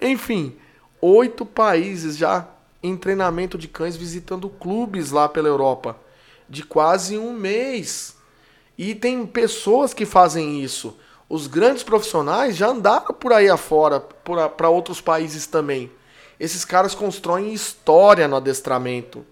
Enfim, 0.00 0.56
oito 1.00 1.44
países 1.44 2.16
já 2.16 2.48
em 2.82 2.96
treinamento 2.96 3.58
de 3.58 3.66
cães 3.66 3.96
visitando 3.96 4.48
clubes 4.48 5.10
lá 5.10 5.28
pela 5.28 5.48
Europa 5.48 5.96
de 6.48 6.62
quase 6.62 7.18
um 7.18 7.32
mês. 7.32 8.16
E 8.76 8.94
tem 8.94 9.26
pessoas 9.26 9.92
que 9.92 10.06
fazem 10.06 10.62
isso. 10.62 10.96
Os 11.28 11.46
grandes 11.46 11.82
profissionais 11.82 12.56
já 12.56 12.68
andaram 12.68 13.12
por 13.12 13.32
aí 13.32 13.48
afora, 13.48 14.00
para 14.00 14.68
outros 14.70 15.00
países 15.00 15.46
também. 15.46 15.90
Esses 16.38 16.64
caras 16.64 16.94
constroem 16.94 17.52
história 17.52 18.28
no 18.28 18.36
adestramento. 18.36 19.24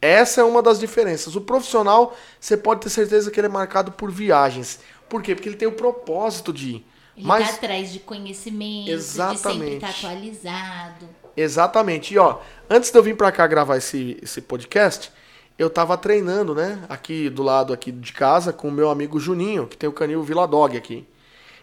Essa 0.00 0.42
é 0.42 0.44
uma 0.44 0.62
das 0.62 0.78
diferenças. 0.78 1.34
O 1.34 1.40
profissional, 1.40 2.16
você 2.38 2.56
pode 2.56 2.82
ter 2.82 2.90
certeza 2.90 3.30
que 3.30 3.40
ele 3.40 3.46
é 3.46 3.50
marcado 3.50 3.92
por 3.92 4.10
viagens. 4.10 4.80
Por 5.08 5.22
quê? 5.22 5.34
Porque 5.34 5.48
ele 5.48 5.56
tem 5.56 5.66
o 5.66 5.72
propósito 5.72 6.52
de 6.52 6.70
ir. 6.70 6.86
Ele 7.16 7.26
Mas... 7.26 7.48
tá 7.48 7.54
atrás 7.54 7.92
de 7.92 8.00
conhecimento, 8.00 8.90
Exatamente. 8.90 9.36
de 9.36 9.48
sempre 9.48 9.74
estar 9.74 9.92
tá 9.92 9.94
atualizado. 9.98 11.08
Exatamente. 11.36 12.14
E 12.14 12.18
ó, 12.18 12.38
antes 12.68 12.90
de 12.90 12.98
eu 12.98 13.02
vir 13.02 13.16
para 13.16 13.32
cá 13.32 13.46
gravar 13.46 13.76
esse, 13.76 14.18
esse 14.22 14.40
podcast, 14.40 15.12
eu 15.58 15.70
tava 15.70 15.96
treinando, 15.96 16.54
né? 16.54 16.84
Aqui 16.88 17.30
do 17.30 17.42
lado 17.42 17.72
aqui 17.72 17.92
de 17.92 18.12
casa 18.12 18.52
com 18.52 18.68
o 18.68 18.72
meu 18.72 18.90
amigo 18.90 19.20
Juninho, 19.20 19.66
que 19.66 19.76
tem 19.76 19.88
o 19.88 19.92
canil 19.92 20.22
Vila 20.22 20.46
Dog 20.46 20.76
aqui. 20.76 21.06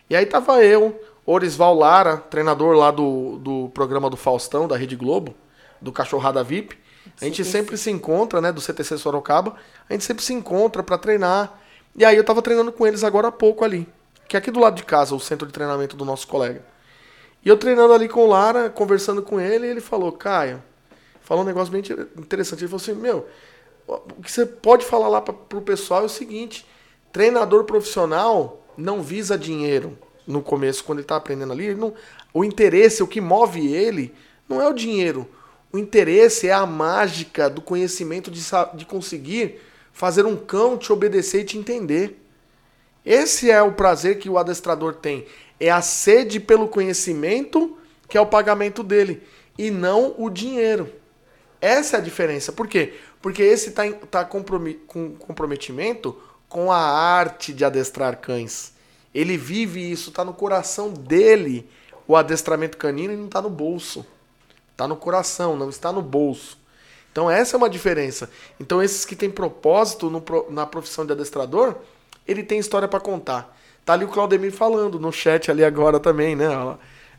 E 0.10 0.16
aí 0.16 0.26
tava 0.26 0.64
eu, 0.64 1.00
Orisval 1.26 1.76
Lara, 1.76 2.17
treinador 2.17 2.76
lá 2.76 2.89
do, 2.89 3.38
do 3.38 3.69
programa 3.69 4.09
do 4.09 4.17
Faustão, 4.17 4.67
da 4.67 4.76
Rede 4.76 4.95
Globo, 4.95 5.36
do 5.80 5.91
Cachorrada 5.91 6.43
VIP. 6.43 6.78
A 7.19 7.26
gente 7.26 7.43
CTC. 7.43 7.51
sempre 7.51 7.78
se 7.78 7.91
encontra, 7.91 8.41
né, 8.41 8.51
do 8.51 8.61
CTC 8.61 8.97
Sorocaba. 8.97 9.55
A 9.89 9.93
gente 9.93 10.03
sempre 10.03 10.24
se 10.24 10.34
encontra 10.34 10.82
para 10.82 10.97
treinar. 10.97 11.59
E 11.95 12.03
aí 12.03 12.15
eu 12.15 12.24
tava 12.24 12.41
treinando 12.41 12.72
com 12.72 12.88
eles 12.88 13.03
agora 13.03 13.28
há 13.28 13.32
pouco 13.32 13.63
ali, 13.63 13.88
que 14.28 14.36
é 14.36 14.39
aqui 14.39 14.49
do 14.49 14.59
lado 14.59 14.76
de 14.76 14.84
casa, 14.84 15.13
o 15.13 15.19
centro 15.19 15.45
de 15.45 15.53
treinamento 15.53 15.95
do 15.95 16.05
nosso 16.05 16.28
colega. 16.28 16.63
E 17.43 17.49
eu 17.49 17.57
treinando 17.57 17.93
ali 17.93 18.07
com 18.07 18.24
o 18.24 18.28
Lara, 18.28 18.69
conversando 18.69 19.22
com 19.22 19.39
ele, 19.39 19.67
e 19.67 19.69
ele 19.69 19.82
falou: 19.82 20.11
Caio, 20.11 20.63
falou 21.22 21.43
um 21.43 21.47
negócio 21.47 21.72
bem 21.72 21.84
interessante. 22.17 22.61
Ele 22.61 22.67
falou 22.69 22.82
assim: 22.82 22.93
Meu, 22.93 23.28
o 23.88 24.22
que 24.22 24.32
você 24.32 24.45
pode 24.45 24.86
falar 24.86 25.09
lá 25.09 25.22
para 25.22 25.34
pro 25.34 25.61
pessoal 25.61 26.03
é 26.03 26.05
o 26.05 26.09
seguinte: 26.09 26.65
treinador 27.11 27.65
profissional 27.65 28.63
não 28.78 29.01
visa 29.01 29.38
dinheiro 29.38 29.97
no 30.26 30.41
começo, 30.41 30.84
quando 30.84 30.99
ele 30.99 31.05
está 31.05 31.15
aprendendo 31.15 31.53
ali, 31.53 31.74
não, 31.74 31.93
o 32.34 32.43
interesse, 32.43 33.03
o 33.03 33.07
que 33.07 33.19
move 33.19 33.74
ele, 33.74 34.13
não 34.47 34.61
é 34.61 34.67
o 34.67 34.74
dinheiro. 34.74 35.28
O 35.72 35.78
interesse 35.78 36.47
é 36.47 36.53
a 36.53 36.65
mágica 36.65 37.49
do 37.49 37.61
conhecimento 37.61 38.30
de, 38.30 38.41
de 38.76 38.86
conseguir 38.86 39.61
fazer 39.93 40.26
um 40.26 40.36
cão 40.36 40.78
te 40.78 40.91
obedecer 40.91 41.41
e 41.41 41.45
te 41.45 41.57
entender. 41.57 42.22
Esse 43.05 43.49
é 43.49 43.61
o 43.61 43.72
prazer 43.72 44.19
que 44.19 44.30
o 44.30 44.38
adestrador 44.38 44.95
tem. 44.95 45.26
É 45.59 45.69
a 45.69 45.82
sede 45.82 46.39
pelo 46.39 46.67
conhecimento 46.67 47.78
que 48.07 48.17
é 48.17 48.22
o 48.22 48.26
pagamento 48.26 48.84
dele. 48.84 49.24
E 49.57 49.72
não 49.72 50.13
o 50.17 50.30
dinheiro. 50.30 50.91
Essa 51.61 51.97
é 51.97 51.99
a 51.99 52.03
diferença. 52.03 52.51
Por 52.51 52.67
quê? 52.67 52.93
Porque 53.22 53.41
esse 53.41 53.69
está 53.69 53.89
tá, 53.89 54.24
tá 54.24 54.26
com 54.26 54.43
comprometimento 55.17 56.17
com 56.49 56.72
a 56.72 56.78
arte 56.78 57.53
de 57.53 57.63
adestrar 57.63 58.17
cães. 58.17 58.70
Ele 59.14 59.38
vive 59.38 59.91
isso, 59.91 60.09
está 60.09 60.24
no 60.24 60.34
coração 60.34 60.91
dele. 60.91 61.70
O 62.07 62.16
adestramento 62.16 62.78
canino 62.78 63.14
e 63.14 63.18
não 63.18 63.26
está 63.26 63.41
no 63.41 63.49
bolso. 63.49 64.05
Está 64.72 64.88
no 64.88 64.95
coração, 64.95 65.55
não 65.55 65.70
está 65.70 65.91
no 65.91 66.01
bolso. 66.01 66.57
Então 67.12 67.30
essa 67.30 67.55
é 67.55 67.57
uma 67.57 67.70
diferença. 67.70 68.30
Então 68.59 68.82
esses 68.82 69.05
que 69.05 69.16
têm 69.16 69.30
propósito 69.30 70.09
no, 70.09 70.24
na 70.49 70.66
profissão 70.66 71.05
de 71.05 71.12
adestrador, 71.12 71.76
ele 72.28 72.43
tem 72.43 72.59
história 72.59 72.88
para 72.88 72.99
contar. 72.99 73.57
Tá 73.86 73.93
ali 73.93 74.05
o 74.05 74.07
Claudemir 74.07 74.51
falando 74.51 74.99
no 74.99 75.12
chat 75.12 75.51
ali 75.51 75.64
agora 75.64 75.99
também, 75.99 76.36
né? 76.36 76.47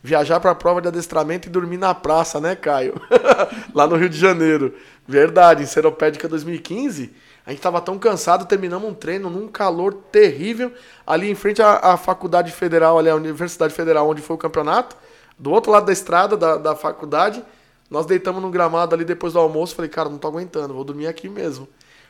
viajar 0.03 0.40
para 0.40 0.51
a 0.51 0.55
prova 0.55 0.82
de 0.82 0.88
adestramento 0.88 1.47
e 1.47 1.51
dormir 1.51 1.76
na 1.76 1.95
praça, 1.95 2.40
né, 2.40 2.57
Caio? 2.57 3.01
Lá 3.72 3.86
no 3.86 3.97
Rio 3.97 4.09
de 4.09 4.18
Janeiro. 4.18 4.74
Verdade, 5.07 5.62
em 5.62 5.66
Seropédica 5.66 6.28
2015, 6.28 7.12
a 7.45 7.51
gente 7.51 7.59
estava 7.59 7.80
tão 7.80 7.99
cansado, 7.99 8.47
terminamos 8.47 8.88
um 8.88 8.95
treino 8.95 9.28
num 9.28 9.49
calor 9.49 9.95
terrível, 9.95 10.72
ali 11.07 11.28
em 11.28 11.34
frente 11.34 11.61
à, 11.61 11.93
à 11.93 11.97
Faculdade 11.97 12.53
Federal, 12.53 12.99
ali, 12.99 13.09
a 13.09 13.16
Universidade 13.16 13.74
Federal, 13.74 14.09
onde 14.09 14.22
foi 14.22 14.36
o 14.36 14.38
campeonato, 14.38 14.97
do 15.38 15.51
outro 15.51 15.72
lado 15.72 15.86
da 15.86 15.93
estrada 15.93 16.36
da, 16.36 16.57
da 16.57 16.76
faculdade. 16.76 17.43
Nós 17.90 18.07
deitamos 18.07 18.40
no 18.40 18.49
gramado 18.49 18.95
ali 18.95 19.05
depois 19.05 19.32
do 19.32 19.38
almoço. 19.38 19.74
Falei, 19.74 19.90
cara, 19.90 20.09
não 20.09 20.18
tô 20.18 20.28
aguentando, 20.28 20.72
vou 20.72 20.84
dormir 20.84 21.09
aqui 21.09 21.28
mesmo. 21.28 21.68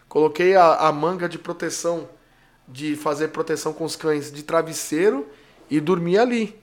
Coloquei 0.08 0.54
a, 0.54 0.74
a 0.74 0.92
manga 0.92 1.28
de 1.28 1.38
proteção, 1.38 2.08
de 2.68 2.94
fazer 2.94 3.28
proteção 3.28 3.72
com 3.72 3.84
os 3.84 3.96
cães 3.96 4.30
de 4.30 4.42
travesseiro 4.42 5.26
e 5.70 5.80
dormi 5.80 6.18
ali. 6.18 6.60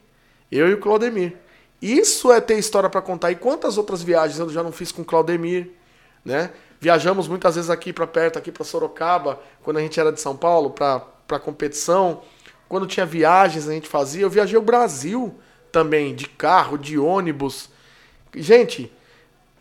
Eu 0.50 0.68
e 0.68 0.74
o 0.74 0.78
Claudemir. 0.78 1.36
Isso 1.82 2.32
é 2.32 2.40
ter 2.40 2.58
história 2.58 2.88
para 2.88 3.02
contar. 3.02 3.32
E 3.32 3.36
quantas 3.36 3.76
outras 3.76 4.02
viagens 4.02 4.38
eu 4.38 4.48
já 4.48 4.62
não 4.62 4.70
fiz 4.70 4.92
com 4.92 5.02
o 5.02 5.04
Claudemir, 5.04 5.70
né? 6.24 6.52
Viajamos 6.80 7.28
muitas 7.28 7.56
vezes 7.56 7.68
aqui 7.68 7.92
para 7.92 8.06
perto, 8.06 8.38
aqui 8.38 8.50
para 8.50 8.64
Sorocaba, 8.64 9.38
quando 9.62 9.76
a 9.76 9.80
gente 9.82 10.00
era 10.00 10.10
de 10.10 10.18
São 10.18 10.34
Paulo, 10.34 10.70
para 10.70 11.38
competição. 11.38 12.22
Quando 12.68 12.86
tinha 12.86 13.04
viagens 13.04 13.68
a 13.68 13.72
gente 13.72 13.86
fazia. 13.86 14.22
Eu 14.22 14.30
viajei 14.30 14.56
o 14.56 14.62
Brasil 14.62 15.38
também, 15.70 16.14
de 16.14 16.26
carro, 16.26 16.78
de 16.78 16.98
ônibus. 16.98 17.68
Gente, 18.34 18.90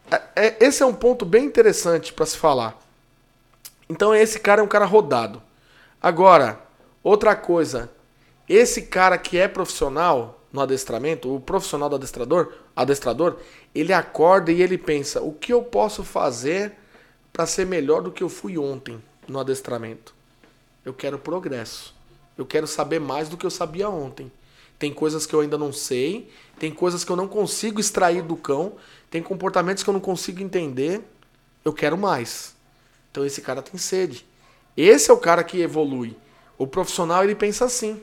é, 0.09 0.21
é, 0.35 0.57
esse 0.61 0.81
é 0.81 0.85
um 0.85 0.93
ponto 0.93 1.25
bem 1.25 1.43
interessante 1.43 2.13
para 2.13 2.25
se 2.25 2.37
falar. 2.37 2.79
Então 3.89 4.15
esse 4.15 4.39
cara 4.39 4.61
é 4.61 4.63
um 4.63 4.67
cara 4.67 4.85
rodado. 4.85 5.41
Agora, 6.01 6.61
outra 7.03 7.35
coisa, 7.35 7.89
esse 8.47 8.83
cara 8.83 9.17
que 9.17 9.37
é 9.37 9.47
profissional 9.47 10.39
no 10.53 10.61
adestramento, 10.61 11.35
o 11.35 11.41
profissional 11.41 11.89
do 11.89 11.95
adestrador, 11.95 12.53
adestrador, 12.73 13.37
ele 13.75 13.91
acorda 13.91 14.53
e 14.53 14.61
ele 14.61 14.77
pensa: 14.77 15.21
o 15.21 15.33
que 15.33 15.51
eu 15.51 15.61
posso 15.61 16.01
fazer 16.03 16.77
para 17.31 17.45
ser 17.45 17.65
melhor 17.65 18.01
do 18.01 18.11
que 18.11 18.23
eu 18.23 18.29
fui 18.29 18.57
ontem 18.57 19.01
no 19.27 19.39
adestramento. 19.39 20.13
Eu 20.83 20.93
quero 20.93 21.19
progresso. 21.19 21.93
Eu 22.37 22.45
quero 22.45 22.65
saber 22.67 22.99
mais 22.99 23.29
do 23.29 23.37
que 23.37 23.45
eu 23.45 23.51
sabia 23.51 23.89
ontem. 23.89 24.31
Tem 24.77 24.93
coisas 24.93 25.25
que 25.25 25.33
eu 25.33 25.41
ainda 25.41 25.57
não 25.57 25.73
sei, 25.73 26.31
tem 26.57 26.71
coisas 26.71 27.03
que 27.03 27.11
eu 27.11 27.15
não 27.15 27.27
consigo 27.27 27.81
extrair 27.81 28.21
do 28.23 28.37
cão, 28.37 28.73
tem 29.11 29.21
comportamentos 29.21 29.83
que 29.83 29.89
eu 29.89 29.93
não 29.93 29.99
consigo 29.99 30.41
entender. 30.41 31.01
Eu 31.65 31.73
quero 31.73 31.97
mais. 31.97 32.55
Então 33.11 33.25
esse 33.25 33.41
cara 33.41 33.61
tem 33.61 33.77
sede. 33.77 34.25
Esse 34.77 35.11
é 35.11 35.13
o 35.13 35.17
cara 35.17 35.43
que 35.43 35.59
evolui. 35.59 36.15
O 36.57 36.65
profissional 36.65 37.23
ele 37.23 37.35
pensa 37.35 37.65
assim, 37.65 38.01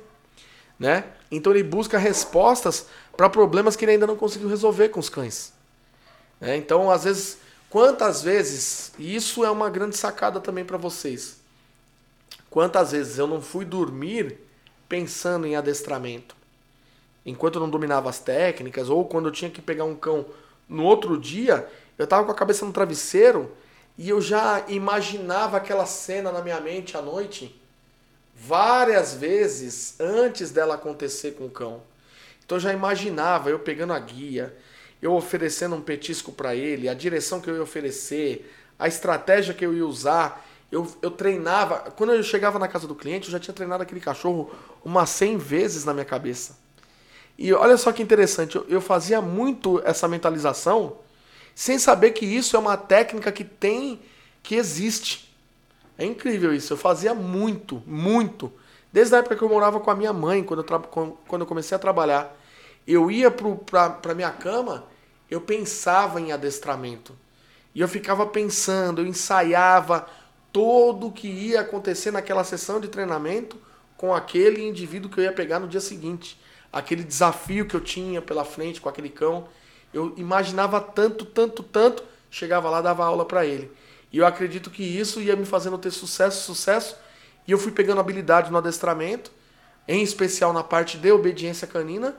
né? 0.78 1.04
Então 1.30 1.52
ele 1.52 1.62
busca 1.62 1.96
respostas 1.96 2.86
para 3.16 3.30
problemas 3.30 3.74
que 3.74 3.84
ele 3.84 3.92
ainda 3.92 4.06
não 4.06 4.16
conseguiu 4.16 4.48
resolver 4.48 4.90
com 4.90 5.00
os 5.00 5.08
cães. 5.08 5.52
É, 6.40 6.54
então 6.56 6.90
às 6.90 7.04
vezes 7.04 7.38
Quantas 7.76 8.22
vezes, 8.22 8.90
e 8.98 9.14
isso 9.14 9.44
é 9.44 9.50
uma 9.50 9.68
grande 9.68 9.98
sacada 9.98 10.40
também 10.40 10.64
para 10.64 10.78
vocês, 10.78 11.36
quantas 12.48 12.92
vezes 12.92 13.18
eu 13.18 13.26
não 13.26 13.42
fui 13.42 13.66
dormir 13.66 14.38
pensando 14.88 15.46
em 15.46 15.56
adestramento? 15.56 16.34
Enquanto 17.26 17.56
eu 17.56 17.60
não 17.60 17.68
dominava 17.68 18.08
as 18.08 18.18
técnicas, 18.18 18.88
ou 18.88 19.04
quando 19.04 19.26
eu 19.26 19.30
tinha 19.30 19.50
que 19.50 19.60
pegar 19.60 19.84
um 19.84 19.94
cão 19.94 20.24
no 20.66 20.84
outro 20.84 21.20
dia, 21.20 21.68
eu 21.98 22.04
estava 22.04 22.24
com 22.24 22.32
a 22.32 22.34
cabeça 22.34 22.64
no 22.64 22.72
travesseiro 22.72 23.54
e 23.98 24.08
eu 24.08 24.22
já 24.22 24.64
imaginava 24.68 25.58
aquela 25.58 25.84
cena 25.84 26.32
na 26.32 26.40
minha 26.40 26.58
mente 26.62 26.96
à 26.96 27.02
noite 27.02 27.60
várias 28.34 29.12
vezes 29.12 30.00
antes 30.00 30.50
dela 30.50 30.76
acontecer 30.76 31.32
com 31.32 31.44
o 31.44 31.50
cão. 31.50 31.82
Então 32.42 32.56
eu 32.56 32.62
já 32.62 32.72
imaginava 32.72 33.50
eu 33.50 33.58
pegando 33.58 33.92
a 33.92 33.98
guia, 33.98 34.56
eu 35.00 35.12
oferecendo 35.14 35.76
um 35.76 35.80
petisco 35.80 36.32
para 36.32 36.54
ele, 36.54 36.88
a 36.88 36.94
direção 36.94 37.40
que 37.40 37.48
eu 37.50 37.56
ia 37.56 37.62
oferecer, 37.62 38.52
a 38.78 38.88
estratégia 38.88 39.54
que 39.54 39.64
eu 39.64 39.74
ia 39.74 39.86
usar. 39.86 40.44
Eu, 40.70 40.90
eu 41.00 41.10
treinava. 41.10 41.90
Quando 41.92 42.12
eu 42.12 42.22
chegava 42.22 42.58
na 42.58 42.66
casa 42.66 42.86
do 42.86 42.94
cliente, 42.94 43.26
eu 43.26 43.32
já 43.32 43.38
tinha 43.38 43.54
treinado 43.54 43.82
aquele 43.82 44.00
cachorro 44.00 44.50
umas 44.84 45.10
100 45.10 45.38
vezes 45.38 45.84
na 45.84 45.94
minha 45.94 46.04
cabeça. 46.04 46.58
E 47.38 47.52
olha 47.52 47.76
só 47.76 47.92
que 47.92 48.02
interessante, 48.02 48.56
eu, 48.56 48.66
eu 48.68 48.80
fazia 48.80 49.20
muito 49.20 49.80
essa 49.84 50.08
mentalização 50.08 50.98
sem 51.54 51.78
saber 51.78 52.10
que 52.10 52.24
isso 52.24 52.56
é 52.56 52.58
uma 52.58 52.76
técnica 52.76 53.32
que 53.32 53.44
tem, 53.44 54.00
que 54.42 54.54
existe. 54.54 55.34
É 55.96 56.04
incrível 56.04 56.54
isso. 56.54 56.72
Eu 56.72 56.76
fazia 56.76 57.14
muito, 57.14 57.82
muito. 57.86 58.52
Desde 58.92 59.14
a 59.14 59.18
época 59.18 59.36
que 59.36 59.42
eu 59.42 59.48
morava 59.48 59.80
com 59.80 59.90
a 59.90 59.94
minha 59.94 60.12
mãe, 60.12 60.42
quando 60.42 60.62
eu, 60.62 61.16
quando 61.26 61.40
eu 61.42 61.46
comecei 61.46 61.74
a 61.74 61.78
trabalhar 61.78 62.35
eu 62.86 63.10
ia 63.10 63.30
para 63.30 64.14
minha 64.14 64.30
cama, 64.30 64.84
eu 65.30 65.40
pensava 65.40 66.20
em 66.20 66.32
adestramento. 66.32 67.16
E 67.74 67.80
eu 67.80 67.88
ficava 67.88 68.24
pensando, 68.26 69.02
eu 69.02 69.06
ensaiava 69.06 70.06
todo 70.52 71.08
o 71.08 71.12
que 71.12 71.28
ia 71.28 71.60
acontecer 71.60 72.10
naquela 72.10 72.44
sessão 72.44 72.80
de 72.80 72.88
treinamento 72.88 73.58
com 73.96 74.14
aquele 74.14 74.62
indivíduo 74.66 75.10
que 75.10 75.18
eu 75.18 75.24
ia 75.24 75.32
pegar 75.32 75.58
no 75.58 75.68
dia 75.68 75.80
seguinte. 75.80 76.40
Aquele 76.72 77.02
desafio 77.02 77.66
que 77.66 77.74
eu 77.74 77.80
tinha 77.80 78.22
pela 78.22 78.44
frente 78.44 78.80
com 78.80 78.88
aquele 78.88 79.08
cão. 79.08 79.48
Eu 79.92 80.14
imaginava 80.16 80.80
tanto, 80.80 81.24
tanto, 81.24 81.62
tanto, 81.62 82.02
chegava 82.30 82.70
lá 82.70 82.80
dava 82.80 83.04
aula 83.04 83.24
para 83.24 83.44
ele. 83.44 83.70
E 84.12 84.18
eu 84.18 84.26
acredito 84.26 84.70
que 84.70 84.82
isso 84.82 85.20
ia 85.20 85.36
me 85.36 85.44
fazendo 85.44 85.76
ter 85.78 85.90
sucesso, 85.90 86.44
sucesso. 86.44 86.96
E 87.46 87.52
eu 87.52 87.58
fui 87.58 87.72
pegando 87.72 88.00
habilidade 88.00 88.50
no 88.50 88.58
adestramento, 88.58 89.30
em 89.86 90.02
especial 90.02 90.52
na 90.52 90.62
parte 90.62 90.98
de 90.98 91.10
obediência 91.12 91.66
canina, 91.66 92.16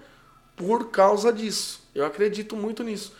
por 0.57 0.89
causa 0.89 1.31
disso. 1.31 1.87
Eu 1.95 2.05
acredito 2.05 2.57
muito 2.57 2.83
nisso. 2.83 3.15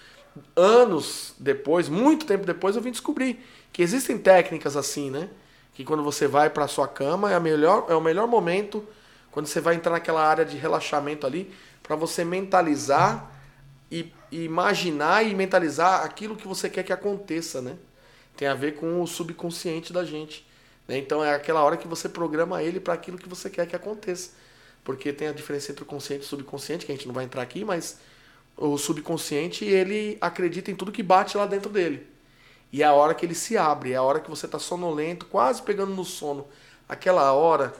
Anos 0.56 1.34
depois, 1.38 1.88
muito 1.88 2.26
tempo 2.26 2.46
depois, 2.46 2.76
eu 2.76 2.82
vim 2.82 2.92
descobrir 2.92 3.40
que 3.72 3.82
existem 3.82 4.18
técnicas 4.18 4.76
assim, 4.76 5.10
né? 5.10 5.30
Que 5.74 5.86
quando 5.86 6.04
você 6.04 6.28
vai 6.28 6.50
para 6.50 6.68
sua 6.68 6.88
cama 6.88 7.32
é, 7.32 7.40
melhor, 7.40 7.86
é 7.88 7.96
o 7.96 8.02
melhor 8.02 8.28
momento 8.28 8.86
quando 9.32 9.46
você 9.46 9.62
vai 9.62 9.76
entrar 9.76 9.92
naquela 9.92 10.28
área 10.28 10.44
de 10.44 10.58
relaxamento 10.58 11.28
ali 11.28 11.54
para 11.84 11.96
você 11.96 12.26
mentalizar 12.26 13.32
e, 13.92 14.12
e 14.32 14.44
imaginar 14.44 15.24
e 15.24 15.36
mentalizar 15.36 16.04
aquilo 16.04 16.36
que 16.36 16.48
você 16.48 16.70
quer 16.70 16.84
que 16.84 16.92
aconteça, 16.92 17.62
né? 17.62 17.78
Tem 18.36 18.48
a 18.48 18.56
ver 18.56 18.76
com 18.76 19.02
o 19.02 19.08
subconsciente 19.08 19.94
da 19.94 20.04
gente. 20.04 20.46
Né? 20.88 20.98
Então 20.98 21.24
é 21.24 21.34
aquela 21.36 21.64
hora 21.64 21.78
que 21.78 21.88
você 21.88 22.10
programa 22.10 22.64
ele 22.64 22.80
para 22.80 22.96
aquilo 22.96 23.18
que 23.18 23.30
você 23.30 23.50
quer 23.50 23.68
que 23.68 23.76
aconteça 23.76 24.32
porque 24.88 25.12
tem 25.12 25.28
a 25.28 25.34
diferença 25.34 25.70
entre 25.70 25.84
o 25.84 25.86
consciente 25.86 26.24
e 26.24 26.26
o 26.26 26.30
subconsciente, 26.30 26.86
que 26.86 26.94
a 26.94 26.96
gente 26.96 27.08
não 27.08 27.14
vai 27.14 27.26
entrar 27.26 27.42
aqui, 27.42 27.66
mas 27.66 28.00
o 28.56 28.78
subconsciente, 28.78 29.66
ele 29.66 30.18
acredita 30.22 30.72
em 30.72 30.76
tudo 30.76 30.94
que 30.94 31.04
bate 31.04 31.36
lá 31.36 31.46
dentro 31.46 31.70
dele. 31.70 32.08
E 32.72 32.82
é 32.82 32.86
a 32.86 32.94
hora 32.94 33.14
que 33.14 33.26
ele 33.26 33.36
se 33.36 33.58
abre, 33.58 33.92
é 33.92 33.98
a 33.98 34.02
hora 34.02 34.22
que 34.22 34.30
você 34.30 34.46
está 34.46 34.58
sonolento, 34.58 35.26
quase 35.26 35.62
pegando 35.62 35.94
no 35.94 36.06
sono. 36.06 36.48
Aquela 36.88 37.34
hora 37.34 37.74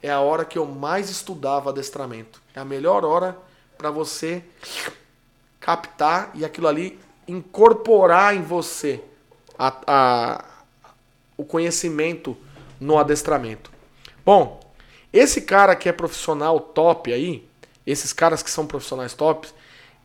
é 0.00 0.08
a 0.08 0.20
hora 0.20 0.44
que 0.44 0.56
eu 0.56 0.64
mais 0.64 1.10
estudava 1.10 1.70
adestramento. 1.70 2.40
É 2.54 2.60
a 2.60 2.64
melhor 2.64 3.04
hora 3.04 3.36
para 3.76 3.90
você 3.90 4.44
captar 5.58 6.30
e 6.32 6.44
aquilo 6.44 6.68
ali 6.68 6.96
incorporar 7.26 8.36
em 8.36 8.42
você 8.42 9.02
a, 9.58 9.80
a, 9.84 10.44
o 11.36 11.44
conhecimento 11.44 12.36
no 12.78 12.98
adestramento. 12.98 13.72
Bom, 14.24 14.61
esse 15.12 15.42
cara 15.42 15.76
que 15.76 15.88
é 15.88 15.92
profissional 15.92 16.58
top 16.58 17.12
aí, 17.12 17.46
esses 17.86 18.12
caras 18.12 18.42
que 18.42 18.50
são 18.50 18.66
profissionais 18.66 19.14
tops, 19.14 19.52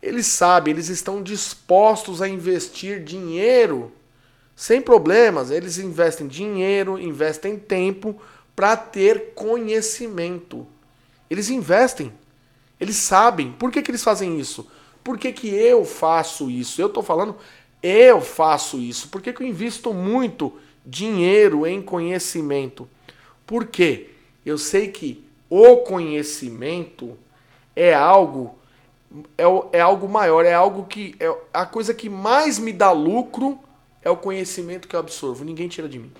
eles 0.02 0.26
sabem, 0.26 0.72
eles 0.72 0.88
estão 0.88 1.22
dispostos 1.22 2.22
a 2.22 2.28
investir 2.28 3.02
dinheiro 3.02 3.92
sem 4.54 4.80
problemas. 4.80 5.50
Eles 5.50 5.78
investem 5.78 6.26
dinheiro, 6.26 6.98
investem 6.98 7.56
tempo 7.56 8.20
para 8.54 8.76
ter 8.76 9.32
conhecimento. 9.34 10.66
Eles 11.30 11.48
investem. 11.48 12.12
Eles 12.80 12.96
sabem. 12.96 13.52
Por 13.52 13.70
que, 13.70 13.82
que 13.82 13.90
eles 13.90 14.02
fazem 14.02 14.38
isso? 14.38 14.68
Por 15.02 15.16
que, 15.16 15.32
que 15.32 15.48
eu 15.48 15.84
faço 15.84 16.50
isso? 16.50 16.80
Eu 16.80 16.88
estou 16.88 17.02
falando, 17.02 17.36
eu 17.82 18.20
faço 18.20 18.78
isso. 18.78 19.08
Por 19.08 19.22
que, 19.22 19.32
que 19.32 19.42
eu 19.42 19.46
invisto 19.46 19.94
muito 19.94 20.52
dinheiro 20.84 21.66
em 21.66 21.80
conhecimento? 21.80 22.88
Por 23.46 23.66
quê? 23.66 24.10
Eu 24.48 24.56
sei 24.56 24.88
que 24.88 25.22
o 25.50 25.78
conhecimento 25.78 27.18
é 27.76 27.92
algo 27.92 28.58
é, 29.36 29.78
é 29.78 29.80
algo 29.80 30.08
maior, 30.08 30.44
é 30.46 30.54
algo 30.54 30.86
que 30.86 31.14
é 31.20 31.34
a 31.52 31.66
coisa 31.66 31.92
que 31.92 32.08
mais 32.08 32.58
me 32.58 32.72
dá 32.72 32.90
lucro 32.90 33.58
é 34.02 34.08
o 34.08 34.16
conhecimento 34.16 34.88
que 34.88 34.96
eu 34.96 35.00
absorvo, 35.00 35.44
ninguém 35.44 35.68
tira 35.68 35.86
de 35.86 35.98
mim. 35.98 36.10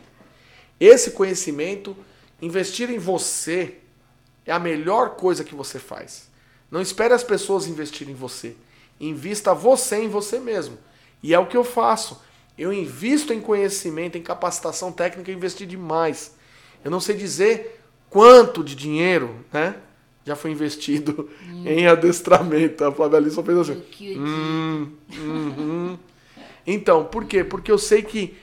Esse 0.79 1.13
conhecimento, 1.13 1.97
investir 2.41 2.91
em 2.91 2.99
você 2.99 3.79
é 4.45 4.53
a 4.53 4.59
melhor 4.59 5.17
coisa 5.17 5.43
que 5.43 5.55
você 5.55 5.79
faz. 5.79 6.29
Não 6.71 6.83
espere 6.83 7.15
as 7.15 7.25
pessoas 7.25 7.67
investirem 7.67 8.13
em 8.13 8.17
você. 8.17 8.55
Invista 9.01 9.55
você 9.55 10.03
em 10.03 10.09
você 10.09 10.39
mesmo. 10.39 10.77
E 11.23 11.33
é 11.33 11.39
o 11.39 11.47
que 11.47 11.57
eu 11.57 11.65
faço. 11.65 12.21
Eu 12.59 12.75
invisto 12.75 13.33
em 13.33 13.41
conhecimento, 13.41 14.19
em 14.19 14.23
capacitação 14.23 14.93
técnica, 14.93 15.31
eu 15.31 15.37
investi 15.37 15.65
demais. 15.65 16.35
Eu 16.85 16.91
não 16.91 17.01
sei 17.01 17.17
dizer 17.17 17.78
quanto 18.11 18.63
de 18.65 18.75
dinheiro, 18.75 19.35
né? 19.53 19.77
já 20.29 20.37
foi 20.37 20.51
investido 20.51 21.29
hum. 21.49 21.65
em 21.67 21.87
adestramento. 21.87 22.85
A 22.85 22.93
Flávia 22.93 23.19
Alice 23.19 23.35
só 23.35 23.43
fez 23.43 23.59
assim. 23.59 23.83
Hum, 24.01 24.93
hum, 25.11 25.99
então, 26.67 27.07
por 27.07 27.25
quê? 27.25 27.43
Porque 27.43 27.73
eu 27.73 27.79
sei 27.79 28.03
que 28.03 28.37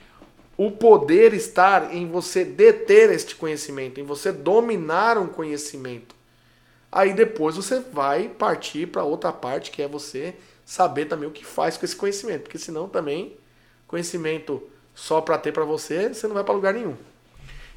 o 0.58 0.72
poder 0.72 1.34
estar 1.34 1.94
em 1.94 2.08
você 2.10 2.44
deter 2.44 3.12
este 3.12 3.36
conhecimento, 3.36 4.00
em 4.00 4.04
você 4.04 4.32
dominar 4.32 5.18
um 5.18 5.28
conhecimento. 5.28 6.16
Aí 6.92 7.14
depois 7.14 7.56
você 7.56 7.80
vai 7.80 8.30
partir 8.30 8.88
para 8.88 9.04
outra 9.04 9.32
parte, 9.32 9.70
que 9.70 9.82
é 9.82 9.88
você 9.88 10.34
saber 10.66 11.06
também 11.06 11.28
o 11.30 11.32
que 11.32 11.46
faz 11.46 11.78
com 11.78 11.86
esse 11.86 11.96
conhecimento, 11.96 12.44
porque 12.44 12.58
senão 12.58 12.88
também 12.88 13.36
conhecimento 13.86 14.64
só 14.96 15.22
para 15.22 15.38
ter 15.38 15.52
para 15.52 15.66
você, 15.66 16.08
você 16.08 16.26
não 16.26 16.34
vai 16.34 16.44
para 16.44 16.56
lugar 16.56 16.74
nenhum. 16.74 16.96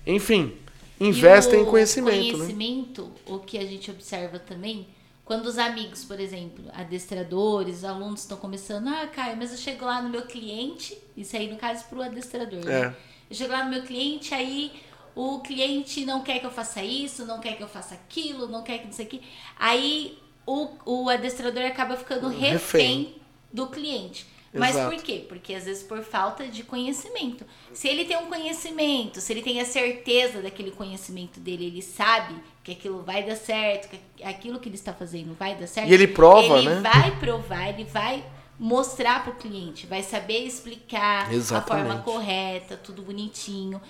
Enfim, 0.06 0.56
investem 1.00 1.62
em 1.62 1.64
conhecimento. 1.64 2.36
Conhecimento, 2.36 3.02
né? 3.04 3.10
o 3.26 3.38
que 3.38 3.58
a 3.58 3.64
gente 3.64 3.90
observa 3.90 4.38
também, 4.38 4.88
quando 5.24 5.46
os 5.46 5.58
amigos, 5.58 6.04
por 6.04 6.18
exemplo, 6.18 6.64
adestradores, 6.72 7.84
alunos 7.84 8.20
estão 8.20 8.38
começando, 8.38 8.88
ah, 8.88 9.06
Caio, 9.06 9.36
mas 9.36 9.52
eu 9.52 9.58
chego 9.58 9.84
lá 9.84 10.00
no 10.02 10.08
meu 10.08 10.22
cliente, 10.22 10.96
isso 11.16 11.36
aí 11.36 11.50
no 11.50 11.56
caso 11.56 11.84
para 11.84 11.98
o 11.98 12.02
adestrador, 12.02 12.64
né? 12.64 12.78
é. 12.78 12.80
né? 12.86 12.96
Eu 13.30 13.36
chego 13.36 13.52
lá 13.52 13.64
no 13.64 13.70
meu 13.70 13.82
cliente, 13.82 14.32
aí 14.32 14.72
o 15.14 15.40
cliente 15.40 16.04
não 16.04 16.22
quer 16.22 16.38
que 16.38 16.46
eu 16.46 16.50
faça 16.50 16.82
isso, 16.82 17.26
não 17.26 17.40
quer 17.40 17.56
que 17.56 17.62
eu 17.62 17.68
faça 17.68 17.94
aquilo, 17.94 18.48
não 18.48 18.62
quer 18.62 18.78
que 18.78 18.86
não 18.86 18.92
sei 18.92 19.04
o 19.04 19.08
que. 19.08 19.22
Aí 19.58 20.18
o, 20.46 20.68
o 20.86 21.08
adestrador 21.10 21.64
acaba 21.64 21.96
ficando 21.96 22.28
refém, 22.28 22.48
refém 22.52 23.14
do 23.52 23.66
cliente. 23.66 24.26
Mas 24.52 24.74
Exato. 24.74 24.94
por 24.94 25.04
quê? 25.04 25.24
Porque 25.28 25.54
às 25.54 25.64
vezes 25.64 25.82
por 25.82 26.02
falta 26.02 26.46
de 26.48 26.62
conhecimento. 26.62 27.44
Se 27.72 27.86
ele 27.86 28.04
tem 28.04 28.16
um 28.16 28.26
conhecimento, 28.26 29.20
se 29.20 29.32
ele 29.32 29.42
tem 29.42 29.60
a 29.60 29.64
certeza 29.64 30.40
daquele 30.40 30.70
conhecimento 30.70 31.38
dele, 31.38 31.66
ele 31.66 31.82
sabe 31.82 32.34
que 32.64 32.72
aquilo 32.72 33.02
vai 33.02 33.22
dar 33.22 33.36
certo, 33.36 33.90
que 33.90 34.24
aquilo 34.24 34.58
que 34.58 34.68
ele 34.68 34.76
está 34.76 34.92
fazendo 34.92 35.34
vai 35.38 35.54
dar 35.54 35.66
certo. 35.66 35.90
E 35.90 35.94
ele 35.94 36.08
prova, 36.08 36.58
ele 36.58 36.68
né? 36.68 36.72
Ele 36.72 36.80
vai 36.80 37.18
provar, 37.18 37.68
ele 37.68 37.84
vai 37.84 38.24
mostrar 38.58 39.22
para 39.22 39.32
o 39.32 39.36
cliente, 39.36 39.86
vai 39.86 40.02
saber 40.02 40.44
explicar 40.44 41.32
Exatamente. 41.32 41.86
a 41.86 41.92
forma 41.92 42.02
correta, 42.02 42.76
tudo 42.76 43.02
bonitinho. 43.02 43.80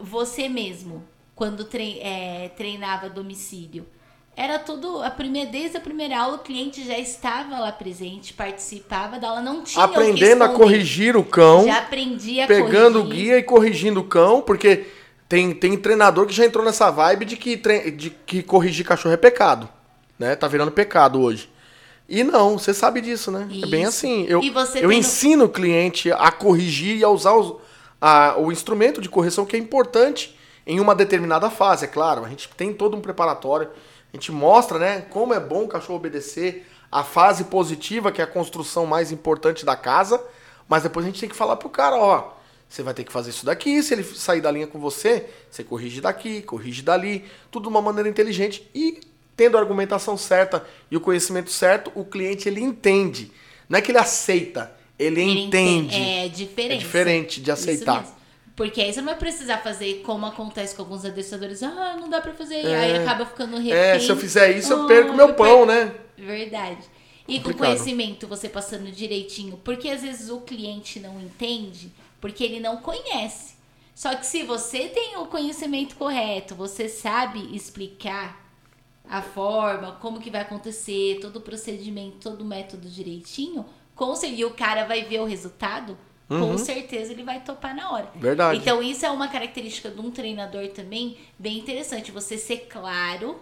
Você 0.00 0.48
mesmo, 0.48 1.06
quando 1.34 1.68
é, 1.74 2.48
treinava 2.56 3.06
a 3.06 3.08
domicílio, 3.08 3.86
era 4.38 4.58
tudo 4.58 5.02
a 5.02 5.10
primeira 5.10 5.50
desde 5.50 5.76
a 5.76 5.80
primeira 5.80 6.18
aula 6.18 6.36
o 6.36 6.38
cliente 6.38 6.86
já 6.86 6.98
estava 6.98 7.58
lá 7.58 7.72
presente 7.72 8.32
participava 8.32 9.18
da 9.18 9.28
aula 9.28 9.40
não 9.42 9.62
tinha 9.62 9.84
aprendendo 9.84 10.44
a 10.44 10.48
corrigir 10.48 11.16
o 11.16 11.24
cão 11.24 11.64
já 11.64 11.78
aprendia 11.78 12.46
pegando 12.46 13.00
o 13.00 13.04
guia 13.04 13.38
e 13.38 13.42
corrigindo 13.42 14.00
o 14.00 14.04
cão 14.04 14.40
porque 14.40 14.86
tem, 15.28 15.52
tem 15.52 15.76
treinador 15.76 16.26
que 16.26 16.32
já 16.32 16.44
entrou 16.46 16.64
nessa 16.64 16.90
vibe 16.90 17.24
de 17.24 17.36
que 17.36 17.56
de 17.90 18.10
que 18.10 18.42
corrigir 18.42 18.86
cachorro 18.86 19.14
é 19.14 19.18
pecado 19.18 19.68
né? 20.18 20.34
Tá 20.34 20.48
virando 20.48 20.72
pecado 20.72 21.20
hoje. 21.20 21.48
E 22.08 22.24
não 22.24 22.58
você 22.58 22.74
sabe 22.74 23.00
disso 23.00 23.30
né? 23.30 23.46
Isso. 23.50 23.64
é 23.64 23.68
bem 23.68 23.84
assim. 23.84 24.26
Eu 24.26 24.40
eu 24.80 24.90
ensino 24.90 25.44
o 25.44 25.48
cliente 25.48 26.10
a 26.10 26.32
corrigir 26.32 26.96
e 26.96 27.04
a 27.04 27.08
usar 27.08 27.34
os, 27.34 27.54
a, 28.00 28.34
o 28.38 28.50
instrumento 28.50 29.00
de 29.00 29.08
correção 29.08 29.44
que 29.46 29.54
é 29.54 29.58
importante 29.58 30.36
em 30.66 30.80
uma 30.80 30.94
determinada 30.94 31.48
fase 31.50 31.84
é 31.84 31.88
claro. 31.88 32.24
A 32.24 32.28
gente 32.28 32.48
tem 32.56 32.72
todo 32.72 32.96
um 32.96 33.00
preparatório 33.00 33.68
a 34.12 34.16
gente 34.16 34.32
mostra, 34.32 34.78
né, 34.78 35.00
como 35.10 35.34
é 35.34 35.40
bom 35.40 35.64
o 35.64 35.68
cachorro 35.68 35.96
obedecer 35.96 36.66
a 36.90 37.04
fase 37.04 37.44
positiva, 37.44 38.10
que 38.10 38.20
é 38.20 38.24
a 38.24 38.26
construção 38.26 38.86
mais 38.86 39.12
importante 39.12 39.64
da 39.64 39.76
casa, 39.76 40.22
mas 40.66 40.82
depois 40.82 41.04
a 41.04 41.08
gente 41.08 41.20
tem 41.20 41.28
que 41.28 41.36
falar 41.36 41.56
pro 41.56 41.68
cara, 41.68 41.96
ó, 41.96 42.32
você 42.68 42.82
vai 42.82 42.94
ter 42.94 43.04
que 43.04 43.12
fazer 43.12 43.30
isso 43.30 43.46
daqui, 43.46 43.82
se 43.82 43.94
ele 43.94 44.04
sair 44.04 44.40
da 44.40 44.50
linha 44.50 44.66
com 44.66 44.78
você, 44.78 45.26
você 45.50 45.64
corrige 45.64 46.00
daqui, 46.00 46.42
corrige 46.42 46.82
dali, 46.82 47.24
tudo 47.50 47.64
de 47.64 47.68
uma 47.68 47.80
maneira 47.80 48.08
inteligente 48.08 48.68
e 48.74 49.00
tendo 49.36 49.56
a 49.56 49.60
argumentação 49.60 50.16
certa 50.16 50.66
e 50.90 50.96
o 50.96 51.00
conhecimento 51.00 51.50
certo, 51.50 51.92
o 51.94 52.04
cliente 52.04 52.48
ele 52.48 52.60
entende. 52.60 53.30
Não 53.68 53.78
é 53.78 53.82
que 53.82 53.90
ele 53.90 53.98
aceita, 53.98 54.72
ele, 54.98 55.20
ele 55.20 55.40
entende. 55.40 55.94
É 55.96 56.28
diferente. 56.28 56.74
É 56.74 56.76
diferente 56.76 57.40
de 57.40 57.50
aceitar. 57.50 58.17
Porque 58.58 58.80
aí 58.80 58.92
você 58.92 59.00
não 59.00 59.06
vai 59.06 59.14
precisar 59.14 59.58
fazer 59.58 60.02
como 60.04 60.26
acontece 60.26 60.74
com 60.74 60.82
alguns 60.82 61.04
adestradores. 61.04 61.62
Ah, 61.62 61.96
não 61.96 62.10
dá 62.10 62.20
pra 62.20 62.34
fazer. 62.34 62.56
É, 62.56 62.74
aí 62.74 62.96
acaba 62.96 63.24
ficando 63.24 63.56
refém. 63.56 63.72
É, 63.72 64.00
se 64.00 64.10
eu 64.10 64.16
fizer 64.16 64.50
isso, 64.50 64.74
oh, 64.74 64.78
eu 64.78 64.86
perco 64.88 65.14
meu 65.14 65.32
pão, 65.34 65.64
né? 65.64 65.94
Verdade. 66.16 66.82
E 67.28 67.38
com 67.38 67.52
conhecimento, 67.52 68.26
você 68.26 68.48
passando 68.48 68.90
direitinho. 68.90 69.58
Porque 69.58 69.88
às 69.88 70.02
vezes 70.02 70.28
o 70.28 70.40
cliente 70.40 70.98
não 70.98 71.20
entende, 71.20 71.92
porque 72.20 72.42
ele 72.42 72.58
não 72.58 72.78
conhece. 72.78 73.54
Só 73.94 74.12
que 74.16 74.26
se 74.26 74.42
você 74.42 74.88
tem 74.88 75.16
o 75.18 75.26
conhecimento 75.26 75.94
correto, 75.94 76.56
você 76.56 76.88
sabe 76.88 77.54
explicar 77.54 78.44
a 79.08 79.22
forma, 79.22 79.92
como 80.00 80.18
que 80.18 80.30
vai 80.30 80.40
acontecer, 80.40 81.20
todo 81.20 81.36
o 81.36 81.42
procedimento, 81.42 82.16
todo 82.20 82.42
o 82.42 82.44
método 82.44 82.88
direitinho, 82.88 83.64
com 83.94 84.12
e 84.24 84.44
o 84.44 84.50
cara 84.50 84.84
vai 84.84 85.04
ver 85.04 85.20
o 85.20 85.24
resultado, 85.24 85.96
uhum. 86.28 86.52
com 86.52 86.58
certeza 86.58 87.12
ele 87.12 87.22
vai 87.22 87.40
topar 87.40 87.74
na 87.74 87.90
hora. 87.90 88.08
Verdade. 88.16 88.58
Então, 88.58 88.82
isso 88.82 89.04
é 89.04 89.10
uma 89.10 89.28
característica 89.28 89.90
de 89.90 90.00
um 90.00 90.10
treinador 90.10 90.68
também 90.68 91.16
bem 91.38 91.58
interessante. 91.58 92.12
Você 92.12 92.36
ser 92.36 92.66
claro 92.68 93.40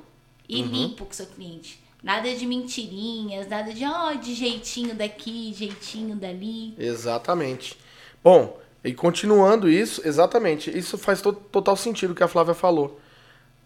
e 0.48 0.62
uhum. 0.62 0.68
limpo 0.68 1.04
com 1.04 1.12
o 1.12 1.14
seu 1.14 1.26
cliente. 1.26 1.80
Nada 2.02 2.32
de 2.34 2.46
mentirinhas, 2.46 3.48
nada 3.48 3.72
de, 3.72 3.84
ó, 3.84 4.12
oh, 4.12 4.14
de 4.16 4.34
jeitinho 4.34 4.94
daqui, 4.94 5.52
jeitinho 5.54 6.14
dali. 6.14 6.74
Exatamente. 6.78 7.76
Bom, 8.22 8.58
e 8.84 8.94
continuando 8.94 9.68
isso, 9.68 10.00
exatamente, 10.06 10.70
isso 10.76 10.96
faz 10.96 11.20
to 11.20 11.32
total 11.32 11.76
sentido 11.76 12.12
o 12.12 12.14
que 12.14 12.22
a 12.22 12.28
Flávia 12.28 12.54
falou. 12.54 13.00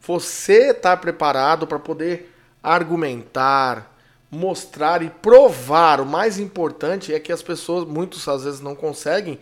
Você 0.01 0.71
está 0.71 0.97
preparado 0.97 1.67
para 1.67 1.79
poder 1.79 2.35
argumentar, 2.63 3.90
mostrar 4.31 5.03
e 5.03 5.11
provar. 5.11 6.01
O 6.01 6.07
mais 6.07 6.39
importante 6.39 7.13
é 7.13 7.21
que 7.21 7.33
as 7.33 7.43
pessoas, 7.43 7.87
muitos 7.87 8.27
às 8.29 8.45
vezes 8.45 8.61
não 8.61 8.75
conseguem 8.75 9.39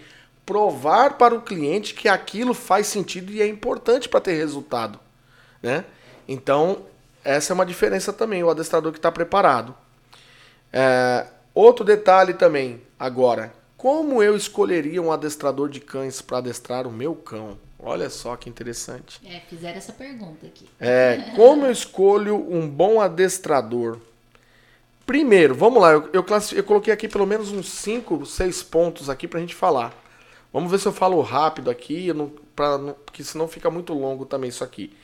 provar 0.47 1.19
para 1.19 1.35
o 1.35 1.43
cliente 1.43 1.93
que 1.94 2.09
aquilo 2.09 2.55
faz 2.55 2.86
sentido 2.86 3.31
e 3.31 3.43
é 3.43 3.47
importante 3.47 4.09
para 4.09 4.20
ter 4.20 4.35
resultado, 4.35 4.98
né? 5.62 5.85
Então 6.27 6.86
essa 7.28 7.52
é 7.52 7.55
uma 7.55 7.66
diferença 7.66 8.10
também, 8.10 8.43
o 8.43 8.48
adestrador 8.48 8.90
que 8.90 8.98
está 8.98 9.12
preparado. 9.12 9.74
É, 10.73 11.27
outro 11.55 11.85
detalhe 11.85 12.32
também, 12.32 12.81
agora, 12.98 13.52
como 13.77 14.23
eu 14.23 14.35
escolheria 14.35 15.02
um 15.02 15.12
adestrador 15.12 15.69
de 15.69 15.78
cães 15.78 16.23
para 16.23 16.39
adestrar 16.39 16.86
o 16.86 16.90
meu 16.90 17.15
cão? 17.15 17.59
Olha 17.78 18.09
só 18.09 18.35
que 18.35 18.48
interessante. 18.48 19.20
É, 19.24 19.40
fizeram 19.40 19.77
essa 19.77 19.93
pergunta 19.93 20.47
aqui. 20.47 20.69
É, 20.81 21.32
como 21.36 21.66
eu 21.66 21.70
escolho 21.70 22.35
um 22.51 22.66
bom 22.66 23.01
adestrador? 23.01 23.98
Primeiro, 25.09 25.55
vamos 25.55 25.81
lá, 25.81 25.93
eu, 25.93 26.11
eu, 26.13 26.27
eu 26.55 26.65
coloquei 26.65 26.93
aqui 26.93 27.09
pelo 27.09 27.27
menos 27.27 27.51
uns 27.51 27.71
5, 27.71 28.27
6 28.27 28.63
pontos 28.65 29.09
aqui 29.09 29.27
pra 29.27 29.41
gente 29.41 29.55
falar. 29.55 29.95
Vamos 30.53 30.71
ver 30.71 30.79
se 30.79 30.87
eu 30.87 30.93
falo 30.93 31.19
rápido 31.23 31.71
aqui, 31.71 32.13
não, 32.13 32.31
pra, 32.55 32.77
não, 32.77 32.93
porque 32.93 33.25
senão 33.25 33.49
fica 33.49 33.71
muito 33.71 33.95
longo 33.95 34.27
também 34.27 34.51
isso 34.51 34.63
aqui. 34.63 34.95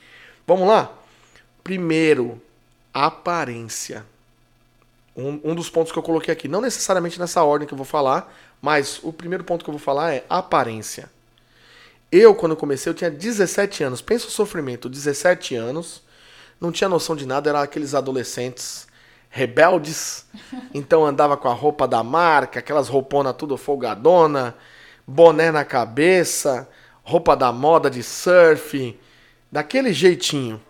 Vamos 0.46 0.68
lá? 0.68 0.92
Primeiro, 1.62 2.38
aparência. 2.92 4.04
Um, 5.16 5.40
um 5.42 5.54
dos 5.54 5.70
pontos 5.70 5.90
que 5.90 5.98
eu 5.98 6.02
coloquei 6.02 6.34
aqui, 6.34 6.48
não 6.48 6.60
necessariamente 6.60 7.18
nessa 7.18 7.42
ordem 7.42 7.66
que 7.66 7.72
eu 7.72 7.78
vou 7.78 7.86
falar, 7.86 8.30
mas 8.60 9.00
o 9.02 9.10
primeiro 9.10 9.42
ponto 9.42 9.64
que 9.64 9.70
eu 9.70 9.74
vou 9.74 9.80
falar 9.80 10.12
é 10.12 10.26
aparência. 10.28 11.10
Eu, 12.12 12.34
quando 12.34 12.54
comecei, 12.54 12.90
eu 12.90 12.94
tinha 12.94 13.10
17 13.10 13.82
anos. 13.82 14.02
Pensa 14.02 14.26
o 14.26 14.30
sofrimento, 14.30 14.86
17 14.86 15.54
anos, 15.54 16.02
não 16.60 16.70
tinha 16.70 16.90
noção 16.90 17.16
de 17.16 17.24
nada, 17.24 17.48
eram 17.48 17.60
aqueles 17.60 17.94
adolescentes 17.94 18.86
rebeldes. 19.34 20.24
Então 20.72 21.04
andava 21.04 21.36
com 21.36 21.48
a 21.48 21.52
roupa 21.52 21.88
da 21.88 22.04
marca, 22.04 22.60
aquelas 22.60 22.88
rouponas 22.88 23.34
tudo 23.36 23.56
folgadona, 23.56 24.54
boné 25.04 25.50
na 25.50 25.64
cabeça, 25.64 26.68
roupa 27.02 27.34
da 27.34 27.50
moda 27.50 27.90
de 27.90 28.00
surf, 28.00 28.96
daquele 29.50 29.92
jeitinho 29.92 30.62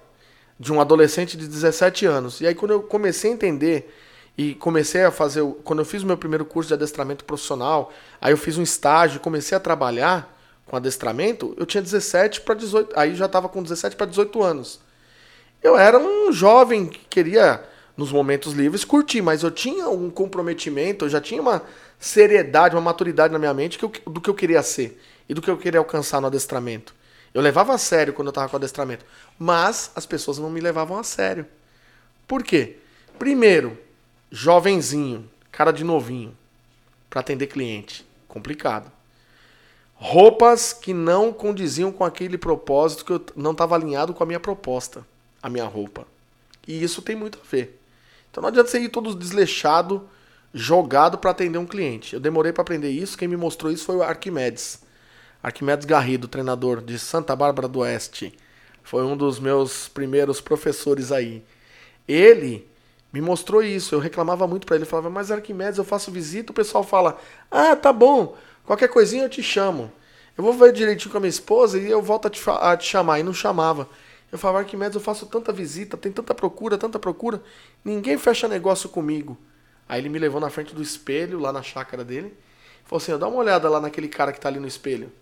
de 0.59 0.73
um 0.73 0.81
adolescente 0.81 1.37
de 1.37 1.47
17 1.47 2.07
anos. 2.07 2.41
E 2.41 2.47
aí 2.47 2.55
quando 2.55 2.71
eu 2.71 2.83
comecei 2.83 3.31
a 3.31 3.35
entender 3.35 3.95
e 4.37 4.55
comecei 4.55 5.05
a 5.05 5.11
fazer, 5.11 5.45
quando 5.63 5.81
eu 5.81 5.85
fiz 5.85 6.03
o 6.03 6.07
meu 6.07 6.17
primeiro 6.17 6.47
curso 6.47 6.69
de 6.69 6.75
adestramento 6.75 7.23
profissional, 7.27 7.93
aí 8.19 8.33
eu 8.33 8.39
fiz 8.39 8.57
um 8.57 8.63
estágio, 8.63 9.21
comecei 9.21 9.55
a 9.55 9.61
trabalhar 9.61 10.35
com 10.67 10.75
adestramento, 10.75 11.55
eu 11.59 11.67
tinha 11.67 11.83
17 11.83 12.41
para 12.41 12.55
18, 12.55 12.99
aí 12.99 13.15
já 13.15 13.27
estava 13.27 13.47
com 13.47 13.63
17 13.63 13.95
para 13.95 14.07
18 14.07 14.43
anos. 14.43 14.81
Eu 15.63 15.77
era 15.77 15.99
um 15.99 16.33
jovem 16.33 16.87
que 16.87 17.01
queria 17.11 17.74
nos 17.97 18.11
momentos 18.11 18.53
livres, 18.53 18.85
curti, 18.85 19.23
mas 19.23 19.43
eu 19.43 19.51
tinha 19.51 19.89
um 19.89 20.11
comprometimento, 20.11 21.05
eu 21.05 21.09
já 21.09 21.21
tinha 21.21 21.41
uma 21.41 21.63
seriedade, 21.99 22.75
uma 22.75 22.81
maturidade 22.81 23.33
na 23.33 23.39
minha 23.39 23.55
mente 23.55 23.79
do 23.79 24.21
que 24.21 24.29
eu 24.29 24.35
queria 24.35 24.63
ser 24.63 25.01
e 25.29 25.35
do 25.35 25.41
que 25.41 25.49
eu 25.49 25.57
queria 25.57 25.79
alcançar 25.79 26.21
no 26.21 26.27
adestramento. 26.27 26.95
Eu 27.33 27.41
levava 27.41 27.75
a 27.75 27.79
sério 27.79 28.13
quando 28.13 28.29
eu 28.29 28.31
estava 28.31 28.49
com 28.49 28.57
o 28.57 28.59
adestramento, 28.59 29.05
mas 29.39 29.91
as 29.95 30.07
pessoas 30.07 30.39
não 30.39 30.51
me 30.51 30.61
levavam 30.61 30.99
a 30.99 31.05
sério. 31.05 31.47
Por 32.27 32.43
quê? 32.43 32.77
Primeiro, 33.19 33.79
jovenzinho, 34.31 35.29
cara 35.51 35.73
de 35.73 35.85
novinho, 35.85 36.37
para 37.09 37.21
atender 37.21 37.47
cliente, 37.47 38.05
complicado. 38.27 38.91
Roupas 39.95 40.73
que 40.73 40.93
não 40.93 41.33
condiziam 41.33 41.93
com 41.93 42.05
aquele 42.05 42.37
propósito 42.37 43.05
que 43.05 43.13
eu 43.13 43.25
não 43.37 43.53
estava 43.53 43.77
alinhado 43.77 44.13
com 44.13 44.23
a 44.23 44.27
minha 44.27 44.41
proposta, 44.41 45.07
a 45.41 45.49
minha 45.49 45.65
roupa. 45.65 46.07
E 46.67 46.83
isso 46.83 47.01
tem 47.03 47.15
muito 47.15 47.39
a 47.39 47.49
ver. 47.49 47.81
Então 48.35 48.43
não 48.43 48.49
adianta 48.49 48.69
você 48.69 48.81
ir 48.81 48.89
todo 48.89 49.15
desleixado, 49.15 50.09
jogado 50.53 51.17
para 51.17 51.31
atender 51.31 51.57
um 51.57 51.65
cliente. 51.65 52.15
Eu 52.15 52.21
demorei 52.21 52.53
para 52.53 52.63
aprender 52.63 52.91
isso, 52.91 53.17
quem 53.17 53.29
me 53.29 53.37
mostrou 53.37 53.71
isso 53.71 53.85
foi 53.85 53.95
o 53.95 54.03
Arquimedes. 54.03 54.83
Arquimedes 55.41 55.87
Garrido, 55.87 56.27
treinador 56.27 56.83
de 56.83 56.99
Santa 56.99 57.37
Bárbara 57.37 57.69
do 57.69 57.79
Oeste. 57.79 58.37
Foi 58.83 59.05
um 59.05 59.17
dos 59.17 59.39
meus 59.39 59.87
primeiros 59.87 60.41
professores 60.41 61.13
aí. 61.13 61.45
Ele 62.09 62.69
me 63.13 63.21
mostrou 63.21 63.63
isso. 63.63 63.95
Eu 63.95 64.01
reclamava 64.01 64.49
muito 64.49 64.67
para 64.67 64.75
ele. 64.75 64.85
Falava, 64.85 65.09
mas 65.09 65.31
Arquimedes, 65.31 65.79
eu 65.79 65.85
faço 65.85 66.11
visita. 66.11 66.51
O 66.51 66.55
pessoal 66.55 66.83
fala, 66.83 67.17
ah, 67.49 67.77
tá 67.77 67.93
bom. 67.93 68.37
Qualquer 68.65 68.89
coisinha 68.89 69.23
eu 69.23 69.31
te 69.31 69.45
chamo. 69.45 69.93
Eu 70.37 70.43
vou 70.43 70.53
ver 70.55 70.73
direitinho 70.73 71.13
com 71.13 71.19
a 71.19 71.21
minha 71.21 71.31
esposa 71.31 71.79
e 71.79 71.89
eu 71.89 72.03
volto 72.03 72.27
a 72.27 72.31
te, 72.31 72.43
a 72.51 72.77
te 72.77 72.85
chamar. 72.85 73.21
E 73.21 73.23
não 73.23 73.33
chamava. 73.33 73.89
Eu 74.35 74.39
falava, 74.39 74.59
Arquimedes, 74.59 74.97
eu 74.97 75.01
faço 75.01 75.27
tanta 75.27 75.53
visita, 75.53 75.97
tem 75.97 76.11
tanta 76.11 76.35
procura, 76.35 76.77
tanta 76.77 76.99
procura. 76.99 77.41
Ninguém 77.85 78.19
fecha 78.19 78.49
negócio 78.49 78.89
comigo. 78.89 79.39
Aí 79.89 80.01
ele 80.01 80.09
me 80.09 80.19
levou 80.19 80.41
na 80.41 80.51
frente 80.51 80.75
do 80.75 80.83
espelho, 80.83 81.39
lá 81.39 81.53
na 81.53 81.63
chácara 81.63 82.05
dele. 82.05 82.35
Falou 82.85 83.01
assim, 83.01 83.17
dá 83.17 83.29
uma 83.29 83.37
olhada 83.37 83.69
lá 83.69 83.81
naquele 83.81 84.09
cara 84.09 84.33
que 84.33 84.41
tá 84.41 84.49
ali 84.49 84.59
no 84.59 84.67
espelho. 84.67 85.13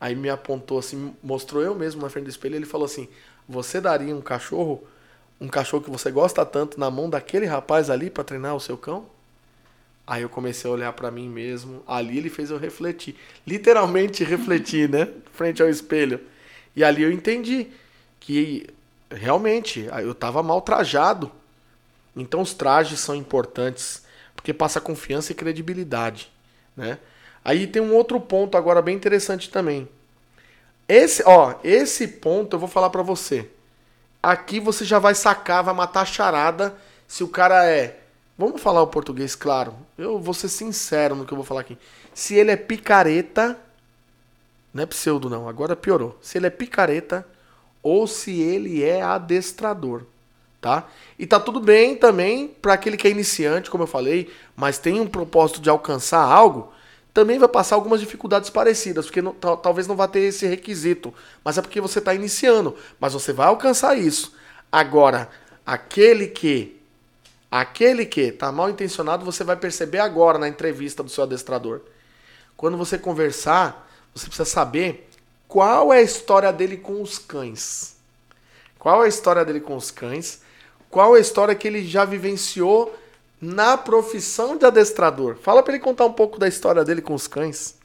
Aí 0.00 0.16
me 0.16 0.28
apontou 0.28 0.80
assim, 0.80 1.14
mostrou 1.22 1.62
eu 1.62 1.76
mesmo 1.76 2.02
na 2.02 2.08
frente 2.08 2.24
do 2.24 2.30
espelho. 2.30 2.56
Ele 2.56 2.66
falou 2.66 2.86
assim, 2.86 3.08
você 3.48 3.80
daria 3.80 4.12
um 4.12 4.20
cachorro 4.20 4.82
um 5.40 5.46
cachorro 5.46 5.84
que 5.84 5.90
você 5.90 6.10
gosta 6.10 6.44
tanto 6.44 6.80
na 6.80 6.90
mão 6.90 7.08
daquele 7.08 7.46
rapaz 7.46 7.88
ali 7.88 8.10
para 8.10 8.24
treinar 8.24 8.56
o 8.56 8.60
seu 8.60 8.76
cão? 8.76 9.06
Aí 10.04 10.22
eu 10.22 10.28
comecei 10.28 10.68
a 10.68 10.74
olhar 10.74 10.92
para 10.92 11.08
mim 11.08 11.28
mesmo. 11.28 11.84
Ali 11.86 12.18
ele 12.18 12.30
fez 12.30 12.50
eu 12.50 12.58
refletir. 12.58 13.14
Literalmente 13.46 14.24
refletir, 14.26 14.88
né? 14.88 15.08
Frente 15.32 15.62
ao 15.62 15.68
espelho. 15.68 16.20
E 16.74 16.82
ali 16.82 17.04
eu 17.04 17.12
entendi 17.12 17.68
que 18.24 18.66
realmente 19.10 19.86
eu 20.00 20.12
estava 20.12 20.42
mal 20.42 20.62
trajado. 20.62 21.30
Então 22.16 22.40
os 22.40 22.54
trajes 22.54 22.98
são 23.00 23.14
importantes 23.14 24.02
porque 24.34 24.54
passa 24.54 24.80
confiança 24.80 25.32
e 25.32 25.34
credibilidade, 25.34 26.32
né? 26.74 26.98
Aí 27.44 27.66
tem 27.66 27.82
um 27.82 27.94
outro 27.94 28.18
ponto 28.18 28.56
agora 28.56 28.80
bem 28.80 28.96
interessante 28.96 29.50
também. 29.50 29.86
Esse, 30.88 31.22
ó, 31.26 31.56
esse 31.62 32.08
ponto 32.08 32.56
eu 32.56 32.60
vou 32.60 32.68
falar 32.68 32.88
para 32.88 33.02
você. 33.02 33.50
Aqui 34.22 34.58
você 34.58 34.86
já 34.86 34.98
vai 34.98 35.14
sacar, 35.14 35.62
vai 35.62 35.74
matar 35.74 36.00
a 36.00 36.06
charada 36.06 36.74
se 37.06 37.22
o 37.22 37.28
cara 37.28 37.66
é. 37.66 38.00
Vamos 38.38 38.62
falar 38.62 38.80
o 38.80 38.86
português, 38.86 39.34
claro. 39.34 39.76
Eu 39.98 40.18
vou 40.18 40.32
ser 40.32 40.48
sincero 40.48 41.14
no 41.14 41.26
que 41.26 41.32
eu 41.32 41.36
vou 41.36 41.44
falar 41.44 41.60
aqui. 41.60 41.76
Se 42.14 42.34
ele 42.34 42.50
é 42.50 42.56
picareta. 42.56 43.58
Não 44.72 44.82
é 44.82 44.86
pseudo, 44.86 45.28
não. 45.28 45.46
Agora 45.46 45.76
piorou. 45.76 46.18
Se 46.22 46.38
ele 46.38 46.46
é 46.46 46.50
picareta 46.50 47.24
ou 47.84 48.08
se 48.08 48.40
ele 48.40 48.82
é 48.82 49.00
adestrador. 49.00 50.02
Tá? 50.60 50.88
E 51.18 51.26
tá 51.26 51.38
tudo 51.38 51.60
bem 51.60 51.94
também 51.94 52.48
para 52.48 52.72
aquele 52.72 52.96
que 52.96 53.06
é 53.06 53.10
iniciante, 53.10 53.70
como 53.70 53.84
eu 53.84 53.86
falei, 53.86 54.32
mas 54.56 54.78
tem 54.78 54.98
um 54.98 55.06
propósito 55.06 55.60
de 55.60 55.70
alcançar 55.70 56.22
algo 56.22 56.72
também 57.14 57.38
vai 57.38 57.48
passar 57.48 57.76
algumas 57.76 58.00
dificuldades 58.00 58.50
parecidas, 58.50 59.06
porque 59.06 59.22
não, 59.22 59.32
talvez 59.32 59.86
não 59.86 59.94
vá 59.94 60.08
ter 60.08 60.18
esse 60.18 60.48
requisito, 60.48 61.14
mas 61.44 61.56
é 61.56 61.62
porque 61.62 61.80
você 61.80 62.00
está 62.00 62.12
iniciando, 62.12 62.76
mas 62.98 63.12
você 63.12 63.32
vai 63.32 63.46
alcançar 63.46 63.96
isso. 63.96 64.34
Agora, 64.70 65.30
aquele 65.64 66.26
que 66.26 66.80
aquele 67.48 68.04
que 68.04 68.22
está 68.22 68.50
mal 68.50 68.68
intencionado, 68.68 69.24
você 69.24 69.44
vai 69.44 69.54
perceber 69.54 70.00
agora 70.00 70.40
na 70.40 70.48
entrevista 70.48 71.04
do 71.04 71.08
seu 71.08 71.22
adestrador. 71.22 71.82
Quando 72.56 72.76
você 72.76 72.98
conversar, 72.98 73.88
você 74.12 74.26
precisa 74.26 74.44
saber 74.44 75.08
qual 75.48 75.92
é 75.92 75.98
a 75.98 76.02
história 76.02 76.52
dele 76.52 76.76
com 76.76 77.00
os 77.02 77.18
cães. 77.18 77.96
Qual 78.78 79.02
é 79.02 79.06
a 79.06 79.08
história 79.08 79.44
dele 79.44 79.60
com 79.60 79.76
os 79.76 79.90
cães? 79.90 80.42
Qual 80.90 81.14
é 81.14 81.18
a 81.18 81.22
história 81.22 81.54
que 81.54 81.66
ele 81.66 81.84
já 81.86 82.04
vivenciou 82.04 82.94
na 83.44 83.76
profissão 83.76 84.56
de 84.56 84.64
adestrador. 84.64 85.36
Fala 85.36 85.62
para 85.62 85.74
ele 85.74 85.82
contar 85.82 86.06
um 86.06 86.12
pouco 86.12 86.38
da 86.38 86.48
história 86.48 86.82
dele 86.82 87.02
com 87.02 87.14
os 87.14 87.28
cães. 87.28 87.76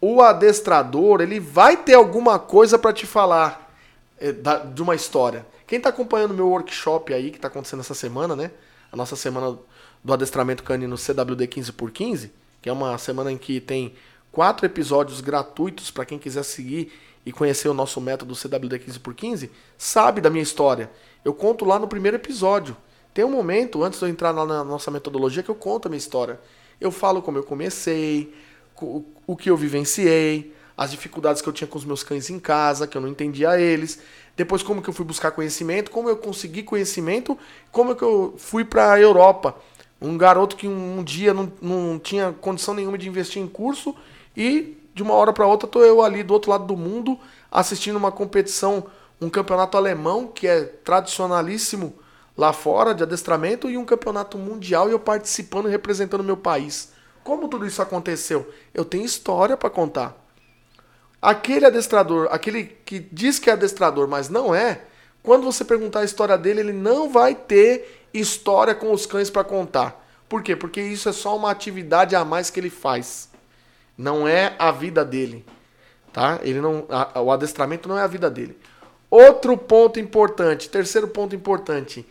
O 0.00 0.20
adestrador, 0.20 1.20
ele 1.20 1.38
vai 1.38 1.76
ter 1.76 1.94
alguma 1.94 2.38
coisa 2.38 2.78
para 2.78 2.92
te 2.92 3.06
falar 3.06 3.72
é, 4.18 4.32
de 4.32 4.82
uma 4.82 4.94
história. 4.94 5.46
Quem 5.66 5.76
está 5.76 5.90
acompanhando 5.90 6.34
meu 6.34 6.48
workshop 6.48 7.14
aí, 7.14 7.30
que 7.30 7.36
está 7.36 7.46
acontecendo 7.46 7.80
essa 7.80 7.94
semana, 7.94 8.34
né? 8.34 8.50
A 8.90 8.96
nossa 8.96 9.14
semana 9.14 9.56
do 10.02 10.12
adestramento 10.12 10.64
canino 10.64 10.98
CWD 10.98 11.46
15x15, 11.46 12.30
que 12.60 12.68
é 12.68 12.72
uma 12.72 12.98
semana 12.98 13.30
em 13.30 13.38
que 13.38 13.60
tem 13.60 13.94
quatro 14.32 14.66
episódios 14.66 15.20
gratuitos 15.20 15.90
para 15.90 16.04
quem 16.04 16.18
quiser 16.18 16.44
seguir 16.44 16.92
e 17.24 17.32
conhecer 17.32 17.68
o 17.68 17.74
nosso 17.74 18.00
método 18.00 18.34
CWD 18.34 18.78
15x15, 18.78 19.50
sabe 19.76 20.20
da 20.20 20.30
minha 20.30 20.42
história. 20.42 20.90
Eu 21.24 21.34
conto 21.34 21.64
lá 21.64 21.78
no 21.78 21.86
primeiro 21.86 22.16
episódio. 22.16 22.76
Tem 23.12 23.24
um 23.24 23.30
momento, 23.30 23.82
antes 23.82 23.98
de 23.98 24.04
eu 24.04 24.08
entrar 24.08 24.32
na 24.32 24.64
nossa 24.64 24.90
metodologia, 24.90 25.42
que 25.42 25.50
eu 25.50 25.54
conto 25.54 25.86
a 25.86 25.88
minha 25.88 25.98
história. 25.98 26.40
Eu 26.80 26.90
falo 26.90 27.20
como 27.20 27.36
eu 27.36 27.42
comecei, 27.42 28.32
o 29.26 29.36
que 29.36 29.50
eu 29.50 29.56
vivenciei, 29.56 30.54
as 30.76 30.90
dificuldades 30.90 31.42
que 31.42 31.48
eu 31.48 31.52
tinha 31.52 31.68
com 31.68 31.76
os 31.76 31.84
meus 31.84 32.02
cães 32.02 32.30
em 32.30 32.38
casa, 32.38 32.86
que 32.86 32.96
eu 32.96 33.02
não 33.02 33.08
entendia 33.08 33.60
eles. 33.60 34.00
Depois, 34.34 34.62
como 34.62 34.80
que 34.80 34.88
eu 34.88 34.94
fui 34.94 35.04
buscar 35.04 35.30
conhecimento, 35.32 35.90
como 35.90 36.08
eu 36.08 36.16
consegui 36.16 36.62
conhecimento, 36.62 37.36
como 37.70 37.94
que 37.94 38.02
eu 38.02 38.34
fui 38.38 38.64
para 38.64 38.92
a 38.92 38.98
Europa. 39.00 39.54
Um 40.00 40.16
garoto 40.16 40.56
que 40.56 40.66
um 40.66 41.04
dia 41.04 41.34
não, 41.34 41.52
não 41.60 41.98
tinha 41.98 42.32
condição 42.32 42.72
nenhuma 42.72 42.96
de 42.96 43.06
investir 43.06 43.42
em 43.42 43.46
curso 43.46 43.94
e 44.36 44.78
de 44.94 45.02
uma 45.02 45.14
hora 45.14 45.32
para 45.32 45.46
outra 45.46 45.68
tô 45.68 45.82
eu 45.82 46.02
ali 46.02 46.22
do 46.22 46.34
outro 46.34 46.50
lado 46.50 46.64
do 46.64 46.76
mundo 46.76 47.18
assistindo 47.50 47.96
uma 47.96 48.12
competição, 48.12 48.84
um 49.20 49.28
campeonato 49.28 49.76
alemão 49.76 50.26
que 50.26 50.46
é 50.46 50.62
tradicionalíssimo 50.62 51.94
lá 52.36 52.52
fora 52.52 52.94
de 52.94 53.02
adestramento 53.02 53.68
e 53.68 53.76
um 53.76 53.84
campeonato 53.84 54.38
mundial 54.38 54.88
e 54.88 54.92
eu 54.92 54.98
participando 54.98 55.68
e 55.68 55.70
representando 55.70 56.24
meu 56.24 56.36
país. 56.36 56.92
Como 57.22 57.48
tudo 57.48 57.66
isso 57.66 57.82
aconteceu? 57.82 58.48
Eu 58.72 58.84
tenho 58.84 59.04
história 59.04 59.56
para 59.56 59.68
contar. 59.68 60.16
Aquele 61.20 61.66
adestrador, 61.66 62.28
aquele 62.30 62.64
que 62.64 62.98
diz 62.98 63.38
que 63.38 63.50
é 63.50 63.52
adestrador, 63.52 64.08
mas 64.08 64.30
não 64.30 64.54
é, 64.54 64.82
quando 65.22 65.44
você 65.44 65.64
perguntar 65.64 66.00
a 66.00 66.04
história 66.04 66.38
dele, 66.38 66.60
ele 66.60 66.72
não 66.72 67.10
vai 67.10 67.34
ter 67.34 68.06
história 68.12 68.74
com 68.74 68.90
os 68.90 69.04
cães 69.04 69.28
para 69.28 69.44
contar. 69.44 70.02
Por 70.28 70.42
quê? 70.42 70.56
Porque 70.56 70.80
isso 70.80 71.08
é 71.08 71.12
só 71.12 71.36
uma 71.36 71.50
atividade 71.50 72.16
a 72.16 72.24
mais 72.24 72.48
que 72.48 72.58
ele 72.58 72.70
faz. 72.70 73.29
Não 74.00 74.26
é 74.26 74.56
a 74.58 74.70
vida 74.70 75.04
dele, 75.04 75.44
tá? 76.10 76.40
Ele 76.42 76.58
não, 76.58 76.86
a, 76.88 77.20
o 77.20 77.30
adestramento 77.30 77.86
não 77.86 77.98
é 77.98 78.02
a 78.02 78.06
vida 78.06 78.30
dele. 78.30 78.56
Outro 79.10 79.58
ponto 79.58 80.00
importante, 80.00 80.70
terceiro 80.70 81.06
ponto 81.08 81.36
importante, 81.36 82.06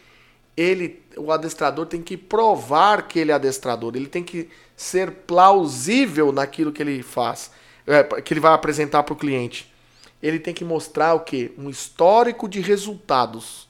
ele, 0.56 1.02
o 1.18 1.32
adestrador 1.32 1.88
tem 1.88 2.04
que 2.04 2.16
provar 2.16 3.08
que 3.08 3.18
ele 3.18 3.32
é 3.32 3.34
adestrador, 3.34 3.96
ele 3.96 4.06
tem 4.06 4.24
que 4.24 4.50
ser 4.78 5.10
plausível 5.10 6.32
naquilo 6.32 6.72
que 6.72 6.84
ele 6.84 7.02
faz, 7.02 7.50
é, 7.88 8.04
que 8.04 8.36
ele 8.36 8.40
vai 8.40 8.54
apresentar 8.54 9.02
para 9.02 9.14
o 9.14 9.18
cliente. 9.18 9.74
Ele 10.22 10.38
tem 10.38 10.54
que 10.54 10.64
mostrar 10.64 11.16
o 11.16 11.22
que? 11.22 11.52
Um 11.58 11.72
histórico 11.72 12.48
de 12.48 12.62
resultados, 12.62 13.68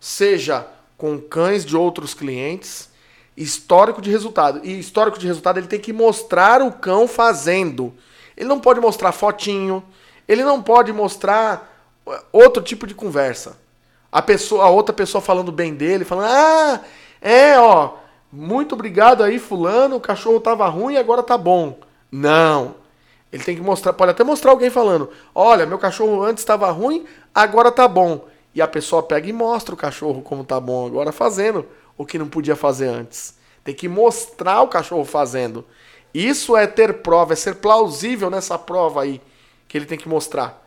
seja 0.00 0.66
com 0.96 1.20
cães 1.20 1.62
de 1.62 1.76
outros 1.76 2.14
clientes, 2.14 2.88
histórico 3.36 4.00
de 4.00 4.10
resultado. 4.10 4.60
E 4.62 4.78
histórico 4.78 5.18
de 5.18 5.26
resultado 5.26 5.58
ele 5.58 5.66
tem 5.66 5.80
que 5.80 5.92
mostrar 5.92 6.62
o 6.62 6.72
cão 6.72 7.08
fazendo. 7.08 7.92
Ele 8.36 8.48
não 8.48 8.60
pode 8.60 8.80
mostrar 8.80 9.12
fotinho, 9.12 9.82
ele 10.26 10.44
não 10.44 10.62
pode 10.62 10.92
mostrar 10.92 11.70
outro 12.32 12.62
tipo 12.62 12.86
de 12.86 12.94
conversa 12.94 13.64
a 14.14 14.22
pessoa, 14.22 14.64
a 14.64 14.68
outra 14.68 14.94
pessoa 14.94 15.20
falando 15.20 15.50
bem 15.50 15.74
dele, 15.74 16.04
falando: 16.04 16.28
"Ah, 16.30 16.80
é, 17.20 17.58
ó, 17.58 17.94
muito 18.32 18.76
obrigado 18.76 19.24
aí 19.24 19.40
fulano, 19.40 19.96
o 19.96 20.00
cachorro 20.00 20.38
tava 20.38 20.68
ruim 20.68 20.94
e 20.94 20.96
agora 20.96 21.20
tá 21.20 21.36
bom". 21.36 21.80
Não. 22.12 22.76
Ele 23.32 23.42
tem 23.42 23.56
que 23.56 23.60
mostrar, 23.60 23.92
pode 23.92 24.12
até 24.12 24.22
mostrar 24.22 24.52
alguém 24.52 24.70
falando: 24.70 25.10
"Olha, 25.34 25.66
meu 25.66 25.78
cachorro 25.78 26.22
antes 26.22 26.42
estava 26.42 26.70
ruim, 26.70 27.04
agora 27.34 27.72
tá 27.72 27.88
bom". 27.88 28.26
E 28.54 28.62
a 28.62 28.68
pessoa 28.68 29.02
pega 29.02 29.28
e 29.28 29.32
mostra 29.32 29.74
o 29.74 29.76
cachorro 29.76 30.22
como 30.22 30.44
tá 30.44 30.60
bom 30.60 30.86
agora 30.86 31.10
fazendo 31.10 31.66
o 31.96 32.04
que 32.04 32.18
não 32.18 32.28
podia 32.28 32.56
fazer 32.56 32.88
antes. 32.88 33.34
Tem 33.62 33.74
que 33.74 33.88
mostrar 33.88 34.62
o 34.62 34.68
cachorro 34.68 35.04
fazendo. 35.04 35.64
Isso 36.12 36.56
é 36.56 36.66
ter 36.66 36.94
prova, 37.02 37.32
é 37.32 37.36
ser 37.36 37.56
plausível 37.56 38.30
nessa 38.30 38.58
prova 38.58 39.02
aí 39.02 39.20
que 39.66 39.76
ele 39.76 39.86
tem 39.86 39.98
que 39.98 40.08
mostrar. 40.08 40.62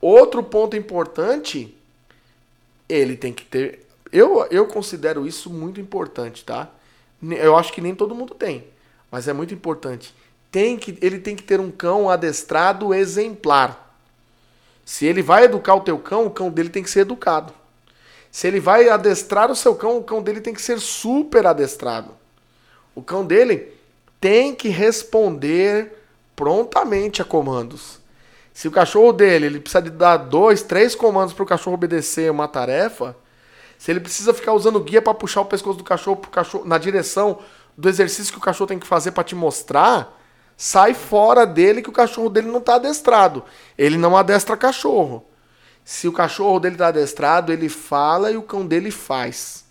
Outro 0.00 0.42
ponto 0.42 0.76
importante 0.76 1.76
ele 2.88 3.16
tem 3.16 3.32
que 3.32 3.44
ter. 3.44 3.86
Eu, 4.12 4.46
eu 4.50 4.66
considero 4.66 5.26
isso 5.26 5.50
muito 5.50 5.80
importante, 5.80 6.44
tá? 6.44 6.70
Eu 7.22 7.56
acho 7.56 7.72
que 7.72 7.80
nem 7.80 7.94
todo 7.94 8.14
mundo 8.14 8.34
tem, 8.34 8.64
mas 9.10 9.28
é 9.28 9.32
muito 9.32 9.54
importante. 9.54 10.14
Tem 10.50 10.76
que, 10.76 10.96
ele 11.00 11.18
tem 11.18 11.34
que 11.34 11.42
ter 11.42 11.58
um 11.58 11.70
cão 11.70 12.08
adestrado 12.08 12.94
exemplar. 12.94 13.98
Se 14.84 15.06
ele 15.06 15.22
vai 15.22 15.44
educar 15.44 15.74
o 15.74 15.80
teu 15.80 15.98
cão, 15.98 16.26
o 16.26 16.30
cão 16.30 16.50
dele 16.50 16.68
tem 16.68 16.82
que 16.82 16.90
ser 16.90 17.00
educado. 17.00 17.52
Se 18.34 18.48
ele 18.48 18.58
vai 18.58 18.88
adestrar 18.88 19.48
o 19.48 19.54
seu 19.54 19.76
cão, 19.76 19.96
o 19.96 20.02
cão 20.02 20.20
dele 20.20 20.40
tem 20.40 20.52
que 20.52 20.60
ser 20.60 20.80
super 20.80 21.46
adestrado. 21.46 22.10
O 22.92 23.00
cão 23.00 23.24
dele 23.24 23.72
tem 24.20 24.52
que 24.52 24.68
responder 24.68 25.96
prontamente 26.34 27.22
a 27.22 27.24
comandos. 27.24 28.00
Se 28.52 28.66
o 28.66 28.72
cachorro 28.72 29.12
dele 29.12 29.46
ele 29.46 29.60
precisa 29.60 29.80
de 29.80 29.90
dar 29.90 30.16
dois, 30.16 30.62
três 30.62 30.96
comandos 30.96 31.32
para 31.32 31.44
o 31.44 31.46
cachorro 31.46 31.74
obedecer 31.74 32.28
uma 32.28 32.48
tarefa, 32.48 33.16
se 33.78 33.92
ele 33.92 34.00
precisa 34.00 34.34
ficar 34.34 34.52
usando 34.52 34.80
guia 34.80 35.00
para 35.00 35.14
puxar 35.14 35.42
o 35.42 35.46
pescoço 35.46 35.78
do 35.78 35.84
cachorro, 35.84 36.16
pro 36.16 36.30
cachorro 36.32 36.64
na 36.64 36.76
direção 36.76 37.38
do 37.78 37.88
exercício 37.88 38.32
que 38.32 38.38
o 38.38 38.42
cachorro 38.42 38.66
tem 38.66 38.80
que 38.80 38.86
fazer 38.86 39.12
para 39.12 39.22
te 39.22 39.36
mostrar, 39.36 40.20
sai 40.56 40.92
fora 40.92 41.46
dele 41.46 41.82
que 41.82 41.88
o 41.88 41.92
cachorro 41.92 42.28
dele 42.28 42.48
não 42.48 42.58
está 42.58 42.74
adestrado. 42.74 43.44
Ele 43.78 43.96
não 43.96 44.16
adestra 44.16 44.56
cachorro. 44.56 45.24
Se 45.84 46.08
o 46.08 46.12
cachorro 46.12 46.58
dele 46.58 46.76
está 46.76 46.88
adestrado, 46.88 47.52
ele 47.52 47.68
fala 47.68 48.30
e 48.30 48.36
o 48.36 48.42
cão 48.42 48.66
dele 48.66 48.90
faz, 48.90 49.64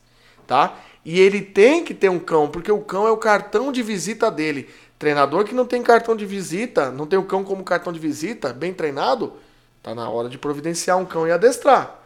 tá? 0.45 0.77
E 1.03 1.19
ele 1.19 1.41
tem 1.41 1.83
que 1.83 1.93
ter 1.93 2.09
um 2.09 2.19
cão, 2.19 2.47
porque 2.47 2.71
o 2.71 2.81
cão 2.81 3.07
é 3.07 3.11
o 3.11 3.17
cartão 3.17 3.71
de 3.71 3.81
visita 3.81 4.29
dele. 4.29 4.69
Treinador 4.99 5.43
que 5.43 5.55
não 5.55 5.65
tem 5.65 5.81
cartão 5.81 6.15
de 6.15 6.25
visita, 6.25 6.91
não 6.91 7.07
tem 7.07 7.17
o 7.17 7.25
cão 7.25 7.43
como 7.43 7.63
cartão 7.63 7.91
de 7.91 7.99
visita, 7.99 8.53
bem 8.53 8.73
treinado, 8.73 9.33
tá 9.81 9.93
na 9.93 10.07
hora 10.07 10.29
de 10.29 10.37
providenciar 10.37 10.97
um 10.97 11.05
cão 11.05 11.27
e 11.27 11.31
adestrar. 11.31 11.99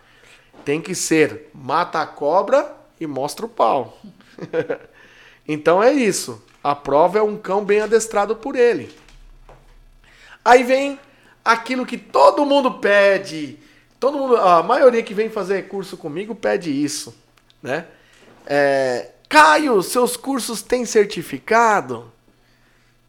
Tem 0.64 0.82
que 0.82 0.96
ser 0.96 1.52
mata 1.54 2.02
a 2.02 2.08
cobra 2.08 2.76
e 3.00 3.06
mostra 3.06 3.46
o 3.46 3.50
pau. 3.50 4.00
então 5.48 5.84
é 5.84 5.92
isso. 5.92 6.42
A 6.64 6.74
prova 6.74 7.20
é 7.20 7.22
um 7.22 7.38
cão 7.38 7.64
bem 7.64 7.82
adestrado 7.82 8.36
por 8.36 8.56
ele. 8.56 8.90
Aí 10.44 10.64
vem 10.64 11.00
aquilo 11.46 11.86
que 11.86 11.98
todo 11.98 12.46
mundo 12.46 12.80
pede. 12.80 13.60
Todo 14.00 14.18
mundo, 14.18 14.38
a 14.38 14.62
maioria 14.62 15.02
que 15.02 15.14
vem 15.14 15.30
fazer 15.30 15.68
curso 15.68 15.98
comigo 15.98 16.36
pede 16.36 16.72
isso, 16.72 17.16
né? 17.62 17.88
É, 18.46 19.12
Caio, 19.28 19.82
seus 19.82 20.16
cursos 20.16 20.62
têm 20.62 20.86
certificado? 20.86 22.12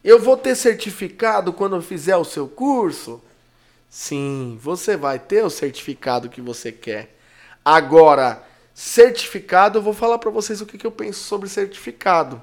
Eu 0.03 0.19
vou 0.19 0.35
ter 0.35 0.55
certificado 0.55 1.53
quando 1.53 1.75
eu 1.75 1.81
fizer 1.81 2.17
o 2.17 2.25
seu 2.25 2.47
curso? 2.47 3.21
Sim, 3.89 4.57
você 4.61 4.97
vai 4.97 5.19
ter 5.19 5.43
o 5.43 5.49
certificado 5.49 6.29
que 6.29 6.41
você 6.41 6.71
quer. 6.71 7.15
Agora, 7.63 8.43
certificado, 8.73 9.77
eu 9.77 9.83
vou 9.83 9.93
falar 9.93 10.17
para 10.17 10.29
vocês 10.31 10.61
o 10.61 10.65
que, 10.65 10.77
que 10.77 10.87
eu 10.87 10.91
penso 10.91 11.23
sobre 11.23 11.49
certificado. 11.49 12.41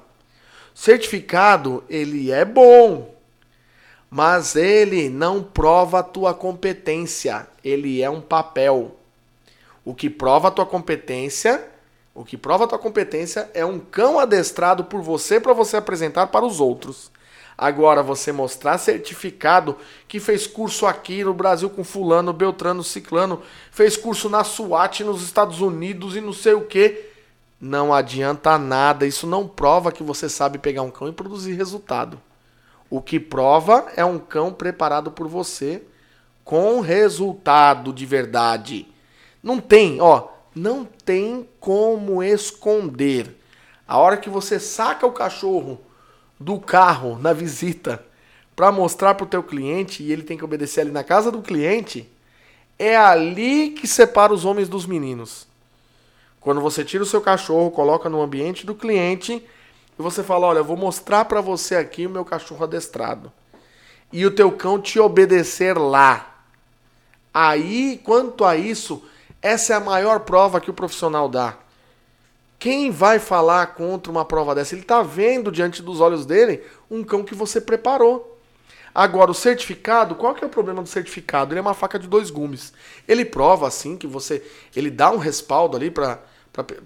Certificado, 0.73 1.83
ele 1.89 2.31
é 2.31 2.45
bom, 2.45 3.15
mas 4.09 4.55
ele 4.55 5.09
não 5.09 5.43
prova 5.43 5.99
a 5.99 6.03
tua 6.03 6.33
competência. 6.33 7.47
Ele 7.63 8.01
é 8.01 8.09
um 8.09 8.21
papel. 8.21 8.95
O 9.83 9.93
que 9.93 10.09
prova 10.09 10.47
a 10.47 10.51
tua 10.51 10.65
competência, 10.65 11.65
o 12.13 12.23
que 12.23 12.37
prova 12.37 12.63
a 12.65 12.67
tua 12.67 12.79
competência 12.79 13.49
é 13.53 13.65
um 13.65 13.79
cão 13.79 14.19
adestrado 14.19 14.83
por 14.85 15.01
você 15.01 15.39
para 15.39 15.53
você 15.53 15.77
apresentar 15.77 16.27
para 16.27 16.45
os 16.45 16.59
outros. 16.59 17.11
Agora, 17.57 18.03
você 18.03 18.31
mostrar 18.31 18.77
certificado 18.77 19.75
que 20.07 20.19
fez 20.19 20.45
curso 20.45 20.85
aqui 20.85 21.23
no 21.23 21.33
Brasil 21.33 21.69
com 21.69 21.83
fulano, 21.83 22.31
Beltrano, 22.31 22.83
Ciclano, 22.83 23.41
fez 23.71 23.97
curso 23.97 24.29
na 24.29 24.43
SWAT 24.43 25.03
nos 25.03 25.23
Estados 25.23 25.59
Unidos 25.59 26.15
e 26.15 26.21
não 26.21 26.33
sei 26.33 26.53
o 26.53 26.61
que, 26.61 27.09
não 27.59 27.91
adianta 27.91 28.59
nada. 28.59 29.07
Isso 29.07 29.25
não 29.25 29.47
prova 29.47 29.91
que 29.91 30.03
você 30.03 30.29
sabe 30.29 30.59
pegar 30.59 30.83
um 30.83 30.91
cão 30.91 31.07
e 31.07 31.11
produzir 31.11 31.53
resultado. 31.53 32.21
O 32.89 33.01
que 33.01 33.19
prova 33.19 33.91
é 33.95 34.05
um 34.05 34.17
cão 34.17 34.53
preparado 34.53 35.11
por 35.11 35.27
você 35.27 35.83
com 36.43 36.79
resultado 36.79 37.91
de 37.91 38.05
verdade. 38.05 38.87
Não 39.43 39.59
tem, 39.59 39.99
ó, 39.99 40.29
não 40.55 40.85
tem 40.85 41.47
como 41.59 42.23
esconder. 42.23 43.35
A 43.87 43.97
hora 43.97 44.17
que 44.17 44.29
você 44.29 44.59
saca 44.59 45.05
o 45.05 45.11
cachorro 45.11 45.79
do 46.39 46.59
carro 46.59 47.17
na 47.19 47.33
visita 47.33 48.03
para 48.55 48.71
mostrar 48.71 49.15
para 49.15 49.25
o 49.25 49.29
teu 49.29 49.43
cliente 49.43 50.01
e 50.01 50.11
ele 50.11 50.23
tem 50.23 50.37
que 50.37 50.43
obedecer 50.43 50.81
ali 50.81 50.91
na 50.91 51.03
casa 51.03 51.31
do 51.31 51.41
cliente, 51.41 52.09
é 52.79 52.95
ali 52.95 53.71
que 53.71 53.87
separa 53.87 54.33
os 54.33 54.45
homens 54.45 54.69
dos 54.69 54.85
meninos. 54.85 55.47
Quando 56.39 56.61
você 56.61 56.83
tira 56.83 57.03
o 57.03 57.07
seu 57.07 57.21
cachorro, 57.21 57.71
coloca 57.71 58.09
no 58.09 58.21
ambiente 58.21 58.65
do 58.65 58.73
cliente 58.73 59.45
e 59.97 60.01
você 60.01 60.23
fala: 60.23 60.47
"Olha, 60.47 60.63
vou 60.63 60.77
mostrar 60.77 61.25
para 61.25 61.41
você 61.41 61.75
aqui 61.75 62.05
o 62.05 62.09
meu 62.09 62.25
cachorro 62.25 62.63
adestrado". 62.63 63.31
E 64.11 64.25
o 64.25 64.31
teu 64.31 64.51
cão 64.51 64.79
te 64.79 64.99
obedecer 64.99 65.77
lá. 65.77 66.35
Aí, 67.33 67.99
quanto 68.03 68.45
a 68.45 68.55
isso, 68.55 69.03
essa 69.41 69.73
é 69.73 69.75
a 69.75 69.81
maior 69.81 70.21
prova 70.21 70.61
que 70.61 70.69
o 70.71 70.73
profissional 70.73 71.27
dá. 71.29 71.57
Quem 72.57 72.89
vai 72.89 73.19
falar 73.19 73.67
contra 73.75 74.11
uma 74.11 74.25
prova 74.25 74.55
dessa? 74.55 74.73
Ele 74.73 74.81
está 74.81 75.03
vendo 75.03 75.51
diante 75.51 75.83
dos 75.83 76.01
olhos 76.01 76.25
dele 76.25 76.63
um 76.89 77.03
cão 77.03 77.23
que 77.23 77.35
você 77.35 77.61
preparou. 77.61 78.35
Agora, 78.93 79.29
o 79.29 79.35
certificado, 79.35 80.15
qual 80.15 80.33
que 80.33 80.43
é 80.43 80.47
o 80.47 80.49
problema 80.49 80.81
do 80.81 80.89
certificado? 80.89 81.53
Ele 81.53 81.59
é 81.59 81.61
uma 81.61 81.75
faca 81.75 81.99
de 81.99 82.07
dois 82.07 82.31
gumes. 82.31 82.73
Ele 83.07 83.23
prova, 83.23 83.67
assim, 83.67 83.95
que 83.95 84.07
você. 84.07 84.43
Ele 84.75 84.89
dá 84.89 85.11
um 85.11 85.17
respaldo 85.17 85.77
ali 85.77 85.91
para 85.91 86.19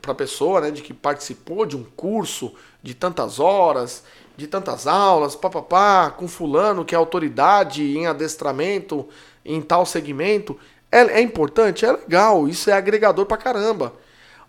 a 0.05 0.13
pessoa, 0.13 0.59
né, 0.59 0.71
de 0.71 0.81
que 0.81 0.93
participou 0.93 1.65
de 1.65 1.77
um 1.77 1.85
curso 1.85 2.53
de 2.81 2.93
tantas 2.93 3.39
horas, 3.39 4.03
de 4.35 4.47
tantas 4.47 4.87
aulas, 4.87 5.35
papapá, 5.35 6.09
com 6.09 6.27
fulano 6.27 6.85
que 6.85 6.95
é 6.95 6.97
autoridade 6.97 7.97
em 7.97 8.07
adestramento 8.07 9.07
em 9.45 9.61
tal 9.61 9.85
segmento. 9.85 10.57
É, 10.91 10.99
é 10.99 11.21
importante? 11.21 11.85
É 11.85 11.91
legal, 11.91 12.47
isso 12.47 12.69
é 12.69 12.73
agregador 12.73 13.25
pra 13.25 13.37
caramba 13.37 13.93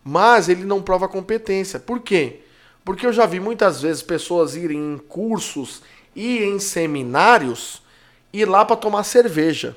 mas 0.04 0.48
ele 0.48 0.64
não 0.64 0.82
prova 0.82 1.08
competência. 1.08 1.78
Por 1.78 2.00
quê? 2.00 2.40
Porque 2.84 3.06
eu 3.06 3.12
já 3.12 3.26
vi 3.26 3.38
muitas 3.38 3.80
vezes 3.80 4.02
pessoas 4.02 4.56
irem 4.56 4.94
em 4.94 4.98
cursos 4.98 5.82
e 6.14 6.42
em 6.42 6.58
seminários 6.58 7.82
ir 8.32 8.46
lá 8.46 8.64
para 8.64 8.76
tomar 8.76 9.04
cerveja. 9.04 9.76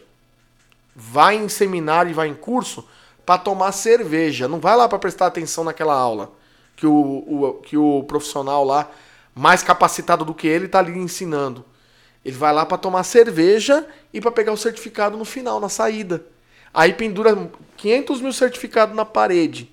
Vai 0.95 1.35
em 1.35 1.49
seminário 1.49 2.09
e 2.09 2.13
vai 2.13 2.27
em 2.27 2.33
curso 2.33 2.87
para 3.25 3.37
tomar 3.37 3.71
cerveja. 3.71 4.47
Não 4.47 4.59
vai 4.59 4.75
lá 4.75 4.87
para 4.87 4.97
prestar 4.97 5.27
atenção 5.27 5.63
naquela 5.63 5.93
aula 5.93 6.31
que 6.75 6.85
o, 6.85 6.93
o, 6.93 7.53
que 7.61 7.77
o 7.77 8.03
profissional 8.03 8.63
lá, 8.63 8.89
mais 9.33 9.63
capacitado 9.63 10.25
do 10.25 10.33
que 10.33 10.47
ele, 10.47 10.65
está 10.65 10.79
ali 10.79 10.97
ensinando. 10.97 11.63
Ele 12.23 12.35
vai 12.35 12.53
lá 12.53 12.65
para 12.65 12.77
tomar 12.77 13.03
cerveja 13.03 13.85
e 14.13 14.19
para 14.19 14.31
pegar 14.31 14.51
o 14.51 14.57
certificado 14.57 15.17
no 15.17 15.25
final, 15.25 15.59
na 15.59 15.69
saída. 15.69 16.25
Aí 16.73 16.93
pendura 16.93 17.49
500 17.77 18.21
mil 18.21 18.33
certificados 18.33 18.95
na 18.95 19.05
parede. 19.05 19.71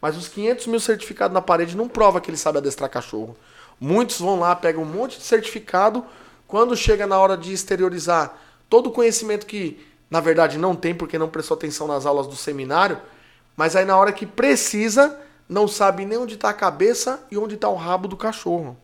Mas 0.00 0.16
os 0.16 0.28
500 0.28 0.66
mil 0.68 0.80
certificados 0.80 1.34
na 1.34 1.42
parede 1.42 1.76
não 1.76 1.88
prova 1.88 2.20
que 2.20 2.30
ele 2.30 2.36
sabe 2.36 2.58
adestrar 2.58 2.88
cachorro. 2.88 3.36
Muitos 3.80 4.20
vão 4.20 4.38
lá, 4.38 4.54
pegam 4.54 4.82
um 4.82 4.86
monte 4.86 5.18
de 5.18 5.24
certificado, 5.24 6.04
quando 6.46 6.76
chega 6.76 7.06
na 7.06 7.18
hora 7.18 7.36
de 7.36 7.52
exteriorizar 7.52 8.36
todo 8.68 8.88
o 8.88 8.92
conhecimento 8.92 9.46
que, 9.46 9.84
na 10.10 10.20
verdade, 10.20 10.58
não 10.58 10.74
tem 10.74 10.94
porque 10.94 11.18
não 11.18 11.28
prestou 11.28 11.56
atenção 11.56 11.86
nas 11.86 12.06
aulas 12.06 12.26
do 12.26 12.36
seminário, 12.36 12.98
mas 13.56 13.76
aí 13.76 13.84
na 13.84 13.96
hora 13.96 14.12
que 14.12 14.24
precisa, 14.24 15.18
não 15.48 15.66
sabe 15.66 16.04
nem 16.04 16.18
onde 16.18 16.34
está 16.34 16.50
a 16.50 16.54
cabeça 16.54 17.24
e 17.30 17.38
onde 17.38 17.54
está 17.54 17.68
o 17.68 17.74
rabo 17.74 18.06
do 18.06 18.16
cachorro. 18.16 18.76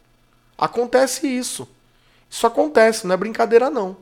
Acontece 0.57 1.27
isso. 1.27 1.69
Isso 2.31 2.47
acontece, 2.47 3.07
não 3.07 3.15
é 3.15 3.16
brincadeira 3.16 3.69
não. 3.69 3.97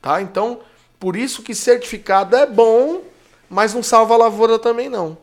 Tá? 0.00 0.20
Então, 0.20 0.60
por 0.98 1.16
isso 1.16 1.42
que 1.42 1.54
certificado 1.54 2.34
é 2.34 2.44
bom, 2.44 3.02
mas 3.48 3.72
não 3.72 3.82
salva 3.82 4.14
a 4.14 4.18
lavoura 4.18 4.58
também 4.58 4.88
não. 4.88 5.16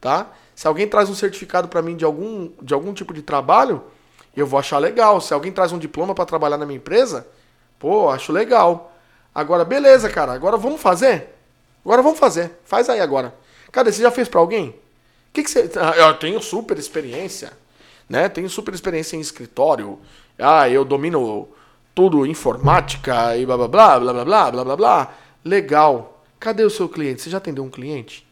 Tá? 0.00 0.26
Se 0.54 0.66
alguém 0.66 0.88
traz 0.88 1.08
um 1.08 1.14
certificado 1.14 1.68
para 1.68 1.80
mim 1.80 1.96
de 1.96 2.04
algum, 2.04 2.50
de 2.60 2.74
algum 2.74 2.92
tipo 2.92 3.14
de 3.14 3.22
trabalho, 3.22 3.84
eu 4.36 4.46
vou 4.46 4.58
achar 4.58 4.78
legal. 4.78 5.20
Se 5.20 5.32
alguém 5.32 5.52
traz 5.52 5.70
um 5.72 5.78
diploma 5.78 6.14
para 6.14 6.24
trabalhar 6.24 6.58
na 6.58 6.66
minha 6.66 6.78
empresa, 6.78 7.26
pô, 7.78 8.10
acho 8.10 8.32
legal. 8.32 8.92
Agora, 9.34 9.64
beleza, 9.64 10.08
cara. 10.08 10.32
Agora 10.32 10.56
vamos 10.56 10.80
fazer? 10.80 11.34
Agora 11.84 12.02
vamos 12.02 12.18
fazer. 12.18 12.58
Faz 12.64 12.88
aí 12.88 13.00
agora. 13.00 13.34
Cadê? 13.70 13.92
Você 13.92 14.02
já 14.02 14.10
fez 14.10 14.28
para 14.28 14.40
alguém? 14.40 14.74
Que, 15.38 15.44
que 15.44 15.50
você. 15.50 15.70
Ah, 15.78 15.96
eu 15.96 16.14
tenho 16.14 16.42
super 16.42 16.76
experiência. 16.78 17.52
Né? 18.08 18.28
Tenho 18.28 18.50
super 18.50 18.74
experiência 18.74 19.16
em 19.16 19.20
escritório. 19.20 19.98
Ah, 20.36 20.68
eu 20.68 20.84
domino 20.84 21.48
tudo 21.94 22.26
informática 22.26 23.36
e 23.36 23.46
blá 23.46 23.56
blá 23.56 23.68
blá 23.68 24.00
blá 24.00 24.12
blá 24.12 24.24
blá 24.24 24.50
blá 24.50 24.64
blá 24.64 24.76
blá. 24.76 25.14
Legal. 25.44 26.24
Cadê 26.40 26.64
o 26.64 26.70
seu 26.70 26.88
cliente? 26.88 27.22
Você 27.22 27.30
já 27.30 27.38
atendeu 27.38 27.62
um 27.62 27.70
cliente? 27.70 28.26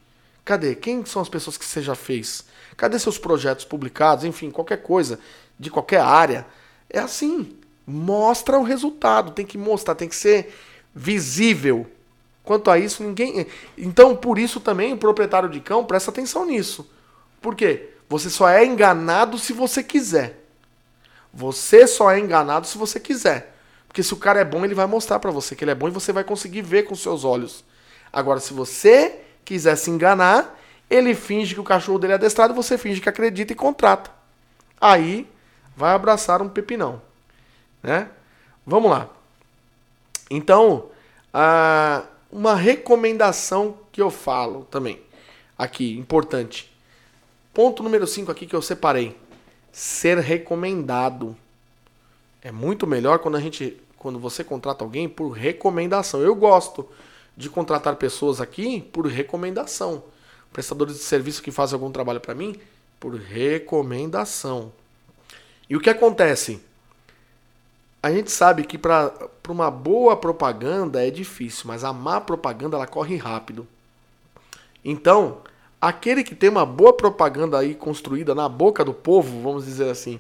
Cadê? 0.45 0.75
Quem 0.75 1.05
são 1.05 1.23
as 1.23 1.29
pessoas 1.29 1.57
que 1.57 1.65
você 1.65 1.81
já 1.81 1.95
fez? 1.95 2.45
Cadê 2.77 2.99
seus 2.99 3.19
projetos 3.19 3.65
publicados? 3.65 4.25
Enfim, 4.25 4.51
qualquer 4.51 4.83
coisa, 4.83 5.21
de 5.59 5.71
qualquer 5.71 6.01
área. 6.01 6.45
É 6.91 6.99
assim. 6.99 7.57
Mostra 7.87 8.59
o 8.59 8.65
resultado. 8.65 9.31
Tem 9.31 9.47
que 9.47 9.57
mostrar, 9.57 9.95
tem 9.95 10.09
que 10.09 10.17
ser 10.17 10.53
visível. 10.93 11.87
Quanto 12.43 12.69
a 12.69 12.79
isso, 12.79 13.05
ninguém. 13.05 13.47
Então, 13.79 14.17
por 14.17 14.39
isso 14.39 14.59
também 14.59 14.93
o 14.93 14.97
proprietário 14.97 15.49
de 15.49 15.61
cão 15.61 15.85
presta 15.85 16.11
atenção 16.11 16.45
nisso. 16.45 16.96
Por 17.47 17.55
quê? 17.55 17.91
Você 18.09 18.29
só 18.29 18.49
é 18.49 18.67
enganado 18.67 19.39
se 19.39 19.53
você 19.53 19.81
quiser. 19.81 20.45
Você 21.33 21.87
só 21.87 22.11
é 22.11 22.19
enganado 22.19 22.67
se 22.67 22.77
você 22.77 22.99
quiser. 22.99 23.55
Porque 23.87 24.03
se 24.03 24.13
o 24.13 24.17
cara 24.17 24.41
é 24.41 24.45
bom, 24.45 24.65
ele 24.65 24.75
vai 24.75 24.87
mostrar 24.87 25.21
para 25.21 25.31
você 25.31 25.55
que 25.55 25.63
ele 25.63 25.71
é 25.71 25.75
bom 25.77 25.87
e 25.87 25.93
você 25.93 26.13
vai 26.13 26.25
conseguir 26.25 26.63
ver 26.63 26.83
com 26.83 26.97
seus 26.97 27.23
olhos. 27.23 27.65
Agora, 28.13 28.41
se 28.41 28.53
você 28.53 29.21
quiser 29.45 29.77
se 29.77 29.93
enganar, 29.93 30.59
ele 30.91 31.15
finge 31.15 31.55
que 31.55 31.61
o 31.61 31.63
cachorro 31.63 32.01
dele 32.01 32.15
é 32.15 32.17
adestrado, 32.17 32.53
você 32.53 32.77
finge 32.77 33.01
que 33.01 33.09
acredita 33.09 33.53
e 33.53 33.55
contrata. 33.55 34.11
Aí 34.81 35.31
vai 35.77 35.95
abraçar 35.95 36.43
um 36.43 36.49
pepinão, 36.49 37.01
né? 37.81 38.09
Vamos 38.67 38.91
lá. 38.91 39.09
Então, 40.29 40.87
uma 42.29 42.57
recomendação 42.57 43.79
que 43.93 44.03
eu 44.03 44.11
falo 44.11 44.65
também. 44.69 45.01
Aqui, 45.57 45.97
importante. 45.97 46.75
Ponto 47.57 47.83
número 47.83 48.07
5 48.07 48.31
aqui 48.31 48.45
que 48.45 48.55
eu 48.55 48.61
separei. 48.61 49.17
Ser 49.73 50.19
recomendado. 50.19 51.35
É 52.43 52.53
muito 52.53 52.87
melhor 52.87 53.19
quando 53.21 53.37
a 53.37 53.41
gente. 53.41 53.81
Quando 53.97 54.19
você 54.19 54.45
contrata 54.45 54.85
alguém 54.85 55.09
por 55.09 55.31
recomendação. 55.31 56.21
Eu 56.21 56.35
gosto 56.35 56.87
de 57.35 57.49
contratar 57.49 57.97
pessoas 57.97 58.43
aqui 58.43 58.83
por 58.83 59.07
recomendação. 59.07 60.05
Prestadores 60.53 60.97
de 60.97 61.03
serviço 61.03 61.43
que 61.43 61.51
fazem 61.51 61.77
algum 61.77 61.91
trabalho 61.91 62.21
para 62.21 62.35
mim 62.35 62.61
por 63.01 63.15
recomendação. 63.15 64.71
E 65.67 65.75
o 65.75 65.81
que 65.81 65.89
acontece? 65.89 66.61
A 68.03 68.13
gente 68.13 68.31
sabe 68.31 68.65
que 68.65 68.77
para 68.77 69.31
uma 69.49 69.71
boa 69.71 70.15
propaganda 70.15 71.03
é 71.03 71.11
difícil, 71.11 71.69
mas 71.69 71.85
a 71.85 71.93
má 71.95 72.21
propaganda 72.21 72.77
ela 72.77 72.87
corre 72.87 73.17
rápido. 73.17 73.67
Então, 74.85 75.41
aquele 75.89 76.25
que 76.25 76.35
tem 76.35 76.51
uma 76.51 76.67
boa 76.67 76.93
propaganda 76.93 77.59
aí 77.59 77.75
construída 77.75 78.35
na 78.35 78.49
boca 78.49 78.85
do 78.85 78.93
povo, 78.93 79.41
vamos 79.43 79.65
dizer 79.65 79.89
assim, 79.89 80.19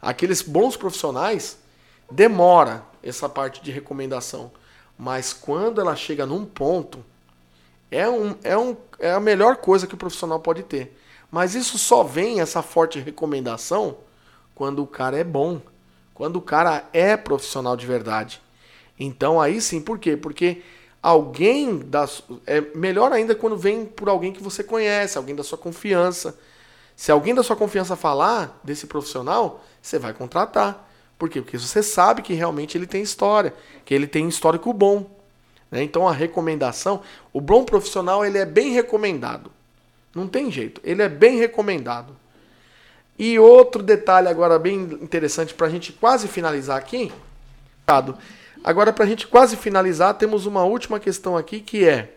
aqueles 0.00 0.42
bons 0.42 0.76
profissionais, 0.76 1.58
demora 2.10 2.84
essa 3.02 3.28
parte 3.28 3.62
de 3.62 3.70
recomendação. 3.70 4.50
Mas 4.98 5.32
quando 5.32 5.80
ela 5.80 5.96
chega 5.96 6.26
num 6.26 6.44
ponto, 6.44 7.04
é, 7.90 8.08
um, 8.08 8.34
é, 8.42 8.56
um, 8.56 8.76
é 8.98 9.12
a 9.12 9.20
melhor 9.20 9.56
coisa 9.56 9.86
que 9.86 9.94
o 9.94 9.98
profissional 9.98 10.40
pode 10.40 10.62
ter. 10.62 10.98
Mas 11.30 11.54
isso 11.54 11.78
só 11.78 12.02
vem, 12.02 12.40
essa 12.40 12.62
forte 12.62 12.98
recomendação, 13.00 13.98
quando 14.54 14.82
o 14.82 14.86
cara 14.86 15.18
é 15.18 15.24
bom. 15.24 15.60
Quando 16.14 16.36
o 16.36 16.42
cara 16.42 16.88
é 16.92 17.16
profissional 17.16 17.76
de 17.76 17.86
verdade. 17.86 18.40
Então 18.98 19.40
aí 19.40 19.60
sim, 19.60 19.80
por 19.80 19.98
quê? 19.98 20.16
Porque 20.16 20.62
alguém 21.06 21.78
da 21.78 22.04
é 22.48 22.60
melhor 22.74 23.12
ainda 23.12 23.32
quando 23.32 23.56
vem 23.56 23.86
por 23.86 24.08
alguém 24.08 24.32
que 24.32 24.42
você 24.42 24.64
conhece, 24.64 25.16
alguém 25.16 25.36
da 25.36 25.44
sua 25.44 25.56
confiança. 25.56 26.36
Se 26.96 27.12
alguém 27.12 27.32
da 27.32 27.44
sua 27.44 27.54
confiança 27.54 27.94
falar 27.94 28.58
desse 28.64 28.88
profissional, 28.88 29.62
você 29.80 30.00
vai 30.00 30.12
contratar. 30.12 30.84
Por 31.16 31.28
quê? 31.28 31.40
Porque 31.40 31.56
você 31.56 31.80
sabe 31.80 32.22
que 32.22 32.34
realmente 32.34 32.76
ele 32.76 32.88
tem 32.88 33.02
história, 33.02 33.54
que 33.84 33.94
ele 33.94 34.08
tem 34.08 34.26
histórico 34.26 34.72
bom. 34.72 35.08
Né? 35.70 35.84
Então 35.84 36.08
a 36.08 36.12
recomendação, 36.12 37.02
o 37.32 37.40
bom 37.40 37.64
profissional 37.64 38.24
ele 38.24 38.38
é 38.38 38.44
bem 38.44 38.72
recomendado. 38.72 39.52
Não 40.12 40.26
tem 40.26 40.50
jeito, 40.50 40.80
ele 40.82 41.02
é 41.02 41.08
bem 41.08 41.38
recomendado. 41.38 42.16
E 43.16 43.38
outro 43.38 43.80
detalhe 43.80 44.26
agora 44.26 44.58
bem 44.58 44.80
interessante 45.00 45.54
para 45.54 45.68
a 45.68 45.70
gente 45.70 45.92
quase 45.92 46.26
finalizar 46.26 46.76
aqui. 46.76 47.12
Agora, 48.66 48.92
para 48.92 49.04
a 49.04 49.06
gente 49.06 49.28
quase 49.28 49.56
finalizar, 49.56 50.14
temos 50.14 50.44
uma 50.44 50.64
última 50.64 50.98
questão 50.98 51.36
aqui 51.36 51.60
que 51.60 51.88
é 51.88 52.14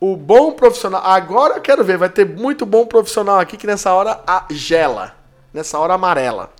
o 0.00 0.16
bom 0.16 0.50
profissional. 0.50 1.00
Agora 1.04 1.54
eu 1.54 1.60
quero 1.60 1.84
ver, 1.84 1.96
vai 1.96 2.08
ter 2.08 2.26
muito 2.26 2.66
bom 2.66 2.84
profissional 2.84 3.38
aqui 3.38 3.56
que 3.56 3.68
nessa 3.68 3.94
hora 3.94 4.20
gela, 4.50 5.14
nessa 5.54 5.78
hora 5.78 5.94
amarela, 5.94 6.52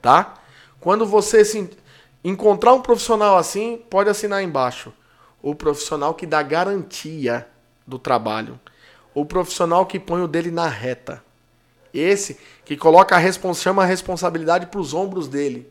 tá? 0.00 0.34
Quando 0.78 1.04
você 1.04 1.44
se 1.44 1.68
encontrar 2.22 2.72
um 2.72 2.80
profissional 2.80 3.36
assim, 3.36 3.82
pode 3.90 4.08
assinar 4.08 4.44
embaixo. 4.44 4.92
O 5.42 5.52
profissional 5.52 6.14
que 6.14 6.24
dá 6.24 6.40
garantia 6.40 7.48
do 7.84 7.98
trabalho. 7.98 8.60
O 9.12 9.26
profissional 9.26 9.84
que 9.84 9.98
põe 9.98 10.22
o 10.22 10.28
dele 10.28 10.52
na 10.52 10.68
reta. 10.68 11.20
Esse 11.92 12.38
que 12.64 12.76
coloca 12.76 13.16
a 13.16 13.18
respons 13.18 13.60
chama 13.60 13.82
a 13.82 13.86
responsabilidade 13.86 14.66
para 14.66 14.78
os 14.78 14.94
ombros 14.94 15.26
dele. 15.26 15.68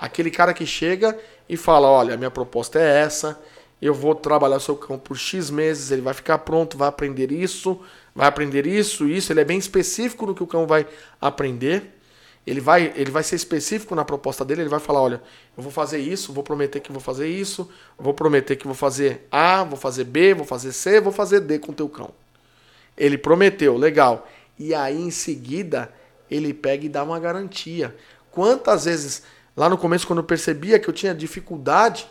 Aquele 0.00 0.30
cara 0.30 0.54
que 0.54 0.64
chega 0.64 1.18
e 1.48 1.56
fala: 1.56 1.88
Olha, 1.88 2.14
a 2.14 2.16
minha 2.16 2.30
proposta 2.30 2.78
é 2.78 3.00
essa, 3.00 3.40
eu 3.82 3.92
vou 3.92 4.14
trabalhar 4.14 4.60
seu 4.60 4.76
cão 4.76 4.98
por 4.98 5.16
X 5.16 5.50
meses, 5.50 5.90
ele 5.90 6.02
vai 6.02 6.14
ficar 6.14 6.38
pronto, 6.38 6.78
vai 6.78 6.88
aprender 6.88 7.30
isso, 7.30 7.80
vai 8.14 8.26
aprender 8.26 8.66
isso, 8.66 9.06
isso. 9.06 9.32
Ele 9.32 9.40
é 9.40 9.44
bem 9.44 9.58
específico 9.58 10.24
no 10.24 10.34
que 10.34 10.42
o 10.42 10.46
cão 10.46 10.66
vai 10.66 10.86
aprender. 11.20 11.98
Ele 12.46 12.60
vai, 12.60 12.92
ele 12.96 13.10
vai 13.10 13.22
ser 13.22 13.36
específico 13.36 13.94
na 13.94 14.04
proposta 14.04 14.44
dele, 14.44 14.62
ele 14.62 14.70
vai 14.70 14.80
falar: 14.80 15.02
Olha, 15.02 15.22
eu 15.56 15.62
vou 15.62 15.70
fazer 15.70 15.98
isso, 15.98 16.32
vou 16.32 16.42
prometer 16.42 16.80
que 16.80 16.90
vou 16.90 17.00
fazer 17.00 17.28
isso, 17.28 17.70
vou 17.98 18.14
prometer 18.14 18.56
que 18.56 18.66
vou 18.66 18.74
fazer 18.74 19.26
A, 19.30 19.62
vou 19.62 19.76
fazer 19.76 20.04
B, 20.04 20.32
vou 20.32 20.46
fazer 20.46 20.72
C, 20.72 21.00
vou 21.00 21.12
fazer 21.12 21.40
D 21.40 21.58
com 21.58 21.72
o 21.72 21.74
teu 21.74 21.88
cão. 21.88 22.10
Ele 22.96 23.18
prometeu, 23.18 23.76
legal 23.76 24.26
e 24.60 24.74
aí 24.74 25.00
em 25.00 25.10
seguida 25.10 25.90
ele 26.30 26.52
pega 26.52 26.84
e 26.84 26.88
dá 26.88 27.02
uma 27.02 27.18
garantia. 27.18 27.96
Quantas 28.30 28.84
vezes, 28.84 29.22
lá 29.56 29.68
no 29.68 29.78
começo, 29.78 30.06
quando 30.06 30.20
eu 30.20 30.24
percebia 30.24 30.78
que 30.78 30.88
eu 30.88 30.94
tinha 30.94 31.14
dificuldade 31.14 32.08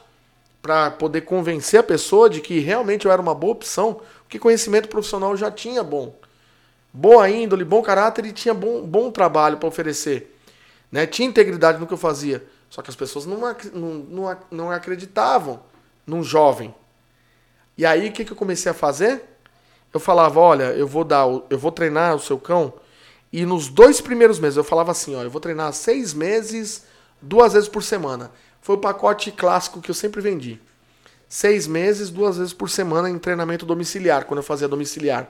para 0.61 0.91
poder 0.91 1.21
convencer 1.21 1.79
a 1.79 1.83
pessoa 1.83 2.29
de 2.29 2.41
que 2.41 2.59
realmente 2.59 3.05
eu 3.05 3.11
era 3.11 3.21
uma 3.21 3.33
boa 3.33 3.53
opção, 3.53 4.01
porque 4.23 4.37
conhecimento 4.37 4.89
profissional 4.89 5.31
eu 5.31 5.37
já 5.37 5.51
tinha 5.51 5.83
bom. 5.83 6.15
Boa 6.91 7.29
índole, 7.29 7.63
bom 7.63 7.81
caráter 7.81 8.25
e 8.25 8.31
tinha 8.31 8.53
bom, 8.53 8.81
bom 8.81 9.11
trabalho 9.11 9.57
para 9.57 9.69
oferecer. 9.69 10.35
Né? 10.91 11.05
Tinha 11.05 11.27
integridade 11.27 11.79
no 11.79 11.87
que 11.87 11.93
eu 11.93 11.97
fazia. 11.97 12.45
Só 12.69 12.81
que 12.81 12.89
as 12.89 12.95
pessoas 12.95 13.25
não, 13.25 13.39
não, 13.73 13.93
não, 13.93 14.37
não 14.51 14.71
acreditavam 14.71 15.61
num 16.05 16.23
jovem. 16.23 16.73
E 17.77 17.85
aí 17.85 18.09
o 18.09 18.11
que, 18.11 18.25
que 18.25 18.31
eu 18.31 18.37
comecei 18.37 18.71
a 18.71 18.75
fazer? 18.75 19.23
eu 19.93 19.99
falava, 19.99 20.39
olha, 20.39 20.65
eu 20.75 20.87
vou 20.87 21.03
dar, 21.03 21.25
eu 21.49 21.57
vou 21.57 21.71
treinar 21.71 22.15
o 22.15 22.19
seu 22.19 22.37
cão. 22.37 22.73
E 23.31 23.45
nos 23.45 23.69
dois 23.69 24.01
primeiros 24.01 24.39
meses 24.39 24.57
eu 24.57 24.63
falava 24.63 24.91
assim, 24.91 25.15
ó, 25.15 25.23
eu 25.23 25.31
vou 25.31 25.41
treinar 25.41 25.71
seis 25.73 26.13
meses, 26.13 26.85
duas 27.21 27.53
vezes 27.53 27.69
por 27.69 27.83
semana. 27.83 28.31
Foi 28.61 28.75
o 28.75 28.79
pacote 28.79 29.31
clássico 29.31 29.81
que 29.81 29.89
eu 29.89 29.95
sempre 29.95 30.21
vendi. 30.21 30.59
Seis 31.27 31.67
meses, 31.67 32.09
duas 32.09 32.37
vezes 32.37 32.53
por 32.53 32.69
semana 32.69 33.09
em 33.09 33.19
treinamento 33.19 33.65
domiciliar, 33.65 34.25
quando 34.25 34.39
eu 34.39 34.43
fazia 34.43 34.67
domiciliar. 34.67 35.29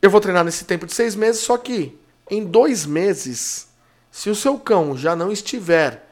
Eu 0.00 0.10
vou 0.10 0.20
treinar 0.20 0.44
nesse 0.44 0.64
tempo 0.64 0.86
de 0.86 0.94
seis 0.94 1.14
meses, 1.14 1.42
só 1.42 1.56
que 1.56 1.98
em 2.30 2.44
dois 2.44 2.86
meses, 2.86 3.68
se 4.10 4.30
o 4.30 4.34
seu 4.34 4.58
cão 4.58 4.96
já 4.96 5.14
não 5.14 5.30
estiver 5.30 6.08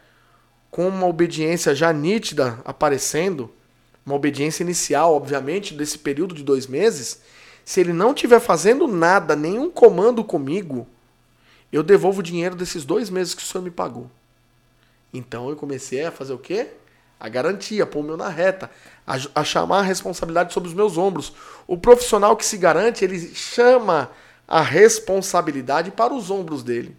com 0.70 0.86
uma 0.86 1.06
obediência 1.06 1.74
já 1.74 1.92
nítida 1.92 2.60
aparecendo, 2.64 3.52
uma 4.04 4.14
obediência 4.14 4.62
inicial, 4.62 5.14
obviamente, 5.14 5.74
desse 5.74 5.98
período 5.98 6.34
de 6.34 6.42
dois 6.42 6.66
meses, 6.66 7.20
se 7.64 7.80
ele 7.80 7.92
não 7.92 8.12
estiver 8.12 8.40
fazendo 8.40 8.86
nada, 8.86 9.36
nenhum 9.36 9.70
comando 9.70 10.24
comigo, 10.24 10.88
eu 11.72 11.82
devolvo 11.82 12.20
o 12.20 12.22
dinheiro 12.22 12.56
desses 12.56 12.84
dois 12.84 13.10
meses 13.10 13.34
que 13.34 13.42
o 13.42 13.46
senhor 13.46 13.62
me 13.62 13.70
pagou. 13.70 14.10
Então 15.12 15.48
eu 15.48 15.56
comecei 15.56 16.04
a 16.04 16.10
fazer 16.10 16.32
o 16.32 16.38
quê? 16.38 16.68
A 17.18 17.28
garantia, 17.28 17.84
pôr 17.84 18.00
o 18.00 18.02
meu 18.02 18.16
na 18.16 18.28
reta, 18.28 18.70
a, 19.06 19.16
a 19.34 19.44
chamar 19.44 19.80
a 19.80 19.82
responsabilidade 19.82 20.52
sobre 20.52 20.68
os 20.68 20.74
meus 20.74 20.96
ombros. 20.96 21.32
O 21.66 21.76
profissional 21.76 22.36
que 22.36 22.46
se 22.46 22.56
garante, 22.56 23.04
ele 23.04 23.18
chama 23.34 24.10
a 24.48 24.62
responsabilidade 24.62 25.90
para 25.90 26.14
os 26.14 26.30
ombros 26.30 26.62
dele. 26.62 26.96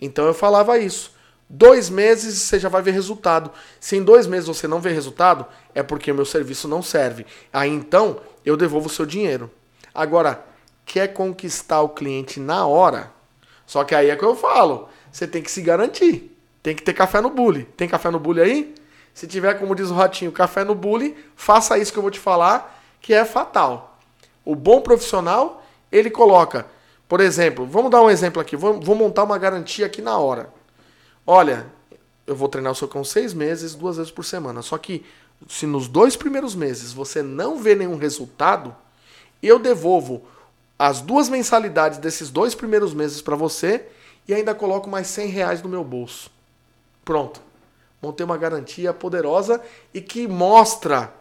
Então 0.00 0.26
eu 0.26 0.34
falava 0.34 0.78
isso. 0.78 1.12
Dois 1.48 1.90
meses 1.90 2.40
você 2.40 2.58
já 2.58 2.68
vai 2.68 2.80
ver 2.80 2.92
resultado. 2.92 3.50
Se 3.78 3.96
em 3.96 4.02
dois 4.02 4.26
meses 4.26 4.48
você 4.48 4.66
não 4.66 4.80
vê 4.80 4.90
resultado, 4.90 5.44
é 5.74 5.82
porque 5.82 6.10
o 6.10 6.14
meu 6.14 6.24
serviço 6.24 6.66
não 6.66 6.82
serve. 6.82 7.26
Aí 7.52 7.68
então 7.68 8.20
eu 8.44 8.56
devolvo 8.56 8.86
o 8.86 8.90
seu 8.90 9.04
dinheiro. 9.04 9.50
Agora, 9.94 10.42
quer 10.86 11.08
conquistar 11.08 11.82
o 11.82 11.90
cliente 11.90 12.40
na 12.40 12.66
hora? 12.66 13.10
Só 13.66 13.84
que 13.84 13.94
aí 13.94 14.08
é 14.08 14.16
que 14.16 14.24
eu 14.24 14.34
falo. 14.34 14.88
Você 15.12 15.26
tem 15.26 15.42
que 15.42 15.50
se 15.50 15.60
garantir. 15.60 16.31
Tem 16.62 16.74
que 16.76 16.82
ter 16.82 16.92
café 16.92 17.20
no 17.20 17.30
bule. 17.30 17.64
Tem 17.76 17.88
café 17.88 18.10
no 18.10 18.20
bule 18.20 18.40
aí? 18.40 18.74
Se 19.12 19.26
tiver, 19.26 19.54
como 19.58 19.74
diz 19.74 19.90
o 19.90 19.94
Ratinho, 19.94 20.32
café 20.32 20.64
no 20.64 20.74
bule, 20.74 21.16
faça 21.36 21.76
isso 21.76 21.92
que 21.92 21.98
eu 21.98 22.02
vou 22.02 22.10
te 22.10 22.20
falar, 22.20 22.82
que 23.00 23.12
é 23.12 23.24
fatal. 23.24 23.98
O 24.44 24.54
bom 24.54 24.80
profissional, 24.80 25.62
ele 25.90 26.10
coloca, 26.10 26.66
por 27.08 27.20
exemplo, 27.20 27.66
vamos 27.66 27.90
dar 27.90 28.00
um 28.00 28.08
exemplo 28.08 28.40
aqui, 28.40 28.56
vou, 28.56 28.80
vou 28.80 28.94
montar 28.94 29.24
uma 29.24 29.36
garantia 29.36 29.86
aqui 29.86 30.00
na 30.00 30.16
hora. 30.16 30.48
Olha, 31.26 31.66
eu 32.26 32.34
vou 32.34 32.48
treinar 32.48 32.72
o 32.72 32.74
seu 32.74 32.88
cão 32.88 33.04
seis 33.04 33.34
meses, 33.34 33.74
duas 33.74 33.96
vezes 33.96 34.10
por 34.10 34.24
semana. 34.24 34.62
Só 34.62 34.78
que 34.78 35.04
se 35.48 35.66
nos 35.66 35.88
dois 35.88 36.16
primeiros 36.16 36.54
meses 36.54 36.92
você 36.92 37.22
não 37.22 37.58
vê 37.58 37.74
nenhum 37.74 37.96
resultado, 37.96 38.74
eu 39.42 39.58
devolvo 39.58 40.22
as 40.78 41.00
duas 41.00 41.28
mensalidades 41.28 41.98
desses 41.98 42.30
dois 42.30 42.54
primeiros 42.54 42.94
meses 42.94 43.20
para 43.20 43.36
você 43.36 43.86
e 44.26 44.32
ainda 44.32 44.54
coloco 44.54 44.88
mais 44.88 45.06
100 45.08 45.28
reais 45.28 45.62
no 45.62 45.68
meu 45.68 45.84
bolso. 45.84 46.30
Pronto. 47.04 47.40
Ter 48.16 48.24
uma 48.24 48.36
garantia 48.36 48.92
poderosa 48.92 49.62
e 49.94 50.00
que 50.00 50.26
mostra 50.26 51.12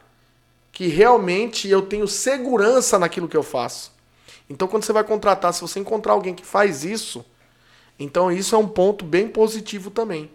que 0.72 0.88
realmente 0.88 1.68
eu 1.68 1.84
tenho 1.84 2.08
segurança 2.08 2.98
naquilo 2.98 3.28
que 3.28 3.38
eu 3.38 3.44
faço. 3.44 3.92
Então, 4.50 4.68
quando 4.68 4.84
você 4.84 4.92
vai 4.92 5.04
contratar, 5.04 5.54
se 5.54 5.62
você 5.62 5.80
encontrar 5.80 6.14
alguém 6.14 6.34
que 6.34 6.46
faz 6.46 6.84
isso, 6.84 7.24
então 8.00 8.32
isso 8.32 8.56
é 8.56 8.58
um 8.58 8.68
ponto 8.68 9.06
bem 9.06 9.28
positivo 9.28 9.92
também. 9.92 10.32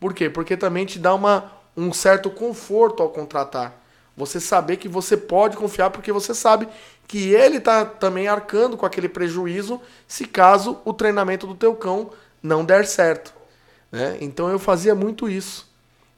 Por 0.00 0.14
quê? 0.14 0.30
Porque 0.30 0.56
também 0.56 0.86
te 0.86 0.98
dá 0.98 1.14
uma, 1.14 1.52
um 1.76 1.92
certo 1.92 2.30
conforto 2.30 3.02
ao 3.02 3.10
contratar. 3.10 3.78
Você 4.16 4.40
saber 4.40 4.76
que 4.78 4.88
você 4.88 5.16
pode 5.16 5.56
confiar 5.56 5.90
porque 5.90 6.10
você 6.10 6.34
sabe 6.34 6.66
que 7.06 7.32
ele 7.32 7.58
está 7.58 7.84
também 7.84 8.26
arcando 8.26 8.76
com 8.76 8.86
aquele 8.86 9.08
prejuízo 9.08 9.80
se 10.08 10.24
caso 10.24 10.78
o 10.84 10.92
treinamento 10.92 11.46
do 11.46 11.54
teu 11.54 11.74
cão 11.74 12.10
não 12.42 12.64
der 12.64 12.86
certo. 12.86 13.32
Né? 13.90 14.18
Então 14.20 14.48
eu 14.48 14.58
fazia 14.58 14.94
muito 14.94 15.28
isso. 15.28 15.68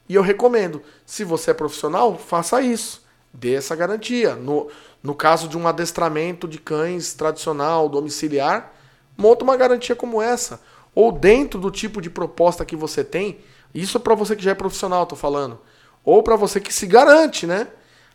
E 0.07 0.15
eu 0.15 0.21
recomendo, 0.21 0.81
se 1.05 1.23
você 1.23 1.51
é 1.51 1.53
profissional, 1.53 2.17
faça 2.17 2.61
isso. 2.61 3.03
dê 3.33 3.55
essa 3.55 3.75
garantia. 3.75 4.35
No, 4.35 4.69
no 5.01 5.15
caso 5.15 5.47
de 5.47 5.57
um 5.57 5.67
adestramento 5.67 6.47
de 6.47 6.59
cães 6.59 7.13
tradicional, 7.13 7.89
domiciliar, 7.89 8.73
monta 9.17 9.43
uma 9.43 9.57
garantia 9.57 9.95
como 9.95 10.21
essa. 10.21 10.61
Ou 10.93 11.11
dentro 11.11 11.59
do 11.59 11.71
tipo 11.71 12.01
de 12.01 12.09
proposta 12.09 12.63
que 12.65 12.75
você 12.75 13.03
tem, 13.03 13.39
isso 13.73 13.97
é 13.97 13.99
para 13.99 14.13
você 14.13 14.35
que 14.35 14.43
já 14.43 14.51
é 14.51 14.55
profissional, 14.55 15.05
tô 15.05 15.15
falando. 15.15 15.59
Ou 16.03 16.21
para 16.21 16.35
você 16.35 16.59
que 16.59 16.73
se 16.73 16.85
garante, 16.85 17.47
né? 17.47 17.67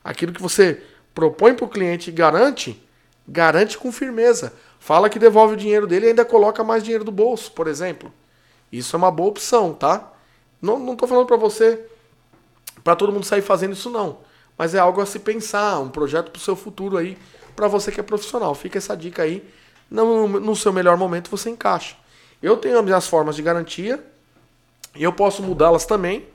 Aquilo 0.04 0.32
que 0.32 0.42
você 0.42 0.80
propõe 1.14 1.54
para 1.54 1.64
o 1.64 1.68
cliente 1.68 2.10
e 2.10 2.12
garante, 2.12 2.80
garante 3.26 3.76
com 3.76 3.90
firmeza. 3.90 4.52
Fala 4.78 5.08
que 5.08 5.18
devolve 5.18 5.54
o 5.54 5.56
dinheiro 5.56 5.86
dele 5.86 6.06
e 6.06 6.08
ainda 6.10 6.24
coloca 6.24 6.62
mais 6.62 6.84
dinheiro 6.84 7.02
do 7.02 7.10
bolso, 7.10 7.50
por 7.52 7.66
exemplo. 7.66 8.12
Isso 8.72 8.94
é 8.94 8.98
uma 8.98 9.10
boa 9.10 9.30
opção, 9.30 9.72
tá? 9.72 10.12
Não, 10.60 10.78
não 10.78 10.96
tô 10.96 11.06
falando 11.06 11.26
para 11.26 11.36
você, 11.36 11.84
para 12.82 12.96
todo 12.96 13.12
mundo 13.12 13.24
sair 13.24 13.42
fazendo 13.42 13.72
isso 13.72 13.90
não. 13.90 14.18
Mas 14.56 14.74
é 14.74 14.78
algo 14.78 15.00
a 15.00 15.06
se 15.06 15.20
pensar, 15.20 15.78
um 15.78 15.88
projeto 15.88 16.30
para 16.30 16.38
o 16.38 16.42
seu 16.42 16.56
futuro 16.56 16.96
aí, 16.96 17.16
para 17.54 17.68
você 17.68 17.92
que 17.92 18.00
é 18.00 18.02
profissional. 18.02 18.54
Fica 18.54 18.78
essa 18.78 18.96
dica 18.96 19.22
aí. 19.22 19.48
No, 19.90 20.28
no 20.28 20.54
seu 20.54 20.72
melhor 20.72 20.96
momento 20.96 21.30
você 21.30 21.48
encaixa. 21.48 21.96
Eu 22.42 22.56
tenho 22.56 22.78
as 22.78 22.84
minhas 22.84 23.06
formas 23.06 23.36
de 23.36 23.42
garantia 23.42 24.04
e 24.94 25.02
eu 25.02 25.12
posso 25.12 25.42
mudá-las 25.42 25.86
também, 25.86 26.26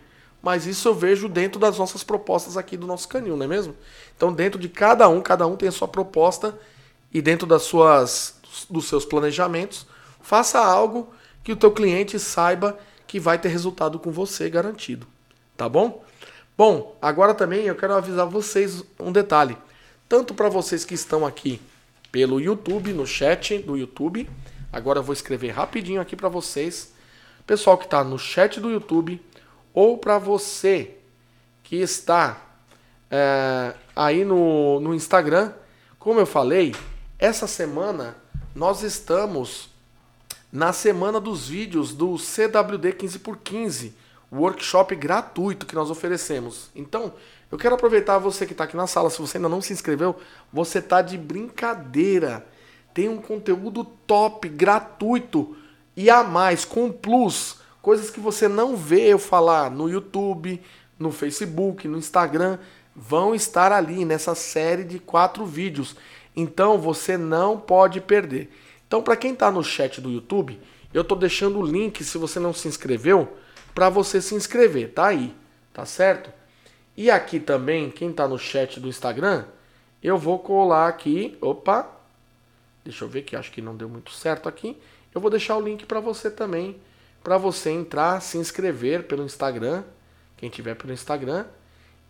mas 0.42 0.66
isso 0.66 0.88
eu 0.88 0.94
vejo 0.94 1.30
dentro 1.30 1.60
das 1.60 1.78
nossas 1.78 2.04
propostas 2.04 2.58
aqui 2.58 2.76
do 2.76 2.88
nosso 2.88 3.08
canil, 3.08 3.38
não 3.38 3.46
é 3.46 3.48
mesmo? 3.48 3.76
Então, 4.16 4.34
dentro 4.34 4.60
de 4.60 4.68
cada 4.68 5.08
um, 5.08 5.22
cada 5.22 5.46
um 5.48 5.56
tem 5.56 5.70
a 5.70 5.72
sua 5.72 5.88
proposta 5.88 6.58
e 7.14 7.22
dentro 7.22 7.48
das 7.48 7.64
suas, 7.64 8.36
dos 8.70 8.88
seus 8.88 9.06
planejamentos, 9.06 9.86
faça 10.22 10.60
algo 10.60 11.10
que 11.44 11.52
o 11.52 11.56
teu 11.56 11.72
cliente 11.72 12.18
saiba 12.18 12.78
que 13.08 13.20
vai 13.20 13.38
ter 13.38 13.50
resultado 13.50 14.00
com 14.00 14.12
você 14.12 14.50
garantido, 14.50 15.06
tá 15.58 15.68
bom? 15.68 16.04
Bom, 16.58 16.96
agora 17.02 17.34
também 17.34 17.66
eu 17.66 17.76
quero 17.76 17.94
avisar 17.94 18.26
vocês 18.28 18.84
um 19.00 19.12
detalhe, 19.12 19.58
tanto 20.08 20.34
para 20.34 20.50
vocês 20.50 20.86
que 20.86 20.94
estão 20.94 21.26
aqui 21.26 21.60
pelo 22.12 22.40
YouTube, 22.40 22.94
no 22.94 23.06
chat 23.08 23.58
do 23.58 23.76
YouTube, 23.76 24.30
agora 24.72 25.00
eu 25.00 25.04
vou 25.04 25.14
escrever 25.14 25.50
rapidinho 25.50 26.00
aqui 26.00 26.16
para 26.16 26.30
vocês, 26.30 26.94
pessoal 27.46 27.78
que 27.78 27.86
está 27.86 28.04
no 28.04 28.18
chat 28.20 28.60
do 28.60 28.70
YouTube, 28.70 29.20
ou 29.74 29.98
para 29.98 30.20
você 30.20 30.98
que 31.64 31.78
está 31.78 32.40
é, 33.10 33.74
aí 33.96 34.24
no, 34.24 34.80
no 34.80 34.94
Instagram, 34.94 35.52
como 35.98 36.20
eu 36.20 36.26
falei, 36.26 36.76
essa 37.18 37.48
semana 37.48 38.16
nós 38.54 38.84
estamos 38.84 39.73
na 40.54 40.72
semana 40.72 41.20
dos 41.20 41.48
vídeos 41.48 41.96
do 41.96 42.16
CWD 42.16 42.94
15x15, 42.94 43.92
workshop 44.32 44.96
gratuito 44.96 45.66
que 45.66 45.74
nós 45.74 45.90
oferecemos. 45.90 46.70
Então, 46.76 47.12
eu 47.52 47.58
quero 47.58 47.74
aproveitar 47.74 48.20
você 48.20 48.46
que 48.46 48.52
está 48.52 48.66
aqui 48.66 48.78
na 48.78 48.86
sala, 48.86 49.10
se 49.10 49.20
você 49.20 49.38
ainda 49.38 49.50
não 49.50 49.62
se 49.62 49.74
inscreveu, 49.74 50.16
você 50.52 50.78
está 50.78 51.02
de 51.02 51.18
brincadeira. 51.18 52.46
Tem 52.94 53.10
um 53.10 53.18
conteúdo 53.18 53.84
top, 53.84 54.48
gratuito 54.48 55.58
e 55.98 56.08
a 56.08 56.24
mais, 56.24 56.64
com 56.64 56.92
plus, 56.92 57.58
coisas 57.82 58.12
que 58.12 58.20
você 58.20 58.48
não 58.48 58.78
vê 58.78 59.12
eu 59.12 59.18
falar 59.18 59.72
no 59.72 59.90
YouTube, 59.90 60.62
no 61.00 61.12
Facebook, 61.12 61.88
no 61.88 61.98
Instagram, 61.98 62.60
vão 62.96 63.34
estar 63.34 63.72
ali 63.72 64.06
nessa 64.06 64.36
série 64.36 64.84
de 64.84 65.00
quatro 65.00 65.48
vídeos. 65.48 65.96
Então 66.36 66.78
você 66.78 67.18
não 67.18 67.60
pode 67.60 68.00
perder. 68.00 68.52
Então, 68.94 69.02
para 69.02 69.18
quem 69.18 69.34
está 69.34 69.50
no 69.50 69.64
chat 69.64 70.00
do 70.00 70.12
YouTube, 70.12 70.62
eu 70.94 71.02
estou 71.02 71.18
deixando 71.18 71.58
o 71.58 71.66
link, 71.66 72.04
se 72.04 72.16
você 72.16 72.40
não 72.40 72.54
se 72.54 72.68
inscreveu, 72.68 73.36
para 73.74 73.90
você 73.90 74.22
se 74.22 74.36
inscrever. 74.36 74.94
Tá 74.94 75.08
aí, 75.08 75.36
tá 75.74 75.84
certo? 75.84 76.30
E 76.96 77.10
aqui 77.10 77.40
também, 77.40 77.90
quem 77.90 78.12
está 78.12 78.28
no 78.28 78.38
chat 78.38 78.80
do 78.80 78.88
Instagram, 78.88 79.46
eu 80.04 80.16
vou 80.16 80.38
colar 80.38 80.88
aqui. 80.88 81.36
Opa! 81.42 81.90
Deixa 82.84 83.04
eu 83.04 83.10
ver 83.10 83.24
que 83.24 83.36
acho 83.36 83.52
que 83.52 83.64
não 83.64 83.76
deu 83.76 83.90
muito 83.90 84.12
certo 84.12 84.48
aqui. 84.48 84.80
Eu 85.12 85.20
vou 85.20 85.32
deixar 85.32 85.58
o 85.58 85.62
link 85.62 85.88
para 85.88 86.00
você 86.00 86.30
também, 86.30 86.80
para 87.24 87.40
você 87.40 87.72
entrar, 87.72 88.22
se 88.22 88.38
inscrever 88.38 89.08
pelo 89.08 89.26
Instagram, 89.26 89.84
quem 90.38 90.52
tiver 90.52 90.76
pelo 90.76 90.94
Instagram, 90.94 91.48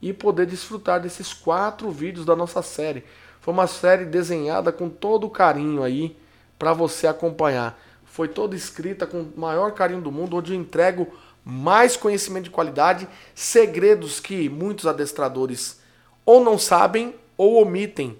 e 0.02 0.12
poder 0.12 0.46
desfrutar 0.46 1.00
desses 1.00 1.32
quatro 1.32 1.90
vídeos 1.90 2.26
da 2.26 2.36
nossa 2.36 2.62
série. 2.62 3.06
Foi 3.40 3.54
uma 3.54 3.68
série 3.68 4.04
desenhada 4.04 4.70
com 4.70 4.90
todo 4.90 5.28
o 5.28 5.30
carinho 5.30 5.82
aí 5.82 6.22
para 6.58 6.74
você 6.74 7.08
acompanhar. 7.08 7.80
Foi 8.06 8.28
toda 8.28 8.56
escrita 8.56 9.08
com 9.08 9.22
o 9.22 9.34
maior 9.36 9.72
carinho 9.74 10.02
do 10.02 10.12
mundo, 10.12 10.38
onde 10.38 10.54
eu 10.54 10.60
entrego 10.60 11.08
mais 11.44 11.98
conhecimento 11.98 12.46
de 12.46 12.50
qualidade, 12.50 13.08
segredos 13.36 14.20
que 14.20 14.48
muitos 14.50 14.88
adestradores 14.88 15.82
ou 16.26 16.44
não 16.44 16.58
sabem 16.58 17.16
ou 17.38 17.62
omitem 17.62 18.18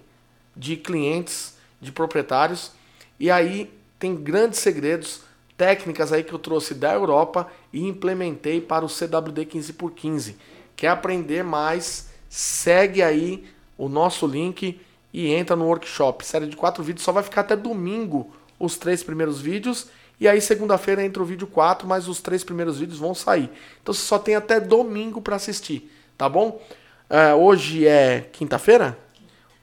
de 0.56 0.76
clientes, 0.76 1.56
de 1.80 1.92
proprietários. 1.92 2.72
E 3.20 3.32
aí 3.32 3.72
tem 3.98 4.16
grandes 4.16 4.60
segredos, 4.60 5.22
técnicas 5.58 6.12
aí 6.12 6.24
que 6.24 6.34
eu 6.34 6.40
trouxe 6.40 6.74
da 6.74 6.94
Europa 6.94 7.48
e 7.72 7.88
implementei 7.88 8.60
para 8.60 8.84
o 8.84 8.90
CWD 8.90 9.46
15x15. 9.46 10.36
Quer 10.76 10.90
aprender 10.90 11.44
mais? 11.44 12.10
Segue 12.28 13.02
aí 13.02 13.46
o 13.78 13.88
nosso 13.88 14.26
link 14.26 14.82
e 15.14 15.32
entra 15.32 15.56
no 15.56 15.66
workshop. 15.66 16.26
Série 16.26 16.48
de 16.48 16.56
quatro 16.56 16.84
vídeos, 16.84 17.06
só 17.06 17.12
vai 17.12 17.22
ficar 17.22 17.42
até 17.42 17.56
domingo 17.56 18.34
os 18.60 18.78
três 18.78 19.04
primeiros 19.04 19.40
vídeos. 19.40 19.88
E 20.20 20.28
aí 20.28 20.42
segunda-feira 20.42 21.04
entra 21.04 21.22
o 21.22 21.26
vídeo 21.26 21.46
4, 21.46 21.88
mas 21.88 22.08
os 22.08 22.22
três 22.22 22.44
primeiros 22.44 22.80
vídeos 22.80 22.98
vão 22.98 23.14
sair. 23.14 23.50
Então 23.82 23.94
você 23.94 24.02
só 24.02 24.18
tem 24.18 24.36
até 24.36 24.60
domingo 24.60 25.22
para 25.22 25.36
assistir, 25.36 25.92
tá 26.18 26.28
bom? 26.28 26.62
É, 27.10 27.34
hoje 27.34 27.88
é 27.88 28.22
quinta-feira? 28.32 28.98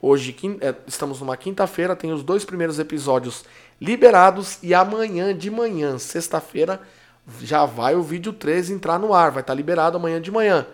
Hoje 0.02 0.36
é, 0.60 0.74
estamos 0.86 1.20
numa 1.20 1.36
quinta-feira, 1.36 1.97
tem 1.97 2.12
os 2.12 2.22
dois 2.22 2.44
primeiros 2.44 2.78
episódios 2.78 3.44
liberados 3.81 4.59
e 4.62 4.74
amanhã 4.74 5.36
de 5.36 5.51
manhã, 5.51 5.98
sexta-feira, 5.98 6.81
já 7.43 7.64
vai 7.64 7.94
o 7.94 8.02
vídeo 8.02 8.32
3 8.32 8.70
entrar 8.70 8.98
no 8.98 9.14
ar, 9.14 9.31
vai 9.31 9.43
estar 9.43 9.52
tá 9.52 9.56
liberado 9.56 9.97
amanhã 9.97 10.20
de 10.20 10.31
manhã. 10.31 10.66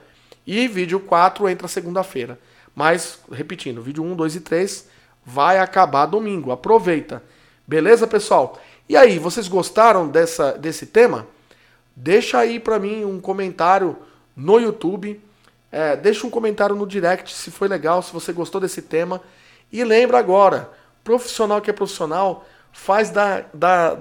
E 0.47 0.69
vídeo 0.69 1.01
4 1.01 1.49
entra 1.49 1.67
segunda-feira. 1.67 2.39
Mas, 2.77 3.19
repetindo, 3.33 3.81
vídeo 3.81 4.05
1, 4.05 4.15
2 4.15 4.37
e 4.37 4.41
3 4.41 4.87
vai 5.25 5.59
acabar 5.59 6.05
domingo. 6.05 6.53
Aproveita. 6.53 7.23
Beleza, 7.67 8.07
pessoal? 8.07 8.61
E 8.87 8.95
aí, 8.95 9.19
vocês 9.19 9.49
gostaram 9.49 10.07
dessa, 10.07 10.53
desse 10.53 10.85
tema? 10.85 11.27
Deixa 11.97 12.39
aí 12.39 12.61
para 12.61 12.79
mim 12.79 13.03
um 13.03 13.19
comentário 13.19 13.97
no 14.37 14.61
YouTube. 14.61 15.19
É, 15.73 15.97
deixa 15.97 16.27
um 16.27 16.31
comentário 16.31 16.77
no 16.77 16.87
direct 16.87 17.35
se 17.35 17.51
foi 17.51 17.67
legal, 17.67 18.03
se 18.03 18.13
você 18.13 18.31
gostou 18.31 18.61
desse 18.61 18.83
tema. 18.83 19.23
E 19.73 19.83
lembra 19.83 20.19
agora, 20.19 20.71
profissional 21.03 21.63
que 21.63 21.71
é 21.71 21.73
profissional 21.73 22.47
faz 22.73 23.09
da, 23.09 23.47
da, 23.55 23.99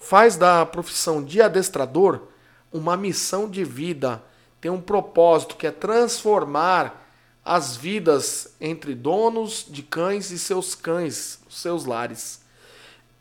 faz 0.00 0.36
da 0.36 0.66
profissão 0.66 1.22
de 1.22 1.40
adestrador 1.40 2.22
uma 2.72 2.96
missão 2.96 3.48
de 3.48 3.62
vida. 3.62 4.20
Tem 4.60 4.68
um 4.68 4.80
propósito 4.80 5.54
que 5.54 5.68
é 5.68 5.70
transformar 5.70 7.00
as 7.44 7.76
vidas 7.76 8.48
entre 8.60 8.94
donos 8.94 9.64
de 9.68 9.82
cães 9.82 10.30
e 10.30 10.38
seus 10.38 10.74
cães, 10.74 11.38
seus 11.48 11.84
lares. 11.84 12.40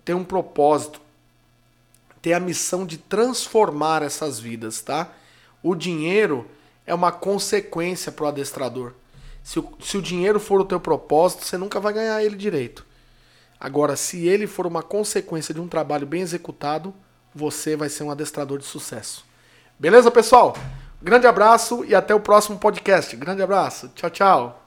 Tem 0.04 0.16
um 0.16 0.24
propósito, 0.24 1.02
tem 2.22 2.34
a 2.34 2.40
missão 2.40 2.86
de 2.86 2.98
transformar 2.98 4.02
essas 4.02 4.40
vidas, 4.40 4.82
tá? 4.82 5.12
O 5.64 5.76
dinheiro 5.76 6.50
é 6.86 6.94
uma 6.94 7.12
consequência 7.12 8.12
para 8.12 8.26
o 8.26 8.28
adestrador. 8.28 8.94
Se 9.44 9.60
o, 9.60 9.74
se 9.82 9.98
o 9.98 10.02
dinheiro 10.02 10.40
for 10.40 10.60
o 10.60 10.66
teu 10.66 10.80
propósito, 10.80 11.46
você 11.46 11.58
nunca 11.58 11.80
vai 11.80 11.94
ganhar 11.94 12.24
ele 12.24 12.36
direito. 12.36 12.86
Agora, 13.60 13.96
se 13.96 14.28
ele 14.28 14.48
for 14.48 14.66
uma 14.66 14.82
consequência 14.82 15.54
de 15.54 15.60
um 15.60 15.68
trabalho 15.68 16.06
bem 16.06 16.22
executado, 16.22 16.94
você 17.34 17.76
vai 17.76 17.90
ser 17.90 18.04
um 18.04 18.12
adestrador 18.12 18.58
de 18.58 18.66
sucesso. 18.66 19.26
Beleza, 19.78 20.10
pessoal? 20.10 20.56
Grande 21.02 21.28
abraço 21.28 21.86
e 21.86 21.96
até 21.96 22.14
o 22.14 22.20
próximo 22.20 22.58
podcast. 22.58 23.16
Grande 23.16 23.42
abraço. 23.42 23.90
Tchau, 23.96 24.10
tchau. 24.10 24.59